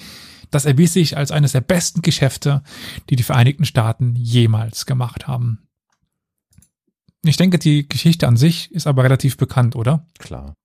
Das 0.51 0.65
erwies 0.65 0.93
sich 0.93 1.17
als 1.17 1.31
eines 1.31 1.53
der 1.53 1.61
besten 1.61 2.01
Geschäfte, 2.01 2.63
die 3.09 3.15
die 3.15 3.23
Vereinigten 3.23 3.65
Staaten 3.65 4.15
jemals 4.15 4.85
gemacht 4.85 5.27
haben. 5.27 5.67
Ich 7.23 7.37
denke, 7.37 7.57
die 7.57 7.89
Geschichte 7.89 8.27
an 8.27 8.37
sich 8.37 8.71
ist 8.71 8.87
aber 8.87 9.03
relativ 9.03 9.37
bekannt, 9.37 9.75
oder? 9.75 10.05
Klar. 10.19 10.55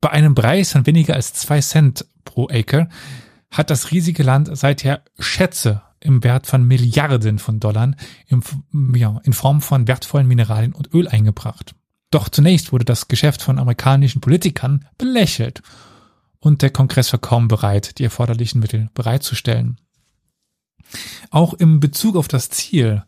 Bei 0.00 0.10
einem 0.10 0.34
Preis 0.34 0.72
von 0.72 0.86
weniger 0.86 1.14
als 1.14 1.34
zwei 1.34 1.60
Cent 1.60 2.06
pro 2.24 2.48
Acre 2.50 2.88
hat 3.50 3.68
das 3.68 3.90
riesige 3.90 4.22
Land 4.22 4.56
seither 4.56 5.04
Schätze 5.18 5.82
im 6.00 6.24
Wert 6.24 6.46
von 6.46 6.66
Milliarden 6.66 7.38
von 7.38 7.60
Dollar 7.60 7.94
ja, 8.94 9.20
in 9.22 9.32
Form 9.32 9.60
von 9.60 9.86
wertvollen 9.86 10.26
Mineralien 10.26 10.72
und 10.72 10.94
Öl 10.94 11.08
eingebracht. 11.08 11.74
Doch 12.10 12.28
zunächst 12.28 12.72
wurde 12.72 12.84
das 12.84 13.08
Geschäft 13.08 13.42
von 13.42 13.58
amerikanischen 13.58 14.20
Politikern 14.20 14.86
belächelt 14.98 15.62
und 16.40 16.62
der 16.62 16.70
Kongress 16.70 17.12
war 17.12 17.20
kaum 17.20 17.48
bereit, 17.48 17.98
die 17.98 18.04
erforderlichen 18.04 18.60
Mittel 18.60 18.90
bereitzustellen. 18.94 19.80
Auch 21.30 21.54
im 21.54 21.78
Bezug 21.78 22.16
auf 22.16 22.26
das 22.26 22.48
Ziel, 22.50 23.04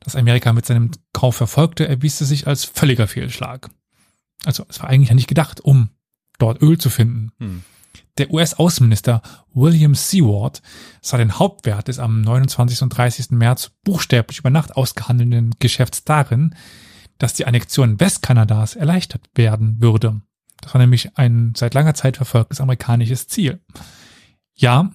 das 0.00 0.14
Amerika 0.14 0.52
mit 0.52 0.66
seinem 0.66 0.92
Kauf 1.12 1.36
verfolgte, 1.36 1.88
erwies 1.88 2.20
es 2.20 2.28
sich 2.28 2.46
als 2.46 2.64
völliger 2.64 3.08
Fehlschlag. 3.08 3.70
Also 4.44 4.64
es 4.68 4.80
war 4.80 4.88
eigentlich 4.88 5.08
ja 5.08 5.14
nicht 5.14 5.28
gedacht, 5.28 5.60
um 5.60 5.88
dort 6.38 6.62
Öl 6.62 6.78
zu 6.78 6.90
finden. 6.90 7.32
Hm. 7.38 7.62
Der 8.18 8.30
US-Außenminister 8.30 9.22
William 9.52 9.94
Seward 9.94 10.62
sah 11.00 11.16
den 11.16 11.38
Hauptwert 11.38 11.88
des 11.88 11.98
am 11.98 12.20
29. 12.20 12.82
und 12.82 12.90
30. 12.90 13.30
März 13.30 13.72
buchstäblich 13.82 14.38
über 14.38 14.50
Nacht 14.50 14.76
ausgehandelten 14.76 15.54
Geschäfts 15.58 16.04
darin, 16.04 16.54
dass 17.18 17.34
die 17.34 17.46
Annexion 17.46 18.00
Westkanadas 18.00 18.76
erleichtert 18.76 19.28
werden 19.34 19.80
würde. 19.80 20.20
Das 20.60 20.74
war 20.74 20.80
nämlich 20.80 21.16
ein 21.16 21.52
seit 21.56 21.74
langer 21.74 21.94
Zeit 21.94 22.16
verfolgtes 22.16 22.60
amerikanisches 22.60 23.28
Ziel. 23.28 23.60
Ja, 24.54 24.90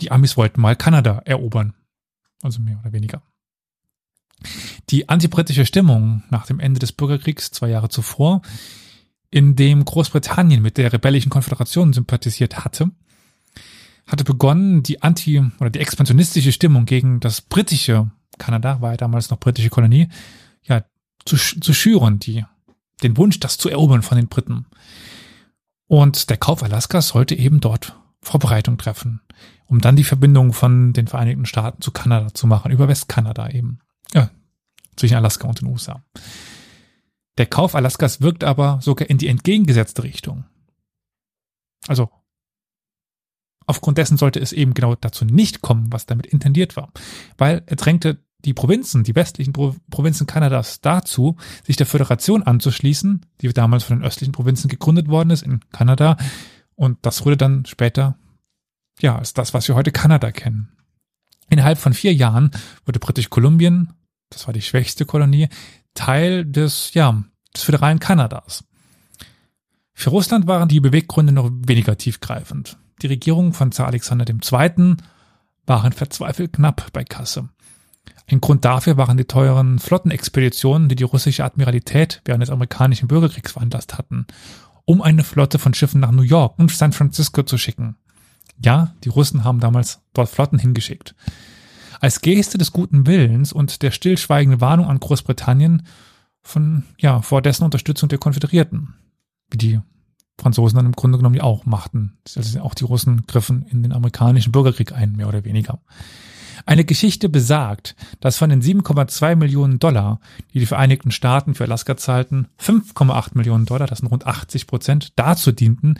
die 0.00 0.10
Amis 0.10 0.36
wollten 0.36 0.60
mal 0.60 0.76
Kanada 0.76 1.22
erobern. 1.24 1.74
Also 2.42 2.60
mehr 2.60 2.78
oder 2.80 2.92
weniger. 2.92 3.22
Die 4.90 5.08
antibritische 5.08 5.64
Stimmung 5.64 6.22
nach 6.30 6.46
dem 6.46 6.60
Ende 6.60 6.78
des 6.78 6.92
Bürgerkriegs 6.92 7.50
zwei 7.50 7.68
Jahre 7.68 7.88
zuvor, 7.88 8.42
in 9.30 9.56
dem 9.56 9.84
Großbritannien 9.84 10.62
mit 10.62 10.76
der 10.76 10.92
rebellischen 10.92 11.30
Konföderation 11.30 11.92
sympathisiert 11.92 12.64
hatte, 12.64 12.90
hatte 14.06 14.24
begonnen, 14.24 14.82
die 14.82 15.02
anti- 15.02 15.42
oder 15.58 15.70
die 15.70 15.80
expansionistische 15.80 16.52
Stimmung 16.52 16.84
gegen 16.84 17.20
das 17.20 17.40
britische 17.40 18.10
Kanada, 18.38 18.80
war 18.80 18.92
ja 18.92 18.96
damals 18.96 19.30
noch 19.30 19.40
britische 19.40 19.70
Kolonie, 19.70 20.08
ja, 20.62 20.84
zu, 21.24 21.36
zu 21.36 21.72
schüren, 21.72 22.18
die, 22.18 22.44
den 23.02 23.16
Wunsch, 23.16 23.40
das 23.40 23.58
zu 23.58 23.68
erobern 23.68 24.02
von 24.02 24.16
den 24.16 24.28
Briten. 24.28 24.66
Und 25.86 26.30
der 26.30 26.36
Kauf 26.36 26.62
Alaskas 26.62 27.08
sollte 27.08 27.34
eben 27.34 27.60
dort 27.60 27.96
Vorbereitung 28.20 28.78
treffen, 28.78 29.20
um 29.66 29.80
dann 29.80 29.96
die 29.96 30.04
Verbindung 30.04 30.52
von 30.52 30.92
den 30.92 31.06
Vereinigten 31.06 31.46
Staaten 31.46 31.82
zu 31.82 31.90
Kanada 31.90 32.32
zu 32.32 32.46
machen, 32.46 32.72
über 32.72 32.88
Westkanada 32.88 33.50
eben. 33.50 33.78
Ja, 34.12 34.30
zwischen 34.96 35.16
Alaska 35.16 35.46
und 35.46 35.60
den 35.60 35.68
USA. 35.68 36.02
Der 37.36 37.46
Kauf 37.46 37.74
Alaskas 37.74 38.20
wirkt 38.20 38.44
aber 38.44 38.78
sogar 38.80 39.10
in 39.10 39.18
die 39.18 39.28
entgegengesetzte 39.28 40.04
Richtung. 40.04 40.44
Also 41.88 42.10
aufgrund 43.66 43.98
dessen 43.98 44.16
sollte 44.16 44.40
es 44.40 44.52
eben 44.52 44.74
genau 44.74 44.94
dazu 44.94 45.24
nicht 45.24 45.62
kommen, 45.62 45.92
was 45.92 46.06
damit 46.06 46.26
intendiert 46.26 46.76
war, 46.76 46.92
weil 47.36 47.62
er 47.66 47.76
drängte 47.76 48.23
die 48.44 48.54
Provinzen, 48.54 49.04
die 49.04 49.14
westlichen 49.14 49.52
Pro 49.52 49.74
Provinzen 49.90 50.26
Kanadas 50.26 50.80
dazu, 50.80 51.36
sich 51.64 51.76
der 51.76 51.86
Föderation 51.86 52.42
anzuschließen, 52.42 53.24
die 53.40 53.52
damals 53.52 53.84
von 53.84 53.98
den 53.98 54.04
östlichen 54.04 54.32
Provinzen 54.32 54.68
gegründet 54.68 55.08
worden 55.08 55.30
ist 55.30 55.42
in 55.42 55.60
Kanada. 55.72 56.16
Und 56.74 56.98
das 57.02 57.24
wurde 57.24 57.36
dann 57.36 57.64
später, 57.66 58.16
ja, 59.00 59.16
als 59.16 59.34
das, 59.34 59.54
was 59.54 59.68
wir 59.68 59.74
heute 59.74 59.92
Kanada 59.92 60.30
kennen. 60.32 60.68
Innerhalb 61.50 61.78
von 61.78 61.94
vier 61.94 62.14
Jahren 62.14 62.50
wurde 62.84 62.98
Britisch-Kolumbien, 62.98 63.92
das 64.30 64.46
war 64.46 64.54
die 64.54 64.62
schwächste 64.62 65.04
Kolonie, 65.04 65.48
Teil 65.94 66.44
des, 66.44 66.94
ja, 66.94 67.22
des 67.54 67.62
föderalen 67.62 68.00
Kanadas. 68.00 68.64
Für 69.92 70.10
Russland 70.10 70.46
waren 70.46 70.68
die 70.68 70.80
Beweggründe 70.80 71.32
noch 71.32 71.50
weniger 71.52 71.96
tiefgreifend. 71.96 72.76
Die 73.02 73.06
Regierung 73.06 73.52
von 73.52 73.70
Zar 73.70 73.86
Alexander 73.86 74.24
II. 74.28 74.96
waren 75.66 75.92
verzweifelt 75.92 76.54
knapp 76.54 76.92
bei 76.92 77.04
Kasse. 77.04 77.48
Ein 78.26 78.40
Grund 78.40 78.64
dafür 78.64 78.96
waren 78.96 79.16
die 79.16 79.26
teuren 79.26 79.78
Flottenexpeditionen, 79.78 80.88
die 80.88 80.96
die 80.96 81.04
russische 81.04 81.44
Admiralität 81.44 82.22
während 82.24 82.42
des 82.42 82.50
amerikanischen 82.50 83.08
Bürgerkriegs 83.08 83.52
veranlasst 83.52 83.98
hatten, 83.98 84.26
um 84.86 85.02
eine 85.02 85.24
Flotte 85.24 85.58
von 85.58 85.74
Schiffen 85.74 86.00
nach 86.00 86.10
New 86.10 86.22
York 86.22 86.58
und 86.58 86.70
San 86.70 86.92
Francisco 86.92 87.42
zu 87.42 87.58
schicken. 87.58 87.96
Ja, 88.62 88.94
die 89.04 89.08
Russen 89.08 89.44
haben 89.44 89.60
damals 89.60 90.00
dort 90.14 90.28
Flotten 90.28 90.58
hingeschickt. 90.58 91.14
Als 92.00 92.20
Geste 92.20 92.58
des 92.58 92.72
guten 92.72 93.06
Willens 93.06 93.52
und 93.52 93.82
der 93.82 93.90
stillschweigenden 93.90 94.60
Warnung 94.60 94.86
an 94.86 95.00
Großbritannien 95.00 95.86
von, 96.42 96.84
ja, 96.98 97.22
vor 97.22 97.42
dessen 97.42 97.64
Unterstützung 97.64 98.08
der 98.08 98.18
Konföderierten, 98.18 98.94
wie 99.50 99.58
die 99.58 99.80
Franzosen 100.38 100.76
dann 100.76 100.86
im 100.86 100.92
Grunde 100.92 101.18
genommen 101.18 101.36
ja 101.36 101.44
auch 101.44 101.64
machten. 101.66 102.18
Also 102.36 102.60
auch 102.60 102.74
die 102.74 102.84
Russen 102.84 103.26
griffen 103.26 103.62
in 103.62 103.82
den 103.82 103.92
amerikanischen 103.92 104.52
Bürgerkrieg 104.52 104.92
ein, 104.92 105.12
mehr 105.12 105.28
oder 105.28 105.44
weniger. 105.44 105.80
Eine 106.66 106.84
Geschichte 106.84 107.28
besagt, 107.28 107.96
dass 108.20 108.38
von 108.38 108.50
den 108.50 108.62
7,2 108.62 109.36
Millionen 109.36 109.78
Dollar, 109.78 110.20
die 110.52 110.60
die 110.60 110.66
Vereinigten 110.66 111.10
Staaten 111.10 111.54
für 111.54 111.64
Alaska 111.64 111.96
zahlten, 111.96 112.48
5,8 112.60 113.30
Millionen 113.34 113.66
Dollar, 113.66 113.86
das 113.86 113.98
sind 113.98 114.08
rund 114.08 114.26
80 114.26 114.66
Prozent, 114.66 115.12
dazu 115.16 115.52
dienten, 115.52 115.98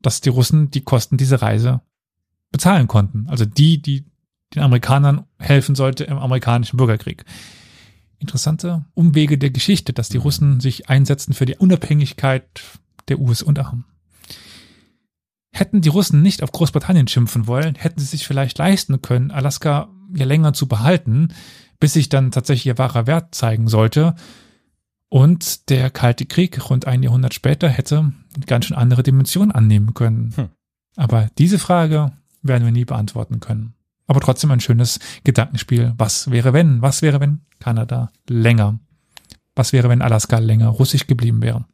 dass 0.00 0.20
die 0.20 0.30
Russen 0.30 0.70
die 0.70 0.82
Kosten 0.82 1.16
dieser 1.16 1.42
Reise 1.42 1.80
bezahlen 2.50 2.88
konnten. 2.88 3.26
Also 3.28 3.44
die, 3.44 3.82
die 3.82 4.04
den 4.54 4.62
Amerikanern 4.62 5.24
helfen 5.38 5.74
sollte 5.74 6.04
im 6.04 6.18
amerikanischen 6.18 6.76
Bürgerkrieg. 6.76 7.24
Interessante 8.18 8.84
Umwege 8.94 9.38
der 9.38 9.50
Geschichte, 9.50 9.92
dass 9.92 10.08
die 10.08 10.16
Russen 10.16 10.60
sich 10.60 10.88
einsetzen 10.88 11.34
für 11.34 11.46
die 11.46 11.56
Unabhängigkeit 11.56 12.44
der 13.08 13.18
USA. 13.20 13.78
Hätten 15.52 15.80
die 15.80 15.88
Russen 15.88 16.22
nicht 16.22 16.42
auf 16.42 16.52
Großbritannien 16.52 17.08
schimpfen 17.08 17.46
wollen, 17.46 17.74
hätten 17.74 18.00
sie 18.00 18.06
sich 18.06 18.26
vielleicht 18.26 18.58
leisten 18.58 19.00
können, 19.02 19.30
Alaska 19.30 19.88
ja 20.14 20.24
länger 20.24 20.52
zu 20.52 20.68
behalten, 20.68 21.28
bis 21.80 21.94
sich 21.94 22.08
dann 22.08 22.30
tatsächlich 22.30 22.66
ihr 22.66 22.78
wahrer 22.78 23.06
Wert 23.06 23.34
zeigen 23.34 23.68
sollte. 23.68 24.14
Und 25.08 25.70
der 25.70 25.90
Kalte 25.90 26.26
Krieg 26.26 26.68
rund 26.68 26.86
ein 26.86 27.02
Jahrhundert 27.02 27.34
später 27.34 27.68
hätte 27.68 27.98
eine 27.98 28.46
ganz 28.46 28.66
schön 28.66 28.76
andere 28.76 29.02
Dimension 29.02 29.50
annehmen 29.50 29.94
können. 29.94 30.32
Hm. 30.36 30.48
Aber 30.96 31.28
diese 31.38 31.58
Frage 31.58 32.12
werden 32.42 32.64
wir 32.64 32.72
nie 32.72 32.84
beantworten 32.84 33.40
können. 33.40 33.74
Aber 34.06 34.20
trotzdem 34.20 34.50
ein 34.50 34.60
schönes 34.60 34.98
Gedankenspiel. 35.24 35.94
Was 35.96 36.30
wäre 36.30 36.52
wenn? 36.52 36.82
Was 36.82 37.02
wäre 37.02 37.20
wenn 37.20 37.40
Kanada 37.58 38.10
länger? 38.28 38.78
Was 39.54 39.72
wäre 39.72 39.88
wenn 39.88 40.02
Alaska 40.02 40.38
länger 40.38 40.68
russisch 40.68 41.06
geblieben 41.06 41.42
wäre? 41.42 41.66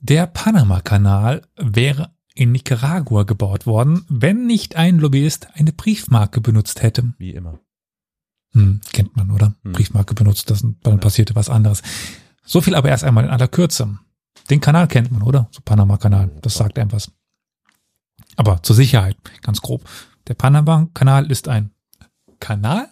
Der 0.00 0.26
Panama-Kanal 0.26 1.42
wäre 1.56 2.14
in 2.34 2.52
Nicaragua 2.52 3.24
gebaut 3.24 3.66
worden, 3.66 4.04
wenn 4.08 4.46
nicht 4.46 4.76
ein 4.76 4.98
Lobbyist 4.98 5.48
eine 5.54 5.72
Briefmarke 5.72 6.40
benutzt 6.40 6.82
hätte. 6.82 7.12
Wie 7.18 7.32
immer. 7.32 7.60
Hm, 8.52 8.80
kennt 8.92 9.14
man, 9.16 9.30
oder? 9.30 9.54
Hm. 9.62 9.72
Briefmarke 9.72 10.14
benutzt, 10.14 10.50
das, 10.50 10.62
dann 10.62 10.76
Ja. 10.94 10.96
passierte 10.96 11.34
was 11.34 11.50
anderes. 11.50 11.82
So 12.42 12.60
viel 12.60 12.74
aber 12.74 12.88
erst 12.88 13.04
einmal 13.04 13.24
in 13.24 13.30
aller 13.30 13.48
Kürze. 13.48 13.98
Den 14.48 14.60
Kanal 14.60 14.88
kennt 14.88 15.10
man, 15.12 15.22
oder? 15.22 15.48
So 15.52 15.60
Panama-Kanal, 15.64 16.30
das 16.40 16.54
sagt 16.54 16.78
einem 16.78 16.92
was. 16.92 17.12
Aber 18.36 18.62
zur 18.62 18.74
Sicherheit, 18.76 19.16
ganz 19.42 19.60
grob. 19.60 19.84
Der 20.26 20.34
Panama-Kanal 20.34 21.30
ist 21.30 21.46
ein 21.46 21.72
Kanal, 22.40 22.88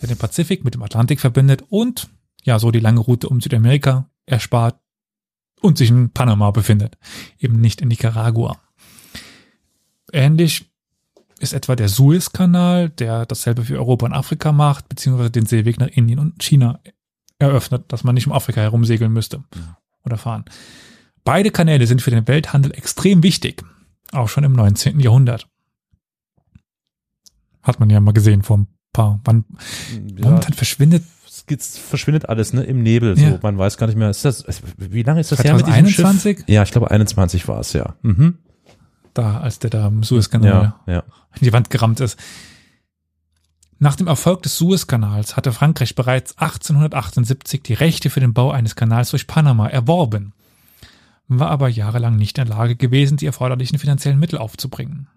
der 0.00 0.08
den 0.08 0.16
Pazifik 0.16 0.64
mit 0.64 0.74
dem 0.74 0.82
Atlantik 0.82 1.20
verbindet 1.20 1.62
und 1.68 2.08
ja, 2.42 2.58
so 2.58 2.70
die 2.70 2.80
lange 2.80 3.00
Route 3.00 3.28
um 3.28 3.40
Südamerika 3.40 4.08
erspart 4.24 4.80
und 5.60 5.78
sich 5.78 5.90
in 5.90 6.10
Panama 6.10 6.50
befindet, 6.50 6.96
eben 7.38 7.60
nicht 7.60 7.80
in 7.80 7.88
Nicaragua. 7.88 8.58
Ähnlich 10.12 10.70
ist 11.38 11.52
etwa 11.52 11.76
der 11.76 11.88
Suezkanal, 11.88 12.90
der 12.90 13.26
dasselbe 13.26 13.64
für 13.64 13.76
Europa 13.76 14.06
und 14.06 14.12
Afrika 14.12 14.52
macht, 14.52 14.88
beziehungsweise 14.88 15.30
den 15.30 15.46
Seeweg 15.46 15.78
nach 15.78 15.88
Indien 15.88 16.18
und 16.18 16.42
China 16.42 16.80
eröffnet, 17.38 17.84
dass 17.88 18.04
man 18.04 18.14
nicht 18.14 18.26
um 18.26 18.32
Afrika 18.32 18.60
herum 18.60 18.84
segeln 18.84 19.12
müsste 19.12 19.44
oder 20.04 20.18
fahren. 20.18 20.44
Beide 21.24 21.50
Kanäle 21.50 21.86
sind 21.86 22.02
für 22.02 22.10
den 22.10 22.26
Welthandel 22.26 22.72
extrem 22.72 23.22
wichtig, 23.22 23.62
auch 24.12 24.28
schon 24.28 24.44
im 24.44 24.52
19. 24.52 24.98
Jahrhundert. 25.00 25.48
Hat 27.62 27.80
man 27.80 27.90
ja 27.90 28.00
mal 28.00 28.12
gesehen 28.12 28.42
vor 28.42 28.58
ein 28.58 28.66
paar, 28.92 29.20
wann, 29.24 29.44
Ja, 29.92 30.24
momentan 30.24 30.54
verschwindet 30.54 31.04
es 31.50 31.78
verschwindet 31.78 32.28
alles 32.28 32.52
ne 32.52 32.62
im 32.62 32.82
Nebel. 32.82 33.16
So, 33.16 33.24
Ja. 33.24 33.38
man 33.42 33.58
weiß 33.58 33.76
gar 33.78 33.86
nicht 33.86 33.96
mehr. 33.96 34.10
Ist 34.10 34.24
das, 34.24 34.44
wie 34.76 35.02
lange 35.02 35.20
ist 35.20 35.32
das 35.32 35.42
her 35.42 35.54
mit 35.54 35.66
diesem 35.66 35.86
2021? 35.86 36.38
Schiff? 36.38 36.48
Ja, 36.48 36.62
ich 36.62 36.70
glaube 36.70 36.90
21 36.90 37.48
war 37.48 37.60
es 37.60 37.72
ja. 37.72 37.94
Mhm. 38.02 38.38
Da, 39.14 39.38
als 39.40 39.58
der 39.58 39.70
da 39.70 39.88
im 39.88 40.02
Suezkanal 40.02 40.74
Ja, 40.86 40.92
ja. 40.92 40.98
in 41.36 41.44
die 41.44 41.52
Wand 41.52 41.70
gerammt 41.70 42.00
ist. 42.00 42.18
Nach 43.80 43.94
dem 43.96 44.08
Erfolg 44.08 44.42
des 44.42 44.56
Suezkanals 44.58 45.36
hatte 45.36 45.52
Frankreich 45.52 45.94
bereits 45.94 46.36
1878 46.38 47.62
die 47.62 47.74
Rechte 47.74 48.10
für 48.10 48.20
den 48.20 48.34
Bau 48.34 48.50
eines 48.50 48.74
Kanals 48.74 49.10
durch 49.10 49.26
Panama 49.28 49.68
erworben, 49.68 50.32
war 51.28 51.50
aber 51.50 51.68
jahrelang 51.68 52.16
nicht 52.16 52.38
in 52.38 52.46
der 52.46 52.56
Lage 52.56 52.74
gewesen, 52.74 53.16
die 53.18 53.26
erforderlichen 53.26 53.78
finanziellen 53.78 54.18
Mittel 54.18 54.38
aufzubringen. 54.38 55.08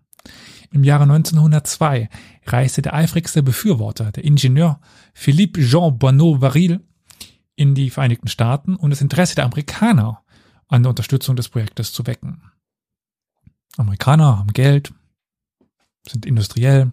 Im 0.72 0.84
Jahre 0.84 1.04
1902 1.04 2.10
reiste 2.46 2.82
der 2.82 2.94
eifrigste 2.94 3.42
Befürworter, 3.44 4.12
der 4.12 4.24
Ingenieur 4.24 4.80
Philippe 5.14 5.62
Jean 5.62 5.98
Bonneau 5.98 6.42
Varil, 6.42 6.82
in 7.56 7.76
die 7.76 7.92
Vereinigten 7.92 8.28
Staaten, 8.28 8.76
um 8.76 8.90
das 8.90 9.02
Interesse 9.02 9.36
der 9.36 9.46
Amerikaner 9.46 10.24
an 10.68 10.82
der 10.82 10.90
Unterstützung 10.90 11.36
des 11.36 11.50
Projektes 11.50 11.94
zu 11.94 12.08
wecken. 12.08 12.42
Amerikaner 13.78 14.40
haben 14.40 14.54
Geld, 14.54 14.94
sind 16.08 16.26
industriell, 16.26 16.92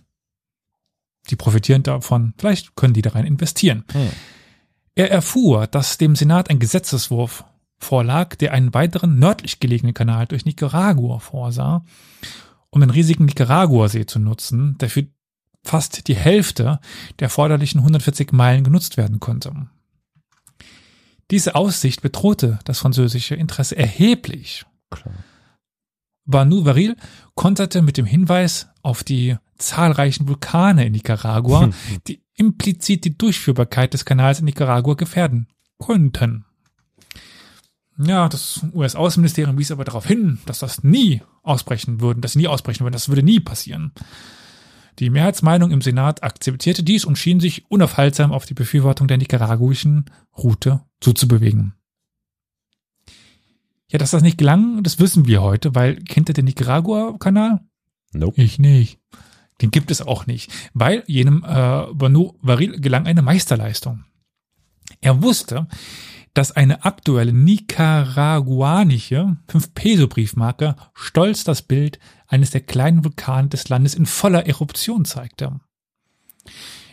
die 1.31 1.37
profitieren 1.37 1.83
davon, 1.83 2.35
vielleicht 2.39 2.77
können 2.77 2.95
die 2.95 3.03
da 3.03 3.11
rein 3.11 3.25
investieren. 3.25 3.85
Hm. 3.93 4.11
Er 4.95 5.11
erfuhr, 5.11 5.67
dass 5.67 5.97
dem 5.97 6.17
Senat 6.17 6.51
ein 6.51 6.59
Gesetzeswurf 6.59 7.45
vorlag, 7.79 8.35
der 8.35 8.53
einen 8.53 8.75
weiteren 8.75 9.19
nördlich 9.19 9.61
gelegenen 9.61 9.95
Kanal 9.95 10.27
durch 10.27 10.45
Nicaragua 10.45 11.19
vorsah, 11.19 11.85
um 12.71 12.81
den 12.81 12.91
riesigen 12.91 13.25
Nicaragua-See 13.25 14.07
zu 14.07 14.19
nutzen, 14.19 14.77
der 14.79 14.91
für 14.91 15.07
fast 15.69 16.09
die 16.09 16.17
Hälfte 16.17 16.81
der 17.19 17.27
erforderlichen 17.27 17.79
140 17.79 18.33
Meilen 18.33 18.65
genutzt 18.65 18.97
werden 18.97 19.21
konnte. 19.21 19.53
Diese 21.31 21.55
Aussicht 21.55 22.01
bedrohte 22.01 22.59
das 22.65 22.79
französische 22.79 23.35
Interesse 23.35 23.77
erheblich. 23.77 24.65
Klar. 24.91 25.15
Banu 26.25 26.65
Varil 26.65 26.97
konterte 27.35 27.83
mit 27.83 27.97
dem 27.97 28.07
Hinweis 28.07 28.69
auf 28.83 29.05
die 29.05 29.37
zahlreichen 29.57 30.29
Vulkane 30.29 30.87
in 30.87 30.93
Nicaragua, 30.93 31.71
die 32.07 32.23
implizit 32.35 33.05
die 33.05 33.17
Durchführbarkeit 33.17 33.93
des 33.93 34.05
Kanals 34.05 34.39
in 34.39 34.45
Nicaragua 34.45 34.95
gefährden 34.95 35.49
könnten. 35.79 36.45
Ja, 37.99 38.29
das 38.29 38.61
US-Außenministerium 38.73 39.59
wies 39.59 39.73
aber 39.73 39.85
darauf 39.85 40.07
hin, 40.07 40.39
dass 40.47 40.61
das 40.61 40.85
nie 40.85 41.23
ausbrechen 41.43 42.01
würden, 42.01 42.21
dass 42.21 42.33
sie 42.33 42.39
nie 42.39 42.49
ausbrechen 42.49 42.85
würden, 42.85 42.93
das 42.93 43.09
würde 43.09 43.25
nie 43.25 43.41
passieren. 43.41 43.93
Die 44.99 45.11
Mehrheitsmeinung 45.11 45.71
im 45.71 45.81
Senat 45.81 46.23
akzeptierte 46.23 46.83
dies 46.83 47.05
und 47.05 47.17
schien 47.17 47.39
sich 47.39 47.71
unaufhaltsam 47.71 48.33
auf 48.33 48.47
die 48.47 48.55
Befürwortung 48.55 49.07
der 49.07 49.19
nicaraguischen 49.19 50.07
Route 50.37 50.83
zuzubewegen. 51.01 51.75
Ja, 53.91 53.99
dass 53.99 54.11
das 54.11 54.23
nicht 54.23 54.39
gelang, 54.39 54.83
das 54.83 54.99
wissen 54.99 55.27
wir 55.27 55.41
heute, 55.41 55.75
weil 55.75 55.97
kennt 55.97 56.29
ihr 56.29 56.35
den 56.35 56.45
Nicaragua-Kanal? 56.45 57.61
Nope. 58.13 58.43
Ich 58.43 58.59
nicht. 58.59 58.99
Den 59.63 59.71
gibt 59.71 59.91
es 59.91 60.03
auch 60.03 60.27
nicht, 60.27 60.53
weil 60.75 61.05
jenem 61.07 61.45
äh, 61.45 61.87
Banu 61.93 62.35
Varil 62.43 62.81
gelang 62.81 63.07
eine 63.07 63.23
Meisterleistung. 63.23 64.05
Er 65.01 65.23
wusste, 65.23 65.67
dass 66.35 66.53
eine 66.53 66.85
aktuelle 66.85 67.33
nicaraguanische 67.33 69.37
5-Peso-Briefmarke 69.49 70.77
stolz 70.95 71.45
das 71.45 71.63
Bild 71.63 71.99
eines 72.27 72.51
der 72.51 72.61
kleinen 72.61 73.05
Vulkane 73.05 73.49
des 73.49 73.69
Landes 73.69 73.95
in 73.95 74.07
voller 74.07 74.47
Eruption 74.47 75.05
zeigte. 75.05 75.61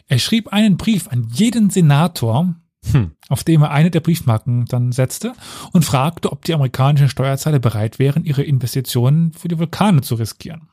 Er 0.07 0.19
schrieb 0.19 0.49
einen 0.49 0.77
Brief 0.77 1.07
an 1.07 1.27
jeden 1.31 1.69
Senator, 1.69 2.55
Hm. 2.91 3.13
auf 3.29 3.43
dem 3.43 3.63
er 3.63 3.71
eine 3.71 3.89
der 3.89 3.99
Briefmarken 3.99 4.65
dann 4.65 4.91
setzte 4.91 5.33
und 5.73 5.83
fragte, 5.83 6.31
ob 6.31 6.45
die 6.45 6.53
amerikanischen 6.53 7.09
Steuerzahler 7.09 7.57
bereit 7.57 7.97
wären, 7.97 8.25
ihre 8.25 8.43
Investitionen 8.43 9.33
für 9.33 9.47
die 9.47 9.57
Vulkane 9.57 10.01
zu 10.01 10.15
riskieren. 10.15 10.69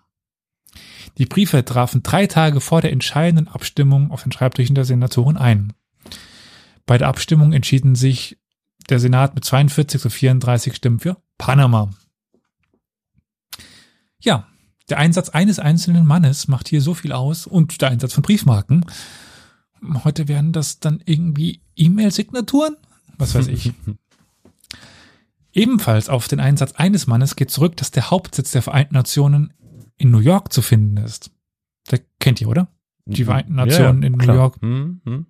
Die 1.18 1.26
Briefe 1.26 1.64
trafen 1.64 2.02
drei 2.02 2.26
Tage 2.26 2.60
vor 2.60 2.80
der 2.80 2.92
entscheidenden 2.92 3.48
Abstimmung 3.48 4.10
auf 4.10 4.22
den 4.22 4.32
Schreibtischen 4.32 4.74
der 4.74 4.84
Senatoren 4.84 5.36
ein. 5.36 5.72
Bei 6.86 6.98
der 6.98 7.08
Abstimmung 7.08 7.52
entschieden 7.52 7.94
sich 7.94 8.38
der 8.90 8.98
Senat 8.98 9.34
mit 9.34 9.44
42 9.44 10.00
zu 10.00 10.10
34 10.10 10.74
Stimmen 10.74 11.00
für 11.00 11.16
Panama. 11.38 11.90
Ja, 14.20 14.46
der 14.88 14.98
Einsatz 14.98 15.28
eines 15.28 15.58
einzelnen 15.58 16.06
Mannes 16.06 16.48
macht 16.48 16.68
hier 16.68 16.80
so 16.80 16.94
viel 16.94 17.12
aus 17.12 17.46
und 17.46 17.80
der 17.80 17.90
Einsatz 17.90 18.12
von 18.12 18.22
Briefmarken. 18.22 18.84
Heute 20.04 20.28
werden 20.28 20.52
das 20.52 20.80
dann 20.80 21.00
irgendwie 21.04 21.62
E-Mail-Signaturen? 21.76 22.76
Was 23.18 23.34
weiß 23.34 23.48
ich. 23.48 23.72
Ebenfalls 25.52 26.08
auf 26.08 26.28
den 26.28 26.40
Einsatz 26.40 26.72
eines 26.72 27.06
Mannes 27.06 27.36
geht 27.36 27.50
zurück, 27.50 27.76
dass 27.76 27.90
der 27.90 28.10
Hauptsitz 28.10 28.52
der 28.52 28.62
Vereinten 28.62 28.94
Nationen 28.94 29.52
in 29.96 30.10
New 30.10 30.20
York 30.20 30.52
zu 30.52 30.62
finden 30.62 30.96
ist. 30.96 31.30
Das 31.86 32.00
kennt 32.20 32.40
ihr, 32.40 32.48
oder? 32.48 32.68
Die 33.04 33.24
Vereinten 33.24 33.56
Nationen 33.56 34.02
in 34.02 34.12
New. 34.12 34.32
York. 34.32 34.60
Hm, 34.62 35.00
hm. 35.04 35.26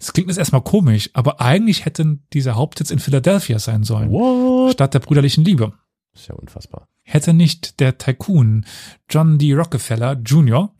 Es 0.00 0.12
klingt 0.12 0.28
jetzt 0.28 0.38
erstmal 0.38 0.62
komisch, 0.62 1.10
aber 1.12 1.40
eigentlich 1.40 1.84
hätte 1.84 2.18
dieser 2.32 2.56
Hauptsitz 2.56 2.90
in 2.90 2.98
Philadelphia 2.98 3.58
sein 3.58 3.84
sollen. 3.84 4.10
What? 4.10 4.72
Statt 4.72 4.94
der 4.94 4.98
brüderlichen 5.00 5.44
Liebe. 5.44 5.72
ist 6.14 6.28
ja 6.28 6.34
unfassbar. 6.34 6.88
Hätte 7.02 7.34
nicht 7.34 7.80
der 7.80 7.98
Tycoon 7.98 8.64
John 9.08 9.38
D. 9.38 9.54
Rockefeller 9.54 10.14
Jr. 10.14 10.72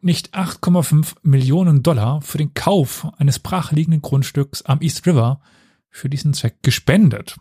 nicht 0.00 0.34
8,5 0.34 1.16
Millionen 1.22 1.82
Dollar 1.82 2.22
für 2.22 2.38
den 2.38 2.54
Kauf 2.54 3.06
eines 3.18 3.38
brachliegenden 3.38 4.02
Grundstücks 4.02 4.62
am 4.62 4.80
East 4.80 5.06
River 5.06 5.40
für 5.90 6.08
diesen 6.08 6.34
Zweck 6.34 6.62
gespendet. 6.62 7.36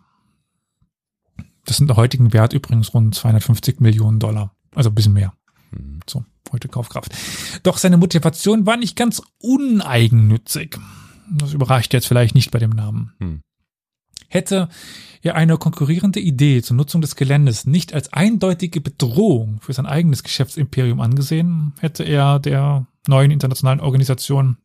Das 1.66 1.78
sind 1.78 1.88
der 1.88 1.98
heutigen 1.98 2.32
Wert 2.32 2.54
übrigens 2.54 2.94
rund 2.94 3.16
250 3.16 3.80
Millionen 3.80 4.20
Dollar. 4.20 4.56
Also 4.74 4.90
ein 4.90 4.96
bisschen 4.96 5.14
mehr. 5.14 5.34
Hm. 5.72 6.00
So, 6.08 6.24
heute 6.52 6.68
Kaufkraft. 6.68 7.14
Doch 7.64 7.78
seine 7.78 7.98
Motivation 7.98 8.66
war 8.66 8.78
nicht 8.78 8.96
ganz 8.96 9.22
uneigennützig. 9.40 10.78
Das 11.30 11.54
überrascht 11.54 11.94
jetzt 11.94 12.08
vielleicht 12.08 12.36
nicht 12.36 12.52
bei 12.52 12.60
dem 12.60 12.72
Namen. 12.72 13.14
Hm. 13.20 13.42
Hätte 14.28 14.70
er 15.22 15.36
eine 15.36 15.58
konkurrierende 15.58 16.20
Idee 16.20 16.62
zur 16.62 16.76
Nutzung 16.76 17.02
des 17.02 17.16
Geländes 17.16 17.66
nicht 17.66 17.94
als 17.94 18.12
eindeutige 18.14 18.82
Bedrohung 18.82 19.60
für 19.62 19.74
sein 19.74 19.86
eigenes 19.86 20.24
Geschäftsimperium 20.24 21.00
angesehen, 21.00 21.74
hätte 21.80 22.04
er 22.04 22.40
der 22.40 22.88
neuen 23.08 23.32
internationalen 23.32 23.80
Organisation 23.80 24.58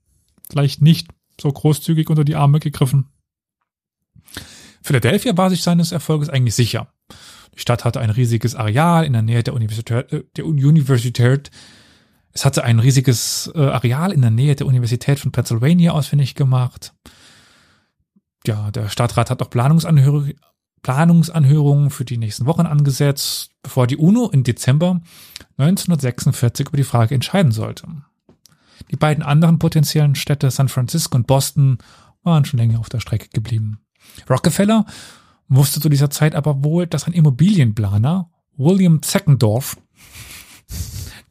vielleicht 0.51 0.82
nicht 0.82 1.09
so 1.40 1.51
großzügig 1.51 2.11
unter 2.11 2.24
die 2.24 2.36
Arme 2.36 2.61
gegriffen. 2.61 3.07
Philadelphia 4.82 5.36
war 5.36 5.51
sich 5.51 5.62
seines 5.62 5.93
Erfolges 5.93 6.28
eigentlich 6.28 6.55
sicher. 6.55 6.93
Die 7.55 7.60
Stadt 7.60 7.85
hatte 7.85 8.01
ein 8.01 8.10
riesiges 8.10 8.55
Areal 8.55 9.05
in 9.05 9.12
der 9.12 9.22
Nähe 9.22 9.43
der 9.43 9.55
Universität, 9.55 10.12
äh, 10.12 10.24
der 10.36 10.47
Universität. 10.47 11.51
Es 12.32 12.44
hatte 12.44 12.64
ein 12.64 12.78
riesiges 12.78 13.51
äh, 13.55 13.59
Areal 13.59 14.12
in 14.12 14.22
der 14.22 14.31
Nähe 14.31 14.55
der 14.55 14.66
Universität 14.66 15.18
von 15.18 15.32
Pennsylvania 15.32 15.93
ausfindig 15.93 16.35
gemacht. 16.35 16.94
Ja, 18.47 18.70
der 18.70 18.89
Stadtrat 18.89 19.31
hat 19.31 19.43
auch 19.43 19.51
Planungsanhör 19.51 20.28
Planungsanhörungen 20.82 21.90
für 21.90 22.06
die 22.06 22.16
nächsten 22.16 22.47
Wochen 22.47 22.64
angesetzt, 22.64 23.51
bevor 23.62 23.86
die 23.86 23.98
UNO 23.98 24.31
im 24.31 24.44
Dezember 24.44 25.02
1946 25.59 26.68
über 26.68 26.78
die 26.78 26.85
Frage 26.85 27.14
entscheiden 27.14 27.52
sollte. 27.52 27.86
Die 28.90 28.97
beiden 28.97 29.22
anderen 29.22 29.59
potenziellen 29.59 30.14
Städte 30.14 30.51
San 30.51 30.68
Francisco 30.68 31.16
und 31.16 31.27
Boston 31.27 31.78
waren 32.22 32.44
schon 32.44 32.59
länger 32.59 32.81
auf 32.81 32.89
der 32.89 33.01
Strecke 33.01 33.28
geblieben. 33.28 33.81
Rockefeller 34.28 34.86
wusste 35.51 35.81
zu 35.81 35.90
dieser 35.90 36.09
Zeit 36.09 36.35
aber 36.35 36.64
wohl, 36.64 36.86
dass 36.86 37.06
ein 37.06 37.12
Immobilienplaner, 37.12 38.31
William 38.56 39.02
Zeckendorf, 39.02 39.77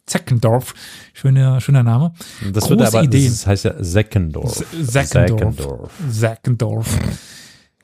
Zeckendorf, 0.05 0.73
schöner, 1.13 1.61
schöner 1.61 1.83
Name, 1.83 2.13
Das 2.53 2.65
Große 2.65 2.79
wird 2.79 2.87
aber, 2.87 3.03
Ideen. 3.03 3.31
das 3.31 3.47
heißt 3.47 3.65
ja 3.65 3.73
Seckendorf. 3.83 4.63
Seckendorf. 4.81 5.91
Sackendorf 6.07 6.99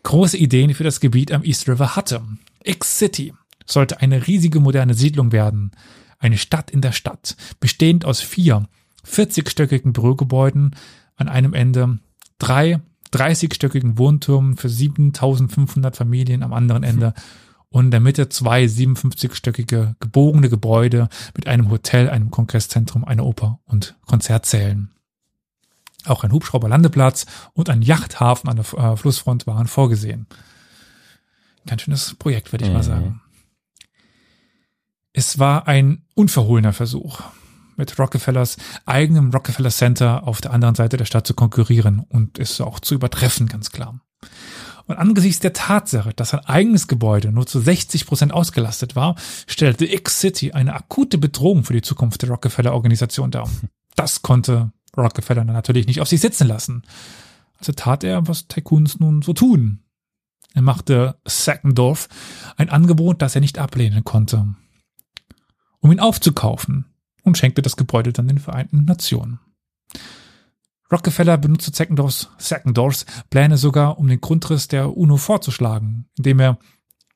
große 0.06 0.38
Ideen 0.38 0.74
für 0.74 0.84
das 0.86 1.02
Gebiet 1.02 1.34
am 1.34 1.44
East 1.44 1.68
River 1.68 1.96
hatte. 1.98 2.22
X-City 2.64 3.34
sollte 3.66 4.00
eine 4.00 4.28
riesige 4.28 4.60
moderne 4.62 4.94
Siedlung 4.94 5.32
werden. 5.34 5.72
Eine 6.20 6.38
Stadt 6.38 6.72
in 6.72 6.82
der 6.82 6.94
Stadt, 6.94 7.36
bestehend 7.60 8.06
aus 8.06 8.22
vier 8.22 8.68
40-stöckigen 9.06 9.92
Bürogebäuden 9.92 10.76
an 11.18 11.28
einem 11.28 11.54
Ende, 11.54 12.00
drei 12.40 12.80
30-stöckigen 13.14 13.98
Wohntürmen 13.98 14.58
für 14.58 14.70
7500 14.70 15.96
Familien 15.96 16.44
am 16.44 16.54
anderen 16.54 16.84
Ende 16.84 17.14
und 17.70 17.86
in 17.86 17.92
der 17.92 18.00
Mitte 18.00 18.30
zwei 18.30 18.66
57-stöckige 18.66 19.96
gebogene 20.00 20.50
Gebäude 20.50 21.10
mit 21.36 21.48
einem 21.48 21.70
Hotel, 21.70 22.10
einem 22.10 22.32
Kongresszentrum, 22.32 23.04
einer 23.04 23.26
Oper 23.26 23.60
und 23.66 23.96
Konzertsälen. 24.06 24.92
Auch 26.06 26.24
ein 26.24 26.32
Hubschrauberlandeplatz 26.32 27.26
und 27.54 27.70
ein 27.70 27.82
Yachthafen 27.82 28.50
an 28.50 28.58
der 28.58 28.74
äh, 28.78 28.96
Flussfront 28.98 29.48
waren 29.48 29.68
vorgesehen. 29.68 30.28
Ganz 31.66 31.82
schönes 31.82 32.14
Projekt, 32.16 32.52
würde 32.52 32.66
ich 32.66 32.72
mal 32.72 32.80
Mhm. 32.80 32.84
sagen. 32.84 33.22
Es 35.14 35.40
war 35.40 35.68
ein 35.68 36.04
unverhohlener 36.14 36.74
Versuch. 36.74 37.22
Mit 37.78 37.98
Rockefellers 37.98 38.58
eigenem 38.86 39.32
Rockefeller 39.32 39.70
Center 39.70 40.28
auf 40.28 40.42
der 40.42 40.52
anderen 40.52 40.76
Seite 40.76 40.98
der 40.98 41.06
Stadt 41.06 41.28
zu 41.28 41.34
konkurrieren 41.34 42.00
und 42.00 42.40
es 42.40 42.60
auch 42.62 42.80
zu 42.80 42.96
übertreffen, 42.96 43.48
ganz 43.48 43.72
klar. 43.72 44.00
Und 44.88 44.98
angesichts 44.98 45.40
der 45.40 45.54
Tatsache, 45.54 46.14
dass 46.14 46.30
sein 46.30 46.46
eigenes 46.46 46.88
Gebäude 46.88 47.32
nur 47.32 47.48
zu 47.48 47.60
60 47.60 48.06
Prozent 48.06 48.34
ausgelastet 48.34 48.96
war, 48.96 49.16
stellte 49.48 49.92
X-City 49.92 50.52
eine 50.52 50.76
akute 50.76 51.18
Bedrohung 51.18 51.64
für 51.64 51.74
die 51.74 51.82
Zukunft 51.82 52.22
der 52.22 52.30
Rockefeller-Organisation 52.30 53.32
dar. 53.32 53.50
Das 53.96 54.22
konnte 54.22 54.72
Rockefeller 54.96 55.44
natürlich 55.44 55.88
nicht 55.88 56.02
auf 56.02 56.08
sich 56.08 56.22
sitzen 56.22 56.48
lassen. 56.48 56.84
Also 57.58 57.72
tat 57.74 58.04
er, 58.04 58.28
was 58.28 58.48
Tycoons 58.48 59.00
nun 59.00 59.22
so 59.22 59.34
tun. 59.34 59.80
Er 60.54 60.62
machte 60.62 61.18
Sackendorf 61.26 62.08
ein 62.56 62.70
Angebot, 62.70 63.22
das 63.22 63.36
er 63.36 63.42
nicht 63.42 63.58
ablehnen 63.58 64.04
konnte, 64.04 64.56
um 65.80 65.92
ihn 65.92 66.00
aufzukaufen 66.00 66.86
und 67.26 67.38
schenkte 67.38 67.62
das 67.62 67.76
Gebäude 67.76 68.14
dann 68.14 68.28
den 68.28 68.40
Vereinten 68.40 68.86
Nationen. 68.86 69.40
Rockefeller 70.92 71.38
benutzte 71.38 71.74
Sackendorfs, 71.74 72.30
Sackendorfs 72.38 73.06
Pläne 73.30 73.58
sogar, 73.58 73.98
um 73.98 74.08
den 74.08 74.22
Grundriss 74.22 74.68
der 74.68 74.96
UNO 74.96 75.18
vorzuschlagen, 75.18 76.06
indem 76.18 76.40
er 76.40 76.60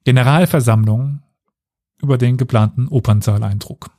Generalversammlungen 0.03 1.23
über 2.01 2.17
den 2.17 2.37
geplanten 2.37 2.87
Opernsaal 2.87 3.43
eintrug. 3.43 3.91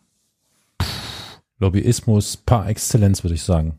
Lobbyismus 1.59 2.37
par 2.39 2.69
excellence, 2.69 3.23
würde 3.23 3.35
ich 3.35 3.43
sagen. 3.43 3.78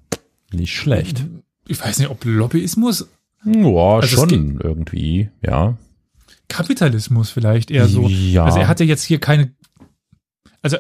Nicht 0.54 0.76
schlecht. 0.76 1.26
Ich 1.68 1.84
weiß 1.84 2.00
nicht, 2.00 2.10
ob 2.10 2.24
Lobbyismus, 2.24 3.10
Ja, 3.44 3.96
Also 3.96 4.08
schon 4.08 4.60
irgendwie, 4.62 5.30
ja. 5.42 5.78
Kapitalismus 6.48 7.30
vielleicht 7.30 7.72
eher 7.72 7.88
so. 7.88 8.08
Ja. 8.08 8.46
Also 8.46 8.60
er 8.60 8.68
hatte 8.68 8.84
jetzt 8.84 9.04
hier 9.04 9.20
keine, 9.20 9.54
also 10.62 10.78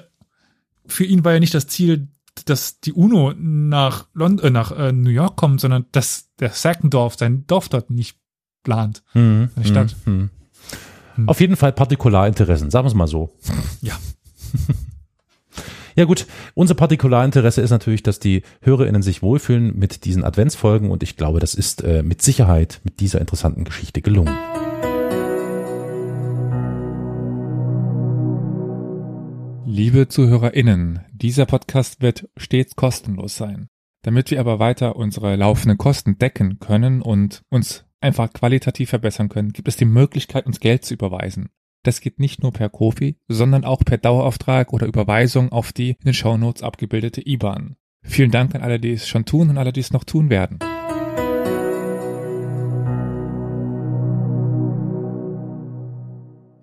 für 0.91 1.05
ihn 1.05 1.23
war 1.23 1.33
ja 1.33 1.39
nicht 1.39 1.53
das 1.53 1.67
Ziel, 1.67 2.07
dass 2.45 2.79
die 2.79 2.93
UNO 2.93 3.33
nach 3.37 4.07
London, 4.13 4.45
äh, 4.45 4.49
nach 4.49 4.71
äh, 4.71 4.91
New 4.91 5.09
York 5.09 5.35
kommt, 5.35 5.61
sondern 5.61 5.85
dass 5.91 6.29
der 6.39 6.49
Sackendorf 6.49 7.17
sein 7.17 7.45
Dorf 7.47 7.69
dort 7.69 7.89
nicht 7.89 8.17
plant. 8.63 9.03
Hm, 9.13 9.49
Stadt. 9.63 9.95
hm, 10.05 10.29
hm. 11.15 11.29
Auf 11.29 11.41
jeden 11.41 11.55
Fall 11.55 11.73
Partikularinteressen, 11.73 12.71
sagen 12.71 12.85
wir 12.85 12.89
es 12.89 12.95
mal 12.95 13.07
so. 13.07 13.35
Ja. 13.81 13.97
Ja 15.93 16.05
gut, 16.05 16.25
unser 16.53 16.73
Partikularinteresse 16.73 17.59
ist 17.59 17.69
natürlich, 17.69 18.01
dass 18.01 18.17
die 18.17 18.43
HörerInnen 18.61 19.01
sich 19.01 19.21
wohlfühlen 19.21 19.77
mit 19.77 20.05
diesen 20.05 20.23
Adventsfolgen 20.23 20.89
und 20.89 21.03
ich 21.03 21.17
glaube, 21.17 21.41
das 21.41 21.53
ist 21.53 21.83
äh, 21.83 22.01
mit 22.01 22.21
Sicherheit 22.21 22.79
mit 22.85 23.01
dieser 23.01 23.19
interessanten 23.19 23.65
Geschichte 23.65 24.01
gelungen. 24.01 24.33
Liebe 29.83 30.07
ZuhörerInnen, 30.07 30.99
dieser 31.11 31.47
Podcast 31.47 32.03
wird 32.03 32.29
stets 32.37 32.75
kostenlos 32.75 33.35
sein. 33.35 33.67
Damit 34.03 34.29
wir 34.29 34.39
aber 34.39 34.59
weiter 34.59 34.95
unsere 34.95 35.35
laufenden 35.35 35.79
Kosten 35.79 36.19
decken 36.19 36.59
können 36.59 37.01
und 37.01 37.41
uns 37.49 37.83
einfach 37.99 38.31
qualitativ 38.31 38.91
verbessern 38.91 39.27
können, 39.27 39.53
gibt 39.53 39.67
es 39.67 39.77
die 39.77 39.85
Möglichkeit, 39.85 40.45
uns 40.45 40.59
Geld 40.59 40.85
zu 40.85 40.93
überweisen. 40.93 41.49
Das 41.81 41.99
geht 41.99 42.19
nicht 42.19 42.43
nur 42.43 42.53
per 42.53 42.69
Kofi, 42.69 43.17
sondern 43.27 43.65
auch 43.65 43.79
per 43.83 43.97
Dauerauftrag 43.97 44.71
oder 44.71 44.85
Überweisung 44.85 45.51
auf 45.51 45.73
die 45.73 45.89
in 45.89 46.05
den 46.05 46.13
Shownotes 46.13 46.61
abgebildete 46.61 47.27
IBAN. 47.27 47.75
Vielen 48.03 48.29
Dank 48.29 48.53
an 48.53 48.61
alle, 48.61 48.79
die 48.79 48.91
es 48.91 49.07
schon 49.07 49.25
tun 49.25 49.49
und 49.49 49.57
alle, 49.57 49.73
die 49.73 49.79
es 49.79 49.91
noch 49.93 50.03
tun 50.03 50.29
werden. 50.29 50.59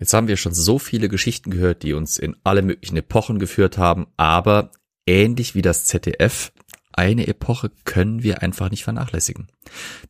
Jetzt 0.00 0.14
haben 0.14 0.28
wir 0.28 0.36
schon 0.36 0.54
so 0.54 0.78
viele 0.78 1.08
Geschichten 1.08 1.50
gehört, 1.50 1.82
die 1.82 1.92
uns 1.92 2.18
in 2.18 2.36
alle 2.44 2.62
möglichen 2.62 2.96
Epochen 2.96 3.38
geführt 3.38 3.78
haben, 3.78 4.06
aber 4.16 4.70
ähnlich 5.06 5.54
wie 5.54 5.62
das 5.62 5.84
ZDF, 5.84 6.52
eine 6.92 7.26
Epoche 7.26 7.70
können 7.84 8.22
wir 8.22 8.42
einfach 8.42 8.70
nicht 8.70 8.84
vernachlässigen. 8.84 9.48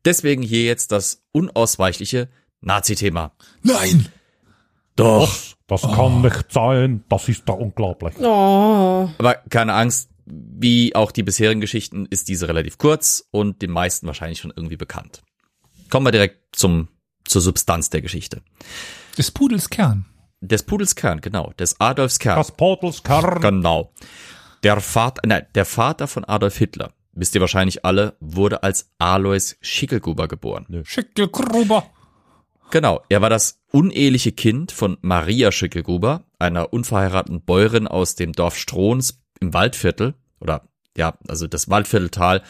Deswegen 0.04 0.42
hier 0.42 0.64
jetzt 0.64 0.92
das 0.92 1.22
unausweichliche 1.32 2.28
Nazi-Thema. 2.60 3.32
Nein! 3.62 4.08
Doch. 4.96 5.30
Das 5.68 5.82
kann 5.82 6.22
nicht 6.22 6.50
sein, 6.50 7.04
das 7.10 7.28
ist 7.28 7.42
da 7.46 7.52
unglaublich. 7.52 8.14
Oh. 8.18 9.10
Aber 9.18 9.34
keine 9.50 9.74
Angst, 9.74 10.08
wie 10.24 10.94
auch 10.94 11.12
die 11.12 11.22
bisherigen 11.22 11.60
Geschichten 11.60 12.06
ist 12.06 12.28
diese 12.28 12.48
relativ 12.48 12.78
kurz 12.78 13.28
und 13.30 13.60
den 13.60 13.70
meisten 13.70 14.06
wahrscheinlich 14.06 14.40
schon 14.40 14.52
irgendwie 14.54 14.76
bekannt. 14.76 15.22
Kommen 15.90 16.06
wir 16.06 16.10
direkt 16.10 16.56
zum, 16.56 16.88
zur 17.24 17.42
Substanz 17.42 17.90
der 17.90 18.00
Geschichte. 18.00 18.42
Des 19.18 19.32
Pudels 19.32 19.68
Kern. 19.68 20.06
Des 20.40 20.62
Pudels 20.62 20.94
Kern, 20.94 21.20
genau, 21.20 21.52
des 21.58 21.80
Adolfs 21.80 22.20
Kern. 22.20 22.36
Das 22.36 22.52
Portalskern. 22.52 23.40
Genau. 23.40 23.92
Der 24.62 24.80
Vater, 24.80 25.22
nein, 25.26 25.44
der 25.56 25.64
Vater 25.64 26.06
von 26.06 26.24
Adolf 26.24 26.56
Hitler, 26.56 26.92
wisst 27.10 27.34
ihr 27.34 27.40
wahrscheinlich 27.40 27.84
alle, 27.84 28.16
wurde 28.20 28.62
als 28.62 28.92
Alois 28.98 29.56
Schickelgruber 29.60 30.28
geboren. 30.28 30.84
Schickelgruber. 30.84 31.90
Genau, 32.70 33.02
er 33.08 33.20
war 33.20 33.28
das 33.28 33.60
uneheliche 33.72 34.30
Kind 34.30 34.70
von 34.70 34.98
Maria 35.00 35.50
Schickelgruber, 35.50 36.22
einer 36.38 36.72
unverheirateten 36.72 37.42
Bäuerin 37.42 37.88
aus 37.88 38.14
dem 38.14 38.32
Dorf 38.32 38.56
Strohns 38.56 39.20
im 39.40 39.52
Waldviertel, 39.52 40.14
oder 40.38 40.68
ja, 40.96 41.18
also 41.26 41.48
das 41.48 41.68
Waldvierteltal. 41.68 42.44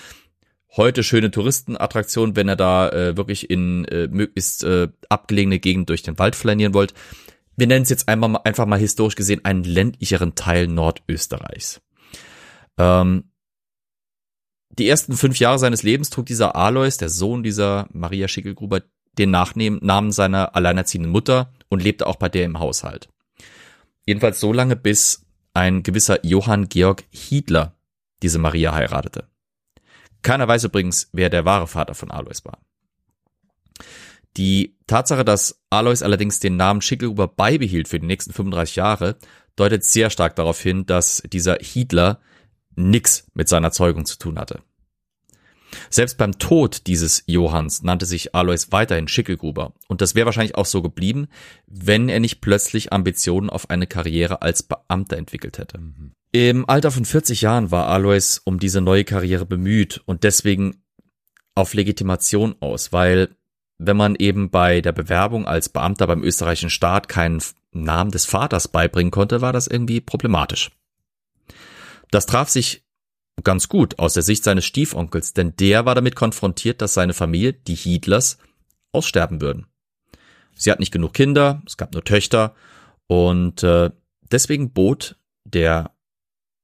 Heute 0.77 1.03
schöne 1.03 1.31
Touristenattraktion, 1.31 2.36
wenn 2.36 2.49
ihr 2.49 2.57
da 2.57 2.90
äh, 2.90 3.16
wirklich 3.16 3.49
in 3.51 3.85
äh, 3.86 4.07
möglichst 4.09 4.65
äh, 4.65 4.89
abgelegene 5.09 5.59
Gegend 5.59 5.89
durch 5.89 6.03
den 6.03 6.19
Wald 6.19 6.36
flanieren 6.36 6.74
wollt. 6.74 6.93
Wir 7.57 7.66
nennen 7.66 7.82
es 7.82 7.89
jetzt 7.89 8.09
einmal, 8.09 8.28
mal- 8.28 8.43
einfach 8.45 8.66
mal 8.66 8.78
historisch 8.78 9.16
gesehen 9.16 9.45
einen 9.45 9.65
ländlicheren 9.65 10.35
Teil 10.35 10.69
Nordösterreichs. 10.69 11.81
Ähm, 12.77 13.32
die 14.70 14.89
ersten 14.89 15.15
fünf 15.15 15.39
Jahre 15.39 15.59
seines 15.59 15.82
Lebens 15.82 16.11
trug 16.11 16.27
dieser 16.27 16.55
Alois, 16.55 16.99
der 16.99 17.09
Sohn 17.09 17.43
dieser 17.43 17.89
Maria 17.90 18.28
Schickelgruber, 18.28 18.82
den 19.19 19.31
Nachnamen 19.31 19.81
Namen 19.82 20.12
seiner 20.12 20.55
alleinerziehenden 20.55 21.11
Mutter 21.11 21.53
und 21.69 21.82
lebte 21.82 22.07
auch 22.07 22.16
bei 22.16 22.28
der 22.28 22.45
im 22.45 22.61
Haushalt. 22.61 23.09
Jedenfalls 24.07 24.39
so 24.39 24.53
lange, 24.53 24.77
bis 24.77 25.27
ein 25.55 25.82
gewisser 25.82 26.24
Johann 26.24 26.69
Georg 26.69 27.05
Hiedler 27.11 27.74
diese 28.23 28.39
Maria 28.39 28.73
heiratete. 28.73 29.27
Keiner 30.23 30.49
weiß 30.49 30.65
übrigens, 30.65 31.09
wer 31.12 31.31
der 31.31 31.45
wahre 31.45 31.66
Vater 31.66 31.95
von 31.95 32.11
Alois 32.11 32.45
war. 32.45 32.59
Die 34.36 34.77
Tatsache, 34.86 35.24
dass 35.24 35.61
Alois 35.70 36.03
allerdings 36.03 36.40
den 36.40 36.57
Namen 36.57 36.81
Schickelgruber 36.81 37.28
beibehielt 37.28 37.89
für 37.89 37.99
die 37.99 38.07
nächsten 38.07 38.32
35 38.32 38.77
Jahre, 38.77 39.16
deutet 39.57 39.85
sehr 39.85 40.11
stark 40.11 40.36
darauf 40.36 40.61
hin, 40.61 40.86
dass 40.86 41.23
dieser 41.32 41.57
Hiedler 41.61 42.20
nix 42.77 43.27
mit 43.35 43.49
seiner 43.49 43.73
Zeugung 43.73 44.05
zu 44.05 44.19
tun 44.19 44.39
hatte. 44.39 44.62
Selbst 45.90 46.16
beim 46.16 46.39
Tod 46.39 46.86
dieses 46.86 47.24
Johanns 47.27 47.82
nannte 47.82 48.07
sich 48.07 48.35
Alois 48.35 48.69
weiterhin 48.70 49.09
Schickelgruber 49.09 49.74
und 49.89 50.01
das 50.01 50.15
wäre 50.15 50.27
wahrscheinlich 50.27 50.55
auch 50.55 50.66
so 50.66 50.82
geblieben, 50.82 51.28
wenn 51.66 52.09
er 52.09 52.20
nicht 52.20 52.40
plötzlich 52.40 52.93
Ambitionen 52.93 53.51
auf 53.51 53.69
eine 53.69 53.86
Karriere 53.86 54.40
als 54.40 54.62
Beamter 54.62 55.16
entwickelt 55.16 55.59
hätte. 55.59 55.81
Im 56.33 56.69
Alter 56.69 56.91
von 56.91 57.05
40 57.05 57.41
Jahren 57.41 57.71
war 57.71 57.89
Alois 57.89 58.41
um 58.45 58.59
diese 58.59 58.81
neue 58.81 59.05
Karriere 59.05 59.47
bemüht 59.47 60.03
und 60.05 60.25
deswegen 60.25 60.83
auf 61.55 61.75
Legitimation 61.75 62.55
aus, 62.61 62.93
weil 62.93 63.35
wenn 63.79 63.97
man 63.97 64.15
eben 64.17 64.51
bei 64.51 64.81
der 64.81 64.93
Bewerbung 64.93 65.47
als 65.47 65.69
Beamter 65.69 66.07
beim 66.07 66.23
österreichischen 66.23 66.71
Staat 66.71 67.09
keinen 67.09 67.43
Namen 67.73 68.11
des 68.11 68.27
Vaters 68.27 68.69
beibringen 68.69 69.11
konnte, 69.11 69.41
war 69.41 69.53
das 69.53 69.67
irgendwie 69.67 70.01
problematisch. 70.01 70.71
Das 72.11 72.27
traf 72.27 72.49
sich 72.49 72.85
ganz 73.45 73.69
gut 73.69 73.99
aus 73.99 74.15
der 74.15 74.23
Sicht 74.23 74.45
seines 74.45 74.65
Stiefonkels, 74.65 75.33
denn 75.33 75.55
der 75.57 75.87
war 75.87 75.95
damit 75.95 76.17
konfrontiert, 76.17 76.83
dass 76.83 76.95
seine 76.95 77.15
Familie, 77.15 77.53
die 77.53 77.75
Hiedlers, 77.75 78.39
aussterben 78.93 79.41
würden. 79.41 79.67
Sie 80.55 80.71
hat 80.73 80.81
nicht 80.81 80.93
genug 80.93 81.15
Kinder, 81.15 81.63
es 81.67 81.77
gab 81.77 81.93
nur 81.93 82.05
Töchter 82.05 82.55
und 83.07 83.63
äh, 83.63 83.91
deswegen 84.31 84.73
bot 84.73 85.17
der 85.45 85.93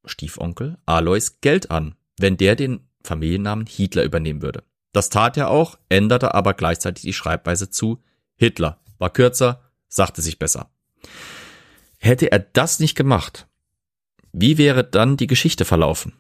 Stiefonkel 0.04 0.78
Alois 0.86 1.38
Geld 1.40 1.70
an, 1.70 1.94
wenn 2.18 2.36
der 2.36 2.56
den 2.56 2.88
Familiennamen 3.02 3.66
Hitler 3.66 4.04
übernehmen 4.04 4.42
würde. 4.42 4.64
Das 4.92 5.10
tat 5.10 5.36
er 5.36 5.50
auch, 5.50 5.78
änderte 5.88 6.34
aber 6.34 6.54
gleichzeitig 6.54 7.02
die 7.02 7.12
Schreibweise 7.12 7.70
zu 7.70 8.02
Hitler. 8.36 8.80
War 8.98 9.10
kürzer, 9.10 9.60
sagte 9.88 10.22
sich 10.22 10.38
besser. 10.38 10.70
Hätte 11.98 12.30
er 12.30 12.38
das 12.38 12.80
nicht 12.80 12.94
gemacht, 12.94 13.46
wie 14.32 14.58
wäre 14.58 14.82
dann 14.82 15.16
die 15.16 15.26
Geschichte 15.26 15.64
verlaufen? 15.64 16.12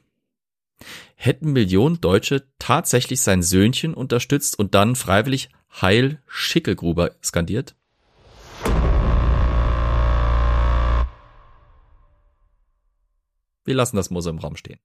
Hätten 1.16 1.52
Millionen 1.52 2.00
Deutsche 2.00 2.44
tatsächlich 2.58 3.20
sein 3.20 3.42
Söhnchen 3.42 3.94
unterstützt 3.94 4.58
und 4.58 4.74
dann 4.74 4.94
freiwillig 4.94 5.50
Heil 5.80 6.22
Schickelgruber 6.26 7.12
skandiert? 7.22 7.74
Wir 13.64 13.74
lassen 13.74 13.96
das 13.96 14.10
Mose 14.10 14.30
im 14.30 14.38
Raum 14.38 14.56
stehen. 14.56 14.78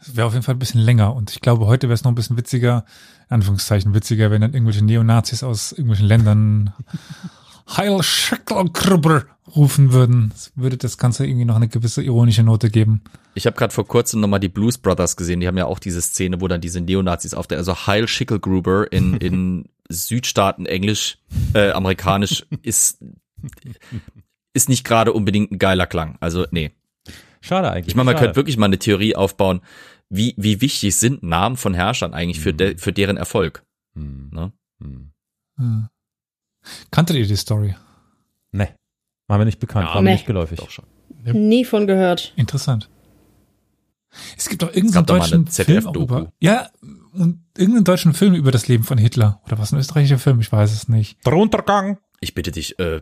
Es 0.00 0.16
wäre 0.16 0.26
auf 0.26 0.32
jeden 0.32 0.42
Fall 0.42 0.56
ein 0.56 0.58
bisschen 0.58 0.80
länger 0.80 1.14
und 1.14 1.30
ich 1.30 1.40
glaube, 1.40 1.66
heute 1.66 1.88
wäre 1.88 1.94
es 1.94 2.02
noch 2.02 2.10
ein 2.10 2.16
bisschen 2.16 2.36
witziger, 2.36 2.84
Anführungszeichen 3.28 3.94
witziger, 3.94 4.30
wenn 4.30 4.40
dann 4.40 4.52
irgendwelche 4.52 4.84
Neonazis 4.84 5.42
aus 5.44 5.72
irgendwelchen 5.72 6.06
Ländern 6.06 6.72
Heil 7.76 8.02
Schickelkrubber 8.02 9.24
rufen 9.54 9.92
würden, 9.92 10.30
das 10.30 10.52
würde 10.56 10.76
das 10.76 10.98
Ganze 10.98 11.26
irgendwie 11.26 11.44
noch 11.44 11.56
eine 11.56 11.68
gewisse 11.68 12.02
ironische 12.02 12.42
Note 12.42 12.70
geben. 12.70 13.02
Ich 13.34 13.46
habe 13.46 13.56
gerade 13.56 13.72
vor 13.72 13.86
kurzem 13.86 14.20
nochmal 14.20 14.40
die 14.40 14.48
Blues 14.48 14.78
Brothers 14.78 15.16
gesehen. 15.16 15.40
Die 15.40 15.46
haben 15.46 15.56
ja 15.56 15.66
auch 15.66 15.78
diese 15.78 16.02
Szene, 16.02 16.40
wo 16.40 16.48
dann 16.48 16.60
diese 16.60 16.80
Neonazis 16.80 17.34
auf 17.34 17.46
der, 17.46 17.58
also 17.58 17.74
Heil 17.86 18.08
Schickelgruber 18.08 18.90
in, 18.92 19.16
in 19.18 19.68
Südstaaten 19.88 20.66
Englisch, 20.66 21.18
äh, 21.54 21.70
amerikanisch 21.70 22.46
ist, 22.62 23.04
ist 24.54 24.68
nicht 24.68 24.84
gerade 24.84 25.12
unbedingt 25.12 25.52
ein 25.52 25.58
geiler 25.58 25.86
Klang. 25.86 26.16
Also, 26.20 26.46
nee. 26.50 26.72
Schade 27.40 27.70
eigentlich. 27.70 27.88
Ich 27.88 27.94
meine, 27.96 28.06
man 28.06 28.14
schade. 28.14 28.26
könnte 28.26 28.36
wirklich 28.36 28.56
mal 28.56 28.66
eine 28.66 28.78
Theorie 28.78 29.16
aufbauen, 29.16 29.60
wie, 30.08 30.34
wie 30.36 30.60
wichtig 30.60 30.94
sind 30.96 31.22
Namen 31.22 31.56
von 31.56 31.74
Herrschern 31.74 32.14
eigentlich 32.14 32.40
für, 32.40 32.52
de, 32.52 32.76
für 32.76 32.92
deren 32.92 33.16
Erfolg. 33.16 33.64
Hm. 33.94 34.30
Ne? 34.32 34.52
Hm. 34.80 35.12
Hm. 35.56 35.88
Kanntet 36.90 37.16
ihr 37.16 37.26
die 37.26 37.36
Story? 37.36 37.74
Nee. 38.52 38.68
War 39.26 39.38
mir 39.38 39.46
nicht 39.46 39.58
bekannt, 39.58 39.88
Ja, 39.88 39.94
war 39.94 40.02
mir 40.02 40.10
nee. 40.10 40.14
nicht 40.16 40.26
geläufig. 40.26 40.58
Doch 40.58 40.70
schon. 40.70 40.84
Nie 41.24 41.64
von 41.64 41.86
gehört. 41.86 42.32
Interessant. 42.36 42.88
Es 44.36 44.48
gibt 44.48 44.62
doch 44.62 44.74
irgendeinen 44.74 45.06
deutschen 45.06 45.46
Film 45.46 45.88
über. 45.94 46.32
Ja, 46.40 46.68
und 47.12 47.42
irgendeinen 47.56 47.84
deutschen 47.84 48.12
Film 48.12 48.34
über 48.34 48.50
das 48.50 48.68
Leben 48.68 48.84
von 48.84 48.98
Hitler. 48.98 49.40
Oder 49.46 49.58
was 49.58 49.72
ein 49.72 49.78
österreichischer 49.78 50.18
Film, 50.18 50.40
ich 50.40 50.52
weiß 50.52 50.72
es 50.72 50.88
nicht. 50.88 51.24
Der 51.26 51.32
Untergang, 51.32 51.98
Ich 52.20 52.34
bitte 52.34 52.50
dich, 52.52 52.78
äh, 52.78 53.00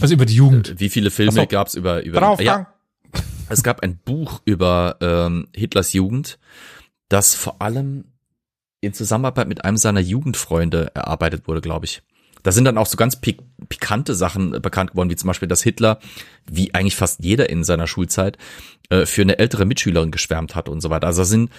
Also 0.00 0.14
über 0.14 0.26
die 0.26 0.34
Jugend. 0.34 0.74
wie 0.78 0.88
viele 0.88 1.10
Filme 1.10 1.32
so. 1.32 1.46
gab's 1.46 1.74
über, 1.74 2.02
über, 2.02 2.20
Draufgang. 2.20 2.46
ja, 2.46 2.74
es 3.48 3.62
gab 3.62 3.82
ein 3.82 3.98
Buch 3.98 4.40
über 4.44 4.96
ähm, 5.00 5.48
Hitlers 5.54 5.92
Jugend, 5.92 6.38
das 7.08 7.34
vor 7.34 7.60
allem 7.60 8.04
in 8.80 8.92
Zusammenarbeit 8.92 9.48
mit 9.48 9.64
einem 9.64 9.76
seiner 9.76 10.00
Jugendfreunde 10.00 10.92
erarbeitet 10.94 11.48
wurde, 11.48 11.60
glaube 11.60 11.86
ich. 11.86 12.02
Da 12.42 12.52
sind 12.52 12.64
dann 12.64 12.78
auch 12.78 12.86
so 12.86 12.96
ganz 12.96 13.16
pik 13.16 13.40
pikante 13.68 14.14
Sachen 14.14 14.54
äh, 14.54 14.60
bekannt 14.60 14.92
geworden, 14.92 15.10
wie 15.10 15.16
zum 15.16 15.26
Beispiel, 15.26 15.48
dass 15.48 15.62
Hitler, 15.62 15.98
wie 16.50 16.74
eigentlich 16.74 16.96
fast 16.96 17.22
jeder 17.24 17.50
in 17.50 17.64
seiner 17.64 17.86
Schulzeit, 17.86 18.38
äh, 18.90 19.04
für 19.04 19.22
eine 19.22 19.38
ältere 19.38 19.64
Mitschülerin 19.64 20.10
geschwärmt 20.10 20.54
hat 20.54 20.68
und 20.68 20.80
so 20.80 20.90
weiter. 20.90 21.08
Also 21.08 21.22
da 21.22 21.24
sind 21.26 21.50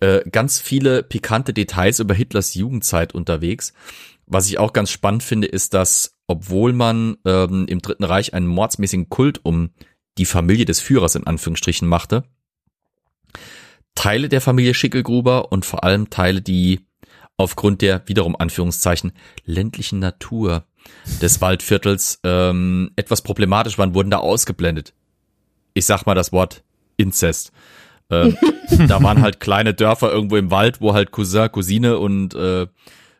äh, 0.00 0.20
ganz 0.30 0.60
viele 0.60 1.02
pikante 1.02 1.52
Details 1.52 1.98
über 1.98 2.14
Hitlers 2.14 2.54
Jugendzeit 2.54 3.14
unterwegs. 3.14 3.72
Was 4.30 4.46
ich 4.48 4.58
auch 4.58 4.72
ganz 4.72 4.90
spannend 4.90 5.22
finde, 5.22 5.46
ist, 5.46 5.74
dass 5.74 6.14
obwohl 6.26 6.74
man 6.74 7.16
ähm, 7.24 7.66
im 7.66 7.80
Dritten 7.80 8.04
Reich 8.04 8.34
einen 8.34 8.46
mordsmäßigen 8.46 9.08
Kult 9.08 9.44
um 9.44 9.70
die 10.18 10.26
Familie 10.26 10.66
des 10.66 10.80
Führers 10.80 11.14
in 11.14 11.26
Anführungsstrichen 11.26 11.88
machte, 11.88 12.24
Teile 13.94 14.28
der 14.28 14.40
Familie 14.40 14.74
Schickelgruber 14.74 15.50
und 15.50 15.64
vor 15.64 15.82
allem 15.82 16.10
Teile, 16.10 16.42
die 16.42 16.86
aufgrund 17.36 17.82
der 17.82 18.06
wiederum 18.06 18.36
Anführungszeichen 18.36 19.12
ländlichen 19.44 19.98
Natur 19.98 20.64
des 21.22 21.40
Waldviertels 21.40 22.20
ähm, 22.24 22.90
etwas 22.96 23.22
problematisch 23.22 23.78
waren, 23.78 23.94
wurden 23.94 24.10
da 24.10 24.18
ausgeblendet. 24.18 24.92
Ich 25.74 25.86
sag 25.86 26.04
mal 26.04 26.14
das 26.14 26.32
Wort 26.32 26.62
Inzest. 26.96 27.52
Ähm, 28.10 28.36
da 28.88 29.02
waren 29.02 29.22
halt 29.22 29.40
kleine 29.40 29.74
Dörfer 29.74 30.12
irgendwo 30.12 30.36
im 30.36 30.50
Wald, 30.50 30.80
wo 30.80 30.94
halt 30.94 31.10
Cousin, 31.10 31.50
Cousine 31.50 31.98
und 31.98 32.34
äh, 32.34 32.66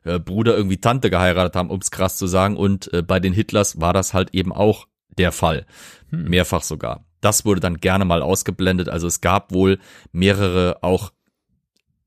äh, 0.08 0.18
Bruder 0.18 0.56
irgendwie 0.56 0.78
Tante 0.78 1.10
geheiratet 1.10 1.54
haben, 1.56 1.70
ums 1.70 1.90
krass 1.90 2.16
zu 2.16 2.26
sagen. 2.26 2.56
Und 2.56 2.92
äh, 2.92 3.02
bei 3.02 3.20
den 3.20 3.32
Hitlers 3.32 3.80
war 3.80 3.92
das 3.92 4.14
halt 4.14 4.34
eben 4.34 4.52
auch 4.52 4.86
der 5.16 5.32
Fall. 5.32 5.66
Mehrfach 6.10 6.62
sogar. 6.62 7.04
Das 7.20 7.44
wurde 7.44 7.60
dann 7.60 7.78
gerne 7.78 8.04
mal 8.04 8.22
ausgeblendet. 8.22 8.88
Also 8.88 9.06
es 9.06 9.20
gab 9.20 9.52
wohl 9.52 9.78
mehrere 10.12 10.78
auch 10.82 11.12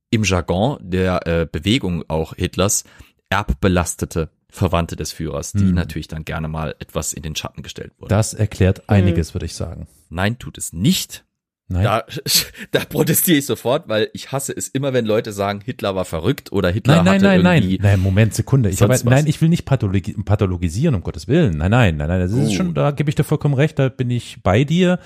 im 0.09 0.23
Jargon 0.23 0.77
der 0.81 1.27
äh, 1.27 1.47
Bewegung 1.49 2.03
auch 2.07 2.33
Hitlers 2.35 2.83
erbbelastete 3.29 4.29
Verwandte 4.49 4.97
des 4.97 5.13
Führers, 5.13 5.53
die 5.53 5.59
Hm. 5.59 5.73
natürlich 5.73 6.09
dann 6.09 6.25
gerne 6.25 6.49
mal 6.49 6.75
etwas 6.79 7.13
in 7.13 7.23
den 7.23 7.35
Schatten 7.37 7.63
gestellt 7.63 7.93
wurden. 7.97 8.09
Das 8.09 8.33
erklärt 8.33 8.89
einiges, 8.89 9.33
würde 9.33 9.45
ich 9.45 9.55
sagen. 9.55 9.87
Nein, 10.09 10.37
tut 10.39 10.57
es 10.57 10.73
nicht. 10.73 11.23
Nein. 11.71 11.83
Da, 11.83 12.03
da 12.71 12.79
protestiere 12.85 13.37
ich 13.37 13.45
sofort, 13.45 13.87
weil 13.87 14.09
ich 14.13 14.31
hasse 14.31 14.53
es 14.55 14.67
immer, 14.67 14.93
wenn 14.93 15.05
Leute 15.05 15.31
sagen, 15.31 15.61
Hitler 15.63 15.95
war 15.95 16.05
verrückt 16.05 16.51
oder 16.51 16.69
Hitler 16.69 16.97
Nein, 16.97 17.05
nein, 17.05 17.13
hatte 17.15 17.23
nein, 17.25 17.41
nein. 17.41 17.63
irgendwie. 17.63 17.79
Nein, 17.81 17.99
Moment, 17.99 18.33
Sekunde. 18.33 18.69
Ich 18.69 18.81
habe, 18.81 18.93
was. 18.93 19.03
nein, 19.03 19.25
ich 19.27 19.41
will 19.41 19.49
nicht 19.49 19.65
pathologi 19.65 20.13
pathologisieren, 20.13 20.95
um 20.95 21.01
Gottes 21.01 21.27
Willen. 21.27 21.57
Nein, 21.57 21.71
nein, 21.71 21.97
nein, 21.97 22.07
nein. 22.07 22.19
Das 22.19 22.31
ist 22.31 22.49
Oh. 22.49 22.53
schon, 22.53 22.73
da 22.73 22.91
gebe 22.91 23.09
ich 23.09 23.15
dir 23.15 23.23
vollkommen 23.23 23.53
recht, 23.55 23.79
da 23.79 23.89
bin 23.89 24.09
ich 24.09 24.39
bei 24.43 24.63
dir. 24.63 24.99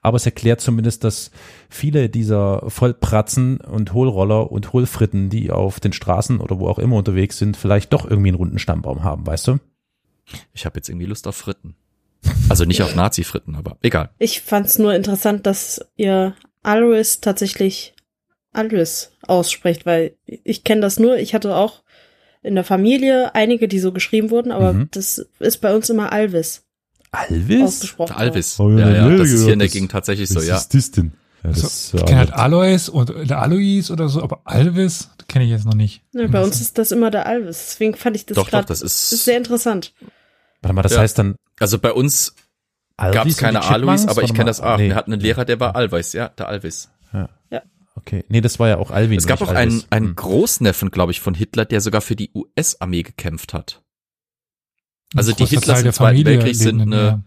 Aber 0.00 0.16
es 0.16 0.26
erklärt 0.26 0.60
zumindest, 0.60 1.04
dass 1.04 1.30
viele 1.68 2.08
dieser 2.08 2.62
Vollpratzen 2.70 3.58
und 3.58 3.92
Hohlroller 3.92 4.50
und 4.52 4.72
Hohlfritten, 4.72 5.30
die 5.30 5.50
auf 5.50 5.80
den 5.80 5.92
Straßen 5.92 6.38
oder 6.40 6.58
wo 6.58 6.68
auch 6.68 6.78
immer 6.78 6.96
unterwegs 6.96 7.38
sind, 7.38 7.56
vielleicht 7.56 7.92
doch 7.92 8.08
irgendwie 8.08 8.28
einen 8.28 8.36
runden 8.36 8.58
Stammbaum 8.58 9.02
haben, 9.04 9.26
weißt 9.26 9.48
du? 9.48 9.58
Ich 10.54 10.64
habe 10.66 10.76
jetzt 10.78 10.88
irgendwie 10.88 11.06
Lust 11.06 11.26
auf 11.26 11.36
Fritten. 11.36 11.74
Also 12.48 12.64
nicht 12.64 12.82
auf 12.82 12.94
Nazi-Fritten, 12.94 13.54
aber 13.56 13.78
egal. 13.82 14.10
Ich 14.18 14.40
fand's 14.42 14.78
nur 14.78 14.94
interessant, 14.94 15.46
dass 15.46 15.84
ihr 15.96 16.34
Alois 16.62 17.18
tatsächlich 17.20 17.94
Alois 18.52 19.08
ausspricht, 19.26 19.86
weil 19.86 20.16
ich 20.26 20.62
kenne 20.64 20.82
das 20.82 20.98
nur. 20.98 21.16
Ich 21.16 21.34
hatte 21.34 21.54
auch 21.56 21.82
in 22.42 22.54
der 22.54 22.64
Familie 22.64 23.34
einige, 23.34 23.68
die 23.68 23.78
so 23.78 23.92
geschrieben 23.92 24.30
wurden, 24.30 24.52
aber 24.52 24.72
Mhm. 24.72 24.88
das 24.92 25.24
ist 25.38 25.60
bei 25.60 25.74
uns 25.74 25.88
immer 25.90 26.12
Alvis 26.12 26.62
Alvis? 27.12 27.94
Alvis. 27.98 28.58
Oh, 28.58 28.70
ja, 28.70 28.90
ja, 28.90 29.06
nee, 29.08 29.18
das 29.18 29.28
ist 29.28 29.40
ja, 29.40 29.44
hier 29.44 29.52
in 29.52 29.58
der 29.58 29.68
Gegend 29.68 29.90
tatsächlich 29.92 30.28
so, 30.30 30.36
Was 30.36 30.46
ja. 30.46 30.56
ist 30.56 30.74
das 30.74 30.90
denn? 30.92 31.12
Ja, 31.44 31.50
Also, 31.50 31.98
ich 31.98 32.04
kenne 32.06 32.18
halt 32.20 32.32
Alois 32.32 32.88
und 32.90 33.10
der 33.28 33.42
Alois 33.42 33.90
oder 33.90 34.08
so, 34.08 34.22
aber 34.22 34.40
Alvis 34.44 35.10
kenne 35.28 35.44
ich 35.44 35.50
jetzt 35.50 35.66
noch 35.66 35.74
nicht. 35.74 36.02
Ne, 36.14 36.28
bei 36.28 36.42
uns 36.42 36.60
ist 36.60 36.78
das 36.78 36.90
immer 36.90 37.10
der 37.10 37.26
Alvis. 37.26 37.58
Deswegen 37.68 37.94
fand 37.96 38.16
ich 38.16 38.24
das 38.26 38.46
gerade 38.46 38.66
das 38.66 38.80
ist, 38.80 39.10
sehr 39.10 39.36
interessant. 39.36 39.92
Warte 40.62 40.72
mal, 40.74 40.82
das 40.82 40.92
Ja. 40.92 41.00
heißt 41.00 41.18
dann 41.18 41.36
also 41.60 41.78
bei 41.78 41.92
uns 41.92 42.34
gab 42.96 43.26
es 43.26 43.36
keine 43.36 43.62
Alois, 43.64 44.06
aber 44.06 44.22
ich 44.22 44.32
kenne 44.32 44.46
das 44.46 44.60
auch. 44.60 44.78
Nee. 44.78 44.88
Wir 44.88 44.94
hatten 44.94 45.12
einen 45.12 45.20
Lehrer, 45.22 45.44
der 45.44 45.60
war 45.60 45.76
Alvis, 45.76 46.12
ja, 46.12 46.28
der 46.28 46.48
Alvis. 46.48 46.88
Okay, 47.94 48.24
nee, 48.28 48.40
das 48.40 48.58
war 48.58 48.68
ja 48.68 48.78
auch 48.78 48.90
Alvin. 48.90 49.18
Es 49.18 49.26
gab 49.26 49.42
auch 49.42 49.48
einen, 49.50 49.72
Alvis. 49.72 49.86
einen 49.90 50.06
Hm. 50.08 50.16
Großneffen, 50.16 50.90
glaube 50.90 51.12
ich, 51.12 51.20
von 51.20 51.34
Hitler, 51.34 51.66
der 51.66 51.82
sogar 51.82 52.00
für 52.00 52.16
die 52.16 52.30
US-Armee 52.34 53.02
gekämpft 53.02 53.52
hat. 53.52 53.82
Also 55.14 55.32
die 55.32 55.44
Hitlers 55.44 55.66
Teil 55.66 55.78
im 55.80 55.84
der 55.84 55.92
Zweiten 55.92 56.16
Familie 56.16 56.38
Weltkrieg 56.38 56.56
sind 56.56 56.80
eine- 56.80 56.96
ja. 56.96 57.22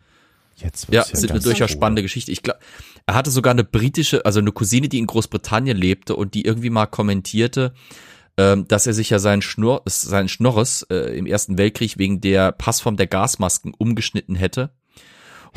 Jetzt 0.57 0.87
Ja, 0.89 1.03
sind 1.03 1.29
eine 1.31 1.39
durchaus 1.41 1.69
cool. 1.69 1.75
spannende 1.77 2.01
Geschichte. 2.01 2.31
Ich 2.31 2.41
glaube, 2.41 2.59
er 3.05 3.13
hatte 3.13 3.29
sogar 3.29 3.51
eine 3.51 3.63
britische, 3.63 4.25
also 4.25 4.39
eine 4.39 4.51
Cousine, 4.53 4.89
die 4.89 4.97
in 4.97 5.05
Großbritannien 5.05 5.77
lebte 5.77 6.15
und 6.15 6.33
die 6.33 6.45
irgendwie 6.45 6.69
mal 6.71 6.87
kommentierte, 6.87 7.73
ähm, 8.37 8.67
dass 8.67 8.87
er 8.87 8.93
sich 8.93 9.09
ja 9.09 9.19
seinen 9.19 9.41
Schnurr, 9.41 9.81
seinen 9.85 10.27
Schnorres 10.29 10.83
äh, 10.89 11.17
im 11.17 11.25
Ersten 11.25 11.57
Weltkrieg 11.57 11.97
wegen 11.97 12.21
der 12.21 12.51
Passform 12.51 12.97
der 12.97 13.07
Gasmasken 13.07 13.73
umgeschnitten 13.77 14.35
hätte. 14.35 14.71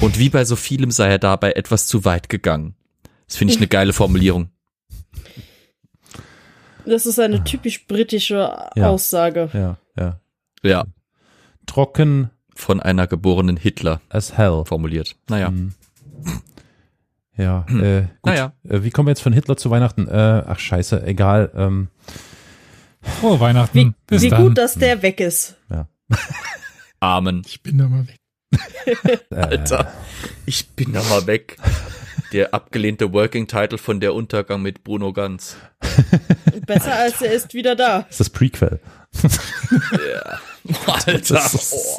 Und 0.01 0.19
wie 0.19 0.29
bei 0.31 0.45
so 0.45 0.55
vielem 0.57 0.91
sei 0.93 1.09
er 1.09 1.19
dabei 1.19 1.53
etwas 1.53 1.87
zu 1.89 2.05
weit 2.05 2.29
gegangen. 2.29 2.77
Das 3.27 3.37
finde 3.37 3.53
ich 3.53 3.59
eine 3.59 3.67
geile 3.67 3.93
Formulierung. 3.93 4.51
Das 6.87 7.05
ist 7.05 7.19
eine 7.19 7.45
typisch 7.45 7.87
britische 7.87 8.37
Ja. 8.75 8.89
Aussage. 8.89 9.51
Ja, 9.53 9.77
ja. 9.99 10.21
Ja, 10.63 10.85
Trocken 11.67 12.31
von 12.55 12.81
einer 12.81 13.07
geborenen 13.07 13.57
Hitler 13.57 14.01
as 14.09 14.37
hell. 14.37 14.65
formuliert. 14.65 15.17
Naja. 15.29 15.49
Hm. 15.49 15.75
Ja, 17.37 17.67
äh, 17.69 18.03
gut. 18.23 18.33
Naja. 18.33 18.53
Äh, 18.69 18.83
wie 18.83 18.91
kommen 18.91 19.07
wir 19.07 19.11
jetzt 19.13 19.21
von 19.21 19.33
Hitler 19.33 19.57
zu 19.57 19.71
Weihnachten? 19.71 20.09
Äh, 20.09 20.45
ach 20.47 20.59
scheiße, 20.59 21.05
egal. 21.07 21.51
Ähm, 21.55 21.89
Frohe 23.03 23.41
Weihnachten. 23.41 23.77
Wie, 23.79 23.93
Bis 24.07 24.23
wie 24.23 24.29
dann. 24.31 24.43
gut, 24.43 24.59
dass 24.59 24.75
der 24.75 25.03
weg 25.03 25.21
ist. 25.21 25.57
Amen. 27.01 27.43
Ich 27.47 27.63
bin 27.63 27.79
da 27.79 27.87
mal 27.89 28.07
weg. 28.09 28.17
äh, 29.31 29.35
Alter, 29.35 29.93
ich 30.47 30.69
bin 30.71 30.93
da 30.93 31.03
mal 31.05 31.27
weg. 31.27 31.57
Der 32.33 32.53
abgelehnte 32.53 33.13
Working 33.13 33.47
Title 33.47 33.79
von 33.79 34.01
Der 34.01 34.13
Untergang 34.15 34.61
mit 34.61 34.85
Bruno 34.85 35.13
Ganz. 35.13 35.57
Besser 36.67 36.95
als 36.95 37.23
er 37.23 37.33
ist 37.33 37.55
wieder 37.55 37.75
da. 37.77 38.01
Ist 38.11 38.21
das 38.21 38.29
Prequel? 38.31 38.81
Alter. 40.87 41.35
Das 41.35 41.55
ist- 41.55 41.99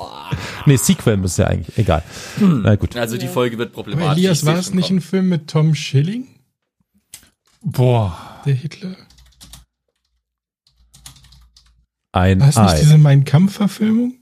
Nee, 0.66 0.76
Sequel 0.76 1.18
müsste 1.18 1.44
ja 1.44 1.48
eigentlich. 1.48 1.76
Egal. 1.78 2.04
Na 2.40 2.76
gut. 2.76 2.96
Also 2.96 3.18
die 3.18 3.28
Folge 3.28 3.58
wird 3.58 3.70
Aber 3.70 3.84
problematisch. 3.84 4.18
Elias, 4.20 4.38
ich 4.38 4.42
seh 4.42 4.48
war 4.48 4.56
es 4.58 4.74
nicht 4.74 4.88
kommen. 4.90 5.00
ein 5.00 5.02
Film 5.02 5.30
mit 5.30 5.48
Tom 5.50 5.74
Schilling, 5.74 6.28
Boah. 7.62 8.42
der 8.46 8.54
Hitler? 8.54 8.96
Ein 12.11 12.40
War 12.41 12.49
es 12.49 12.57
nicht 12.57 12.81
diese 12.81 12.98
Mein 12.98 13.23
Kampf-Verfilmung? 13.23 14.15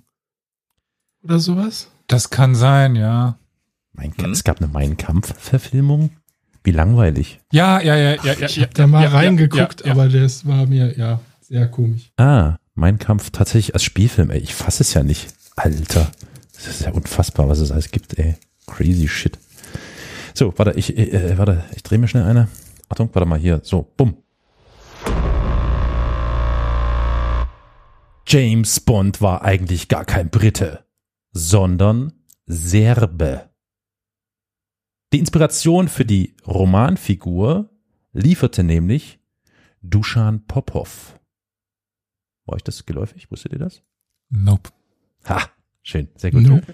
Oder 1.24 1.40
sowas? 1.40 1.90
Das 2.08 2.30
kann 2.30 2.56
sein, 2.56 2.96
ja. 2.96 3.38
Mein, 3.94 4.14
Hm? 4.18 4.32
Es 4.32 4.44
gab 4.44 4.58
eine 4.58 4.68
Mein 4.68 4.98
Kampf-Verfilmung? 4.98 6.12
Wie 6.64 6.72
langweilig. 6.72 7.40
Ja, 7.52 7.80
ja, 7.80 7.96
ja, 7.96 8.16
ja, 8.16 8.34
ja. 8.34 8.46
ich 8.46 8.58
ja, 8.58 8.64
hab 8.64 8.74
da 8.74 8.88
mal 8.88 9.04
ja, 9.04 9.10
ja, 9.10 9.16
reingeguckt, 9.16 9.82
ja, 9.82 9.88
ja. 9.88 9.92
aber 9.94 10.10
das 10.10 10.46
war 10.46 10.66
mir, 10.66 10.98
ja, 10.98 11.22
sehr 11.42 11.68
komisch. 11.70 12.12
Ah, 12.18 12.58
Mein 12.76 13.00
Kampf 13.00 13.30
tatsächlich 13.32 13.74
als 13.74 13.84
Spielfilm. 13.84 14.32
Ey, 14.32 14.40
ich 14.40 14.54
fasse 14.54 14.84
es 14.84 14.94
ja 14.94 15.02
nicht. 15.04 15.28
Alter. 15.56 16.12
Das 16.54 16.68
ist 16.68 16.82
ja 16.82 16.92
unfassbar, 16.92 17.48
was 17.48 17.60
es 17.60 17.72
alles 17.72 17.90
gibt, 17.92 18.18
ey. 18.20 18.36
Crazy 18.66 19.08
shit. 19.08 19.38
So, 20.34 20.54
warte, 20.58 20.74
ich, 20.74 20.98
äh, 20.98 21.04
äh, 21.04 21.38
warte, 21.38 21.64
ich 21.76 21.84
drehe 21.84 21.98
mir 22.00 22.08
schnell 22.08 22.24
eine. 22.24 22.48
Achtung, 22.90 23.10
warte 23.14 23.28
mal 23.28 23.40
hier. 23.40 23.62
So, 23.64 23.92
bumm. 23.96 24.18
James 28.30 28.82
Bond 28.82 29.22
war 29.22 29.44
eigentlich 29.44 29.88
gar 29.88 30.04
kein 30.04 30.30
Brite. 30.30 30.86
sondern 31.32 32.12
Serbe. 32.46 33.50
Die 35.14 35.20
Inspiration 35.20 35.88
für 35.88 36.04
die 36.04 36.36
Romanfigur 36.46 37.70
lieferte 38.12 38.64
nämlich 38.64 39.20
Dusan 39.82 40.46
Popov. 40.46 41.18
War 42.46 42.56
euch 42.56 42.64
das 42.64 42.86
geläufig? 42.86 43.32
Wusstet 43.32 43.54
ihr 43.54 43.60
das? 43.60 43.82
Nope. 44.30 44.72
Ha, 45.30 45.44
schön, 45.82 46.10
sehr 46.16 46.32
gut. 46.32 46.44
Nope. 46.44 46.74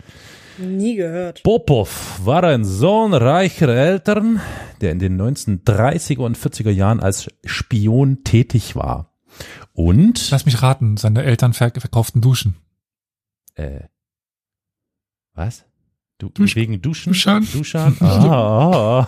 Nie 0.58 0.96
gehört. 0.96 1.44
Popov 1.44 2.20
war 2.24 2.44
ein 2.46 2.66
Sohn 2.66 3.14
reicher 3.14 3.70
Eltern, 3.70 4.42
der 4.82 4.92
in 4.92 5.00
den 5.00 5.22
1930er 5.22 6.20
und 6.20 6.36
40er 6.36 6.72
Jahren 6.72 7.00
als 7.00 7.28
Spion 7.46 8.24
tätig 8.24 8.76
war. 8.76 9.13
Und 9.74 10.30
Lass 10.30 10.46
mich 10.46 10.62
raten, 10.62 10.98
seine 10.98 11.24
Eltern 11.24 11.54
verk 11.54 11.80
verkauften 11.82 12.22
Duschen. 12.22 12.56
äh, 13.56 13.82
was? 15.34 15.66
Du, 16.20 16.28
Dusch- 16.30 16.56
wegen 16.56 16.80
Duschen? 16.82 17.12
Duschan? 17.14 17.48
Duschan? 17.52 17.98
Ah, 18.00 19.08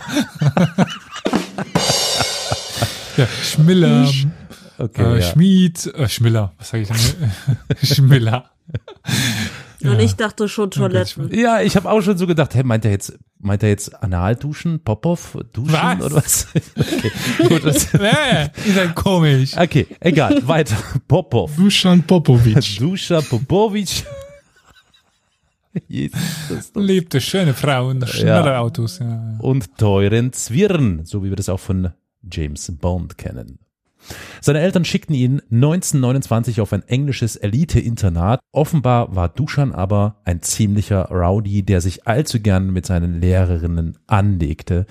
Ja, 3.16 3.26
Schmiller. 3.42 4.08
Okay, 4.78 5.02
äh, 5.02 5.20
ja. 5.20 5.22
Schmied, 5.32 5.86
äh, 5.94 6.08
Schmiller, 6.08 6.52
was 6.58 6.68
sage 6.70 6.82
ich 6.82 6.88
denn? 6.88 7.30
Schmiller. 7.82 8.50
Und 9.82 10.00
ich 10.00 10.16
dachte 10.16 10.48
schon 10.48 10.70
Toiletten. 10.70 11.32
Ja, 11.34 11.62
ich 11.62 11.76
habe 11.76 11.88
auch 11.90 12.02
schon 12.02 12.18
so 12.18 12.26
gedacht, 12.26 12.54
hey, 12.54 12.62
meint 12.64 12.84
er 12.84 12.90
jetzt, 12.90 13.16
meint 13.46 13.62
er 13.62 13.70
jetzt 13.70 13.94
Analduschen, 14.02 14.80
Popov, 14.82 15.38
Duschen 15.52 15.72
Was? 15.72 16.00
oder 16.02 16.16
was? 16.16 16.46
Okay, 16.76 17.10
gut, 17.48 17.64
das, 17.64 17.92
Nee, 17.94 18.50
ihr 18.66 18.72
seid 18.74 18.94
komisch. 18.94 19.56
okay, 19.56 19.86
egal, 20.00 20.46
weiter. 20.46 20.76
Popov, 21.08 21.54
Dusan 21.56 22.02
Popovic. 22.02 22.76
Duscha 22.78 23.20
Popovic. 23.20 24.04
Jesus. 25.88 26.72
Lebte 26.74 27.20
schöne 27.20 27.52
Frauen, 27.54 28.06
schnelle 28.06 28.58
Autos. 28.58 28.98
Ja. 28.98 29.34
und 29.40 29.76
teuren 29.76 30.32
Zwirn, 30.32 31.04
so 31.04 31.22
wie 31.22 31.28
wir 31.28 31.36
das 31.36 31.48
auch 31.50 31.60
von 31.60 31.92
James 32.30 32.72
Bond 32.80 33.18
kennen. 33.18 33.58
Seine 34.40 34.60
Eltern 34.60 34.84
schickten 34.84 35.14
ihn 35.14 35.40
1929 35.50 36.60
auf 36.60 36.72
ein 36.72 36.82
englisches 36.88 37.36
Elite-Internat. 37.36 38.40
Offenbar 38.52 39.14
war 39.14 39.28
Duschan 39.28 39.72
aber 39.72 40.16
ein 40.24 40.42
ziemlicher 40.42 41.08
Rowdy, 41.10 41.62
der 41.62 41.80
sich 41.80 42.06
allzu 42.06 42.40
gern 42.40 42.72
mit 42.72 42.86
seinen 42.86 43.20
Lehrerinnen 43.20 43.98
anlegte. 44.06 44.86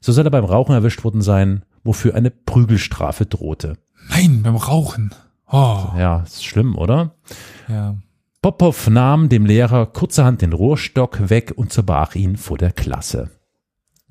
So 0.00 0.12
soll 0.12 0.26
er 0.26 0.30
beim 0.30 0.44
Rauchen 0.44 0.74
erwischt 0.74 1.04
worden 1.04 1.22
sein, 1.22 1.64
wofür 1.82 2.14
eine 2.14 2.30
Prügelstrafe 2.30 3.26
drohte. 3.26 3.78
Nein, 4.10 4.42
beim 4.42 4.56
Rauchen. 4.56 5.14
Oh, 5.50 5.78
Ja, 5.96 6.20
ist 6.24 6.44
schlimm, 6.44 6.76
oder? 6.76 7.14
ja. 7.68 7.96
Popov 8.42 8.90
nahm 8.90 9.30
dem 9.30 9.46
Lehrer 9.46 9.86
kurzerhand 9.86 10.42
den 10.42 10.52
Rohrstock 10.52 11.30
weg 11.30 11.54
und 11.56 11.72
zerbrach 11.72 12.14
ihn 12.14 12.36
vor 12.36 12.58
der 12.58 12.72
Klasse. 12.72 13.30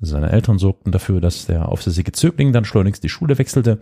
Seine 0.04 0.30
Eltern 0.30 0.58
sorgten 0.58 0.92
dafür, 0.92 1.20
dass 1.20 1.46
der 1.46 1.68
aufsässige 1.68 2.12
Zögling 2.12 2.52
dann 2.52 2.64
schleunigst 2.64 3.02
die 3.02 3.08
Schule 3.08 3.38
wechselte 3.38 3.78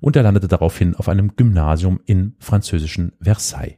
und 0.00 0.16
er 0.16 0.22
landete 0.22 0.48
daraufhin 0.48 0.94
auf 0.94 1.08
einem 1.08 1.36
Gymnasium 1.36 2.00
in 2.06 2.34
französischen 2.38 3.12
Versailles. 3.20 3.76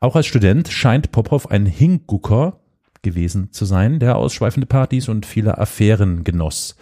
Auch 0.00 0.16
als 0.16 0.26
Student 0.26 0.68
scheint 0.68 1.12
Popov 1.12 1.50
ein 1.50 1.66
Hingucker 1.66 2.60
gewesen 3.02 3.52
zu 3.52 3.64
sein, 3.64 3.98
der 3.98 4.16
ausschweifende 4.16 4.66
Partys 4.66 5.08
und 5.08 5.26
viele 5.26 5.58
Affären 5.58 6.24
genoss. 6.24 6.76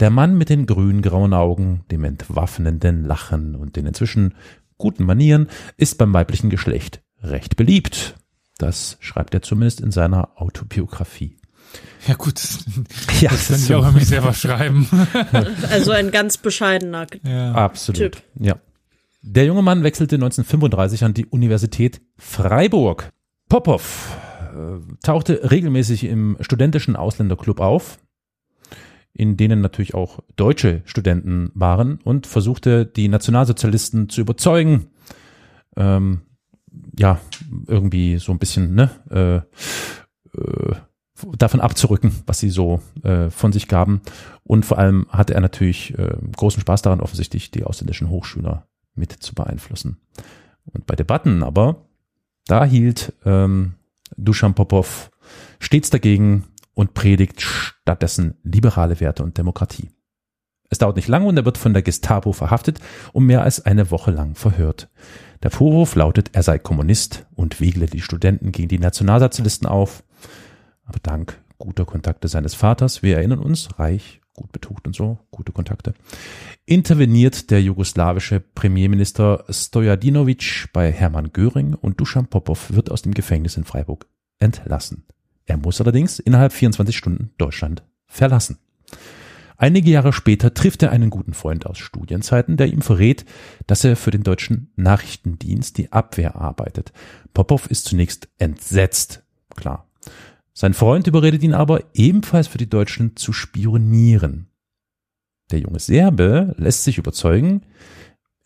Der 0.00 0.10
Mann 0.10 0.38
mit 0.38 0.48
den 0.48 0.66
grün-grauen 0.66 1.34
Augen, 1.34 1.84
dem 1.90 2.04
entwaffnenden 2.04 3.04
Lachen 3.04 3.54
und 3.56 3.76
den 3.76 3.86
inzwischen 3.86 4.34
guten 4.76 5.04
Manieren 5.04 5.48
ist 5.76 5.98
beim 5.98 6.14
weiblichen 6.14 6.50
Geschlecht 6.50 7.02
recht 7.22 7.56
beliebt. 7.56 8.16
Das 8.58 8.96
schreibt 9.00 9.34
er 9.34 9.42
zumindest 9.42 9.80
in 9.80 9.90
seiner 9.90 10.40
Autobiografie. 10.40 11.37
Ja 12.06 12.14
gut, 12.14 12.40
Ja, 13.20 13.30
das 13.30 13.48
kann 13.48 13.58
ich 13.58 13.74
auch 13.74 13.80
über 13.80 13.92
mich 13.92 14.06
selber 14.06 14.32
schreiben. 14.32 14.88
Also 15.70 15.92
ein 15.92 16.10
ganz 16.10 16.38
bescheidener. 16.38 17.06
Ja. 17.24 17.52
Absolut. 17.52 18.12
Typ. 18.12 18.22
Ja. 18.38 18.56
Der 19.22 19.44
junge 19.44 19.62
Mann 19.62 19.82
wechselte 19.82 20.16
1935 20.16 21.04
an 21.04 21.12
die 21.12 21.26
Universität 21.26 22.00
Freiburg. 22.16 23.12
Popov 23.48 24.16
äh, 24.54 24.78
tauchte 25.02 25.50
regelmäßig 25.50 26.04
im 26.04 26.36
studentischen 26.40 26.96
Ausländerclub 26.96 27.60
auf, 27.60 27.98
in 29.12 29.36
denen 29.36 29.60
natürlich 29.60 29.94
auch 29.94 30.20
deutsche 30.36 30.82
Studenten 30.84 31.50
waren 31.54 32.00
und 32.04 32.26
versuchte 32.26 32.86
die 32.86 33.08
Nationalsozialisten 33.08 34.08
zu 34.08 34.20
überzeugen, 34.20 34.86
ähm, 35.76 36.22
ja, 36.98 37.20
irgendwie 37.66 38.18
so 38.18 38.32
ein 38.32 38.38
bisschen, 38.38 38.74
ne, 38.74 38.90
äh, 39.10 40.38
äh, 40.38 40.74
davon 41.36 41.60
abzurücken, 41.60 42.12
was 42.26 42.38
sie 42.38 42.50
so 42.50 42.80
äh, 43.02 43.30
von 43.30 43.52
sich 43.52 43.68
gaben. 43.68 44.02
Und 44.44 44.64
vor 44.64 44.78
allem 44.78 45.06
hatte 45.10 45.34
er 45.34 45.40
natürlich 45.40 45.98
äh, 45.98 46.16
großen 46.36 46.60
Spaß 46.60 46.82
daran, 46.82 47.00
offensichtlich 47.00 47.50
die 47.50 47.64
ausländischen 47.64 48.08
Hochschüler 48.08 48.66
mit 48.94 49.12
zu 49.12 49.34
beeinflussen. 49.34 49.98
Und 50.64 50.86
bei 50.86 50.96
Debatten 50.96 51.42
aber, 51.42 51.86
da 52.46 52.64
hielt 52.64 53.12
ähm, 53.24 53.74
Dusan 54.16 54.54
Popov 54.54 55.10
stets 55.58 55.90
dagegen 55.90 56.44
und 56.74 56.94
predigt 56.94 57.42
stattdessen 57.42 58.34
liberale 58.42 59.00
Werte 59.00 59.22
und 59.22 59.36
Demokratie. 59.36 59.90
Es 60.70 60.78
dauert 60.78 60.96
nicht 60.96 61.08
lange 61.08 61.26
und 61.26 61.36
er 61.36 61.44
wird 61.44 61.58
von 61.58 61.72
der 61.72 61.82
Gestapo 61.82 62.32
verhaftet 62.32 62.78
und 63.12 63.24
mehr 63.24 63.42
als 63.42 63.64
eine 63.64 63.90
Woche 63.90 64.10
lang 64.10 64.34
verhört. 64.34 64.88
Der 65.42 65.50
Vorwurf 65.50 65.94
lautet, 65.94 66.30
er 66.32 66.42
sei 66.42 66.58
Kommunist 66.58 67.26
und 67.34 67.60
wiegle 67.60 67.86
die 67.86 68.00
Studenten 68.00 68.52
gegen 68.52 68.68
die 68.68 68.78
Nationalsozialisten 68.78 69.66
auf. 69.66 70.04
Aber 70.88 70.98
dank 71.02 71.38
guter 71.58 71.84
Kontakte 71.84 72.28
seines 72.28 72.54
Vaters, 72.54 73.02
wir 73.02 73.16
erinnern 73.16 73.40
uns, 73.40 73.78
reich, 73.78 74.20
gut 74.32 74.52
betucht 74.52 74.86
und 74.86 74.96
so, 74.96 75.18
gute 75.30 75.52
Kontakte, 75.52 75.92
interveniert 76.64 77.50
der 77.50 77.60
jugoslawische 77.60 78.40
Premierminister 78.40 79.44
Stojadinovic 79.50 80.68
bei 80.72 80.90
Hermann 80.90 81.32
Göring 81.32 81.74
und 81.74 82.00
Dusan 82.00 82.28
Popov 82.28 82.72
wird 82.72 82.90
aus 82.90 83.02
dem 83.02 83.12
Gefängnis 83.12 83.56
in 83.56 83.64
Freiburg 83.64 84.06
entlassen. 84.38 85.04
Er 85.44 85.56
muss 85.56 85.80
allerdings 85.80 86.20
innerhalb 86.20 86.52
24 86.52 86.96
Stunden 86.96 87.30
Deutschland 87.38 87.82
verlassen. 88.06 88.58
Einige 89.56 89.90
Jahre 89.90 90.12
später 90.12 90.54
trifft 90.54 90.84
er 90.84 90.92
einen 90.92 91.10
guten 91.10 91.34
Freund 91.34 91.66
aus 91.66 91.78
Studienzeiten, 91.78 92.56
der 92.56 92.68
ihm 92.68 92.80
verrät, 92.80 93.24
dass 93.66 93.82
er 93.82 93.96
für 93.96 94.12
den 94.12 94.22
deutschen 94.22 94.70
Nachrichtendienst 94.76 95.76
die 95.78 95.90
Abwehr 95.90 96.36
arbeitet. 96.36 96.92
Popov 97.34 97.66
ist 97.68 97.86
zunächst 97.86 98.28
entsetzt, 98.38 99.24
klar. 99.56 99.87
Sein 100.60 100.74
Freund 100.74 101.06
überredet 101.06 101.44
ihn 101.44 101.54
aber, 101.54 101.84
ebenfalls 101.94 102.48
für 102.48 102.58
die 102.58 102.68
Deutschen 102.68 103.14
zu 103.14 103.32
spionieren. 103.32 104.48
Der 105.52 105.60
junge 105.60 105.78
Serbe 105.78 106.52
lässt 106.58 106.82
sich 106.82 106.98
überzeugen, 106.98 107.62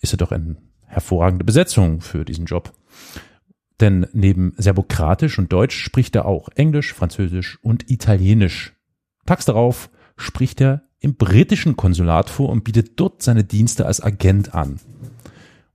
ist 0.02 0.12
er 0.12 0.18
doch 0.18 0.30
eine 0.30 0.56
hervorragende 0.84 1.46
Besetzung 1.46 2.02
für 2.02 2.26
diesen 2.26 2.44
Job. 2.44 2.74
Denn 3.80 4.06
neben 4.12 4.52
Serbokratisch 4.58 5.38
und 5.38 5.54
Deutsch 5.54 5.82
spricht 5.82 6.14
er 6.14 6.26
auch 6.26 6.50
Englisch, 6.54 6.92
Französisch 6.92 7.58
und 7.62 7.90
Italienisch. 7.90 8.74
Tags 9.24 9.46
darauf 9.46 9.88
spricht 10.18 10.60
er 10.60 10.82
im 11.00 11.14
britischen 11.14 11.78
Konsulat 11.78 12.28
vor 12.28 12.50
und 12.50 12.62
bietet 12.62 13.00
dort 13.00 13.22
seine 13.22 13.42
Dienste 13.42 13.86
als 13.86 14.02
Agent 14.02 14.54
an. 14.54 14.80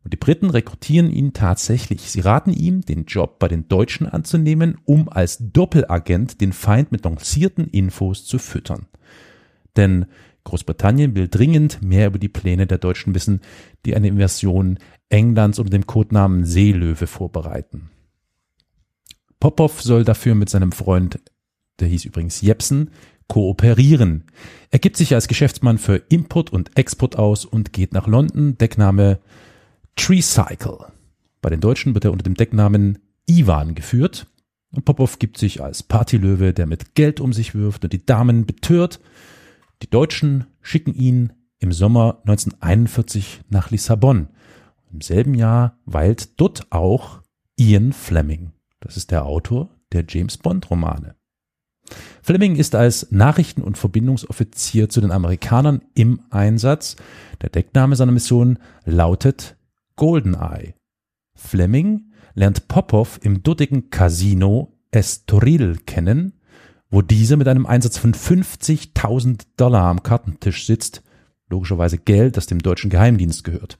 Und 0.07 0.13
die 0.13 0.17
Briten 0.17 0.49
rekrutieren 0.49 1.11
ihn 1.11 1.34
tatsächlich. 1.34 1.99
Sie 2.09 2.21
raten 2.21 2.53
ihm, 2.53 2.79
den 2.79 3.03
Job 3.03 3.39
bei 3.39 3.49
den 3.49 3.67
Deutschen 3.67 4.07
anzunehmen, 4.07 4.77
um 4.85 5.09
als 5.09 5.38
Doppelagent 5.51 6.39
den 6.39 6.53
Feind 6.53 6.93
mit 6.93 7.03
lancierten 7.03 7.67
Infos 7.67 8.23
zu 8.23 8.39
füttern. 8.39 8.88
Denn 9.75 10.05
Großbritannien 10.45 11.13
will 11.13 11.27
dringend 11.27 11.81
mehr 11.81 12.07
über 12.07 12.19
die 12.19 12.29
Pläne 12.29 12.67
der 12.67 12.77
Deutschen 12.77 13.15
wissen, 13.15 13.41
die 13.85 13.97
eine 13.97 14.07
Invasion 14.07 14.79
Englands 15.09 15.59
unter 15.59 15.71
dem 15.71 15.85
Codenamen 15.85 16.45
Seelöwe 16.45 17.05
vorbereiten. 17.05 17.89
Popov 19.41 19.81
soll 19.81 20.05
dafür 20.05 20.35
mit 20.35 20.49
seinem 20.49 20.71
Freund, 20.71 21.19
der 21.81 21.89
hieß 21.89 22.05
übrigens 22.05 22.39
Jepsen, 22.39 22.91
kooperieren. 23.27 24.23
Er 24.71 24.79
gibt 24.79 24.95
sich 24.95 25.13
als 25.13 25.27
Geschäftsmann 25.27 25.77
für 25.77 25.97
Import 25.97 26.53
und 26.53 26.77
Export 26.77 27.17
aus 27.17 27.43
und 27.43 27.73
geht 27.73 27.91
nach 27.91 28.07
London, 28.07 28.57
Deckname 28.57 29.19
Treecycle. 29.98 30.94
Bei 31.41 31.49
den 31.49 31.60
Deutschen 31.60 31.94
wird 31.94 32.06
er 32.06 32.11
unter 32.11 32.24
dem 32.24 32.36
Decknamen 32.36 32.99
Ivan 33.26 33.76
geführt. 33.76 34.28
Und 34.72 34.86
Popov 34.86 35.19
gibt 35.19 35.38
sich 35.38 35.61
als 35.61 35.84
Partylöwe, 35.84 36.53
der 36.53 36.65
mit 36.65 36.95
Geld 36.95 37.19
um 37.19 37.34
sich 37.34 37.56
wirft 37.56 37.84
und 37.84 37.94
die 37.94 38.06
Damen 38.06 38.45
betört. 38.45 38.99
Die 39.82 39.90
Deutschen 39.90 40.45
schicken 40.61 40.94
ihn 40.94 41.34
im 41.60 41.72
Sommer 41.72 42.19
1941 42.26 43.41
nach 43.49 43.72
Lissabon. 43.72 44.30
Im 44.91 45.02
selben 45.02 45.34
Jahr 45.34 45.78
weilt 45.86 46.40
dort 46.40 46.72
auch 46.72 47.22
Ian 47.57 47.94
Fleming. 47.94 48.52
Das 48.80 48.98
ist 48.98 49.11
der 49.11 49.26
Autor 49.26 49.69
der 49.91 50.06
James 50.07 50.38
Bond 50.38 50.69
Romane. 50.69 51.15
Fleming 52.22 52.57
ist 52.57 52.76
als 52.76 53.11
Nachrichten- 53.11 53.64
und 53.64 53.78
Verbindungsoffizier 53.78 54.90
zu 54.90 55.02
den 55.02 55.11
Amerikanern 55.11 55.82
im 55.94 56.22
Einsatz. 56.30 56.98
Der 57.41 57.49
Deckname 57.49 57.95
seiner 57.95 58.11
Mission 58.11 58.60
lautet 58.86 59.56
Goldeneye. 59.98 60.76
Fleming 61.36 62.14
lernt 62.34 62.68
Popov 62.68 63.19
im 63.22 63.44
dortigen 63.44 63.90
Casino 63.90 64.74
Estoril 64.91 65.78
kennen, 65.86 66.34
wo 66.90 67.02
dieser 67.02 67.36
mit 67.36 67.48
einem 67.48 67.65
Einsatz 67.65 67.98
von 67.98 68.14
50.000 68.14 69.45
Dollar 69.57 69.84
am 69.84 70.03
Kartentisch 70.03 70.65
sitzt, 70.65 71.03
logischerweise 71.49 71.98
Geld, 71.98 72.38
das 72.38 72.45
dem 72.45 72.60
deutschen 72.60 72.90
Geheimdienst 72.90 73.44
gehört. 73.44 73.78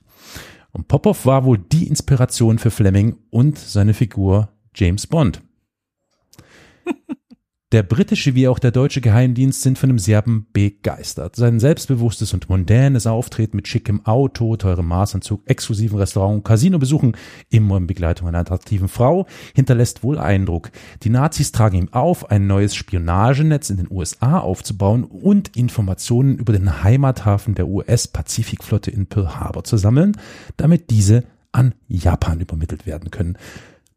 Und 0.72 0.88
Popov 0.88 1.26
war 1.26 1.46
wohl 1.46 1.58
die 1.58 1.88
Inspiration 1.88 2.60
für 2.60 2.72
Fleming 2.72 3.18
und 3.30 3.58
seine 3.58 3.94
Figur 3.94 4.50
James 4.76 5.08
Bond. 5.08 5.42
Der 7.74 7.84
britische 7.84 8.34
wie 8.34 8.48
auch 8.48 8.60
der 8.60 8.72
deutsche 8.72 9.02
Geheimdienst 9.02 9.62
sind 9.62 9.78
von 9.78 9.90
dem 9.90 10.00
Serben 10.00 10.48
begeistert. 10.54 11.36
Sein 11.36 11.60
selbstbewusstes 11.60 12.34
und 12.34 12.48
mondänes 12.48 13.06
Auftreten 13.08 13.58
mit 13.58 13.68
schickem 13.68 14.06
Auto, 14.06 14.56
teurem 14.56 14.88
Maßanzug, 14.88 15.42
exklusiven 15.50 15.98
Restaurant, 15.98 16.46
Casinobesuchen, 16.46 17.18
immer 17.50 17.76
in 17.76 17.86
Begleitung 17.86 18.30
einer 18.30 18.40
attraktiven 18.40 18.88
Frau, 18.88 19.28
hinterlässt 19.54 20.02
wohl 20.02 20.18
Eindruck. 20.18 20.72
Die 21.04 21.10
Nazis 21.10 21.52
tragen 21.52 21.76
ihm 21.76 21.92
auf, 21.92 22.32
ein 22.32 22.48
neues 22.48 22.74
Spionagenetz 22.74 23.70
in 23.70 23.76
den 23.76 23.92
USA 23.92 24.40
aufzubauen 24.40 25.04
und 25.04 25.58
Informationen 25.58 26.38
über 26.38 26.54
den 26.54 26.84
Heimathafen 26.84 27.54
der 27.54 27.68
US-Pazifikflotte 27.68 28.92
in 28.92 29.08
Pearl 29.08 29.42
Harbor 29.42 29.66
zu 29.66 29.76
sammeln, 29.76 30.14
damit 30.56 30.90
diese 30.90 31.26
an 31.52 31.76
Japan 31.90 32.40
übermittelt 32.40 32.86
werden 32.86 33.12
können. 33.12 33.38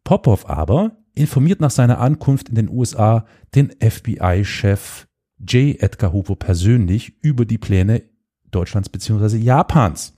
Popov 0.02 0.50
aber 0.50 0.96
informiert 1.20 1.60
nach 1.60 1.70
seiner 1.70 2.00
Ankunft 2.00 2.48
in 2.48 2.54
den 2.54 2.68
USA 2.68 3.26
den 3.54 3.70
FBI-Chef 3.80 5.06
J. 5.38 5.80
Edgar 5.80 6.12
Hoover 6.12 6.36
persönlich 6.36 7.14
über 7.22 7.44
die 7.44 7.58
Pläne 7.58 8.02
Deutschlands 8.50 8.88
bzw. 8.88 9.36
Japans. 9.36 10.16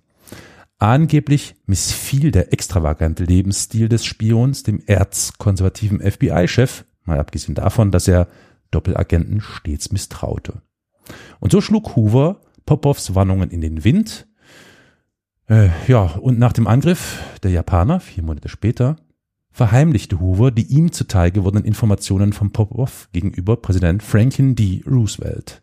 Angeblich 0.78 1.54
missfiel 1.66 2.30
der 2.30 2.52
extravagante 2.52 3.24
Lebensstil 3.24 3.88
des 3.88 4.04
Spions 4.04 4.62
dem 4.62 4.82
erzkonservativen 4.86 6.00
FBI-Chef, 6.00 6.84
mal 7.04 7.20
abgesehen 7.20 7.54
davon, 7.54 7.90
dass 7.90 8.08
er 8.08 8.26
Doppelagenten 8.70 9.40
stets 9.40 9.92
misstraute. 9.92 10.62
Und 11.40 11.52
so 11.52 11.60
schlug 11.60 11.94
Hoover 11.94 12.40
Popovs 12.64 13.14
Warnungen 13.14 13.50
in 13.50 13.60
den 13.60 13.84
Wind. 13.84 14.26
Äh, 15.48 15.68
ja, 15.86 16.02
und 16.02 16.38
nach 16.38 16.52
dem 16.52 16.66
Angriff 16.66 17.22
der 17.42 17.50
Japaner, 17.50 18.00
vier 18.00 18.22
Monate 18.22 18.48
später, 18.48 18.96
verheimlichte 19.52 20.18
Hoover 20.18 20.50
die 20.50 20.66
ihm 20.66 20.92
zuteil 20.92 21.30
gewordenen 21.30 21.64
Informationen 21.64 22.32
von 22.32 22.50
Popov 22.50 23.08
gegenüber 23.12 23.56
Präsident 23.56 24.02
Franklin 24.02 24.54
D. 24.54 24.82
Roosevelt. 24.86 25.62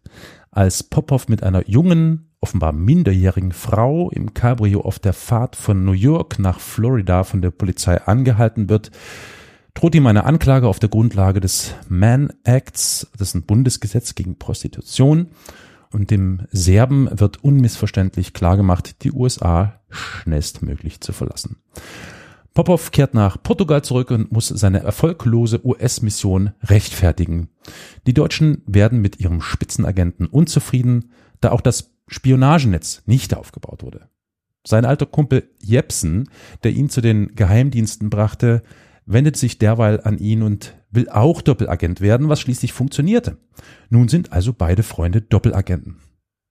Als 0.51 0.83
Popov 0.83 1.27
mit 1.27 1.43
einer 1.43 1.67
jungen, 1.67 2.29
offenbar 2.39 2.71
minderjährigen 2.71 3.51
Frau 3.51 4.09
im 4.11 4.33
Cabrio 4.33 4.81
auf 4.81 4.99
der 4.99 5.13
Fahrt 5.13 5.55
von 5.55 5.83
New 5.83 5.91
York 5.91 6.39
nach 6.39 6.59
Florida 6.59 7.23
von 7.23 7.41
der 7.41 7.51
Polizei 7.51 8.01
angehalten 8.01 8.69
wird, 8.69 8.91
droht 9.73 9.95
ihm 9.95 10.07
eine 10.07 10.23
Anklage 10.25 10.67
auf 10.67 10.79
der 10.79 10.89
Grundlage 10.89 11.39
des 11.39 11.75
Mann 11.87 12.31
Acts, 12.43 13.07
das 13.17 13.29
ist 13.29 13.35
ein 13.35 13.43
Bundesgesetz 13.43 14.15
gegen 14.15 14.37
Prostitution, 14.37 15.27
und 15.91 16.11
dem 16.11 16.41
Serben 16.51 17.09
wird 17.11 17.43
unmissverständlich 17.43 18.33
klargemacht, 18.33 19.03
die 19.03 19.11
USA 19.11 19.79
schnellstmöglich 19.89 21.01
zu 21.01 21.13
verlassen. 21.13 21.57
Popov 22.53 22.91
kehrt 22.91 23.13
nach 23.13 23.41
Portugal 23.41 23.83
zurück 23.83 24.11
und 24.11 24.31
muss 24.31 24.47
seine 24.47 24.81
erfolglose 24.81 25.65
US-Mission 25.65 26.51
rechtfertigen. 26.63 27.49
Die 28.07 28.13
Deutschen 28.13 28.63
werden 28.65 29.01
mit 29.01 29.19
ihrem 29.19 29.41
Spitzenagenten 29.41 30.25
unzufrieden, 30.25 31.11
da 31.41 31.51
auch 31.51 31.61
das 31.61 31.91
Spionagenetz 32.07 33.03
nicht 33.05 33.35
aufgebaut 33.35 33.83
wurde. 33.83 34.09
Sein 34.65 34.85
alter 34.85 35.05
Kumpel 35.05 35.49
Jepsen, 35.61 36.29
der 36.63 36.71
ihn 36.71 36.89
zu 36.89 37.01
den 37.01 37.35
Geheimdiensten 37.35 38.09
brachte, 38.09 38.63
wendet 39.05 39.37
sich 39.37 39.57
derweil 39.57 40.01
an 40.01 40.17
ihn 40.17 40.43
und 40.43 40.75
will 40.91 41.09
auch 41.09 41.41
Doppelagent 41.41 42.01
werden, 42.01 42.29
was 42.29 42.41
schließlich 42.41 42.73
funktionierte. 42.73 43.37
Nun 43.89 44.07
sind 44.07 44.33
also 44.33 44.53
beide 44.53 44.83
Freunde 44.83 45.21
Doppelagenten. 45.21 45.97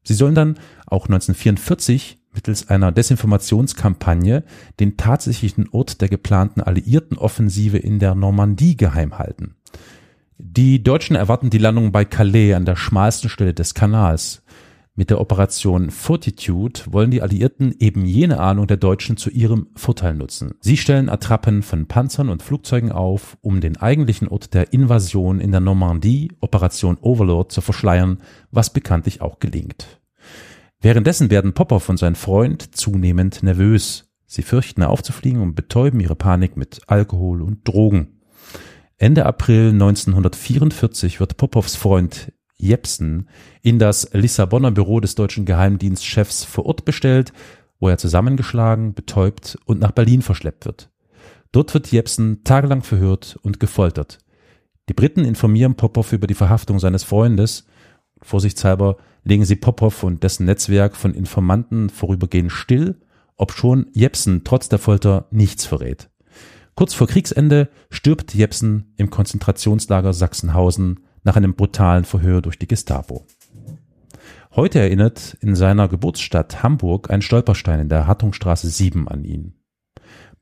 Sie 0.02 0.14
sollen 0.14 0.34
dann 0.34 0.58
auch 0.86 1.04
1944 1.04 2.17
mittels 2.32 2.68
einer 2.68 2.92
Desinformationskampagne 2.92 4.44
den 4.80 4.96
tatsächlichen 4.96 5.68
Ort 5.70 6.00
der 6.00 6.08
geplanten 6.08 6.60
alliierten 6.60 7.18
Offensive 7.18 7.78
in 7.78 7.98
der 7.98 8.14
Normandie 8.14 8.76
geheim 8.76 9.18
halten. 9.18 9.54
Die 10.38 10.82
Deutschen 10.82 11.16
erwarten 11.16 11.50
die 11.50 11.58
Landung 11.58 11.90
bei 11.90 12.04
Calais 12.04 12.54
an 12.54 12.64
der 12.64 12.76
schmalsten 12.76 13.28
Stelle 13.28 13.54
des 13.54 13.74
Kanals. 13.74 14.42
Mit 14.94 15.10
der 15.10 15.20
Operation 15.20 15.90
Fortitude 15.90 16.80
wollen 16.90 17.12
die 17.12 17.22
Alliierten 17.22 17.72
eben 17.78 18.04
jene 18.04 18.40
Ahnung 18.40 18.66
der 18.66 18.78
Deutschen 18.78 19.16
zu 19.16 19.30
ihrem 19.30 19.68
Vorteil 19.76 20.14
nutzen. 20.14 20.54
Sie 20.60 20.76
stellen 20.76 21.08
Attrappen 21.08 21.62
von 21.62 21.86
Panzern 21.86 22.28
und 22.28 22.42
Flugzeugen 22.42 22.90
auf, 22.90 23.36
um 23.40 23.60
den 23.60 23.76
eigentlichen 23.76 24.26
Ort 24.26 24.54
der 24.54 24.72
Invasion 24.72 25.40
in 25.40 25.52
der 25.52 25.60
Normandie, 25.60 26.32
Operation 26.40 26.98
Overlord, 27.00 27.52
zu 27.52 27.60
verschleiern, 27.60 28.18
was 28.50 28.72
bekanntlich 28.72 29.20
auch 29.20 29.38
gelingt. 29.38 29.97
Währenddessen 30.80 31.30
werden 31.30 31.54
Popov 31.54 31.88
und 31.88 31.98
sein 31.98 32.14
Freund 32.14 32.76
zunehmend 32.76 33.42
nervös. 33.42 34.10
Sie 34.26 34.42
fürchten 34.42 34.82
aufzufliegen 34.82 35.42
und 35.42 35.54
betäuben 35.54 35.98
ihre 36.00 36.14
Panik 36.14 36.56
mit 36.56 36.82
Alkohol 36.86 37.42
und 37.42 37.66
Drogen. 37.66 38.20
Ende 38.96 39.26
April 39.26 39.70
1944 39.70 41.18
wird 41.18 41.36
Popovs 41.36 41.76
Freund 41.76 42.32
Jepsen 42.56 43.28
in 43.62 43.78
das 43.78 44.10
Lissabonner 44.12 44.70
Büro 44.70 45.00
des 45.00 45.14
deutschen 45.14 45.44
Geheimdienstchefs 45.46 46.44
vor 46.44 46.66
Ort 46.66 46.84
bestellt, 46.84 47.32
wo 47.80 47.88
er 47.88 47.98
zusammengeschlagen, 47.98 48.94
betäubt 48.94 49.58
und 49.64 49.80
nach 49.80 49.92
Berlin 49.92 50.22
verschleppt 50.22 50.66
wird. 50.66 50.90
Dort 51.52 51.72
wird 51.74 51.90
Jepsen 51.90 52.44
tagelang 52.44 52.82
verhört 52.82 53.38
und 53.42 53.60
gefoltert. 53.60 54.18
Die 54.88 54.94
Briten 54.94 55.24
informieren 55.24 55.76
Popov 55.76 56.12
über 56.12 56.26
die 56.26 56.34
Verhaftung 56.34 56.78
seines 56.78 57.04
Freundes. 57.04 57.66
Vorsichtshalber 58.22 58.96
legen 59.24 59.44
sie 59.44 59.56
Popov 59.56 60.02
und 60.02 60.22
dessen 60.22 60.46
Netzwerk 60.46 60.96
von 60.96 61.14
Informanten 61.14 61.90
vorübergehend 61.90 62.52
still, 62.52 62.96
obschon 63.36 63.86
Jepsen 63.92 64.42
trotz 64.44 64.68
der 64.68 64.78
Folter 64.78 65.26
nichts 65.30 65.64
verrät. 65.64 66.10
Kurz 66.74 66.94
vor 66.94 67.08
Kriegsende 67.08 67.68
stirbt 67.90 68.34
Jepsen 68.34 68.92
im 68.96 69.10
Konzentrationslager 69.10 70.12
Sachsenhausen 70.12 71.00
nach 71.24 71.36
einem 71.36 71.54
brutalen 71.54 72.04
Verhör 72.04 72.40
durch 72.40 72.58
die 72.58 72.68
Gestapo. 72.68 73.26
Heute 74.54 74.80
erinnert 74.80 75.36
in 75.40 75.54
seiner 75.54 75.88
Geburtsstadt 75.88 76.62
Hamburg 76.62 77.10
ein 77.10 77.22
Stolperstein 77.22 77.80
in 77.80 77.88
der 77.88 78.06
Hartungstraße 78.06 78.68
7 78.68 79.08
an 79.08 79.24
ihn. 79.24 79.54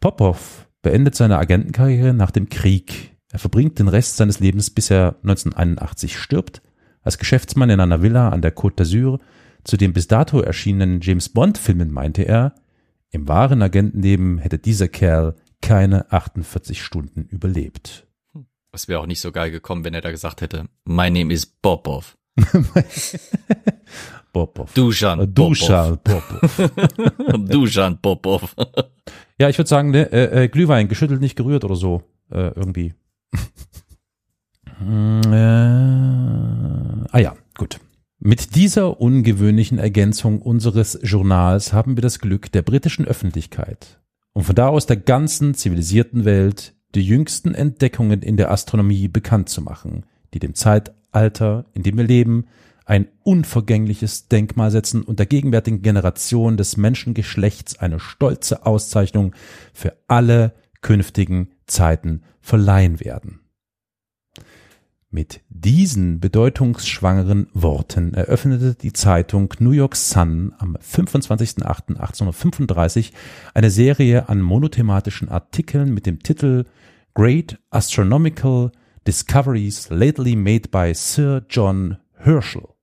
Popov 0.01 0.69
beendet 0.82 1.15
seine 1.15 1.39
Agentenkarriere 1.39 2.15
nach 2.15 2.31
dem 2.31 2.48
Krieg. 2.48 3.16
Er 3.32 3.39
verbringt 3.39 3.78
den 3.78 3.89
Rest 3.89 4.16
seines 4.16 4.40
Lebens, 4.40 4.70
bis 4.70 4.90
er 4.90 5.16
1981 5.23 6.19
stirbt, 6.19 6.62
als 7.06 7.18
Geschäftsmann 7.18 7.70
in 7.70 7.80
einer 7.80 8.02
Villa 8.02 8.28
an 8.30 8.42
der 8.42 8.54
Côte 8.54 8.82
d'Azur. 8.82 9.20
Zu 9.64 9.76
den 9.76 9.92
bis 9.92 10.08
dato 10.08 10.40
erschienenen 10.40 11.00
James 11.00 11.28
Bond-Filmen 11.28 11.92
meinte 11.92 12.22
er, 12.22 12.54
im 13.10 13.28
wahren 13.28 13.62
Agentenleben 13.62 14.38
hätte 14.38 14.58
dieser 14.58 14.88
Kerl 14.88 15.36
keine 15.62 16.12
48 16.12 16.82
Stunden 16.82 17.22
überlebt. 17.22 18.06
Es 18.72 18.88
wäre 18.88 19.00
auch 19.00 19.06
nicht 19.06 19.20
so 19.20 19.32
geil 19.32 19.50
gekommen, 19.50 19.84
wenn 19.84 19.94
er 19.94 20.00
da 20.02 20.10
gesagt 20.10 20.42
hätte, 20.42 20.66
my 20.84 21.10
name 21.10 21.32
is 21.32 21.46
Popov. 21.46 22.18
Popov. 24.32 24.74
Dusan 24.74 25.32
Popov. 25.32 26.02
Popov. 26.02 26.70
Dusan 27.48 28.02
Popov. 28.02 28.54
Ja, 29.38 29.48
ich 29.48 29.56
würde 29.56 29.68
sagen, 29.68 29.92
ne, 29.92 30.12
äh, 30.12 30.44
äh, 30.44 30.48
Glühwein, 30.48 30.88
geschüttelt, 30.88 31.20
nicht 31.20 31.36
gerührt 31.36 31.64
oder 31.64 31.76
so. 31.76 32.02
Äh, 32.30 32.48
irgendwie. 32.48 32.94
Äh, 34.81 35.36
ah 37.11 37.19
ja, 37.19 37.35
gut. 37.57 37.81
Mit 38.19 38.55
dieser 38.57 39.01
ungewöhnlichen 39.01 39.78
Ergänzung 39.78 40.40
unseres 40.40 40.98
Journals 41.03 41.73
haben 41.73 41.97
wir 41.97 42.03
das 42.03 42.19
Glück 42.19 42.51
der 42.51 42.62
britischen 42.62 43.05
Öffentlichkeit 43.07 44.01
und 44.32 44.44
von 44.44 44.55
da 44.55 44.69
aus 44.69 44.86
der 44.86 44.97
ganzen 44.97 45.55
zivilisierten 45.55 46.24
Welt 46.24 46.74
die 46.94 47.03
jüngsten 47.03 47.55
Entdeckungen 47.55 48.23
in 48.23 48.36
der 48.36 48.51
Astronomie 48.51 49.09
bekannt 49.09 49.48
zu 49.48 49.61
machen, 49.62 50.05
die 50.35 50.39
dem 50.39 50.55
Zeitalter, 50.55 51.66
in 51.74 51.82
dem 51.82 51.97
wir 51.97 52.05
leben, 52.05 52.47
ein 52.86 53.09
unvergängliches 53.23 54.28
Denkmal 54.28 54.70
setzen 54.70 55.03
und 55.03 55.19
der 55.19 55.27
gegenwärtigen 55.27 55.82
Generation 55.82 56.57
des 56.57 56.77
Menschengeschlechts 56.77 57.78
eine 57.78 57.98
stolze 57.98 58.65
Auszeichnung 58.65 59.35
für 59.73 59.97
alle 60.07 60.55
künftigen 60.81 61.51
Zeiten 61.66 62.23
verleihen 62.40 63.01
werden. 63.01 63.40
Mit 65.10 65.42
diesen 65.48 66.18
bedeutungsschwangeren 66.18 67.46
Worten 67.54 68.12
eröffnete 68.12 68.74
die 68.74 68.92
Zeitung 68.92 69.54
New 69.60 69.70
York 69.70 69.94
Sun 69.94 70.52
am 70.58 70.76
25.08.1835 70.76 73.12
eine 73.54 73.70
Serie 73.70 74.28
an 74.28 74.42
monothematischen 74.42 75.28
Artikeln 75.28 75.94
mit 75.94 76.06
dem 76.06 76.20
Titel 76.22 76.64
Great 77.14 77.60
Astronomical 77.70 78.72
Discoveries 79.06 79.90
Lately 79.90 80.34
Made 80.34 80.70
by 80.70 80.92
Sir 80.92 81.46
John 81.48 81.98
Herschel. 82.16 82.76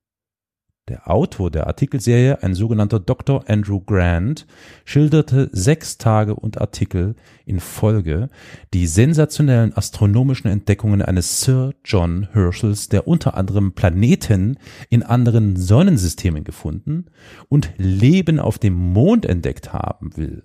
Der 0.86 1.10
Autor 1.10 1.50
der 1.50 1.66
Artikelserie, 1.66 2.42
ein 2.42 2.52
sogenannter 2.52 3.00
Dr. 3.00 3.48
Andrew 3.48 3.80
Grant, 3.80 4.46
schilderte 4.84 5.48
sechs 5.50 5.96
Tage 5.96 6.34
und 6.34 6.60
Artikel 6.60 7.14
in 7.46 7.58
Folge 7.58 8.28
die 8.74 8.86
sensationellen 8.86 9.74
astronomischen 9.74 10.50
Entdeckungen 10.50 11.00
eines 11.00 11.40
Sir 11.40 11.72
John 11.86 12.28
Herschels, 12.32 12.90
der 12.90 13.08
unter 13.08 13.34
anderem 13.34 13.72
Planeten 13.72 14.58
in 14.90 15.02
anderen 15.02 15.56
Sonnensystemen 15.56 16.44
gefunden 16.44 17.06
und 17.48 17.72
Leben 17.78 18.38
auf 18.38 18.58
dem 18.58 18.74
Mond 18.74 19.24
entdeckt 19.24 19.72
haben 19.72 20.18
will. 20.18 20.42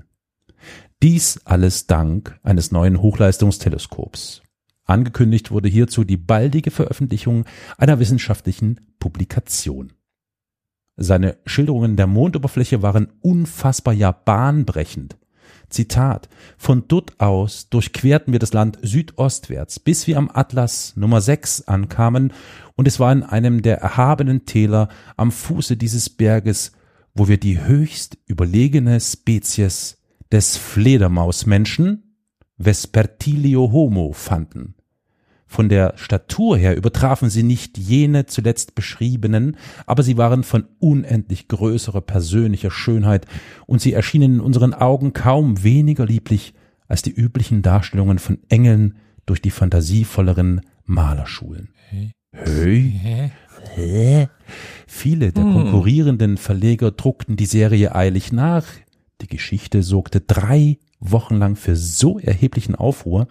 Dies 1.03 1.41
alles 1.43 1.85
dank 1.85 2.39
eines 2.43 2.71
neuen 2.71 3.01
Hochleistungsteleskops. 3.01 4.41
Angekündigt 4.85 5.51
wurde 5.51 5.67
hierzu 5.67 6.05
die 6.05 6.17
baldige 6.17 6.71
Veröffentlichung 6.71 7.43
einer 7.77 7.99
wissenschaftlichen 7.99 8.79
Publikation. 8.99 9.91
Seine 11.01 11.37
Schilderungen 11.45 11.95
der 11.95 12.07
Mondoberfläche 12.07 12.81
waren 12.81 13.07
unfassbar 13.21 13.93
ja 13.93 14.11
bahnbrechend. 14.11 15.15
Zitat, 15.69 16.27
von 16.57 16.89
dort 16.89 17.21
aus 17.21 17.69
durchquerten 17.69 18.33
wir 18.33 18.39
das 18.39 18.51
Land 18.51 18.79
südostwärts, 18.81 19.79
bis 19.79 20.07
wir 20.07 20.17
am 20.17 20.29
Atlas 20.33 20.97
Nummer 20.97 21.21
6 21.21 21.69
ankamen, 21.69 22.33
und 22.75 22.85
es 22.85 22.99
war 22.99 23.13
in 23.13 23.23
einem 23.23 23.61
der 23.61 23.77
erhabenen 23.79 24.45
Täler 24.45 24.89
am 25.15 25.31
Fuße 25.31 25.77
dieses 25.77 26.09
Berges, 26.09 26.73
wo 27.13 27.29
wir 27.29 27.37
die 27.37 27.63
höchst 27.63 28.17
überlegene 28.25 28.99
Spezies 28.99 29.99
des 30.33 30.57
Fledermausmenschen, 30.57 32.17
Vespertilio 32.57 33.71
homo, 33.71 34.11
fanden. 34.11 34.75
Von 35.51 35.67
der 35.67 35.93
Statur 35.95 36.59
her 36.59 36.77
übertrafen 36.77 37.31
sie 37.31 37.41
nicht 37.41 37.79
jene 37.79 38.27
zuletzt 38.27 38.75
beschriebenen, 38.75 39.57
aber 39.87 40.03
sie 40.03 40.15
waren 40.15 40.43
von 40.43 40.65
unendlich 40.77 41.47
größerer 41.47 42.01
persönlicher 42.01 42.69
Schönheit, 42.69 43.25
und 43.65 43.81
sie 43.81 43.93
erschienen 43.93 44.35
in 44.35 44.41
unseren 44.41 44.75
Augen 44.75 45.11
kaum 45.11 45.63
weniger 45.63 46.05
lieblich 46.05 46.53
als 46.87 47.01
die 47.01 47.11
üblichen 47.11 47.63
Darstellungen 47.63 48.19
von 48.19 48.37
Engeln 48.47 48.97
durch 49.25 49.41
die 49.41 49.49
fantasievolleren 49.49 50.61
Malerschulen. 50.85 51.69
Hey. 51.89 52.11
Hä? 53.73 54.27
Viele 54.85 55.31
der 55.31 55.45
konkurrierenden 55.45 56.37
Verleger 56.37 56.91
druckten 56.91 57.37
die 57.37 57.47
Serie 57.47 57.95
eilig 57.95 58.31
nach. 58.31 58.65
Die 59.21 59.27
Geschichte 59.27 59.81
sorgte 59.81 60.21
drei 60.21 60.77
Wochen 60.99 61.37
lang 61.37 61.55
für 61.55 61.75
so 61.75 62.19
erheblichen 62.19 62.75
Aufruhr, 62.75 63.27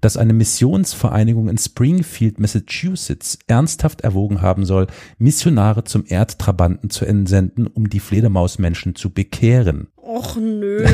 dass 0.00 0.16
eine 0.16 0.32
Missionsvereinigung 0.32 1.48
in 1.48 1.58
Springfield, 1.58 2.40
Massachusetts 2.40 3.38
ernsthaft 3.46 4.00
erwogen 4.00 4.40
haben 4.42 4.64
soll, 4.64 4.86
Missionare 5.18 5.84
zum 5.84 6.04
Erdtrabanten 6.06 6.90
zu 6.90 7.04
entsenden, 7.04 7.66
um 7.66 7.88
die 7.88 8.00
Fledermausmenschen 8.00 8.94
zu 8.94 9.10
bekehren. 9.10 9.88
Och 9.96 10.36
nö. 10.36 10.84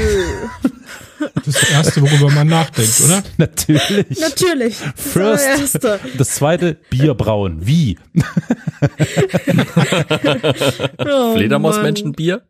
Das 1.35 1.47
ist 1.49 1.63
das 1.63 1.71
Erste, 1.71 2.03
worüber 2.03 2.31
man 2.31 2.47
nachdenkt, 2.47 3.01
oder? 3.05 3.23
Natürlich. 3.39 4.21
Natürlich. 4.21 4.77
Das 4.81 5.07
First. 5.13 5.45
erste. 5.47 6.01
Das 6.17 6.31
zweite, 6.31 6.77
Bier 6.91 7.15
brauen. 7.15 7.67
Wie? 7.67 7.99
Oh, 10.99 11.35
Fledermausmenschenbier? 11.35 12.43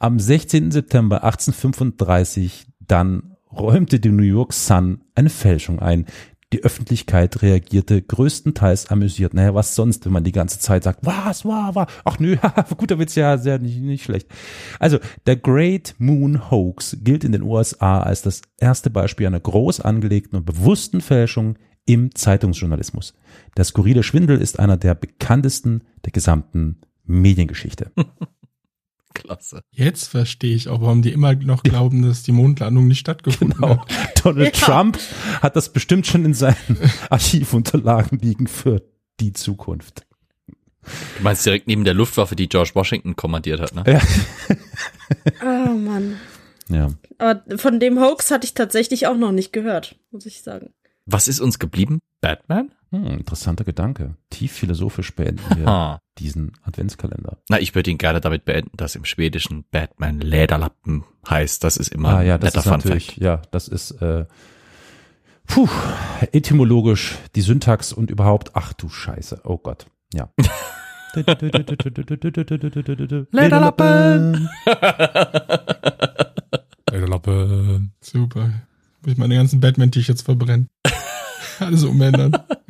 Am 0.00 0.20
16. 0.20 0.70
September 0.70 1.24
1835 1.24 2.68
dann 2.78 3.36
räumte 3.50 3.98
die 3.98 4.10
New 4.10 4.22
York 4.22 4.52
Sun 4.52 5.00
eine 5.16 5.28
Fälschung 5.28 5.80
ein. 5.80 6.06
Die 6.52 6.62
Öffentlichkeit 6.62 7.42
reagierte 7.42 8.00
größtenteils 8.00 8.86
amüsiert. 8.86 9.34
Naja, 9.34 9.54
was 9.54 9.74
sonst, 9.74 10.06
wenn 10.06 10.12
man 10.12 10.22
die 10.22 10.32
ganze 10.32 10.60
Zeit 10.60 10.84
sagt, 10.84 11.00
was, 11.04 11.44
war, 11.44 11.74
war, 11.74 11.88
ach 12.04 12.20
nö, 12.20 12.36
guter 12.76 13.00
Witz, 13.00 13.16
ja, 13.16 13.38
sehr, 13.38 13.58
nicht, 13.58 13.80
nicht 13.80 14.04
schlecht. 14.04 14.28
Also, 14.78 14.98
der 15.26 15.34
Great 15.34 15.96
Moon 15.98 16.48
Hoax 16.48 16.98
gilt 17.02 17.24
in 17.24 17.32
den 17.32 17.42
USA 17.42 18.00
als 18.00 18.22
das 18.22 18.42
erste 18.56 18.90
Beispiel 18.90 19.26
einer 19.26 19.40
groß 19.40 19.80
angelegten 19.80 20.38
und 20.38 20.46
bewussten 20.46 21.00
Fälschung 21.00 21.58
im 21.86 22.14
Zeitungsjournalismus. 22.14 23.14
Der 23.56 23.64
skurrile 23.64 24.04
Schwindel 24.04 24.40
ist 24.40 24.60
einer 24.60 24.76
der 24.76 24.94
bekanntesten 24.94 25.82
der 26.04 26.12
gesamten 26.12 26.80
Mediengeschichte. 27.04 27.90
Klasse. 29.22 29.62
Jetzt 29.70 30.08
verstehe 30.08 30.54
ich 30.54 30.68
auch, 30.68 30.80
warum 30.80 31.02
die 31.02 31.12
immer 31.12 31.34
noch 31.34 31.62
glauben, 31.62 32.02
dass 32.02 32.22
die 32.22 32.32
Mondlandung 32.32 32.86
nicht 32.88 33.00
stattgefunden 33.00 33.60
Genau. 33.60 33.78
hat. 33.86 34.24
Donald 34.24 34.56
Ja. 34.56 34.66
Trump 34.66 34.98
hat 35.42 35.56
das 35.56 35.72
bestimmt 35.72 36.06
schon 36.06 36.24
in 36.24 36.34
seinen 36.34 36.56
Archivunterlagen 37.10 38.18
liegen 38.18 38.46
für 38.46 38.82
die 39.20 39.32
Zukunft. 39.32 40.06
Du 41.18 41.22
meinst 41.22 41.44
direkt 41.44 41.66
neben 41.66 41.84
der 41.84 41.94
Luftwaffe, 41.94 42.34
die 42.36 42.48
George 42.48 42.70
Washington 42.74 43.14
kommandiert 43.16 43.60
hat, 43.60 43.74
ne? 43.74 43.84
Ja. 43.86 44.00
Oh 45.42 45.72
Mann. 45.74 46.16
Ja. 46.68 46.88
Aber 47.18 47.42
von 47.58 47.80
dem 47.80 47.98
Hoax 48.00 48.30
hatte 48.30 48.44
ich 48.46 48.54
tatsächlich 48.54 49.06
auch 49.06 49.16
noch 49.16 49.32
nicht 49.32 49.52
gehört, 49.52 49.96
muss 50.10 50.26
ich 50.26 50.42
sagen. 50.42 50.72
Was 51.06 51.26
ist 51.28 51.40
uns 51.40 51.58
geblieben? 51.58 52.00
Batman? 52.20 52.70
Hm, 52.90 53.18
interessanter 53.18 53.64
Gedanke. 53.64 54.14
Tief 54.30 54.52
philosophisch 54.52 55.14
beenden 55.14 55.42
wir 55.56 56.00
diesen 56.18 56.52
Adventskalender. 56.62 57.38
Na, 57.48 57.60
ich 57.60 57.74
würde 57.74 57.90
ihn 57.90 57.98
gerne 57.98 58.20
damit 58.20 58.44
beenden, 58.44 58.76
dass 58.76 58.94
im 58.96 59.04
Schwedischen 59.04 59.64
Batman 59.70 60.20
Lederlappen 60.20 61.04
heißt. 61.28 61.62
Das 61.62 61.76
ist 61.76 61.88
immer 61.88 62.08
Ah 62.16 62.22
ja, 62.22 62.38
das 62.38 62.54
netter 62.54 62.58
ist 62.60 62.64
Fun 62.64 62.72
natürlich, 62.78 63.06
Fact. 63.08 63.18
ja, 63.18 63.42
das 63.50 63.68
ist 63.68 63.90
äh, 64.02 64.24
puh, 65.46 65.68
etymologisch 66.32 67.16
die 67.34 67.42
Syntax 67.42 67.92
und 67.92 68.10
überhaupt, 68.10 68.52
ach 68.54 68.72
du 68.72 68.88
Scheiße, 68.88 69.40
oh 69.44 69.58
Gott, 69.58 69.86
ja. 70.14 70.30
Lederlappen. 73.32 74.48
Lederlappe. 76.90 77.80
Super. 78.00 78.50
Muss 79.02 79.12
ich 79.12 79.16
meine 79.18 79.36
ganzen 79.36 79.60
Batman-T-Shirts 79.60 80.22
verbrennen. 80.22 80.68
Alles 81.58 81.84
umändern. 81.84 82.32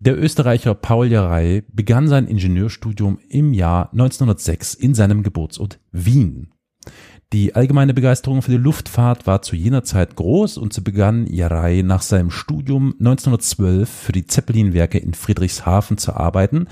Der 0.00 0.16
Österreicher 0.16 0.74
Paul 0.74 1.08
Jarey 1.08 1.64
begann 1.72 2.06
sein 2.06 2.28
Ingenieurstudium 2.28 3.18
im 3.28 3.52
Jahr 3.52 3.90
1906 3.90 4.74
in 4.74 4.94
seinem 4.94 5.24
Geburtsort 5.24 5.80
Wien. 5.90 6.52
Die 7.32 7.54
allgemeine 7.54 7.92
Begeisterung 7.92 8.40
für 8.40 8.52
die 8.52 8.56
Luftfahrt 8.56 9.26
war 9.26 9.42
zu 9.42 9.54
jener 9.54 9.84
Zeit 9.84 10.16
groß 10.16 10.56
und 10.56 10.72
so 10.72 10.80
begann 10.80 11.26
Jarey 11.26 11.82
nach 11.82 12.00
seinem 12.00 12.30
Studium 12.30 12.94
1912 13.00 13.86
für 13.86 14.12
die 14.12 14.26
Zeppelin-Werke 14.26 14.96
in 14.96 15.12
Friedrichshafen 15.12 15.98
zu 15.98 16.14
arbeiten, 16.14 16.68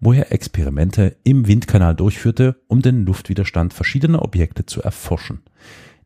wo 0.00 0.12
er 0.12 0.32
Experimente 0.32 1.16
im 1.22 1.46
Windkanal 1.46 1.94
durchführte, 1.94 2.56
um 2.66 2.82
den 2.82 3.06
Luftwiderstand 3.06 3.72
verschiedener 3.72 4.22
Objekte 4.22 4.66
zu 4.66 4.82
erforschen. 4.82 5.42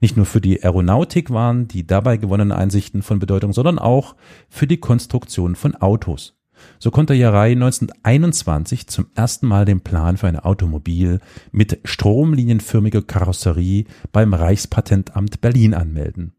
Nicht 0.05 0.19
nur 0.19 0.27
für 0.27 0.43
die 0.43 0.63
Aeronautik 0.63 1.31
waren 1.31 1.67
die 1.67 1.87
dabei 1.87 2.19
gewonnenen 2.19 2.53
Einsichten 2.53 3.01
von 3.01 3.21
Bedeutung, 3.21 3.55
sondern 3.55 3.79
auch 3.79 4.17
für 4.51 4.67
die 4.67 4.77
Konstruktion 4.77 5.55
von 5.55 5.77
Autos. 5.77 6.39
So 6.79 6.91
konnte 6.91 7.15
Jarey 7.15 7.53
1921 7.53 8.87
zum 8.87 9.07
ersten 9.15 9.47
Mal 9.47 9.65
den 9.65 9.81
Plan 9.81 10.19
für 10.19 10.27
ein 10.27 10.39
Automobil 10.39 11.21
mit 11.53 11.81
stromlinienförmiger 11.85 13.01
Karosserie 13.01 13.87
beim 14.13 14.35
Reichspatentamt 14.35 15.41
Berlin 15.41 15.73
anmelden. 15.73 16.35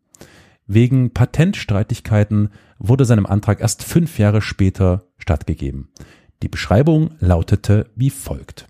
Wegen 0.68 1.10
Patentstreitigkeiten 1.10 2.50
wurde 2.78 3.06
seinem 3.06 3.26
Antrag 3.26 3.62
erst 3.62 3.82
fünf 3.82 4.20
Jahre 4.20 4.44
später 4.44 5.08
stattgegeben. 5.18 5.90
Die 6.44 6.50
Beschreibung 6.50 7.16
lautete 7.20 7.90
wie 7.96 8.12
folgt. 8.12 8.68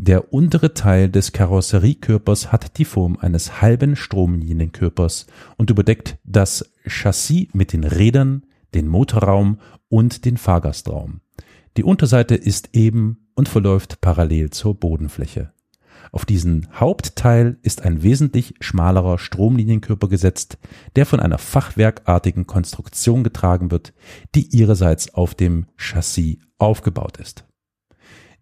Der 0.00 0.32
untere 0.32 0.74
Teil 0.74 1.08
des 1.10 1.32
Karosseriekörpers 1.32 2.52
hat 2.52 2.78
die 2.78 2.84
Form 2.84 3.16
eines 3.20 3.60
halben 3.60 3.96
Stromlinienkörpers 3.96 5.26
und 5.56 5.70
überdeckt 5.70 6.18
das 6.22 6.72
Chassis 6.86 7.48
mit 7.52 7.72
den 7.72 7.82
Rädern, 7.82 8.46
den 8.74 8.86
Motorraum 8.86 9.58
und 9.88 10.24
den 10.24 10.36
Fahrgastraum. 10.36 11.20
Die 11.76 11.82
Unterseite 11.82 12.36
ist 12.36 12.70
eben 12.74 13.26
und 13.34 13.48
verläuft 13.48 14.00
parallel 14.00 14.50
zur 14.50 14.78
Bodenfläche. 14.78 15.52
Auf 16.12 16.24
diesen 16.24 16.68
Hauptteil 16.74 17.58
ist 17.62 17.82
ein 17.82 18.04
wesentlich 18.04 18.54
schmalerer 18.60 19.18
Stromlinienkörper 19.18 20.06
gesetzt, 20.06 20.58
der 20.94 21.06
von 21.06 21.18
einer 21.18 21.38
fachwerkartigen 21.38 22.46
Konstruktion 22.46 23.24
getragen 23.24 23.72
wird, 23.72 23.94
die 24.36 24.46
ihrerseits 24.56 25.12
auf 25.12 25.34
dem 25.34 25.66
Chassis 25.76 26.38
aufgebaut 26.56 27.16
ist. 27.16 27.47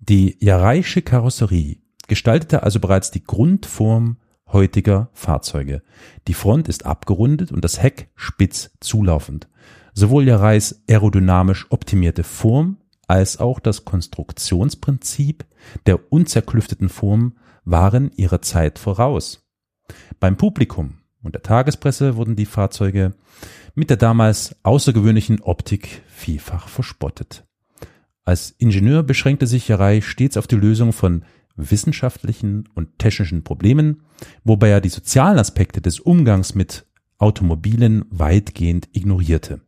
Die 0.01 0.37
Jareische 0.41 1.03
Karosserie 1.03 1.79
gestaltete 2.07 2.63
also 2.63 2.81
bereits 2.81 3.11
die 3.11 3.25
Grundform 3.25 4.19
heutiger 4.53 5.11
Fahrzeuge. 5.13 5.83
Die 6.29 6.35
Front 6.35 6.69
ist 6.69 6.87
abgerundet 6.87 7.51
und 7.53 7.65
das 7.65 7.83
Heck 7.83 8.11
spitz 8.15 8.71
zulaufend. 8.81 9.49
Sowohl 9.93 10.27
Jareis 10.27 10.83
aerodynamisch 10.89 11.67
optimierte 11.71 12.23
Form 12.23 12.79
als 13.09 13.39
auch 13.39 13.61
das 13.61 13.85
Konstruktionsprinzip 13.85 15.45
der 15.87 16.13
unzerklüfteten 16.13 16.89
Form 16.89 17.37
waren 17.65 18.11
ihrer 18.17 18.43
Zeit 18.43 18.79
voraus. 18.79 19.49
Beim 20.21 20.37
Publikum 20.37 20.99
und 21.23 21.35
der 21.35 21.43
Tagespresse 21.43 22.17
wurden 22.17 22.37
die 22.37 22.47
Fahrzeuge 22.47 23.15
mit 23.75 23.91
der 23.91 23.97
damals 23.97 24.57
außergewöhnlichen 24.63 25.41
Optik 25.41 26.03
vielfach 26.07 26.69
verspottet. 26.69 27.46
Als 28.27 28.57
Ingenieur 28.59 29.05
beschränkte 29.05 29.47
sich 29.47 29.69
Jarei 29.69 30.01
stets 30.01 30.37
auf 30.37 30.49
die 30.49 30.57
Lösung 30.57 30.93
von 30.93 31.25
wissenschaftlichen 31.55 32.69
und 32.75 32.99
technischen 32.99 33.45
Problemen, 33.45 34.03
wobei 34.43 34.69
er 34.69 34.81
die 34.81 34.89
sozialen 34.89 35.39
Aspekte 35.39 35.81
des 35.81 36.01
Umgangs 36.01 36.55
mit 36.55 36.87
Automobilen 37.19 38.05
weitgehend 38.11 38.89
ignorierte. 38.93 39.61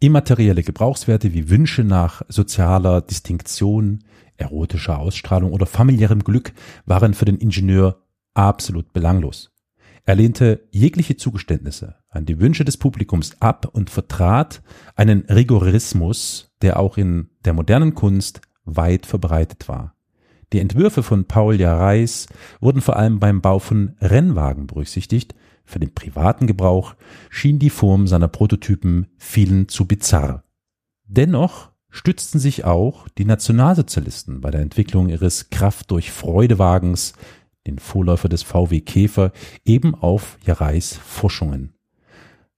Immaterielle 0.00 0.62
Gebrauchswerte 0.62 1.32
wie 1.32 1.48
Wünsche 1.48 1.82
nach 1.82 2.22
sozialer 2.28 3.00
Distinktion, 3.00 4.04
erotischer 4.36 4.98
Ausstrahlung 4.98 5.52
oder 5.52 5.66
familiärem 5.66 6.22
Glück 6.22 6.52
waren 6.84 7.14
für 7.14 7.24
den 7.24 7.38
Ingenieur 7.38 8.04
absolut 8.34 8.92
belanglos. 8.92 9.50
Er 10.08 10.14
lehnte 10.14 10.66
jegliche 10.70 11.18
Zugeständnisse 11.18 11.96
an 12.08 12.24
die 12.24 12.40
Wünsche 12.40 12.64
des 12.64 12.78
Publikums 12.78 13.36
ab 13.42 13.68
und 13.70 13.90
vertrat 13.90 14.62
einen 14.96 15.26
Rigorismus, 15.26 16.50
der 16.62 16.80
auch 16.80 16.96
in 16.96 17.28
der 17.44 17.52
modernen 17.52 17.94
Kunst 17.94 18.40
weit 18.64 19.04
verbreitet 19.04 19.68
war. 19.68 19.96
Die 20.54 20.60
Entwürfe 20.60 21.02
von 21.02 21.26
Paul 21.26 21.60
Jareis 21.60 22.26
wurden 22.58 22.80
vor 22.80 22.96
allem 22.96 23.18
beim 23.20 23.42
Bau 23.42 23.58
von 23.58 23.96
Rennwagen 24.00 24.66
berücksichtigt. 24.66 25.34
Für 25.66 25.78
den 25.78 25.92
privaten 25.92 26.46
Gebrauch 26.46 26.94
schien 27.28 27.58
die 27.58 27.68
Form 27.68 28.06
seiner 28.06 28.28
Prototypen 28.28 29.08
vielen 29.18 29.68
zu 29.68 29.84
bizarr. 29.84 30.42
Dennoch 31.04 31.70
stützten 31.90 32.38
sich 32.38 32.64
auch 32.64 33.08
die 33.18 33.26
Nationalsozialisten 33.26 34.40
bei 34.40 34.50
der 34.50 34.62
Entwicklung 34.62 35.10
ihres 35.10 35.50
Kraft 35.50 35.90
durch 35.90 36.12
Freudewagens, 36.12 37.12
den 37.68 37.78
Vorläufer 37.78 38.28
des 38.28 38.42
VW 38.42 38.80
Käfer, 38.80 39.32
eben 39.64 39.94
auf 39.94 40.38
Jareis 40.44 40.96
Forschungen. 40.96 41.74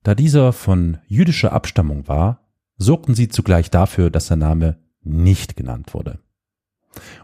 Da 0.03 0.15
dieser 0.15 0.53
von 0.53 0.99
jüdischer 1.07 1.53
Abstammung 1.53 2.09
war, 2.09 2.49
sorgten 2.79 3.15
sie 3.15 3.29
zugleich 3.29 3.71
dafür, 3.71 4.11
dass 4.11 4.29
der 4.29 4.39
Name 4.39 4.79
nicht 5.03 5.57
genannt 5.57 5.93
wurde. 5.93 6.21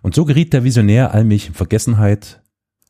Und 0.02 0.14
so 0.14 0.24
geriet 0.24 0.52
der 0.52 0.64
Visionär 0.64 1.14
allmählich 1.14 1.48
in 1.48 1.54
Vergessenheit, 1.54 2.42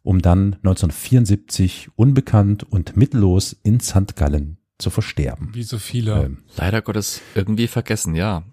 um 0.02 0.20
dann 0.22 0.54
1974 0.56 1.90
unbekannt 1.96 2.64
und 2.64 2.96
mittellos 2.96 3.56
in 3.62 3.80
St. 3.80 4.16
Gallen 4.16 4.58
zu 4.78 4.90
versterben. 4.90 5.50
Wie 5.52 5.62
so 5.62 5.78
viele. 5.78 6.24
Ähm, 6.24 6.38
Leider 6.56 6.82
Gottes 6.82 7.20
irgendwie 7.34 7.66
vergessen, 7.66 8.14
ja. 8.14 8.44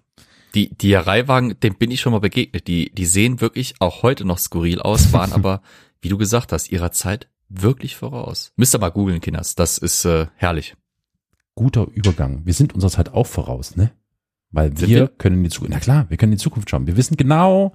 Die, 0.54 0.70
die 0.70 0.92
Leihwagen, 0.92 1.58
dem 1.60 1.74
bin 1.74 1.90
ich 1.90 2.00
schon 2.00 2.12
mal 2.12 2.20
begegnet. 2.20 2.68
Die, 2.68 2.90
die 2.94 3.06
sehen 3.06 3.40
wirklich 3.40 3.74
auch 3.80 4.02
heute 4.02 4.24
noch 4.24 4.38
skurril 4.38 4.80
aus, 4.80 5.12
waren 5.12 5.32
aber, 5.34 5.62
wie 6.04 6.08
du 6.10 6.18
gesagt 6.18 6.52
hast, 6.52 6.70
ihrer 6.70 6.92
Zeit 6.92 7.28
wirklich 7.48 7.96
voraus. 7.96 8.52
Müsst 8.56 8.74
ihr 8.74 8.78
mal 8.78 8.90
googeln, 8.90 9.20
Kinders. 9.20 9.54
Das 9.54 9.78
ist 9.78 10.04
äh, 10.04 10.26
herrlich. 10.36 10.76
guter 11.54 11.86
Übergang. 11.92 12.44
Wir 12.44 12.54
sind 12.54 12.74
unserer 12.74 12.90
Zeit 12.90 13.14
auch 13.14 13.26
voraus, 13.26 13.76
ne? 13.76 13.92
Weil 14.50 14.78
wir 14.78 14.88
wir? 14.88 15.08
können 15.08 15.38
in 15.38 15.44
die 15.44 15.50
Zukunft, 15.50 15.72
na 15.72 15.80
klar, 15.80 16.10
wir 16.10 16.16
können 16.16 16.32
in 16.32 16.38
die 16.38 16.42
Zukunft 16.42 16.70
schauen. 16.70 16.86
Wir 16.86 16.96
wissen 16.96 17.16
genau, 17.16 17.74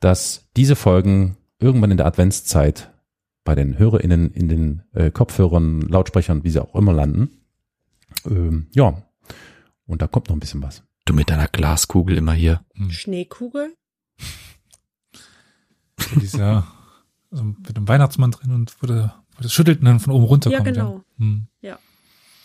dass 0.00 0.48
diese 0.56 0.76
Folgen 0.76 1.36
irgendwann 1.58 1.90
in 1.90 1.96
der 1.96 2.06
Adventszeit 2.06 2.90
bei 3.44 3.54
den 3.54 3.78
HörerInnen 3.78 4.32
in 4.32 4.48
den 4.48 4.82
äh, 4.92 5.10
Kopfhörern, 5.10 5.80
Lautsprechern, 5.82 6.44
wie 6.44 6.50
sie 6.50 6.62
auch 6.62 6.74
immer 6.74 6.92
landen. 6.92 7.30
Ähm, 8.26 8.66
ja. 8.74 9.02
Und 9.86 10.02
da 10.02 10.06
kommt 10.06 10.28
noch 10.28 10.36
ein 10.36 10.40
bisschen 10.40 10.62
was. 10.62 10.82
Du 11.04 11.14
mit 11.14 11.30
deiner 11.30 11.48
Glaskugel 11.48 12.18
immer 12.18 12.34
hier. 12.34 12.64
Schneekugel? 12.90 13.74
Dieser, 16.20 16.66
also 17.30 17.44
mit 17.44 17.76
dem 17.76 17.86
Weihnachtsmann 17.88 18.30
drin 18.32 18.52
und 18.52 18.74
wo 18.80 18.86
das 18.86 19.52
schüttelt 19.52 19.80
und 19.80 19.86
dann 19.86 20.00
von 20.00 20.12
oben 20.12 20.24
runter 20.24 20.50
Ja, 20.50 20.60
genau. 20.60 21.02
Hm. 21.18 21.46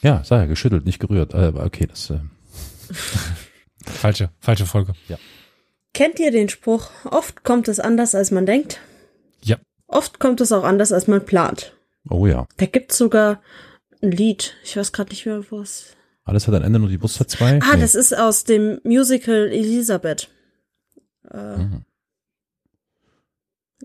Ja, 0.01 0.23
sag 0.23 0.39
ja, 0.41 0.45
geschüttelt, 0.45 0.85
nicht 0.85 0.99
gerührt. 0.99 1.33
Äh, 1.33 1.37
Aber 1.47 1.63
okay, 1.65 1.87
das 1.87 2.11
äh, 2.11 2.19
Falsche, 3.85 4.29
falsche 4.39 4.65
Folge. 4.65 4.93
Kennt 5.93 6.19
ihr 6.19 6.31
den 6.31 6.49
Spruch, 6.49 6.89
oft 7.05 7.43
kommt 7.43 7.67
es 7.67 7.79
anders, 7.79 8.13
als 8.15 8.29
man 8.31 8.45
denkt? 8.45 8.79
Ja. 9.43 9.57
Oft 9.87 10.19
kommt 10.19 10.41
es 10.41 10.51
auch 10.51 10.63
anders, 10.63 10.91
als 10.91 11.07
man 11.07 11.25
plant. 11.25 11.75
Oh 12.09 12.27
ja. 12.27 12.47
Da 12.57 12.65
gibt's 12.65 12.97
sogar 12.97 13.41
ein 14.01 14.11
Lied. 14.11 14.55
Ich 14.63 14.75
weiß 14.77 14.91
gerade 14.91 15.09
nicht 15.11 15.25
mehr, 15.25 15.43
wo 15.49 15.61
es. 15.61 15.95
Alles 16.23 16.47
hat 16.47 16.53
ein 16.55 16.63
Ende, 16.63 16.79
nur 16.79 16.89
die 16.89 16.97
Brust 16.97 17.19
hat 17.19 17.29
zwei. 17.29 17.59
Ah, 17.61 17.75
Nee. 17.75 17.81
das 17.81 17.95
ist 17.95 18.15
aus 18.17 18.43
dem 18.43 18.79
Musical 18.83 19.47
Elisabeth. 19.47 20.29
Äh, 21.31 21.57
Mhm. 21.57 21.81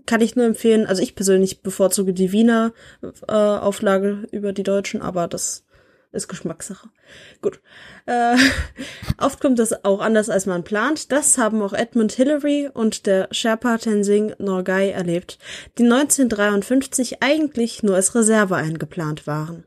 Kann 0.05 0.21
ich 0.21 0.35
nur 0.35 0.45
empfehlen. 0.45 0.85
Also 0.85 1.01
ich 1.01 1.15
persönlich 1.15 1.61
bevorzuge 1.61 2.13
die 2.13 2.31
Wiener 2.31 2.73
äh, 3.27 3.33
Auflage 3.33 4.27
über 4.31 4.53
die 4.53 4.63
deutschen, 4.63 5.01
aber 5.01 5.27
das 5.27 5.65
ist 6.11 6.27
Geschmackssache. 6.27 6.89
Gut. 7.41 7.61
Äh, 8.05 8.35
oft 9.17 9.39
kommt 9.39 9.59
es 9.59 9.85
auch 9.85 10.01
anders, 10.01 10.29
als 10.29 10.45
man 10.45 10.63
plant. 10.63 11.11
Das 11.11 11.37
haben 11.37 11.61
auch 11.61 11.73
Edmund 11.73 12.11
Hillary 12.13 12.69
und 12.73 13.05
der 13.05 13.27
Sherpa 13.31 13.77
Tenzing 13.77 14.33
Norgay 14.37 14.91
erlebt, 14.91 15.37
die 15.77 15.83
1953 15.83 17.21
eigentlich 17.21 17.83
nur 17.83 17.95
als 17.95 18.15
Reserve 18.15 18.55
eingeplant 18.55 19.27
waren. 19.27 19.63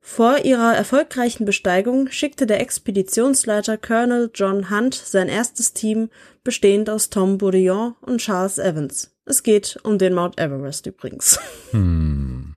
Vor 0.00 0.38
ihrer 0.38 0.74
erfolgreichen 0.74 1.44
Besteigung 1.44 2.10
schickte 2.10 2.46
der 2.46 2.60
Expeditionsleiter 2.60 3.76
Colonel 3.76 4.30
John 4.32 4.70
Hunt 4.70 4.94
sein 4.94 5.28
erstes 5.28 5.74
Team, 5.74 6.08
bestehend 6.44 6.88
aus 6.88 7.10
Tom 7.10 7.36
Bourdillon 7.36 7.94
und 8.00 8.18
Charles 8.18 8.58
Evans. 8.58 9.17
Es 9.28 9.42
geht 9.42 9.78
um 9.82 9.98
den 9.98 10.14
Mount 10.14 10.40
Everest 10.40 10.86
übrigens. 10.86 11.38
Hm. 11.70 12.54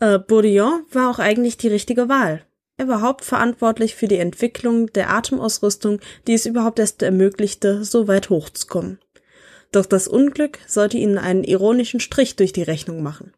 Äh, 0.00 0.18
Bourdillon 0.18 0.84
war 0.92 1.10
auch 1.10 1.18
eigentlich 1.18 1.58
die 1.58 1.68
richtige 1.68 2.08
Wahl. 2.08 2.42
Er 2.78 2.88
war 2.88 3.02
hauptverantwortlich 3.02 3.96
für 3.96 4.08
die 4.08 4.18
Entwicklung 4.18 4.86
der 4.92 5.10
Atemausrüstung, 5.10 6.00
die 6.26 6.34
es 6.34 6.46
überhaupt 6.46 6.78
erst 6.78 7.02
ermöglichte, 7.02 7.84
so 7.84 8.08
weit 8.08 8.30
hochzukommen. 8.30 8.98
Doch 9.72 9.84
das 9.84 10.08
Unglück 10.08 10.58
sollte 10.66 10.96
ihnen 10.96 11.18
einen 11.18 11.44
ironischen 11.44 12.00
Strich 12.00 12.36
durch 12.36 12.52
die 12.52 12.62
Rechnung 12.62 13.02
machen. 13.02 13.34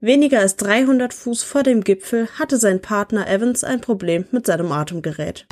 Weniger 0.00 0.40
als 0.40 0.56
300 0.56 1.14
Fuß 1.14 1.44
vor 1.44 1.62
dem 1.62 1.84
Gipfel 1.84 2.28
hatte 2.38 2.56
sein 2.56 2.80
Partner 2.80 3.28
Evans 3.28 3.62
ein 3.62 3.80
Problem 3.80 4.24
mit 4.32 4.46
seinem 4.46 4.72
Atemgerät. 4.72 5.46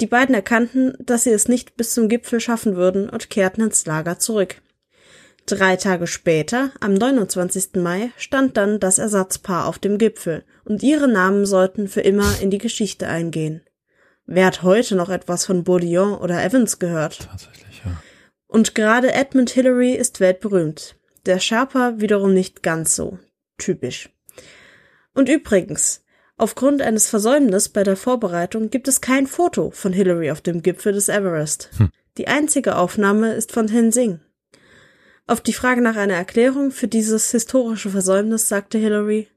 Die 0.00 0.06
beiden 0.06 0.34
erkannten, 0.34 0.94
dass 0.98 1.24
sie 1.24 1.30
es 1.30 1.48
nicht 1.48 1.76
bis 1.76 1.92
zum 1.92 2.08
Gipfel 2.08 2.40
schaffen 2.40 2.74
würden 2.76 3.10
und 3.10 3.28
kehrten 3.28 3.62
ins 3.62 3.84
Lager 3.84 4.18
zurück. 4.18 4.56
Drei 5.46 5.76
Tage 5.76 6.06
später, 6.06 6.70
am 6.80 6.94
29. 6.94 7.76
Mai, 7.76 8.10
stand 8.16 8.56
dann 8.56 8.80
das 8.80 8.98
Ersatzpaar 8.98 9.66
auf 9.66 9.78
dem 9.78 9.98
Gipfel 9.98 10.44
und 10.64 10.82
ihre 10.82 11.08
Namen 11.08 11.44
sollten 11.44 11.88
für 11.88 12.00
immer 12.00 12.40
in 12.40 12.50
die 12.50 12.58
Geschichte 12.58 13.08
eingehen. 13.08 13.62
Wer 14.26 14.46
hat 14.46 14.62
heute 14.62 14.94
noch 14.94 15.10
etwas 15.10 15.44
von 15.44 15.64
Bourdillon 15.64 16.14
oder 16.14 16.42
Evans 16.42 16.78
gehört? 16.78 17.28
Tatsächlich, 17.28 17.82
ja. 17.84 18.00
Und 18.46 18.74
gerade 18.74 19.12
Edmund 19.12 19.50
Hillary 19.50 19.94
ist 19.94 20.20
weltberühmt. 20.20 20.96
Der 21.26 21.40
Sherpa 21.40 21.94
wiederum 21.96 22.32
nicht 22.32 22.62
ganz 22.62 22.94
so. 22.94 23.18
Typisch. 23.58 24.08
Und 25.14 25.28
übrigens, 25.28 26.04
aufgrund 26.40 26.82
eines 26.82 27.08
Versäumnisses 27.08 27.68
bei 27.68 27.82
der 27.82 27.96
Vorbereitung 27.96 28.70
gibt 28.70 28.88
es 28.88 29.00
kein 29.00 29.26
Foto 29.26 29.70
von 29.70 29.92
Hillary 29.92 30.30
auf 30.30 30.40
dem 30.40 30.62
Gipfel 30.62 30.92
des 30.92 31.08
Everest. 31.08 31.70
Die 32.16 32.28
einzige 32.28 32.76
Aufnahme 32.76 33.34
ist 33.34 33.52
von 33.52 33.66
Tenzing. 33.66 34.20
Auf 35.26 35.40
die 35.40 35.52
Frage 35.52 35.80
nach 35.80 35.96
einer 35.96 36.14
Erklärung 36.14 36.70
für 36.70 36.88
dieses 36.88 37.30
historische 37.30 37.90
Versäumnis 37.90 38.48
sagte 38.48 38.78
Hillary, 38.78 39.28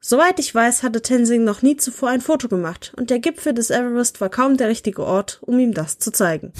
Soweit 0.00 0.38
ich 0.38 0.54
weiß, 0.54 0.82
hatte 0.82 1.02
Tenzing 1.02 1.44
noch 1.44 1.62
nie 1.62 1.76
zuvor 1.76 2.10
ein 2.10 2.20
Foto 2.20 2.48
gemacht 2.48 2.92
und 2.96 3.10
der 3.10 3.18
Gipfel 3.18 3.54
des 3.54 3.70
Everest 3.70 4.20
war 4.20 4.28
kaum 4.28 4.56
der 4.56 4.68
richtige 4.68 5.04
Ort, 5.04 5.38
um 5.42 5.58
ihm 5.58 5.74
das 5.74 5.98
zu 5.98 6.12
zeigen. 6.12 6.52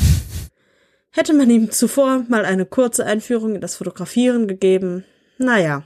Hätte 1.10 1.32
man 1.32 1.48
ihm 1.48 1.70
zuvor 1.70 2.24
mal 2.28 2.44
eine 2.44 2.66
kurze 2.66 3.06
Einführung 3.06 3.54
in 3.54 3.60
das 3.60 3.76
Fotografieren 3.76 4.48
gegeben, 4.48 5.04
naja, 5.38 5.84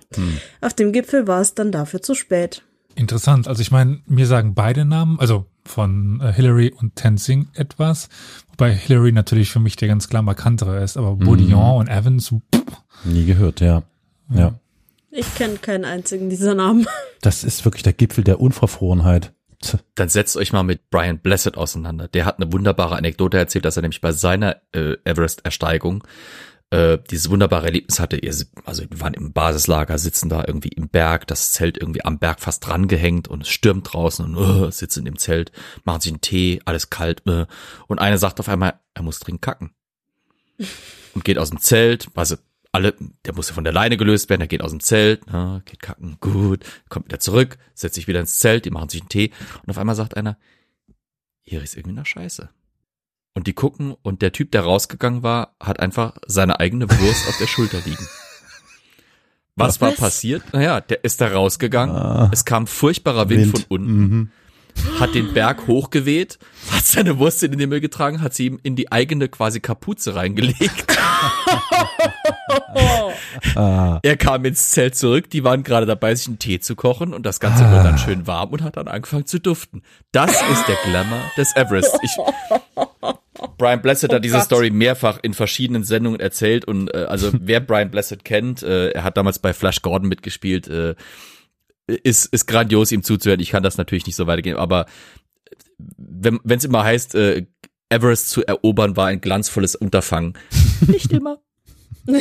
auf 0.60 0.74
dem 0.74 0.92
Gipfel 0.92 1.26
war 1.26 1.40
es 1.40 1.54
dann 1.54 1.72
dafür 1.72 2.02
zu 2.02 2.14
spät. 2.14 2.62
Interessant. 3.00 3.48
Also 3.48 3.62
ich 3.62 3.70
meine, 3.70 4.00
mir 4.06 4.26
sagen 4.26 4.54
beide 4.54 4.84
Namen, 4.84 5.18
also 5.18 5.46
von 5.64 6.20
äh, 6.20 6.32
Hillary 6.34 6.70
und 6.70 6.96
Tenzing 6.96 7.48
etwas, 7.54 8.10
wobei 8.50 8.74
Hillary 8.74 9.12
natürlich 9.12 9.50
für 9.50 9.58
mich 9.58 9.76
der 9.76 9.88
ganz 9.88 10.10
klar 10.10 10.20
markantere 10.20 10.82
ist, 10.82 10.98
aber 10.98 11.16
Bourdillon 11.16 11.78
und 11.78 11.88
Evans, 11.88 12.28
pff, 12.28 12.62
Nie 13.04 13.24
gehört, 13.24 13.60
ja. 13.60 13.84
Ja. 14.28 14.60
Ich 15.10 15.34
kenne 15.34 15.56
keinen 15.56 15.86
einzigen 15.86 16.28
dieser 16.28 16.54
Namen. 16.54 16.86
Das 17.22 17.44
ist 17.44 17.66
wirklich 17.66 17.82
der 17.82 17.92
Gipfel 17.92 18.24
der 18.24 18.40
Unverfrorenheit. 18.40 19.34
Dann 19.94 20.08
setzt 20.08 20.38
euch 20.38 20.54
mal 20.54 20.62
mit 20.62 20.88
Brian 20.88 21.18
Blessed 21.18 21.58
auseinander. 21.58 22.08
Der 22.08 22.24
hat 22.24 22.40
eine 22.40 22.50
wunderbare 22.50 22.96
Anekdote 22.96 23.36
erzählt, 23.36 23.66
dass 23.66 23.76
er 23.76 23.82
nämlich 23.82 24.00
bei 24.00 24.12
seiner 24.12 24.56
äh, 24.72 24.96
Everest-Ersteigung 25.04 26.02
äh, 26.70 26.98
dieses 27.10 27.30
wunderbare 27.30 27.66
Erlebnis 27.66 27.98
hatte. 27.98 28.16
Ihr, 28.16 28.34
also 28.64 28.82
wir 28.88 29.00
waren 29.00 29.14
im 29.14 29.32
Basislager, 29.32 29.98
sitzen 29.98 30.28
da 30.28 30.44
irgendwie 30.46 30.68
im 30.68 30.88
Berg, 30.88 31.26
das 31.26 31.52
Zelt 31.52 31.78
irgendwie 31.78 32.04
am 32.04 32.18
Berg 32.18 32.40
fast 32.40 32.66
dran 32.66 32.88
gehängt 32.88 33.28
und 33.28 33.42
es 33.42 33.48
stürmt 33.48 33.92
draußen 33.92 34.24
und 34.24 34.36
uh, 34.36 34.70
sitzen 34.70 35.06
im 35.06 35.18
Zelt, 35.18 35.52
machen 35.84 36.00
sich 36.00 36.12
einen 36.12 36.20
Tee, 36.20 36.60
alles 36.64 36.90
kalt. 36.90 37.26
Äh, 37.26 37.46
und 37.88 37.98
einer 37.98 38.18
sagt 38.18 38.40
auf 38.40 38.48
einmal, 38.48 38.80
er 38.94 39.02
muss 39.02 39.18
dringend 39.18 39.42
kacken. 39.42 39.72
Und 41.12 41.24
geht 41.24 41.38
aus 41.38 41.50
dem 41.50 41.58
Zelt, 41.58 42.06
also 42.14 42.36
alle, 42.70 42.94
der 43.24 43.34
muss 43.34 43.48
ja 43.48 43.54
von 43.54 43.64
der 43.64 43.72
Leine 43.72 43.96
gelöst 43.96 44.30
werden, 44.30 44.42
er 44.42 44.46
geht 44.46 44.62
aus 44.62 44.70
dem 44.70 44.78
Zelt, 44.78 45.22
na, 45.26 45.60
geht 45.64 45.82
kacken, 45.82 46.18
gut, 46.20 46.64
kommt 46.88 47.06
wieder 47.06 47.18
zurück, 47.18 47.58
setzt 47.74 47.96
sich 47.96 48.06
wieder 48.06 48.20
ins 48.20 48.38
Zelt, 48.38 48.64
die 48.64 48.70
machen 48.70 48.88
sich 48.88 49.00
einen 49.00 49.08
Tee 49.08 49.32
und 49.64 49.70
auf 49.70 49.78
einmal 49.78 49.96
sagt 49.96 50.16
einer, 50.16 50.38
hier 51.42 51.62
ist 51.64 51.76
irgendwie 51.76 51.96
nach 51.96 52.06
Scheiße. 52.06 52.48
Und 53.34 53.46
die 53.46 53.52
gucken 53.52 53.94
und 54.02 54.22
der 54.22 54.32
Typ, 54.32 54.50
der 54.52 54.62
rausgegangen 54.62 55.22
war, 55.22 55.54
hat 55.60 55.78
einfach 55.80 56.16
seine 56.26 56.58
eigene 56.60 56.90
Wurst 56.90 57.28
auf 57.28 57.38
der 57.38 57.46
Schulter 57.46 57.78
liegen. 57.84 58.06
Was 59.56 59.80
war 59.80 59.90
Was? 59.92 59.98
passiert? 59.98 60.42
Naja, 60.52 60.80
der 60.80 61.04
ist 61.04 61.20
da 61.20 61.28
rausgegangen. 61.28 61.94
Ah. 61.94 62.30
Es 62.32 62.44
kam 62.44 62.66
furchtbarer 62.66 63.28
Wind, 63.28 63.50
von 63.52 63.64
unten, 63.68 63.92
Mhm. 63.92 64.30
hat 64.98 65.14
den 65.14 65.32
Berg 65.34 65.66
hochgeweht, 65.66 66.38
hat 66.70 66.84
seine 66.86 67.18
Wurst 67.18 67.42
in 67.42 67.50
den 67.50 67.60
Himmel 67.60 67.80
getragen, 67.80 68.22
hat 68.22 68.32
sie 68.34 68.46
ihm 68.46 68.58
in 68.62 68.74
die 68.76 68.90
eigene 68.90 69.28
quasi 69.28 69.60
Kapuze 69.60 70.14
reingelegt. 70.14 70.86
Ah, 73.56 73.98
Er 74.02 74.16
kam 74.16 74.44
ins 74.44 74.70
Zelt 74.70 74.96
zurück, 74.96 75.30
die 75.30 75.44
waren 75.44 75.62
gerade 75.62 75.86
dabei, 75.86 76.14
sich 76.14 76.26
einen 76.28 76.38
Tee 76.38 76.60
zu 76.60 76.74
kochen 76.76 77.14
und 77.14 77.24
das 77.24 77.40
Ganze 77.40 77.64
wurde 77.64 77.82
dann 77.82 77.98
schön 77.98 78.26
warm 78.26 78.50
und 78.50 78.62
hat 78.62 78.76
dann 78.76 78.88
angefangen 78.88 79.26
zu 79.26 79.38
duften. 79.40 79.82
Das 80.12 80.30
ist 80.30 80.66
der 80.68 80.76
Glamour 80.84 81.18
des 81.36 81.54
Everest. 81.56 81.96
Ich, 82.02 82.10
Brian 83.60 83.82
Blessed 83.82 84.12
hat 84.12 84.24
diese 84.24 84.38
Gott. 84.38 84.46
Story 84.46 84.70
mehrfach 84.70 85.18
in 85.22 85.34
verschiedenen 85.34 85.84
Sendungen 85.84 86.18
erzählt 86.18 86.64
und 86.64 86.92
äh, 86.94 87.04
also 87.04 87.30
wer 87.40 87.60
Brian 87.60 87.90
Blessed 87.90 88.24
kennt, 88.24 88.62
äh, 88.62 88.90
er 88.90 89.04
hat 89.04 89.16
damals 89.16 89.38
bei 89.38 89.52
Flash 89.52 89.82
Gordon 89.82 90.08
mitgespielt, 90.08 90.66
äh, 90.66 90.94
ist, 91.86 92.26
ist 92.26 92.46
grandios 92.46 92.90
ihm 92.90 93.02
zuzuhören. 93.02 93.40
Ich 93.40 93.50
kann 93.50 93.62
das 93.62 93.76
natürlich 93.76 94.06
nicht 94.06 94.16
so 94.16 94.26
weitergehen, 94.26 94.56
aber 94.56 94.86
wenn 95.98 96.40
es 96.46 96.64
immer 96.64 96.84
heißt, 96.84 97.14
äh, 97.14 97.46
Everest 97.90 98.30
zu 98.30 98.44
erobern 98.46 98.96
war 98.96 99.08
ein 99.08 99.20
glanzvolles 99.20 99.74
Unterfangen. 99.74 100.34
Nicht 100.86 101.12
immer. 101.12 101.38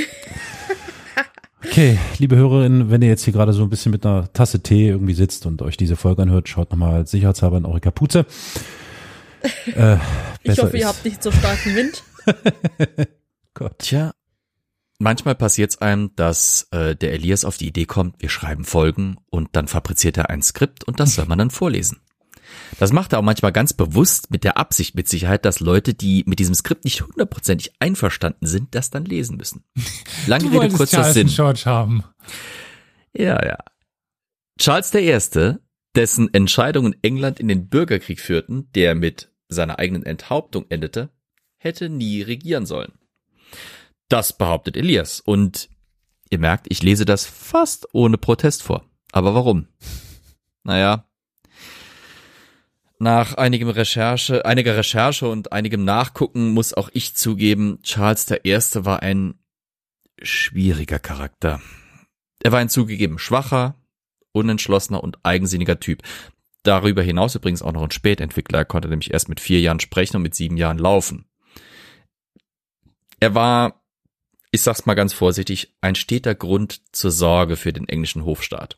Okay, 1.61 1.99
liebe 2.19 2.37
Hörerinnen, 2.37 2.89
wenn 2.89 3.01
ihr 3.01 3.09
jetzt 3.09 3.25
hier 3.25 3.33
gerade 3.33 3.51
so 3.51 3.63
ein 3.63 3.69
bisschen 3.69 3.91
mit 3.91 4.05
einer 4.05 4.31
Tasse 4.31 4.63
Tee 4.63 4.87
irgendwie 4.87 5.13
sitzt 5.13 5.45
und 5.45 5.61
euch 5.61 5.75
diese 5.75 5.97
Folge 5.97 6.21
anhört, 6.21 6.47
schaut 6.47 6.71
nochmal 6.71 7.05
sicherheitshalber 7.05 7.57
in 7.57 7.65
eure 7.65 7.81
Kapuze. 7.81 8.25
Äh, 9.75 9.97
Ich 10.43 10.59
hoffe, 10.59 10.77
ihr 10.77 10.81
ist- 10.83 10.85
habt 10.87 11.05
nicht 11.05 11.21
so 11.23 11.31
starken 11.31 11.75
Wind. 11.75 12.03
Gott. 13.53 13.79
Tja, 13.79 14.13
manchmal 14.99 15.35
passiert 15.35 15.71
es 15.71 15.81
einem, 15.81 16.15
dass 16.15 16.67
äh, 16.71 16.95
der 16.95 17.13
Elias 17.13 17.45
auf 17.45 17.57
die 17.57 17.67
Idee 17.67 17.85
kommt, 17.85 18.21
wir 18.21 18.29
schreiben 18.29 18.63
Folgen 18.65 19.17
und 19.29 19.49
dann 19.53 19.67
fabriziert 19.67 20.17
er 20.17 20.29
ein 20.29 20.41
Skript 20.41 20.83
und 20.83 20.99
das 20.99 21.15
soll 21.15 21.25
man 21.25 21.37
dann 21.39 21.49
vorlesen. 21.51 21.99
Das 22.79 22.91
macht 22.93 23.13
er 23.13 23.19
auch 23.19 23.23
manchmal 23.23 23.51
ganz 23.51 23.73
bewusst 23.73 24.31
mit 24.31 24.43
der 24.43 24.57
Absicht, 24.57 24.95
mit 24.95 25.07
Sicherheit, 25.07 25.45
dass 25.45 25.59
Leute, 25.59 25.93
die 25.93 26.23
mit 26.25 26.39
diesem 26.39 26.55
Skript 26.55 26.83
nicht 26.83 27.01
hundertprozentig 27.01 27.73
einverstanden 27.79 28.47
sind, 28.47 28.73
das 28.73 28.89
dann 28.89 29.05
lesen 29.05 29.37
müssen. 29.37 29.63
Lange 30.27 30.49
Du 30.49 30.57
Rede, 30.59 30.73
kurzer 30.75 30.97
Charles 30.97 31.13
Sinn. 31.13 31.27
George 31.27 31.61
haben. 31.65 32.03
Ja, 33.13 33.43
ja. 33.45 33.57
Charles 34.59 34.93
I., 34.93 35.55
dessen 35.95 36.33
Entscheidungen 36.33 36.95
England 37.01 37.39
in 37.39 37.47
den 37.47 37.67
Bürgerkrieg 37.69 38.19
führten, 38.19 38.69
der 38.73 38.93
mit 38.95 39.28
seiner 39.49 39.79
eigenen 39.79 40.03
Enthauptung 40.03 40.65
endete, 40.69 41.09
hätte 41.57 41.89
nie 41.89 42.21
regieren 42.21 42.65
sollen. 42.65 42.93
Das 44.07 44.37
behauptet 44.37 44.77
Elias 44.77 45.19
und 45.19 45.69
ihr 46.29 46.39
merkt, 46.39 46.67
ich 46.69 46.81
lese 46.81 47.05
das 47.05 47.25
fast 47.25 47.87
ohne 47.93 48.17
Protest 48.17 48.63
vor. 48.63 48.85
Aber 49.11 49.35
warum? 49.35 49.67
Naja, 50.63 51.09
nach 53.01 53.35
einigem 53.35 53.69
Recherche, 53.69 54.45
einiger 54.45 54.75
Recherche 54.75 55.29
und 55.29 55.53
einigem 55.53 55.85
Nachgucken 55.85 56.49
muss 56.49 56.73
auch 56.73 56.89
ich 56.91 57.15
zugeben, 57.15 57.79
Charles 57.81 58.29
I. 58.29 58.59
war 58.85 59.01
ein 59.01 59.35
schwieriger 60.21 60.99
Charakter. 60.99 61.61
Er 62.43 62.51
war 62.51 62.59
ein 62.59 62.67
zugegeben 62.67 63.17
schwacher, 63.17 63.75
unentschlossener 64.33 65.01
und 65.01 65.17
eigensinniger 65.23 65.79
Typ. 65.79 66.03
Darüber 66.63 67.01
hinaus 67.01 67.35
übrigens 67.35 67.61
auch 67.61 67.71
noch 67.71 67.83
ein 67.83 67.91
Spätentwickler. 67.91 68.59
Er 68.59 68.65
konnte 68.65 68.89
nämlich 68.89 69.11
erst 69.11 69.29
mit 69.29 69.39
vier 69.39 69.61
Jahren 69.61 69.79
sprechen 69.79 70.17
und 70.17 70.23
mit 70.23 70.35
sieben 70.35 70.57
Jahren 70.57 70.77
laufen. 70.77 71.25
Er 73.19 73.35
war, 73.35 73.81
ich 74.51 74.61
sag's 74.61 74.85
mal 74.85 74.93
ganz 74.93 75.13
vorsichtig, 75.13 75.75
ein 75.81 75.95
steter 75.95 76.35
Grund 76.35 76.81
zur 76.93 77.11
Sorge 77.11 77.55
für 77.55 77.73
den 77.73 77.87
englischen 77.87 78.25
Hofstaat. 78.25 78.77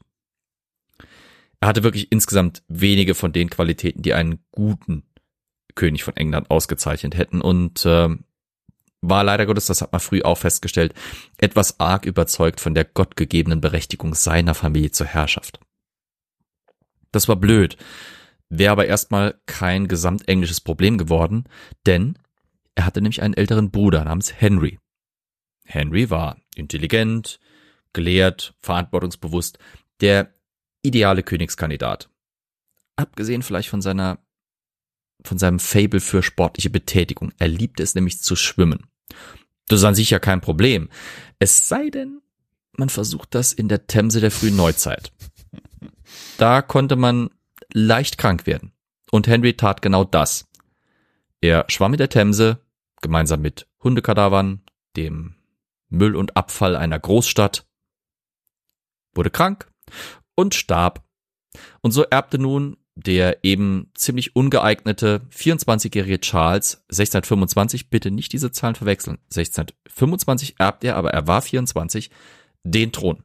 Er 1.59 1.67
hatte 1.67 1.83
wirklich 1.83 2.11
insgesamt 2.11 2.63
wenige 2.67 3.13
von 3.13 3.33
den 3.33 3.49
Qualitäten, 3.49 4.01
die 4.01 4.13
einen 4.13 4.43
guten 4.51 5.03
König 5.75 6.03
von 6.03 6.15
England 6.17 6.49
ausgezeichnet 6.49 7.15
hätten 7.15 7.39
und 7.41 7.83
ähm, 7.85 8.25
war 9.01 9.23
leider 9.23 9.45
Gottes, 9.45 9.65
das 9.65 9.81
hat 9.81 9.91
man 9.91 10.01
früh 10.01 10.21
auch 10.21 10.37
festgestellt, 10.37 10.93
etwas 11.37 11.79
arg 11.79 12.05
überzeugt 12.05 12.59
von 12.59 12.73
der 12.73 12.85
gottgegebenen 12.85 13.61
Berechtigung 13.61 14.13
seiner 14.13 14.53
Familie 14.53 14.91
zur 14.91 15.07
Herrschaft. 15.07 15.59
Das 17.11 17.27
war 17.27 17.35
blöd, 17.35 17.77
wäre 18.49 18.71
aber 18.71 18.85
erstmal 18.85 19.39
kein 19.45 19.87
gesamtenglisches 19.87 20.61
Problem 20.61 20.97
geworden, 20.97 21.45
denn 21.85 22.17
er 22.75 22.85
hatte 22.85 23.01
nämlich 23.01 23.21
einen 23.21 23.33
älteren 23.33 23.71
Bruder 23.71 24.03
namens 24.03 24.33
Henry. 24.39 24.79
Henry 25.65 26.09
war 26.09 26.37
intelligent, 26.55 27.39
gelehrt, 27.93 28.55
verantwortungsbewusst, 28.61 29.57
der 29.99 30.33
ideale 30.81 31.23
Königskandidat. 31.23 32.09
Abgesehen 32.95 33.41
vielleicht 33.41 33.69
von 33.69 33.81
seiner 33.81 34.19
von 35.23 35.37
seinem 35.37 35.59
Fable 35.59 35.99
für 35.99 36.23
sportliche 36.23 36.71
Betätigung. 36.71 37.31
Er 37.37 37.47
liebte 37.47 37.83
es 37.83 37.93
nämlich 37.93 38.21
zu 38.21 38.35
schwimmen. 38.35 38.87
Das 39.67 39.79
ist 39.79 39.85
an 39.85 39.95
sich 39.95 40.09
ja 40.09 40.19
kein 40.19 40.41
Problem. 40.41 40.89
Es 41.39 41.67
sei 41.67 41.89
denn, 41.89 42.21
man 42.75 42.89
versucht 42.89 43.35
das 43.35 43.53
in 43.53 43.67
der 43.67 43.87
Themse 43.87 44.19
der 44.19 44.31
frühen 44.31 44.55
Neuzeit. 44.55 45.11
Da 46.37 46.61
konnte 46.61 46.95
man 46.95 47.29
leicht 47.73 48.17
krank 48.17 48.47
werden. 48.47 48.71
Und 49.11 49.27
Henry 49.27 49.55
tat 49.55 49.81
genau 49.81 50.03
das. 50.03 50.47
Er 51.41 51.65
schwamm 51.67 51.93
in 51.93 51.97
der 51.97 52.09
Themse, 52.09 52.59
gemeinsam 53.01 53.41
mit 53.41 53.67
Hundekadavern, 53.83 54.61
dem 54.95 55.35
Müll 55.89 56.15
und 56.15 56.37
Abfall 56.37 56.75
einer 56.75 56.99
Großstadt, 56.99 57.65
wurde 59.13 59.29
krank 59.29 59.69
und 60.35 60.55
starb. 60.55 61.03
Und 61.81 61.91
so 61.91 62.03
erbte 62.03 62.37
nun 62.37 62.77
der 62.95 63.43
eben 63.43 63.89
ziemlich 63.95 64.35
ungeeignete 64.35 65.21
24-jährige 65.33 66.19
Charles 66.19 66.83
1625, 66.89 67.89
bitte 67.89 68.11
nicht 68.11 68.33
diese 68.33 68.51
Zahlen 68.51 68.75
verwechseln, 68.75 69.17
1625 69.29 70.55
erbt 70.59 70.83
er, 70.83 70.97
aber 70.97 71.11
er 71.11 71.27
war 71.27 71.41
24, 71.41 72.11
den 72.63 72.91
Thron. 72.91 73.23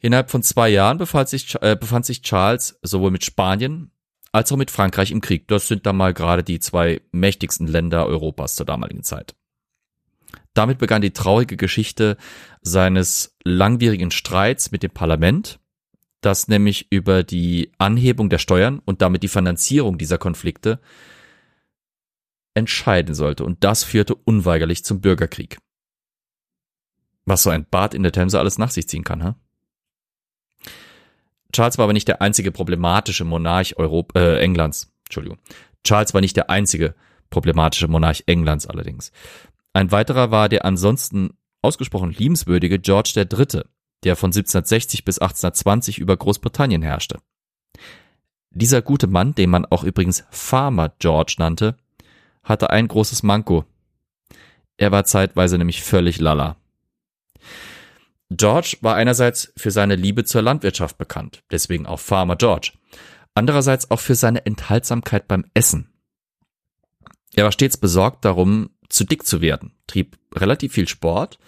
Innerhalb 0.00 0.30
von 0.30 0.42
zwei 0.42 0.68
Jahren 0.68 0.98
befand 0.98 1.28
sich, 1.28 1.54
äh, 1.62 1.76
befand 1.76 2.06
sich 2.06 2.22
Charles 2.22 2.78
sowohl 2.82 3.10
mit 3.10 3.24
Spanien 3.24 3.90
als 4.32 4.52
auch 4.52 4.56
mit 4.56 4.70
Frankreich 4.70 5.10
im 5.10 5.20
Krieg. 5.20 5.48
Das 5.48 5.66
sind 5.66 5.86
dann 5.86 5.96
mal 5.96 6.12
gerade 6.12 6.44
die 6.44 6.60
zwei 6.60 7.00
mächtigsten 7.12 7.66
Länder 7.66 8.06
Europas 8.06 8.54
zur 8.54 8.66
damaligen 8.66 9.02
Zeit. 9.02 9.34
Damit 10.52 10.78
begann 10.78 11.02
die 11.02 11.12
traurige 11.12 11.56
Geschichte 11.56 12.16
seines 12.60 13.36
langwierigen 13.44 14.10
Streits 14.10 14.70
mit 14.72 14.82
dem 14.82 14.90
Parlament, 14.90 15.58
das 16.20 16.48
nämlich 16.48 16.90
über 16.90 17.22
die 17.22 17.72
Anhebung 17.78 18.30
der 18.30 18.38
Steuern 18.38 18.80
und 18.84 19.02
damit 19.02 19.22
die 19.22 19.28
Finanzierung 19.28 19.98
dieser 19.98 20.18
Konflikte 20.18 20.80
entscheiden 22.54 23.14
sollte. 23.14 23.44
Und 23.44 23.64
das 23.64 23.84
führte 23.84 24.14
unweigerlich 24.14 24.84
zum 24.84 25.00
Bürgerkrieg. 25.00 25.58
Was 27.26 27.42
so 27.42 27.50
ein 27.50 27.66
Bad 27.68 27.94
in 27.94 28.02
der 28.02 28.12
Themse 28.12 28.38
alles 28.38 28.58
nach 28.58 28.70
sich 28.70 28.88
ziehen 28.88 29.04
kann, 29.04 29.22
ha? 29.22 29.36
Charles 31.56 31.78
war 31.78 31.84
aber 31.84 31.94
nicht 31.94 32.06
der 32.06 32.20
einzige 32.20 32.52
problematische 32.52 33.24
Monarch 33.24 33.78
Europ 33.78 34.14
äh, 34.14 34.40
Englands. 34.40 34.92
Entschuldigung. 35.06 35.38
Charles 35.84 36.12
war 36.12 36.20
nicht 36.20 36.36
der 36.36 36.50
einzige 36.50 36.94
problematische 37.30 37.88
Monarch 37.88 38.24
Englands 38.26 38.66
allerdings. 38.66 39.10
Ein 39.72 39.90
weiterer 39.90 40.30
war 40.30 40.50
der 40.50 40.66
ansonsten 40.66 41.30
ausgesprochen 41.62 42.10
liebenswürdige 42.10 42.78
George 42.78 43.12
III., 43.16 43.62
der 44.04 44.16
von 44.16 44.28
1760 44.28 45.06
bis 45.06 45.18
1820 45.18 45.96
über 45.96 46.14
Großbritannien 46.14 46.82
herrschte. 46.82 47.20
Dieser 48.50 48.82
gute 48.82 49.06
Mann, 49.06 49.34
den 49.34 49.48
man 49.48 49.64
auch 49.64 49.82
übrigens 49.82 50.24
Farmer 50.28 50.92
George 50.98 51.36
nannte, 51.38 51.78
hatte 52.42 52.68
ein 52.68 52.86
großes 52.86 53.22
Manko. 53.22 53.64
Er 54.76 54.92
war 54.92 55.04
zeitweise 55.06 55.56
nämlich 55.56 55.82
völlig 55.82 56.20
lala. 56.20 56.56
George 58.30 58.76
war 58.80 58.96
einerseits 58.96 59.52
für 59.56 59.70
seine 59.70 59.94
Liebe 59.94 60.24
zur 60.24 60.42
Landwirtschaft 60.42 60.98
bekannt, 60.98 61.42
deswegen 61.50 61.86
auch 61.86 62.00
Farmer 62.00 62.36
George. 62.36 62.72
Andererseits 63.34 63.90
auch 63.90 64.00
für 64.00 64.14
seine 64.14 64.44
Enthaltsamkeit 64.46 65.28
beim 65.28 65.44
Essen. 65.54 65.92
Er 67.34 67.44
war 67.44 67.52
stets 67.52 67.76
besorgt 67.76 68.24
darum, 68.24 68.70
zu 68.88 69.04
dick 69.04 69.26
zu 69.26 69.40
werden, 69.40 69.74
trieb 69.86 70.18
relativ 70.34 70.72
viel 70.72 70.88
Sport 70.88 71.38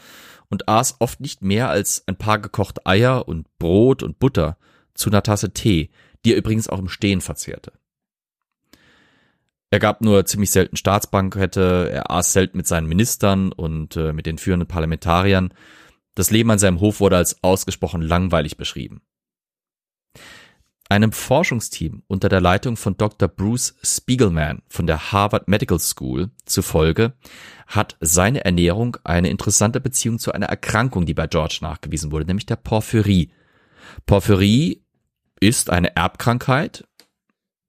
und 0.50 0.68
aß 0.68 0.96
oft 1.00 1.20
nicht 1.20 1.42
mehr 1.42 1.68
als 1.68 2.04
ein 2.06 2.16
paar 2.16 2.38
gekochte 2.38 2.84
Eier 2.86 3.26
und 3.26 3.46
Brot 3.58 4.02
und 4.02 4.18
Butter 4.18 4.58
zu 4.94 5.10
einer 5.10 5.22
Tasse 5.22 5.52
Tee, 5.52 5.90
die 6.24 6.32
er 6.32 6.38
übrigens 6.38 6.68
auch 6.68 6.78
im 6.78 6.88
Stehen 6.88 7.20
verzehrte. 7.20 7.72
Er 9.70 9.78
gab 9.78 10.00
nur 10.00 10.24
ziemlich 10.24 10.50
selten 10.50 10.76
Staatsbankette, 10.76 11.90
er 11.92 12.10
aß 12.10 12.32
selten 12.32 12.56
mit 12.56 12.66
seinen 12.66 12.86
Ministern 12.86 13.52
und 13.52 13.96
äh, 13.96 14.12
mit 14.12 14.26
den 14.26 14.38
führenden 14.38 14.66
Parlamentariern. 14.66 15.52
Das 16.18 16.32
Leben 16.32 16.50
an 16.50 16.58
seinem 16.58 16.80
Hof 16.80 16.98
wurde 16.98 17.16
als 17.16 17.44
ausgesprochen 17.44 18.02
langweilig 18.02 18.56
beschrieben. 18.56 19.02
Einem 20.88 21.12
Forschungsteam 21.12 22.02
unter 22.08 22.28
der 22.28 22.40
Leitung 22.40 22.76
von 22.76 22.96
Dr. 22.96 23.28
Bruce 23.28 23.76
Spiegelman 23.84 24.62
von 24.66 24.88
der 24.88 25.12
Harvard 25.12 25.46
Medical 25.46 25.78
School 25.78 26.32
zufolge 26.44 27.12
hat 27.68 27.96
seine 28.00 28.44
Ernährung 28.44 28.96
eine 29.04 29.30
interessante 29.30 29.80
Beziehung 29.80 30.18
zu 30.18 30.32
einer 30.32 30.46
Erkrankung, 30.46 31.06
die 31.06 31.14
bei 31.14 31.28
George 31.28 31.58
nachgewiesen 31.60 32.10
wurde, 32.10 32.26
nämlich 32.26 32.46
der 32.46 32.56
Porphyrie. 32.56 33.30
Porphyrie 34.04 34.82
ist 35.38 35.70
eine 35.70 35.94
Erbkrankheit 35.94 36.84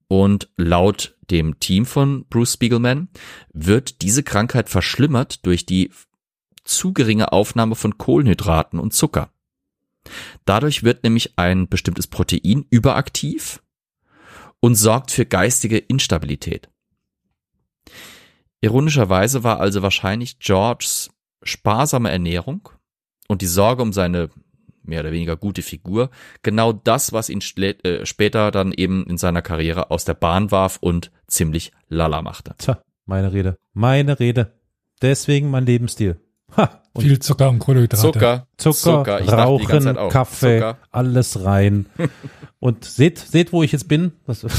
und 0.08 0.48
laut 0.56 1.16
dem 1.30 1.60
Team 1.60 1.86
von 1.86 2.26
Bruce 2.26 2.54
Spiegelman 2.54 3.10
wird 3.52 4.02
diese 4.02 4.24
Krankheit 4.24 4.68
verschlimmert 4.68 5.46
durch 5.46 5.66
die 5.66 5.92
zu 6.70 6.92
geringe 6.92 7.32
Aufnahme 7.32 7.74
von 7.74 7.98
Kohlenhydraten 7.98 8.78
und 8.78 8.94
Zucker. 8.94 9.30
Dadurch 10.44 10.82
wird 10.82 11.04
nämlich 11.04 11.38
ein 11.38 11.68
bestimmtes 11.68 12.06
Protein 12.06 12.64
überaktiv 12.70 13.62
und 14.60 14.74
sorgt 14.74 15.10
für 15.10 15.26
geistige 15.26 15.78
Instabilität. 15.78 16.68
Ironischerweise 18.60 19.42
war 19.42 19.60
also 19.60 19.82
wahrscheinlich 19.82 20.38
Georges 20.38 21.10
sparsame 21.42 22.10
Ernährung 22.10 22.68
und 23.28 23.42
die 23.42 23.46
Sorge 23.46 23.82
um 23.82 23.92
seine 23.92 24.30
mehr 24.82 25.00
oder 25.00 25.12
weniger 25.12 25.36
gute 25.36 25.62
Figur 25.62 26.10
genau 26.42 26.72
das, 26.72 27.12
was 27.12 27.30
ihn 27.30 27.40
äh, 27.56 28.04
später 28.04 28.50
dann 28.50 28.72
eben 28.72 29.06
in 29.06 29.18
seiner 29.18 29.42
Karriere 29.42 29.90
aus 29.90 30.04
der 30.04 30.14
Bahn 30.14 30.50
warf 30.50 30.78
und 30.80 31.10
ziemlich 31.26 31.72
lala 31.88 32.22
machte. 32.22 32.54
Tja, 32.58 32.82
meine 33.06 33.32
Rede. 33.32 33.56
Meine 33.72 34.20
Rede. 34.20 34.58
Deswegen 35.00 35.50
mein 35.50 35.64
Lebensstil. 35.64 36.20
Ha, 36.56 36.80
Viel 36.98 37.18
Zucker 37.20 37.48
und 37.50 37.58
Kohlenhydrate. 37.60 38.02
Zucker, 38.12 38.46
Zucker, 38.56 39.20
Ich 39.20 39.26
dachte 39.30 39.56
die 39.60 39.66
ganze 39.66 39.94
Rauchen, 39.94 40.10
Kaffee, 40.12 40.58
Zucker. 40.58 40.78
alles 40.90 41.44
rein. 41.44 41.86
Und 42.62 42.84
seht, 42.84 43.18
seht, 43.18 43.52
wo 43.54 43.62
ich 43.62 43.72
jetzt 43.72 43.88
bin. 43.88 44.12
Was, 44.26 44.44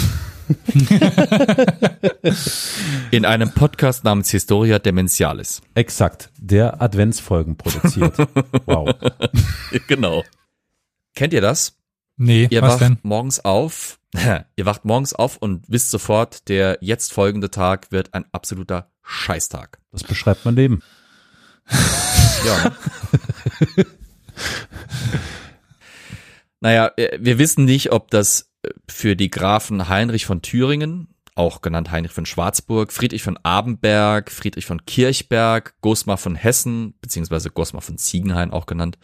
In 3.11 3.25
einem 3.25 3.51
Podcast 3.51 4.03
namens 4.03 4.31
Historia 4.31 4.79
Dementialis. 4.79 5.61
exakt, 5.75 6.31
der 6.39 6.81
Adventsfolgen 6.81 7.57
produziert. 7.57 8.15
Wow. 8.65 8.89
genau. 9.87 10.23
Kennt 11.15 11.33
ihr 11.33 11.41
das? 11.41 11.77
Nee, 12.17 12.47
Ihr 12.49 12.61
was 12.61 12.73
wacht 12.73 12.81
denn? 12.81 12.97
morgens 13.03 13.43
auf, 13.43 13.99
ihr 14.55 14.65
wacht 14.65 14.83
morgens 14.85 15.13
auf 15.13 15.37
und 15.37 15.63
wisst 15.67 15.91
sofort, 15.91 16.47
der 16.49 16.77
jetzt 16.81 17.13
folgende 17.13 17.49
Tag 17.51 17.91
wird 17.91 18.13
ein 18.13 18.25
absoluter 18.31 18.89
Scheißtag. 19.03 19.79
Das 19.91 20.03
beschreibt 20.03 20.45
mein 20.45 20.55
Leben. 20.55 20.81
Ja. 22.43 22.71
naja, 26.59 26.91
äh, 26.97 27.19
wir 27.21 27.37
wissen 27.37 27.65
nicht, 27.65 27.91
ob 27.91 28.09
das 28.09 28.51
äh, 28.63 28.69
für 28.89 29.15
die 29.15 29.29
Grafen 29.29 29.89
Heinrich 29.89 30.25
von 30.25 30.41
Thüringen, 30.41 31.13
auch 31.35 31.61
genannt 31.61 31.91
Heinrich 31.91 32.11
von 32.11 32.25
Schwarzburg, 32.25 32.91
Friedrich 32.91 33.21
von 33.21 33.37
Abenberg, 33.43 34.31
Friedrich 34.31 34.65
von 34.65 34.85
Kirchberg, 34.85 35.75
Gosmar 35.81 36.17
von 36.17 36.35
Hessen, 36.35 36.95
beziehungsweise 36.99 37.51
Gosmar 37.51 37.83
von 37.83 37.99
Ziegenhain 37.99 38.51
auch 38.51 38.65
genannt, 38.65 38.97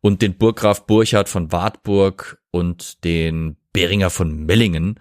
und 0.00 0.22
den 0.22 0.38
Burggraf 0.38 0.86
Burchard 0.86 1.28
von 1.28 1.50
Wartburg 1.50 2.38
und 2.52 3.02
den 3.04 3.56
Beringer 3.72 4.10
von 4.10 4.46
Mellingen 4.46 5.00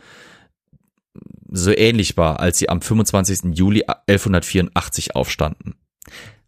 so 1.50 1.72
ähnlich 1.72 2.18
war, 2.18 2.40
als 2.40 2.58
sie 2.58 2.70
am 2.70 2.82
25. 2.82 3.56
Juli 3.56 3.84
1184 3.86 5.16
aufstanden. 5.16 5.76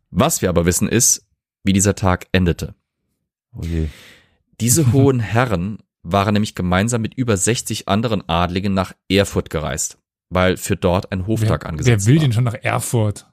Was 0.09 0.41
wir 0.41 0.49
aber 0.49 0.65
wissen 0.65 0.87
ist, 0.87 1.25
wie 1.63 1.73
dieser 1.73 1.95
Tag 1.95 2.27
endete. 2.31 2.75
Oh 3.55 3.61
je. 3.63 3.87
Diese 4.59 4.91
hohen 4.93 5.19
Herren 5.19 5.79
waren 6.03 6.33
nämlich 6.33 6.55
gemeinsam 6.55 7.01
mit 7.01 7.13
über 7.15 7.35
60 7.35 7.87
anderen 7.87 8.27
Adligen 8.29 8.73
nach 8.73 8.93
Erfurt 9.09 9.49
gereist, 9.49 9.97
weil 10.29 10.57
für 10.57 10.75
dort 10.77 11.11
ein 11.11 11.27
Hoftag 11.27 11.63
Wer, 11.63 11.69
angesetzt 11.69 12.05
wer 12.05 12.13
will 12.13 12.19
war. 12.19 12.23
denn 12.23 12.33
schon 12.33 12.43
nach 12.45 12.53
Erfurt? 12.55 13.27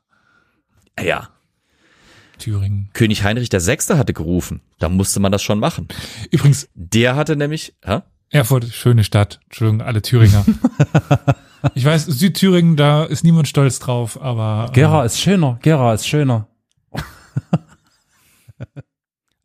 Ja, 1.01 1.29
Thüringen. 2.39 2.91
König 2.95 3.23
Heinrich 3.23 3.51
VI. 3.53 3.77
hatte 3.97 4.13
gerufen. 4.13 4.61
Da 4.79 4.89
musste 4.89 5.21
man 5.21 5.33
das 5.33 5.43
schon 5.43 5.61
machen. 5.61 5.89
Übrigens, 6.31 6.69
Der 6.75 7.17
hatte 7.17 7.37
nämlich, 7.37 7.75
hä? 7.85 8.01
Erfurt, 8.31 8.65
schöne 8.67 9.05
Stadt. 9.05 9.41
Entschuldigung, 9.45 9.83
alle 9.87 10.03
Thüringer. 10.03 10.45
ich 11.75 11.85
weiß, 11.85 12.07
Südthüringen, 12.07 12.77
da 12.77 13.05
ist 13.05 13.23
niemand 13.23 13.47
stolz 13.47 13.79
drauf, 13.79 14.21
aber. 14.21 14.67
äh, 14.71 14.73
Gera 14.75 15.05
ist 15.05 15.21
schöner, 15.21 15.59
Gera 15.63 15.95
ist 15.95 16.09
schöner. 16.09 16.49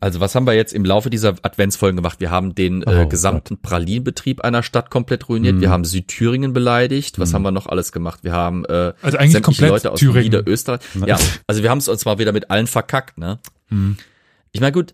Also 0.02 0.22
was 0.22 0.34
haben 0.34 0.48
wir 0.48 0.54
jetzt 0.54 0.74
im 0.74 0.86
Laufe 0.86 1.10
dieser 1.10 1.36
Adventsfolgen 1.42 1.98
gemacht? 1.98 2.22
Wir 2.22 2.32
haben 2.32 2.56
den 2.56 2.84
äh, 2.84 3.04
Oh 3.04 3.08
gesamten 3.10 3.62
Pralinenbetrieb 3.62 4.42
einer 4.42 4.64
Stadt 4.64 4.90
komplett 4.90 5.28
ruiniert. 5.28 5.56
Mhm. 5.56 5.62
Wir 5.62 5.70
haben 5.70 5.84
Südthüringen 5.84 6.54
beleidigt. 6.54 7.20
Was 7.20 7.34
haben 7.34 7.42
wir 7.42 7.52
noch 7.52 7.68
alles 7.68 7.92
gemacht? 7.92 8.24
Wir 8.24 8.32
haben 8.32 8.64
äh, 8.66 8.94
Also 9.02 9.18
eigentlich 9.18 9.44
komplett 9.44 9.70
Leute 9.70 9.92
aus 9.92 10.00
Thüringen. 10.00 10.24
Niederösterreich. 10.24 10.80
Ja, 11.06 11.18
also 11.48 11.64
wir 11.64 11.70
haben 11.70 11.80
es 11.80 11.90
uns 11.90 12.06
mal 12.06 12.18
wieder 12.18 12.32
mit 12.32 12.50
allen 12.50 12.68
verkackt, 12.68 13.18
ne? 13.18 13.40
Mhm. 13.70 13.98
Ich 14.54 14.62
meine, 14.62 14.72
gut, 14.72 14.94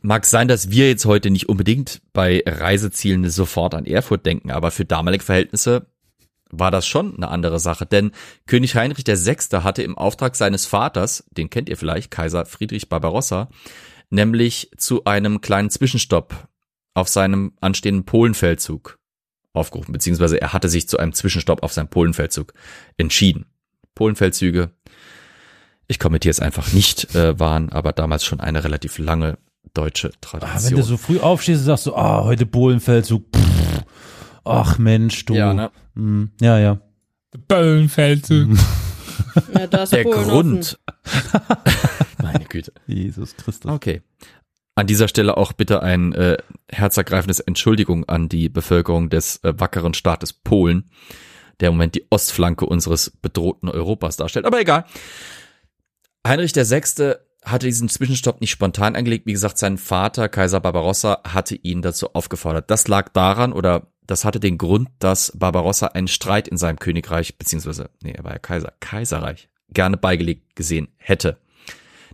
mag 0.00 0.24
sein, 0.24 0.48
dass 0.48 0.70
wir 0.70 0.88
jetzt 0.88 1.04
heute 1.04 1.30
nicht 1.30 1.48
unbedingt 1.50 2.00
bei 2.14 2.42
Reisezielen 2.46 3.28
sofort 3.28 3.74
an 3.74 3.84
Erfurt 3.84 4.24
denken, 4.24 4.50
aber 4.50 4.70
für 4.70 4.86
damalige 4.86 5.22
Verhältnisse 5.22 5.86
war 6.52 6.70
das 6.70 6.86
schon 6.86 7.16
eine 7.16 7.28
andere 7.28 7.58
Sache. 7.60 7.86
Denn 7.86 8.12
König 8.46 8.74
Heinrich 8.74 9.06
VI. 9.06 9.36
hatte 9.62 9.82
im 9.82 9.96
Auftrag 9.98 10.36
seines 10.36 10.66
Vaters, 10.66 11.24
den 11.30 11.50
kennt 11.50 11.68
ihr 11.68 11.76
vielleicht, 11.76 12.10
Kaiser 12.10 12.46
Friedrich 12.46 12.88
Barbarossa, 12.88 13.48
nämlich 14.10 14.70
zu 14.76 15.04
einem 15.04 15.40
kleinen 15.40 15.70
Zwischenstopp 15.70 16.48
auf 16.94 17.08
seinem 17.08 17.52
anstehenden 17.60 18.04
Polenfeldzug 18.04 18.98
aufgerufen, 19.52 19.92
beziehungsweise 19.92 20.40
er 20.40 20.52
hatte 20.52 20.68
sich 20.68 20.88
zu 20.88 20.98
einem 20.98 21.12
Zwischenstopp 21.12 21.62
auf 21.62 21.72
seinem 21.72 21.88
Polenfeldzug 21.88 22.52
entschieden. 22.96 23.46
Polenfeldzüge, 23.94 24.70
ich 25.88 25.98
kommentiere 25.98 26.30
es 26.30 26.40
einfach 26.40 26.72
nicht, 26.72 27.14
äh, 27.14 27.38
waren 27.38 27.70
aber 27.70 27.92
damals 27.92 28.24
schon 28.24 28.40
eine 28.40 28.62
relativ 28.64 28.98
lange 28.98 29.38
deutsche 29.74 30.08
Ah, 30.08 30.32
wenn 30.32 30.40
Tradition. 30.40 30.76
du 30.80 30.82
so 30.86 30.96
früh 30.96 31.18
aufstehst 31.20 31.60
und 31.60 31.66
sagst 31.66 31.84
so, 31.84 31.96
ah, 31.96 32.24
heute 32.24 32.46
Bohlenfeldzug. 32.46 33.24
Pff, 33.34 33.84
ach 34.44 34.78
Mensch, 34.78 35.24
du. 35.26 35.34
ja, 35.34 35.52
ne? 35.52 35.70
Hm, 36.00 36.30
ja, 36.40 36.58
ja. 36.58 36.80
Böllenfeldzug. 37.46 38.48
Ja, 39.54 39.66
da 39.66 39.82
ist 39.84 39.92
Der 39.92 40.02
Polen 40.02 40.24
Grund. 40.24 40.78
Meine 42.22 42.46
Güte. 42.46 42.72
Jesus 42.86 43.36
Christus. 43.36 43.70
Okay. 43.70 44.00
An 44.74 44.86
dieser 44.86 45.08
Stelle 45.08 45.36
auch 45.36 45.52
bitte 45.52 45.82
ein 45.82 46.14
äh, 46.14 46.38
herzergreifendes 46.68 47.38
Entschuldigung 47.38 48.08
an 48.08 48.28
die 48.28 48.48
Bevölkerung 48.48 49.10
des 49.10 49.36
äh, 49.44 49.52
wackeren 49.56 49.94
Staates 49.94 50.32
Polen, 50.32 50.90
der 51.60 51.68
im 51.68 51.74
Moment 51.74 51.94
die 51.94 52.06
Ostflanke 52.10 52.64
unseres 52.64 53.10
bedrohten 53.10 53.68
Europas 53.68 54.16
darstellt. 54.16 54.46
Aber 54.46 54.58
egal. 54.58 54.84
Heinrich 56.26 56.56
VI. 56.56 57.14
Hatte 57.44 57.66
diesen 57.66 57.88
Zwischenstopp 57.88 58.40
nicht 58.40 58.50
spontan 58.50 58.96
angelegt. 58.96 59.26
Wie 59.26 59.32
gesagt, 59.32 59.58
sein 59.58 59.78
Vater, 59.78 60.28
Kaiser 60.28 60.60
Barbarossa, 60.60 61.20
hatte 61.26 61.54
ihn 61.54 61.82
dazu 61.82 62.14
aufgefordert. 62.14 62.70
Das 62.70 62.88
lag 62.88 63.08
daran 63.10 63.52
oder 63.52 63.88
das 64.06 64.24
hatte 64.24 64.40
den 64.40 64.58
Grund, 64.58 64.88
dass 64.98 65.32
Barbarossa 65.36 65.86
einen 65.88 66.08
Streit 66.08 66.48
in 66.48 66.56
seinem 66.56 66.78
Königreich, 66.78 67.38
beziehungsweise, 67.38 67.90
nee, 68.02 68.12
er 68.12 68.24
war 68.24 68.32
ja 68.32 68.38
Kaiser, 68.38 68.72
Kaiserreich, 68.80 69.48
gerne 69.72 69.96
beigelegt 69.96 70.56
gesehen 70.56 70.88
hätte 70.96 71.38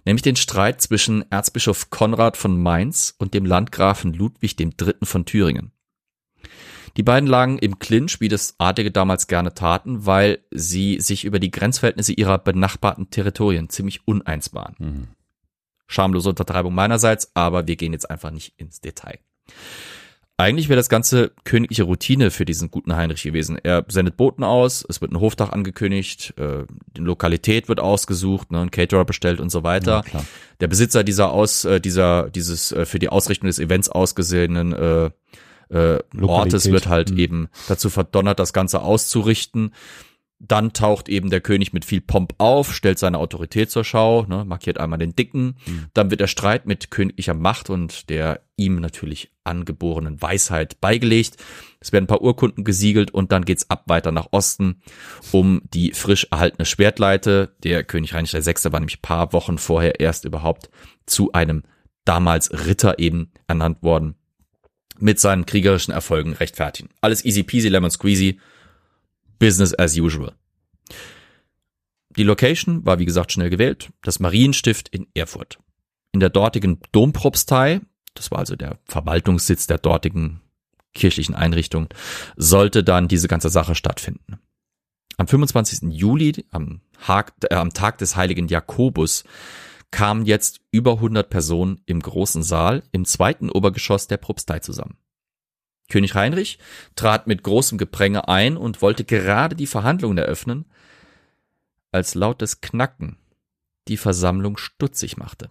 nämlich 0.06 0.22
den 0.22 0.36
Streit 0.36 0.80
zwischen 0.80 1.30
Erzbischof 1.30 1.90
Konrad 1.90 2.38
von 2.38 2.62
Mainz 2.62 3.14
und 3.18 3.34
dem 3.34 3.44
Landgrafen 3.44 4.14
Ludwig 4.14 4.58
III. 4.58 4.94
von 5.02 5.26
Thüringen. 5.26 5.72
Die 6.96 7.02
beiden 7.02 7.28
lagen 7.28 7.58
im 7.58 7.78
Clinch, 7.78 8.20
wie 8.20 8.28
das 8.28 8.54
Adlige 8.56 8.90
damals 8.90 9.26
gerne 9.26 9.52
taten, 9.52 10.06
weil 10.06 10.38
sie 10.50 10.98
sich 10.98 11.26
über 11.26 11.38
die 11.38 11.50
Grenzverhältnisse 11.50 12.14
ihrer 12.14 12.38
benachbarten 12.38 13.10
Territorien 13.10 13.68
ziemlich 13.68 14.08
uneins 14.08 14.54
waren. 14.54 14.76
Mhm. 14.78 15.08
Schamlose 15.86 16.28
Untertreibung 16.28 16.74
meinerseits, 16.74 17.30
aber 17.34 17.66
wir 17.66 17.76
gehen 17.76 17.92
jetzt 17.92 18.10
einfach 18.10 18.30
nicht 18.30 18.54
ins 18.56 18.80
Detail. 18.80 19.18
Eigentlich 20.38 20.68
wäre 20.68 20.76
das 20.76 20.90
ganze 20.90 21.32
königliche 21.44 21.84
Routine 21.84 22.30
für 22.30 22.44
diesen 22.44 22.70
guten 22.70 22.94
Heinrich 22.94 23.22
gewesen. 23.22 23.56
Er 23.62 23.86
sendet 23.88 24.18
Boten 24.18 24.44
aus, 24.44 24.84
es 24.86 25.00
wird 25.00 25.10
ein 25.10 25.20
Hoftag 25.20 25.50
angekündigt, 25.50 26.34
äh, 26.36 26.64
die 26.94 27.00
Lokalität 27.00 27.70
wird 27.70 27.80
ausgesucht, 27.80 28.52
ne, 28.52 28.60
ein 28.60 28.70
Caterer 28.70 29.06
bestellt 29.06 29.40
und 29.40 29.48
so 29.48 29.62
weiter. 29.62 30.04
Ja. 30.12 30.24
Der 30.60 30.66
Besitzer 30.68 31.04
dieser 31.04 31.32
aus, 31.32 31.64
äh, 31.64 31.80
dieser, 31.80 32.28
dieses 32.28 32.70
äh, 32.72 32.84
für 32.84 32.98
die 32.98 33.08
Ausrichtung 33.08 33.46
des 33.46 33.58
Events 33.58 33.88
ausgesehenen 33.88 34.74
äh, 34.74 35.10
äh, 35.70 36.00
Ortes 36.20 36.70
wird 36.70 36.86
halt 36.86 37.12
Mhm. 37.12 37.18
eben 37.18 37.48
dazu 37.66 37.88
verdonnert, 37.88 38.38
das 38.38 38.52
Ganze 38.52 38.82
auszurichten. 38.82 39.72
Dann 40.38 40.74
taucht 40.74 41.08
eben 41.08 41.30
der 41.30 41.40
König 41.40 41.72
mit 41.72 41.86
viel 41.86 42.02
Pomp 42.02 42.34
auf, 42.36 42.74
stellt 42.74 42.98
seine 42.98 43.18
Autorität 43.18 43.70
zur 43.70 43.84
Schau, 43.84 44.26
ne, 44.26 44.44
markiert 44.44 44.78
einmal 44.78 44.98
den 44.98 45.16
Dicken. 45.16 45.56
Dann 45.94 46.10
wird 46.10 46.20
der 46.20 46.26
Streit 46.26 46.66
mit 46.66 46.90
königlicher 46.90 47.32
Macht 47.32 47.70
und 47.70 48.10
der 48.10 48.42
ihm 48.56 48.80
natürlich 48.80 49.32
angeborenen 49.44 50.20
Weisheit 50.20 50.80
beigelegt. 50.80 51.36
Es 51.80 51.92
werden 51.92 52.04
ein 52.04 52.08
paar 52.08 52.20
Urkunden 52.20 52.64
gesiegelt 52.64 53.12
und 53.12 53.32
dann 53.32 53.46
geht's 53.46 53.70
ab 53.70 53.84
weiter 53.86 54.12
nach 54.12 54.28
Osten 54.30 54.82
um 55.32 55.62
die 55.72 55.92
frisch 55.92 56.26
erhaltene 56.30 56.66
Schwertleite. 56.66 57.54
Der 57.62 57.82
König 57.84 58.12
Heinrich 58.12 58.34
VI. 58.34 58.72
war 58.72 58.80
nämlich 58.80 59.00
paar 59.00 59.32
Wochen 59.32 59.56
vorher 59.56 60.00
erst 60.00 60.26
überhaupt 60.26 60.68
zu 61.06 61.32
einem 61.32 61.62
damals 62.04 62.66
Ritter 62.66 62.98
eben 62.98 63.32
ernannt 63.46 63.82
worden. 63.82 64.16
mit 64.98 65.20
seinen 65.20 65.46
kriegerischen 65.46 65.92
Erfolgen 65.92 66.32
rechtfertigen. 66.32 66.90
Alles 67.00 67.24
easy 67.24 67.42
peasy, 67.42 67.68
lemon 67.68 67.90
squeezy, 67.90 68.40
business 69.38 69.74
as 69.74 69.96
usual. 69.96 70.34
Die 72.16 72.22
Location 72.22 72.84
war 72.86 72.98
wie 72.98 73.04
gesagt 73.04 73.32
schnell 73.32 73.50
gewählt, 73.50 73.90
das 74.02 74.20
Marienstift 74.20 74.88
in 74.88 75.06
Erfurt. 75.14 75.58
In 76.12 76.20
der 76.20 76.30
dortigen 76.30 76.80
Dompropstei, 76.92 77.80
das 78.14 78.30
war 78.30 78.38
also 78.38 78.56
der 78.56 78.78
Verwaltungssitz 78.86 79.66
der 79.66 79.78
dortigen 79.78 80.40
kirchlichen 80.94 81.34
Einrichtung, 81.34 81.88
sollte 82.36 82.82
dann 82.82 83.08
diese 83.08 83.28
ganze 83.28 83.50
Sache 83.50 83.74
stattfinden. 83.74 84.38
Am 85.18 85.28
25. 85.28 85.92
Juli, 85.92 86.44
am, 86.50 86.80
Hag, 87.06 87.32
äh, 87.50 87.54
am 87.54 87.72
Tag 87.72 87.98
des 87.98 88.16
heiligen 88.16 88.48
Jakobus, 88.48 89.24
kamen 89.90 90.26
jetzt 90.26 90.60
über 90.70 90.94
100 90.94 91.30
Personen 91.30 91.80
im 91.86 92.00
großen 92.00 92.42
Saal 92.42 92.82
im 92.92 93.04
zweiten 93.04 93.50
Obergeschoss 93.50 94.08
der 94.08 94.16
Propstei 94.16 94.58
zusammen. 94.58 94.98
König 95.88 96.14
Heinrich 96.14 96.58
trat 96.94 97.26
mit 97.26 97.42
großem 97.42 97.78
Gepränge 97.78 98.28
ein 98.28 98.56
und 98.56 98.82
wollte 98.82 99.04
gerade 99.04 99.56
die 99.56 99.66
Verhandlungen 99.66 100.18
eröffnen, 100.18 100.64
als 101.92 102.14
lautes 102.14 102.60
Knacken 102.60 103.16
die 103.88 103.96
Versammlung 103.96 104.56
stutzig 104.56 105.16
machte. 105.16 105.50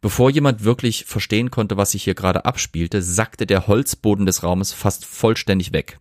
Bevor 0.00 0.30
jemand 0.30 0.64
wirklich 0.64 1.04
verstehen 1.04 1.50
konnte, 1.50 1.76
was 1.76 1.92
sich 1.92 2.04
hier 2.04 2.14
gerade 2.14 2.44
abspielte, 2.44 3.02
sackte 3.02 3.46
der 3.46 3.66
Holzboden 3.66 4.26
des 4.26 4.42
Raumes 4.42 4.72
fast 4.72 5.04
vollständig 5.04 5.72
weg. 5.72 5.98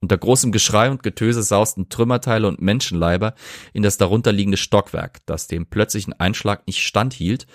Unter 0.00 0.18
großem 0.18 0.52
Geschrei 0.52 0.90
und 0.90 1.02
Getöse 1.02 1.42
sausten 1.42 1.88
Trümmerteile 1.88 2.46
und 2.46 2.60
Menschenleiber 2.60 3.34
in 3.72 3.82
das 3.82 3.96
darunterliegende 3.96 4.58
Stockwerk, 4.58 5.24
das 5.24 5.46
dem 5.46 5.66
plötzlichen 5.66 6.12
Einschlag 6.12 6.66
nicht 6.66 6.82
standhielt 6.82 7.46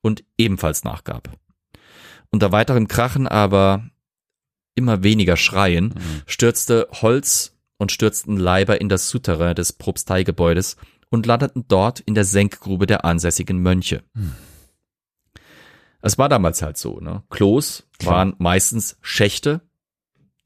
und 0.00 0.24
ebenfalls 0.38 0.84
nachgab. 0.84 1.28
Unter 2.30 2.50
weiterem 2.52 2.88
Krachen, 2.88 3.26
aber 3.26 3.90
immer 4.78 5.02
weniger 5.02 5.36
Schreien, 5.36 5.94
stürzte 6.26 6.88
Holz 6.92 7.58
und 7.76 7.92
stürzten 7.92 8.36
Leiber 8.36 8.80
in 8.80 8.88
das 8.88 9.08
Souterrain 9.08 9.54
des 9.54 9.72
Propsteigebäudes 9.72 10.76
und 11.10 11.26
landeten 11.26 11.64
dort 11.68 12.00
in 12.00 12.14
der 12.14 12.24
Senkgrube 12.24 12.86
der 12.86 13.04
ansässigen 13.04 13.58
Mönche. 13.58 14.02
Es 16.00 16.16
war 16.16 16.28
damals 16.28 16.62
halt 16.62 16.76
so, 16.76 17.00
ne? 17.00 17.22
Klos 17.28 17.88
waren 18.02 18.34
meistens 18.38 18.96
Schächte, 19.02 19.60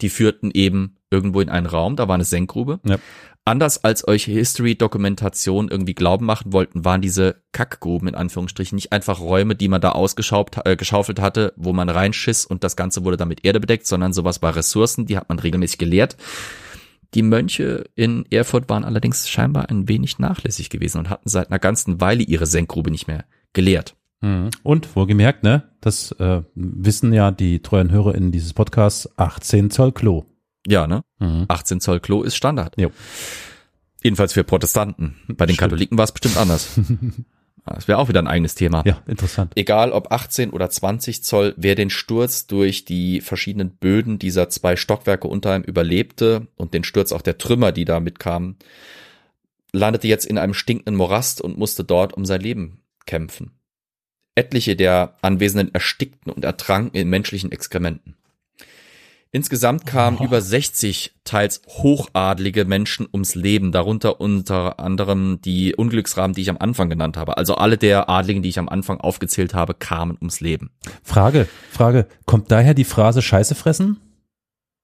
die 0.00 0.08
führten 0.08 0.50
eben 0.50 0.96
irgendwo 1.10 1.40
in 1.40 1.50
einen 1.50 1.66
Raum, 1.66 1.96
da 1.96 2.08
war 2.08 2.14
eine 2.14 2.24
Senkgrube. 2.24 2.80
Ja. 2.84 2.96
Anders 3.44 3.82
als 3.82 4.06
euch 4.06 4.24
History-Dokumentation 4.24 5.68
irgendwie 5.68 5.94
glauben 5.94 6.26
machen 6.26 6.52
wollten, 6.52 6.84
waren 6.84 7.00
diese 7.00 7.42
Kackgruben 7.50 8.06
in 8.06 8.14
Anführungsstrichen 8.14 8.76
nicht 8.76 8.92
einfach 8.92 9.18
Räume, 9.18 9.56
die 9.56 9.66
man 9.66 9.80
da 9.80 9.90
ausgeschaufelt 9.92 10.64
äh, 10.64 10.76
geschaufelt 10.76 11.20
hatte, 11.20 11.52
wo 11.56 11.72
man 11.72 11.88
reinschiss 11.88 12.46
und 12.46 12.62
das 12.62 12.76
Ganze 12.76 13.04
wurde 13.04 13.16
dann 13.16 13.26
mit 13.26 13.44
Erde 13.44 13.58
bedeckt, 13.58 13.88
sondern 13.88 14.12
sowas 14.12 14.42
war 14.42 14.54
Ressourcen, 14.54 15.06
die 15.06 15.16
hat 15.16 15.28
man 15.28 15.40
regelmäßig 15.40 15.78
geleert. 15.78 16.16
Die 17.14 17.22
Mönche 17.22 17.84
in 17.96 18.24
Erfurt 18.30 18.68
waren 18.68 18.84
allerdings 18.84 19.28
scheinbar 19.28 19.68
ein 19.68 19.88
wenig 19.88 20.20
nachlässig 20.20 20.70
gewesen 20.70 20.98
und 20.98 21.10
hatten 21.10 21.28
seit 21.28 21.50
einer 21.50 21.58
ganzen 21.58 22.00
Weile 22.00 22.22
ihre 22.22 22.46
Senkgrube 22.46 22.92
nicht 22.92 23.08
mehr 23.08 23.24
geleert. 23.52 23.96
Mhm. 24.20 24.50
Und 24.62 24.94
wohlgemerkt, 24.94 25.42
ne, 25.42 25.64
das 25.80 26.12
äh, 26.12 26.42
wissen 26.54 27.12
ja 27.12 27.32
die 27.32 27.60
treuen 27.60 27.90
HörerInnen 27.90 28.30
dieses 28.30 28.54
Podcasts, 28.54 29.10
18 29.18 29.70
Zoll 29.70 29.90
Klo. 29.90 30.26
Ja, 30.66 30.86
ne? 30.86 31.04
Mhm. 31.18 31.46
18 31.48 31.80
Zoll 31.80 32.00
Klo 32.00 32.22
ist 32.22 32.36
Standard. 32.36 32.74
Jo. 32.78 32.90
Jedenfalls 34.02 34.32
für 34.32 34.44
Protestanten. 34.44 35.16
Bei 35.28 35.46
den 35.46 35.54
Stimmt. 35.54 35.70
Katholiken 35.70 35.98
war 35.98 36.04
es 36.04 36.12
bestimmt 36.12 36.36
anders. 36.36 36.68
Das 37.64 37.86
wäre 37.86 37.98
auch 37.98 38.08
wieder 38.08 38.20
ein 38.20 38.26
eigenes 38.26 38.54
Thema. 38.54 38.82
Ja, 38.84 39.02
interessant. 39.06 39.52
Egal 39.54 39.92
ob 39.92 40.10
18 40.10 40.50
oder 40.50 40.68
20 40.68 41.22
Zoll, 41.22 41.54
wer 41.56 41.74
den 41.74 41.90
Sturz 41.90 42.46
durch 42.46 42.84
die 42.84 43.20
verschiedenen 43.20 43.76
Böden 43.76 44.18
dieser 44.18 44.48
zwei 44.48 44.74
Stockwerke 44.74 45.28
unter 45.28 45.54
ihm 45.54 45.62
überlebte 45.62 46.48
und 46.56 46.74
den 46.74 46.82
Sturz 46.82 47.12
auch 47.12 47.22
der 47.22 47.38
Trümmer, 47.38 47.70
die 47.70 47.84
da 47.84 48.00
mitkamen, 48.00 48.56
landete 49.72 50.08
jetzt 50.08 50.26
in 50.26 50.38
einem 50.38 50.54
stinkenden 50.54 50.96
Morast 50.96 51.40
und 51.40 51.56
musste 51.56 51.84
dort 51.84 52.14
um 52.14 52.24
sein 52.24 52.40
Leben 52.40 52.80
kämpfen. 53.06 53.52
Etliche 54.34 54.76
der 54.76 55.16
Anwesenden 55.22 55.72
erstickten 55.72 56.32
und 56.32 56.44
ertranken 56.44 56.98
in 56.98 57.08
menschlichen 57.08 57.52
Exkrementen. 57.52 58.16
Insgesamt 59.34 59.86
kamen 59.86 60.18
über 60.18 60.42
60 60.42 61.14
teils 61.24 61.62
hochadlige 61.66 62.66
Menschen 62.66 63.08
ums 63.10 63.34
Leben, 63.34 63.72
darunter 63.72 64.20
unter 64.20 64.78
anderem 64.78 65.40
die 65.40 65.74
Unglücksrahmen, 65.74 66.34
die 66.34 66.42
ich 66.42 66.50
am 66.50 66.58
Anfang 66.58 66.90
genannt 66.90 67.16
habe. 67.16 67.38
Also 67.38 67.54
alle 67.54 67.78
der 67.78 68.10
Adligen, 68.10 68.42
die 68.42 68.50
ich 68.50 68.58
am 68.58 68.68
Anfang 68.68 69.00
aufgezählt 69.00 69.54
habe, 69.54 69.72
kamen 69.72 70.18
ums 70.20 70.40
Leben. 70.40 70.70
Frage, 71.02 71.48
Frage, 71.70 72.06
kommt 72.26 72.50
daher 72.50 72.74
die 72.74 72.84
Phrase 72.84 73.22
Scheiße 73.22 73.54
fressen? 73.54 73.98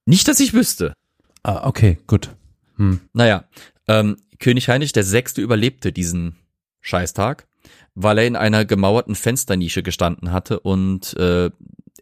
Nicht, 0.06 0.28
dass 0.28 0.40
ich 0.40 0.54
wüsste. 0.54 0.94
Ah, 1.42 1.68
okay, 1.68 1.98
gut. 2.06 2.30
Hm. 2.76 3.00
Naja, 3.12 3.44
ähm, 3.86 4.16
König 4.38 4.70
Heinrich 4.70 4.92
der 4.92 5.04
Sechste 5.04 5.42
überlebte 5.42 5.92
diesen 5.92 6.36
Scheißtag, 6.80 7.46
weil 7.94 8.16
er 8.16 8.26
in 8.26 8.36
einer 8.36 8.64
gemauerten 8.64 9.14
Fensternische 9.14 9.82
gestanden 9.82 10.32
hatte 10.32 10.60
und 10.60 11.14
äh, 11.18 11.50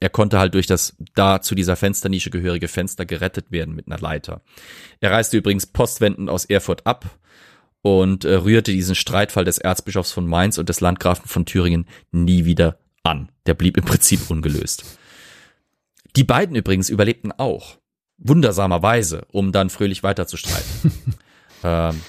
er 0.00 0.10
konnte 0.10 0.38
halt 0.38 0.54
durch 0.54 0.66
das 0.66 0.96
da 1.14 1.40
zu 1.40 1.54
dieser 1.54 1.76
Fensternische 1.76 2.30
gehörige 2.30 2.68
Fenster 2.68 3.06
gerettet 3.06 3.50
werden 3.50 3.74
mit 3.74 3.86
einer 3.86 3.98
Leiter. 3.98 4.42
Er 5.00 5.10
reiste 5.10 5.36
übrigens 5.36 5.66
postwendend 5.66 6.28
aus 6.28 6.44
Erfurt 6.44 6.86
ab 6.86 7.18
und 7.82 8.24
äh, 8.24 8.34
rührte 8.34 8.72
diesen 8.72 8.94
Streitfall 8.94 9.44
des 9.44 9.58
Erzbischofs 9.58 10.12
von 10.12 10.26
Mainz 10.26 10.58
und 10.58 10.68
des 10.68 10.80
Landgrafen 10.80 11.28
von 11.28 11.46
Thüringen 11.46 11.86
nie 12.10 12.44
wieder 12.44 12.78
an. 13.02 13.30
Der 13.46 13.54
blieb 13.54 13.76
im 13.76 13.84
Prinzip 13.84 14.28
ungelöst. 14.30 14.98
Die 16.16 16.24
beiden 16.24 16.56
übrigens 16.56 16.88
überlebten 16.88 17.32
auch. 17.32 17.78
Wundersamerweise, 18.18 19.26
um 19.30 19.52
dann 19.52 19.70
fröhlich 19.70 20.02
weiter 20.02 20.26
zu 20.26 20.36
streiten. 20.36 20.92
ähm, 21.64 22.00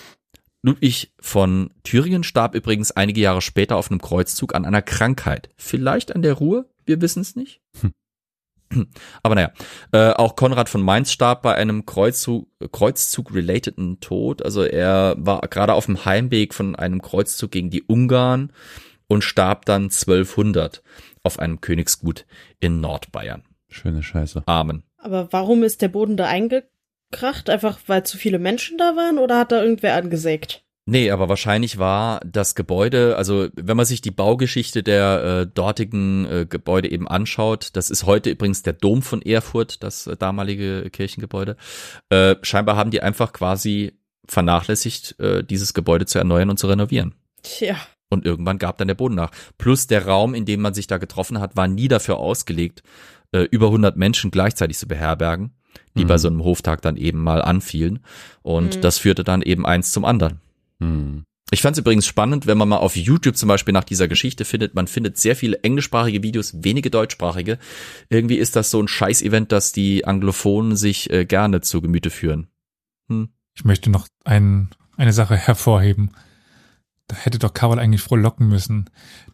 Ludwig 0.64 1.14
von 1.19 1.72
Thüringen 1.84 2.23
starb 2.23 2.55
übrigens 2.55 2.91
einige 2.91 3.22
Jahre 3.22 3.41
später 3.41 3.76
auf 3.76 3.91
einem 3.91 4.01
Kreuzzug 4.01 4.55
an 4.55 4.65
einer 4.65 4.81
Krankheit. 4.81 5.49
Vielleicht 5.57 6.15
an 6.15 6.22
der 6.22 6.34
Ruhe, 6.34 6.65
wir 6.88 7.01
wissen 7.01 7.22
es 7.22 7.35
nicht. 7.35 7.61
Aber 9.23 9.35
naja, 9.35 9.51
äh, 9.91 10.11
auch 10.11 10.35
Konrad 10.35 10.69
von 10.69 10.81
Mainz 10.81 11.11
starb 11.11 11.41
bei 11.41 11.55
einem 11.55 11.85
Kreuzzug, 11.85 12.49
Kreuzzug-relateden 12.72 13.99
Tod. 13.99 14.43
Also 14.43 14.64
er 14.64 15.15
war 15.18 15.41
gerade 15.41 15.73
auf 15.73 15.85
dem 15.85 16.05
Heimweg 16.05 16.53
von 16.53 16.76
einem 16.76 17.01
Kreuzzug 17.01 17.51
gegen 17.51 17.69
die 17.69 17.84
Ungarn 17.84 18.51
und 19.07 19.23
starb 19.23 19.65
dann 19.65 19.84
1200 19.84 20.84
auf 21.23 21.39
einem 21.39 21.61
Königsgut 21.61 22.26
in 22.59 22.81
Nordbayern. 22.81 23.43
Schöne 23.69 24.03
Scheiße. 24.03 24.43
Amen. 24.45 24.84
Aber 24.97 25.31
warum 25.31 25.64
ist 25.64 25.81
der 25.81 25.89
Boden 25.89 26.18
da 26.18 26.27
eingekracht? 26.27 27.49
Einfach 27.49 27.80
weil 27.88 28.05
zu 28.05 28.18
viele 28.18 28.39
Menschen 28.39 28.77
da 28.77 28.95
waren 28.95 29.18
oder 29.18 29.39
hat 29.39 29.51
da 29.51 29.61
irgendwer 29.61 29.95
angesägt? 29.95 30.66
Nee, 30.89 31.11
aber 31.11 31.27
wahrscheinlich 31.27 31.80
war 31.80 32.22
das 32.26 32.55
Gebäude, 32.55 33.18
also 33.18 33.49
wenn 33.55 33.76
man 33.76 33.85
sich 33.85 33.99
die 33.99 34.09
Baugeschichte 34.11 34.84
der 34.84 35.23
äh, 35.41 35.47
dortigen 35.53 36.26
äh, 36.26 36.45
Gebäude 36.49 36.89
eben 36.89 37.09
anschaut, 37.09 37.72
das 37.73 37.89
ist 37.89 38.05
heute 38.05 38.30
übrigens 38.30 38.64
der 38.64 38.72
Dom 38.72 39.01
von 39.01 39.22
Erfurt, 39.22 39.84
das 39.84 40.07
äh, 40.07 40.15
damalige 40.15 40.89
Kirchengebäude, 40.89 41.57
äh, 42.09 42.35
scheinbar 42.41 42.77
haben 42.77 42.91
die 42.91 43.01
einfach 43.01 43.34
quasi 43.34 43.99
vernachlässigt, 44.30 45.19
äh, 45.19 45.43
dieses 45.43 45.73
Gebäude 45.73 46.05
zu 46.05 46.19
erneuern 46.19 46.49
und 46.49 46.57
zu 46.57 46.68
renovieren. 46.68 47.15
Tja. 47.43 47.76
Und 48.09 48.26
irgendwann 48.26 48.57
gab 48.57 48.77
dann 48.77 48.88
der 48.88 48.95
Boden 48.95 49.15
nach. 49.15 49.31
Plus 49.57 49.88
der 49.88 50.05
Raum, 50.05 50.34
in 50.34 50.45
dem 50.45 50.61
man 50.61 50.73
sich 50.73 50.88
da 50.88 50.99
getroffen 50.99 51.41
hat, 51.41 51.57
war 51.57 51.68
nie 51.68 51.89
dafür 51.89 52.15
ausgelegt, 52.18 52.81
äh, 53.34 53.41
über 53.51 53.68
100 53.72 53.97
Menschen 53.97 54.31
gleichzeitig 54.31 54.77
zu 54.77 54.88
beherbergen, 54.88 55.51
die 55.97 56.05
Mhm. 56.05 56.07
bei 56.07 56.18
so 56.18 56.30
einem 56.30 56.45
Hoftag 56.45 56.81
dann 56.81 56.95
eben 56.95 57.22
mal 57.22 57.41
anfielen. 57.41 57.99
Und 58.41 58.77
Mhm. 58.77 58.81
das 58.81 58.99
führte 58.99 59.26
dann 59.26 59.41
eben 59.41 59.65
eins 59.65 59.91
zum 59.91 60.05
anderen. 60.05 60.39
Hm. 60.80 61.24
Ich 61.49 61.62
fand 61.62 61.78
es 61.78 61.80
übrigens 61.80 62.06
spannend, 62.06 62.45
wenn 62.45 62.58
man 62.58 62.68
mal 62.68 62.78
auf 62.78 62.98
YouTube 62.98 63.38
zum 63.38 63.48
Beispiel 63.48 63.74
nach 63.74 63.86
dieser 63.86 64.10
Geschichte 64.10 64.44
findet, 64.44 64.76
man 64.76 64.88
findet 64.88 65.18
sehr 65.18 65.34
viele 65.36 65.64
englischsprachige 65.64 66.22
Videos, 66.22 66.62
wenige 66.62 66.90
deutschsprachige. 66.91 67.58
Irgendwie 68.10 68.36
ist 68.36 68.58
das 68.58 68.70
so 68.70 68.82
ein 68.82 68.90
Scheiß-Event, 68.90 69.54
das 69.54 69.72
die 69.72 70.04
Anglophonen 70.06 70.76
sich 70.76 71.10
äh, 71.10 71.26
gerne 71.26 71.62
zu 71.62 71.82
Gemüte 71.82 72.10
führen. 72.10 72.48
Hm. 73.08 73.30
Ich 73.56 73.64
möchte 73.64 73.90
noch 73.90 74.08
ein, 74.26 74.70
eine 74.98 75.14
Sache 75.14 75.38
hervorheben. 75.38 76.12
Da 77.08 77.16
hätte 77.16 77.40
doch 77.40 77.54
Carol 77.54 77.80
eigentlich 77.80 78.02
frohlocken 78.02 78.49
müssen. 78.49 78.90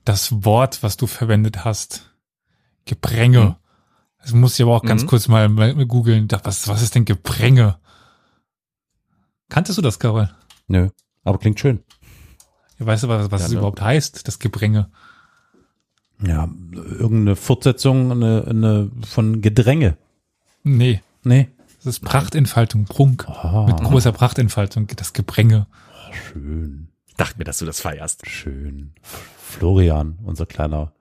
Das 0.06 0.46
Wort, 0.46 0.84
was 0.84 0.96
du 0.98 1.08
verwendet 1.08 1.66
hast. 1.66 2.14
Gepränge. 2.86 3.40
Mhm. 3.42 3.56
Das 4.22 4.34
muss 4.34 4.54
ich 4.54 4.62
aber 4.62 4.76
auch 4.76 4.84
ganz 4.84 5.02
Mhm. 5.04 5.08
kurz 5.08 5.28
mal, 5.28 5.50
mal 5.50 5.74
googeln. 5.88 6.28
Was, 6.44 6.68
was 6.68 6.84
ist 6.84 6.94
denn 6.94 7.06
Gepränge? 7.06 7.80
Kanntest 9.50 9.78
du 9.80 9.82
das, 9.82 9.98
Carol? 10.00 10.30
Nö, 10.68 10.90
aber 11.24 11.38
klingt 11.38 11.60
schön. 11.60 11.80
Ja, 12.80 12.86
weißt 12.86 13.04
du, 13.04 13.08
was, 13.08 13.32
was 13.32 13.42
Ja, 13.42 13.46
es 13.48 13.52
ne? 13.54 13.58
überhaupt 13.60 13.82
heißt, 13.82 14.28
das 14.28 14.40
Gepränge? 14.40 14.90
Ja, 16.22 16.50
irgendeine 16.74 17.36
Fortsetzung 17.36 18.12
eine, 18.12 18.46
eine 18.48 18.92
von 19.06 19.42
Gedränge. 19.42 19.98
Nee, 20.64 21.02
Nee. 21.24 21.50
das 21.78 21.86
ist 21.98 22.00
Prachtentfaltung, 22.02 22.86
Prunk. 22.86 23.28
Ah, 23.28 23.66
Mit 23.68 23.78
großer 23.78 24.12
Prachtentfaltung, 24.12 24.88
das 24.96 25.14
Gepränge. 25.14 25.68
schön, 26.12 26.90
Ich 27.08 27.16
dachte 27.16 27.38
mir, 27.38 27.44
dass 27.44 27.58
du 27.60 27.66
das 27.66 27.82
feierst. 27.82 28.28
schön. 28.30 28.94
Florian, 29.02 30.18
unser 30.24 30.46
kleiner 30.46 30.94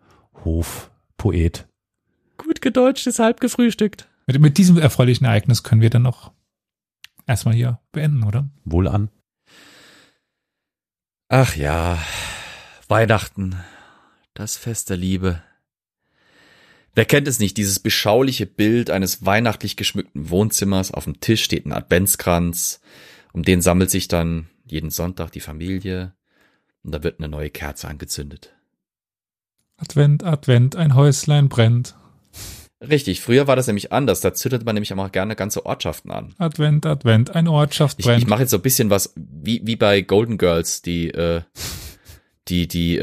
Hofpoet. 0.44 1.68
Gut 2.36 2.60
gedeutscht 2.60 3.06
ist 3.06 3.18
halb 3.20 3.40
gefrühstückt. 3.40 4.08
Mit, 4.26 4.40
mit 4.40 4.58
diesem 4.58 4.76
erfreulichen 4.78 5.24
Ereignis 5.26 5.62
können 5.62 5.80
wir 5.80 5.90
dann 5.90 6.06
auch 6.06 6.32
erstmal 7.26 7.54
hier 7.54 7.78
beenden, 7.92 8.24
oder? 8.24 8.48
Wohl 8.64 8.88
an. 8.88 9.10
Ach 11.34 11.56
ja, 11.56 11.98
Weihnachten, 12.88 13.56
das 14.34 14.58
Fest 14.58 14.90
der 14.90 14.98
Liebe. 14.98 15.42
Wer 16.94 17.06
kennt 17.06 17.26
es 17.26 17.38
nicht, 17.38 17.56
dieses 17.56 17.78
beschauliche 17.78 18.44
Bild 18.44 18.90
eines 18.90 19.24
weihnachtlich 19.24 19.76
geschmückten 19.76 20.28
Wohnzimmers, 20.28 20.90
auf 20.92 21.04
dem 21.04 21.20
Tisch 21.20 21.42
steht 21.42 21.64
ein 21.64 21.72
Adventskranz, 21.72 22.82
um 23.32 23.44
den 23.44 23.62
sammelt 23.62 23.90
sich 23.90 24.08
dann 24.08 24.50
jeden 24.66 24.90
Sonntag 24.90 25.30
die 25.30 25.40
Familie 25.40 26.12
und 26.82 26.92
da 26.92 27.02
wird 27.02 27.18
eine 27.18 27.28
neue 27.28 27.48
Kerze 27.48 27.88
angezündet. 27.88 28.54
Advent, 29.78 30.24
Advent, 30.24 30.76
ein 30.76 30.94
Häuslein 30.94 31.48
brennt. 31.48 31.94
Richtig, 32.88 33.20
früher 33.20 33.46
war 33.46 33.54
das 33.54 33.68
nämlich 33.68 33.92
anders, 33.92 34.20
da 34.20 34.34
zündete 34.34 34.64
man 34.64 34.74
nämlich 34.74 34.92
auch 34.92 35.12
gerne 35.12 35.36
ganze 35.36 35.64
Ortschaften 35.64 36.10
an. 36.10 36.34
Advent, 36.38 36.84
Advent, 36.84 37.30
ein 37.34 37.46
Ortschaft 37.46 37.98
Ich, 38.00 38.06
brennt. 38.06 38.22
ich 38.22 38.28
mache 38.28 38.40
jetzt 38.40 38.50
so 38.50 38.56
ein 38.58 38.62
bisschen 38.62 38.90
was 38.90 39.12
wie, 39.16 39.60
wie 39.64 39.76
bei 39.76 40.00
Golden 40.02 40.36
Girls, 40.36 40.82
die 40.82 41.10
äh, 41.10 41.42
die 42.48 42.66
die 42.66 42.98
äh, 42.98 43.02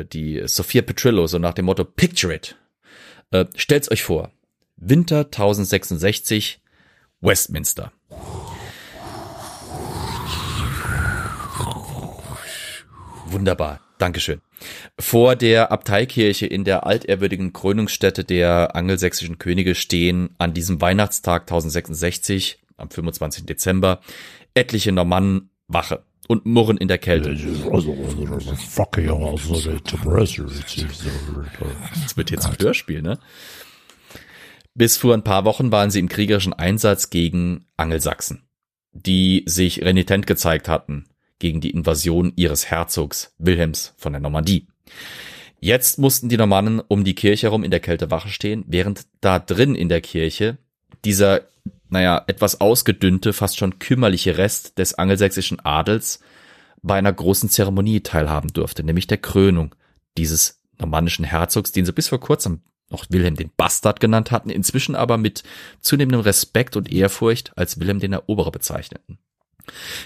äh, 0.00 0.04
die 0.04 0.42
Sophia 0.46 0.82
Petrillo 0.82 1.26
so 1.26 1.38
nach 1.38 1.54
dem 1.54 1.64
Motto 1.64 1.84
Picture 1.84 2.32
it. 2.34 2.56
Äh, 3.32 3.46
stellt's 3.56 3.90
euch 3.90 4.04
vor. 4.04 4.30
Winter 4.76 5.24
1066 5.24 6.60
Westminster. 7.20 7.92
Wunderbar. 13.26 13.80
Dankeschön. 14.00 14.40
Vor 14.98 15.36
der 15.36 15.70
Abteikirche 15.70 16.46
in 16.46 16.64
der 16.64 16.86
altehrwürdigen 16.86 17.52
Krönungsstätte 17.52 18.24
der 18.24 18.74
angelsächsischen 18.74 19.36
Könige 19.36 19.74
stehen 19.74 20.30
an 20.38 20.54
diesem 20.54 20.80
Weihnachtstag 20.80 21.42
1066 21.42 22.62
am 22.78 22.88
25. 22.90 23.44
Dezember 23.44 24.00
etliche 24.54 24.90
Normannen 24.90 25.50
Wache 25.68 26.02
und 26.28 26.46
murren 26.46 26.78
in 26.78 26.88
der 26.88 26.96
Kälte. 26.96 27.34
Das 27.34 27.44
wird 32.16 32.30
jetzt 32.30 32.46
ein 32.46 32.56
Hörspiel, 32.58 33.02
ne? 33.02 33.18
Bis 34.74 34.96
vor 34.96 35.12
ein 35.12 35.24
paar 35.24 35.44
Wochen 35.44 35.72
waren 35.72 35.90
sie 35.90 35.98
im 35.98 36.08
kriegerischen 36.08 36.54
Einsatz 36.54 37.10
gegen 37.10 37.66
Angelsachsen, 37.76 38.48
die 38.92 39.42
sich 39.46 39.82
renitent 39.82 40.26
gezeigt 40.26 40.68
hatten 40.68 41.09
gegen 41.40 41.60
die 41.60 41.70
Invasion 41.70 42.32
ihres 42.36 42.70
Herzogs 42.70 43.34
Wilhelms 43.38 43.94
von 43.96 44.12
der 44.12 44.20
Normandie. 44.20 44.68
Jetzt 45.58 45.98
mussten 45.98 46.28
die 46.28 46.36
Normannen 46.36 46.80
um 46.80 47.04
die 47.04 47.14
Kirche 47.14 47.48
herum 47.48 47.64
in 47.64 47.70
der 47.70 47.80
Kälte 47.80 48.10
Wache 48.10 48.28
stehen, 48.28 48.64
während 48.68 49.06
da 49.20 49.38
drin 49.38 49.74
in 49.74 49.88
der 49.88 50.00
Kirche 50.00 50.58
dieser, 51.04 51.42
naja, 51.88 52.22
etwas 52.28 52.60
ausgedünnte, 52.60 53.32
fast 53.32 53.58
schon 53.58 53.78
kümmerliche 53.78 54.38
Rest 54.38 54.78
des 54.78 54.94
angelsächsischen 54.94 55.60
Adels 55.60 56.20
bei 56.82 56.96
einer 56.96 57.12
großen 57.12 57.50
Zeremonie 57.50 58.00
teilhaben 58.00 58.52
durfte, 58.52 58.84
nämlich 58.84 59.06
der 59.06 59.18
Krönung 59.18 59.74
dieses 60.16 60.62
normannischen 60.78 61.26
Herzogs, 61.26 61.72
den 61.72 61.84
sie 61.84 61.92
bis 61.92 62.08
vor 62.08 62.20
kurzem 62.20 62.62
noch 62.88 63.04
Wilhelm 63.10 63.36
den 63.36 63.50
Bastard 63.56 64.00
genannt 64.00 64.30
hatten, 64.30 64.50
inzwischen 64.50 64.96
aber 64.96 65.18
mit 65.18 65.42
zunehmendem 65.80 66.22
Respekt 66.22 66.76
und 66.76 66.90
Ehrfurcht 66.90 67.56
als 67.56 67.78
Wilhelm 67.78 68.00
den 68.00 68.14
Eroberer 68.14 68.50
bezeichneten. 68.50 69.18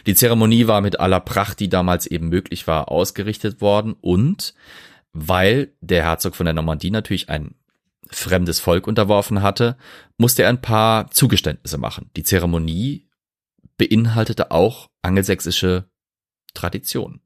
Die 0.07 0.15
Zeremonie 0.15 0.67
war 0.67 0.81
mit 0.81 1.01
aller 1.01 1.21
Pracht, 1.21 1.61
die 1.61 1.69
damals 1.69 2.07
eben 2.07 2.29
möglich 2.29 2.67
war, 2.67 2.91
ausgerichtet 2.91 3.61
worden 3.61 3.95
und 4.01 4.55
weil 5.13 5.73
der 5.81 6.03
Herzog 6.03 6.35
von 6.35 6.45
der 6.45 6.55
Normandie 6.55 6.91
natürlich 6.91 7.29
ein 7.29 7.55
fremdes 8.11 8.61
Volk 8.61 8.87
unterworfen 8.87 9.43
hatte, 9.43 9.77
musste 10.19 10.43
er 10.43 10.49
ein 10.51 10.61
paar 10.61 11.11
Zugeständnisse 11.11 11.79
machen. 11.79 12.11
Die 12.17 12.23
Zeremonie 12.23 13.09
beinhaltete 13.79 14.51
auch 14.51 14.91
angelsächsische 15.03 15.89
Traditionen. 16.53 17.21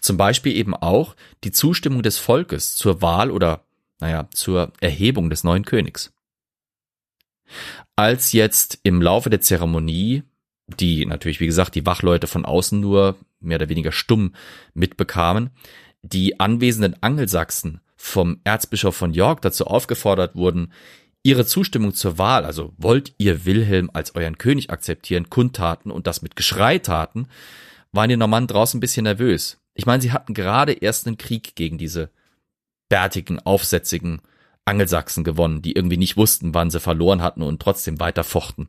Zum 0.00 0.16
Beispiel 0.16 0.54
eben 0.54 0.74
auch 0.74 1.16
die 1.44 1.50
Zustimmung 1.50 2.02
des 2.02 2.18
Volkes 2.18 2.76
zur 2.76 3.02
Wahl 3.02 3.30
oder, 3.30 3.66
naja, 4.00 4.28
zur 4.32 4.72
Erhebung 4.80 5.30
des 5.30 5.44
neuen 5.44 5.64
Königs. 5.64 6.12
Als 7.96 8.32
jetzt 8.32 8.78
im 8.82 9.00
Laufe 9.00 9.30
der 9.30 9.40
Zeremonie 9.40 10.22
die 10.66 11.06
natürlich, 11.06 11.40
wie 11.40 11.46
gesagt, 11.46 11.74
die 11.74 11.86
Wachleute 11.86 12.26
von 12.26 12.44
außen 12.44 12.80
nur 12.80 13.16
mehr 13.40 13.56
oder 13.56 13.68
weniger 13.68 13.92
stumm 13.92 14.34
mitbekamen, 14.74 15.50
die 16.02 16.40
anwesenden 16.40 17.00
Angelsachsen 17.02 17.80
vom 17.96 18.40
Erzbischof 18.44 18.96
von 18.96 19.12
York 19.12 19.42
dazu 19.42 19.66
aufgefordert 19.66 20.34
wurden, 20.34 20.72
ihre 21.22 21.46
Zustimmung 21.46 21.94
zur 21.94 22.18
Wahl, 22.18 22.44
also 22.44 22.72
wollt 22.76 23.14
ihr 23.18 23.44
Wilhelm 23.44 23.90
als 23.92 24.14
euren 24.14 24.38
König 24.38 24.70
akzeptieren, 24.70 25.30
kundtaten 25.30 25.90
und 25.90 26.06
das 26.06 26.22
mit 26.22 26.36
Geschrei 26.36 26.78
taten, 26.78 27.28
waren 27.92 28.08
die 28.08 28.16
Normannen 28.16 28.46
draußen 28.46 28.78
ein 28.78 28.80
bisschen 28.80 29.04
nervös. 29.04 29.58
Ich 29.74 29.86
meine, 29.86 30.02
sie 30.02 30.12
hatten 30.12 30.34
gerade 30.34 30.72
erst 30.72 31.06
einen 31.06 31.18
Krieg 31.18 31.56
gegen 31.56 31.78
diese 31.78 32.10
bärtigen, 32.88 33.40
aufsätzigen 33.40 34.22
Angelsachsen 34.64 35.24
gewonnen, 35.24 35.62
die 35.62 35.72
irgendwie 35.72 35.96
nicht 35.96 36.16
wussten, 36.16 36.54
wann 36.54 36.70
sie 36.70 36.80
verloren 36.80 37.22
hatten 37.22 37.42
und 37.42 37.60
trotzdem 37.60 37.98
weiter 37.98 38.24
fochten 38.24 38.68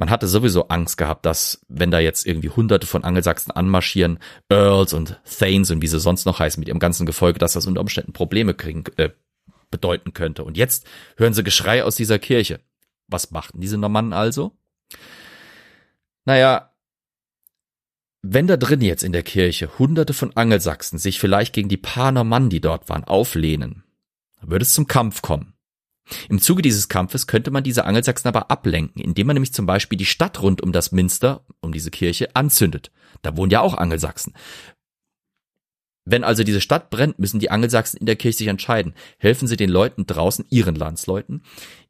man 0.00 0.08
hatte 0.08 0.26
sowieso 0.26 0.68
Angst 0.68 0.96
gehabt, 0.96 1.26
dass, 1.26 1.60
wenn 1.68 1.90
da 1.90 1.98
jetzt 1.98 2.26
irgendwie 2.26 2.48
hunderte 2.48 2.86
von 2.86 3.04
Angelsachsen 3.04 3.50
anmarschieren, 3.50 4.18
Earls 4.48 4.94
und 4.94 5.20
Thanes 5.24 5.70
und 5.70 5.82
wie 5.82 5.88
sie 5.88 6.00
sonst 6.00 6.24
noch 6.24 6.38
heißen 6.38 6.58
mit 6.58 6.68
ihrem 6.68 6.78
ganzen 6.78 7.04
Gefolge, 7.04 7.38
dass 7.38 7.52
das 7.52 7.66
unter 7.66 7.82
Umständen 7.82 8.14
Probleme 8.14 8.54
kriegen, 8.54 8.84
äh, 8.96 9.10
bedeuten 9.70 10.14
könnte. 10.14 10.42
Und 10.42 10.56
jetzt 10.56 10.86
hören 11.18 11.34
sie 11.34 11.44
Geschrei 11.44 11.84
aus 11.84 11.96
dieser 11.96 12.18
Kirche. 12.18 12.60
Was 13.08 13.30
machten 13.30 13.60
diese 13.60 13.76
Normannen 13.76 14.14
also? 14.14 14.56
Naja, 16.24 16.72
wenn 18.22 18.46
da 18.46 18.56
drin 18.56 18.80
jetzt 18.80 19.02
in 19.02 19.12
der 19.12 19.22
Kirche 19.22 19.78
hunderte 19.78 20.14
von 20.14 20.34
Angelsachsen 20.34 20.98
sich 20.98 21.20
vielleicht 21.20 21.52
gegen 21.52 21.68
die 21.68 21.76
paar 21.76 22.10
Normannen, 22.10 22.48
die 22.48 22.62
dort 22.62 22.88
waren, 22.88 23.04
auflehnen, 23.04 23.84
dann 24.40 24.50
würde 24.50 24.62
es 24.62 24.72
zum 24.72 24.86
Kampf 24.86 25.20
kommen. 25.20 25.52
Im 26.28 26.40
Zuge 26.40 26.62
dieses 26.62 26.88
Kampfes 26.88 27.26
könnte 27.26 27.50
man 27.50 27.64
diese 27.64 27.84
Angelsachsen 27.84 28.28
aber 28.28 28.50
ablenken, 28.50 29.02
indem 29.02 29.26
man 29.26 29.34
nämlich 29.34 29.52
zum 29.52 29.66
Beispiel 29.66 29.98
die 29.98 30.06
Stadt 30.06 30.42
rund 30.42 30.62
um 30.62 30.72
das 30.72 30.92
Minster, 30.92 31.44
um 31.60 31.72
diese 31.72 31.90
Kirche, 31.90 32.34
anzündet. 32.34 32.90
Da 33.22 33.36
wohnen 33.36 33.50
ja 33.50 33.60
auch 33.60 33.74
Angelsachsen. 33.74 34.34
Wenn 36.04 36.24
also 36.24 36.42
diese 36.42 36.60
Stadt 36.60 36.90
brennt, 36.90 37.18
müssen 37.18 37.40
die 37.40 37.50
Angelsachsen 37.50 38.00
in 38.00 38.06
der 38.06 38.16
Kirche 38.16 38.38
sich 38.38 38.46
entscheiden. 38.48 38.94
Helfen 39.18 39.46
sie 39.46 39.56
den 39.56 39.70
Leuten 39.70 40.06
draußen, 40.06 40.44
ihren 40.48 40.74
Landsleuten, 40.74 41.42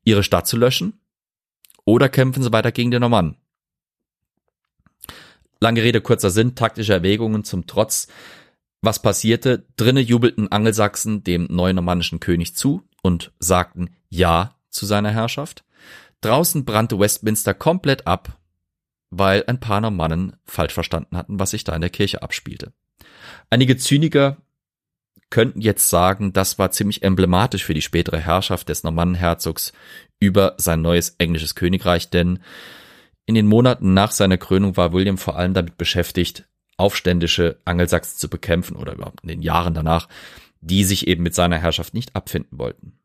ihre 0.04 0.22
Stadt 0.22 0.46
zu 0.46 0.56
löschen? 0.56 1.00
Oder 1.84 2.08
kämpfen 2.08 2.42
sie 2.42 2.52
weiter 2.52 2.72
gegen 2.72 2.90
die 2.90 2.98
Normannen? 2.98 3.36
Lange 5.60 5.82
Rede, 5.82 6.00
kurzer 6.00 6.30
Sinn, 6.30 6.54
taktische 6.54 6.92
Erwägungen 6.92 7.44
zum 7.44 7.66
Trotz. 7.66 8.08
Was 8.82 9.00
passierte? 9.00 9.66
Drinnen 9.76 10.04
jubelten 10.04 10.50
Angelsachsen 10.50 11.22
dem 11.22 11.46
neuen 11.50 11.76
normannischen 11.76 12.18
König 12.18 12.56
zu 12.56 12.82
und 13.02 13.32
sagten 13.38 13.90
Ja 14.10 14.56
zu 14.68 14.86
seiner 14.86 15.10
Herrschaft. 15.10 15.64
Draußen 16.20 16.64
brannte 16.64 16.98
Westminster 16.98 17.54
komplett 17.54 18.06
ab, 18.06 18.38
weil 19.10 19.44
ein 19.46 19.60
paar 19.60 19.80
Normannen 19.80 20.36
falsch 20.44 20.74
verstanden 20.74 21.16
hatten, 21.16 21.40
was 21.40 21.50
sich 21.50 21.64
da 21.64 21.74
in 21.74 21.80
der 21.80 21.90
Kirche 21.90 22.22
abspielte. 22.22 22.72
Einige 23.48 23.76
Zyniker 23.76 24.36
könnten 25.30 25.60
jetzt 25.60 25.88
sagen, 25.88 26.32
das 26.32 26.58
war 26.58 26.72
ziemlich 26.72 27.02
emblematisch 27.02 27.64
für 27.64 27.74
die 27.74 27.82
spätere 27.82 28.18
Herrschaft 28.18 28.68
des 28.68 28.82
Normannenherzogs 28.82 29.72
über 30.18 30.54
sein 30.58 30.82
neues 30.82 31.14
englisches 31.18 31.54
Königreich, 31.54 32.10
denn 32.10 32.40
in 33.26 33.36
den 33.36 33.46
Monaten 33.46 33.94
nach 33.94 34.10
seiner 34.10 34.38
Krönung 34.38 34.76
war 34.76 34.92
William 34.92 35.18
vor 35.18 35.36
allem 35.36 35.54
damit 35.54 35.78
beschäftigt, 35.78 36.48
aufständische 36.76 37.60
Angelsachsen 37.64 38.18
zu 38.18 38.28
bekämpfen 38.28 38.76
oder 38.76 38.94
überhaupt 38.94 39.22
in 39.22 39.28
den 39.28 39.42
Jahren 39.42 39.72
danach, 39.72 40.08
die 40.60 40.84
sich 40.84 41.06
eben 41.06 41.22
mit 41.22 41.34
seiner 41.34 41.58
Herrschaft 41.58 41.94
nicht 41.94 42.16
abfinden 42.16 42.58
wollten. 42.58 42.99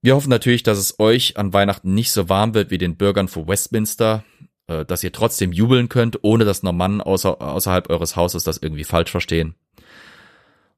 Wir 0.00 0.14
hoffen 0.14 0.30
natürlich, 0.30 0.62
dass 0.62 0.78
es 0.78 0.98
euch 1.00 1.36
an 1.36 1.52
Weihnachten 1.52 1.92
nicht 1.92 2.12
so 2.12 2.28
warm 2.28 2.54
wird 2.54 2.70
wie 2.70 2.78
den 2.78 2.96
Bürgern 2.96 3.28
von 3.28 3.48
Westminster, 3.48 4.24
äh, 4.68 4.84
dass 4.84 5.02
ihr 5.02 5.12
trotzdem 5.12 5.52
jubeln 5.52 5.88
könnt, 5.88 6.22
ohne 6.22 6.44
dass 6.44 6.62
Normannen 6.62 7.00
außer, 7.00 7.40
außerhalb 7.40 7.90
eures 7.90 8.14
Hauses 8.14 8.44
das 8.44 8.58
irgendwie 8.58 8.84
falsch 8.84 9.10
verstehen. 9.10 9.54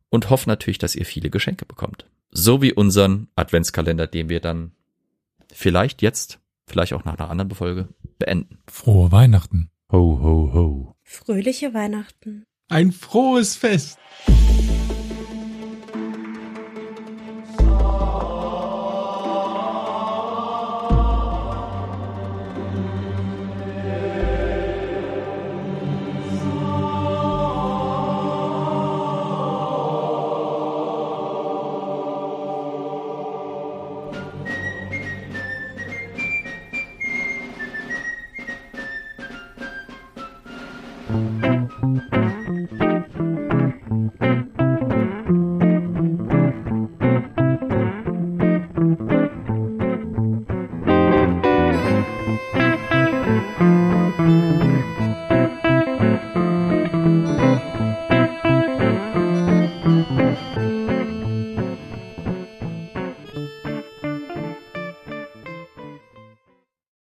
Und 0.09 0.31
hoffen 0.31 0.49
natürlich, 0.49 0.79
dass 0.79 0.97
ihr 0.97 1.05
viele 1.05 1.31
Geschenke 1.31 1.67
bekommt. 1.67 2.07
So 2.31 2.63
wie 2.63 2.73
unseren 2.73 3.29
Adventskalender, 3.37 4.07
den 4.07 4.29
wir 4.29 4.41
dann 4.41 4.73
vielleicht 5.53 6.03
jetzt, 6.03 6.41
vielleicht 6.67 6.95
auch 6.95 7.05
nach 7.05 7.19
einer 7.19 7.31
anderen 7.31 7.55
Folge 7.55 7.89
beenden. 8.19 8.59
Frohe 8.69 9.13
Weihnachten. 9.13 9.71
Ho, 9.93 10.19
ho, 10.23 10.51
ho. 10.53 10.95
Fröhliche 11.03 11.75
Weihnachten. 11.75 12.45
Ein 12.69 12.93
frohes 12.93 13.57
Fest. 13.57 13.99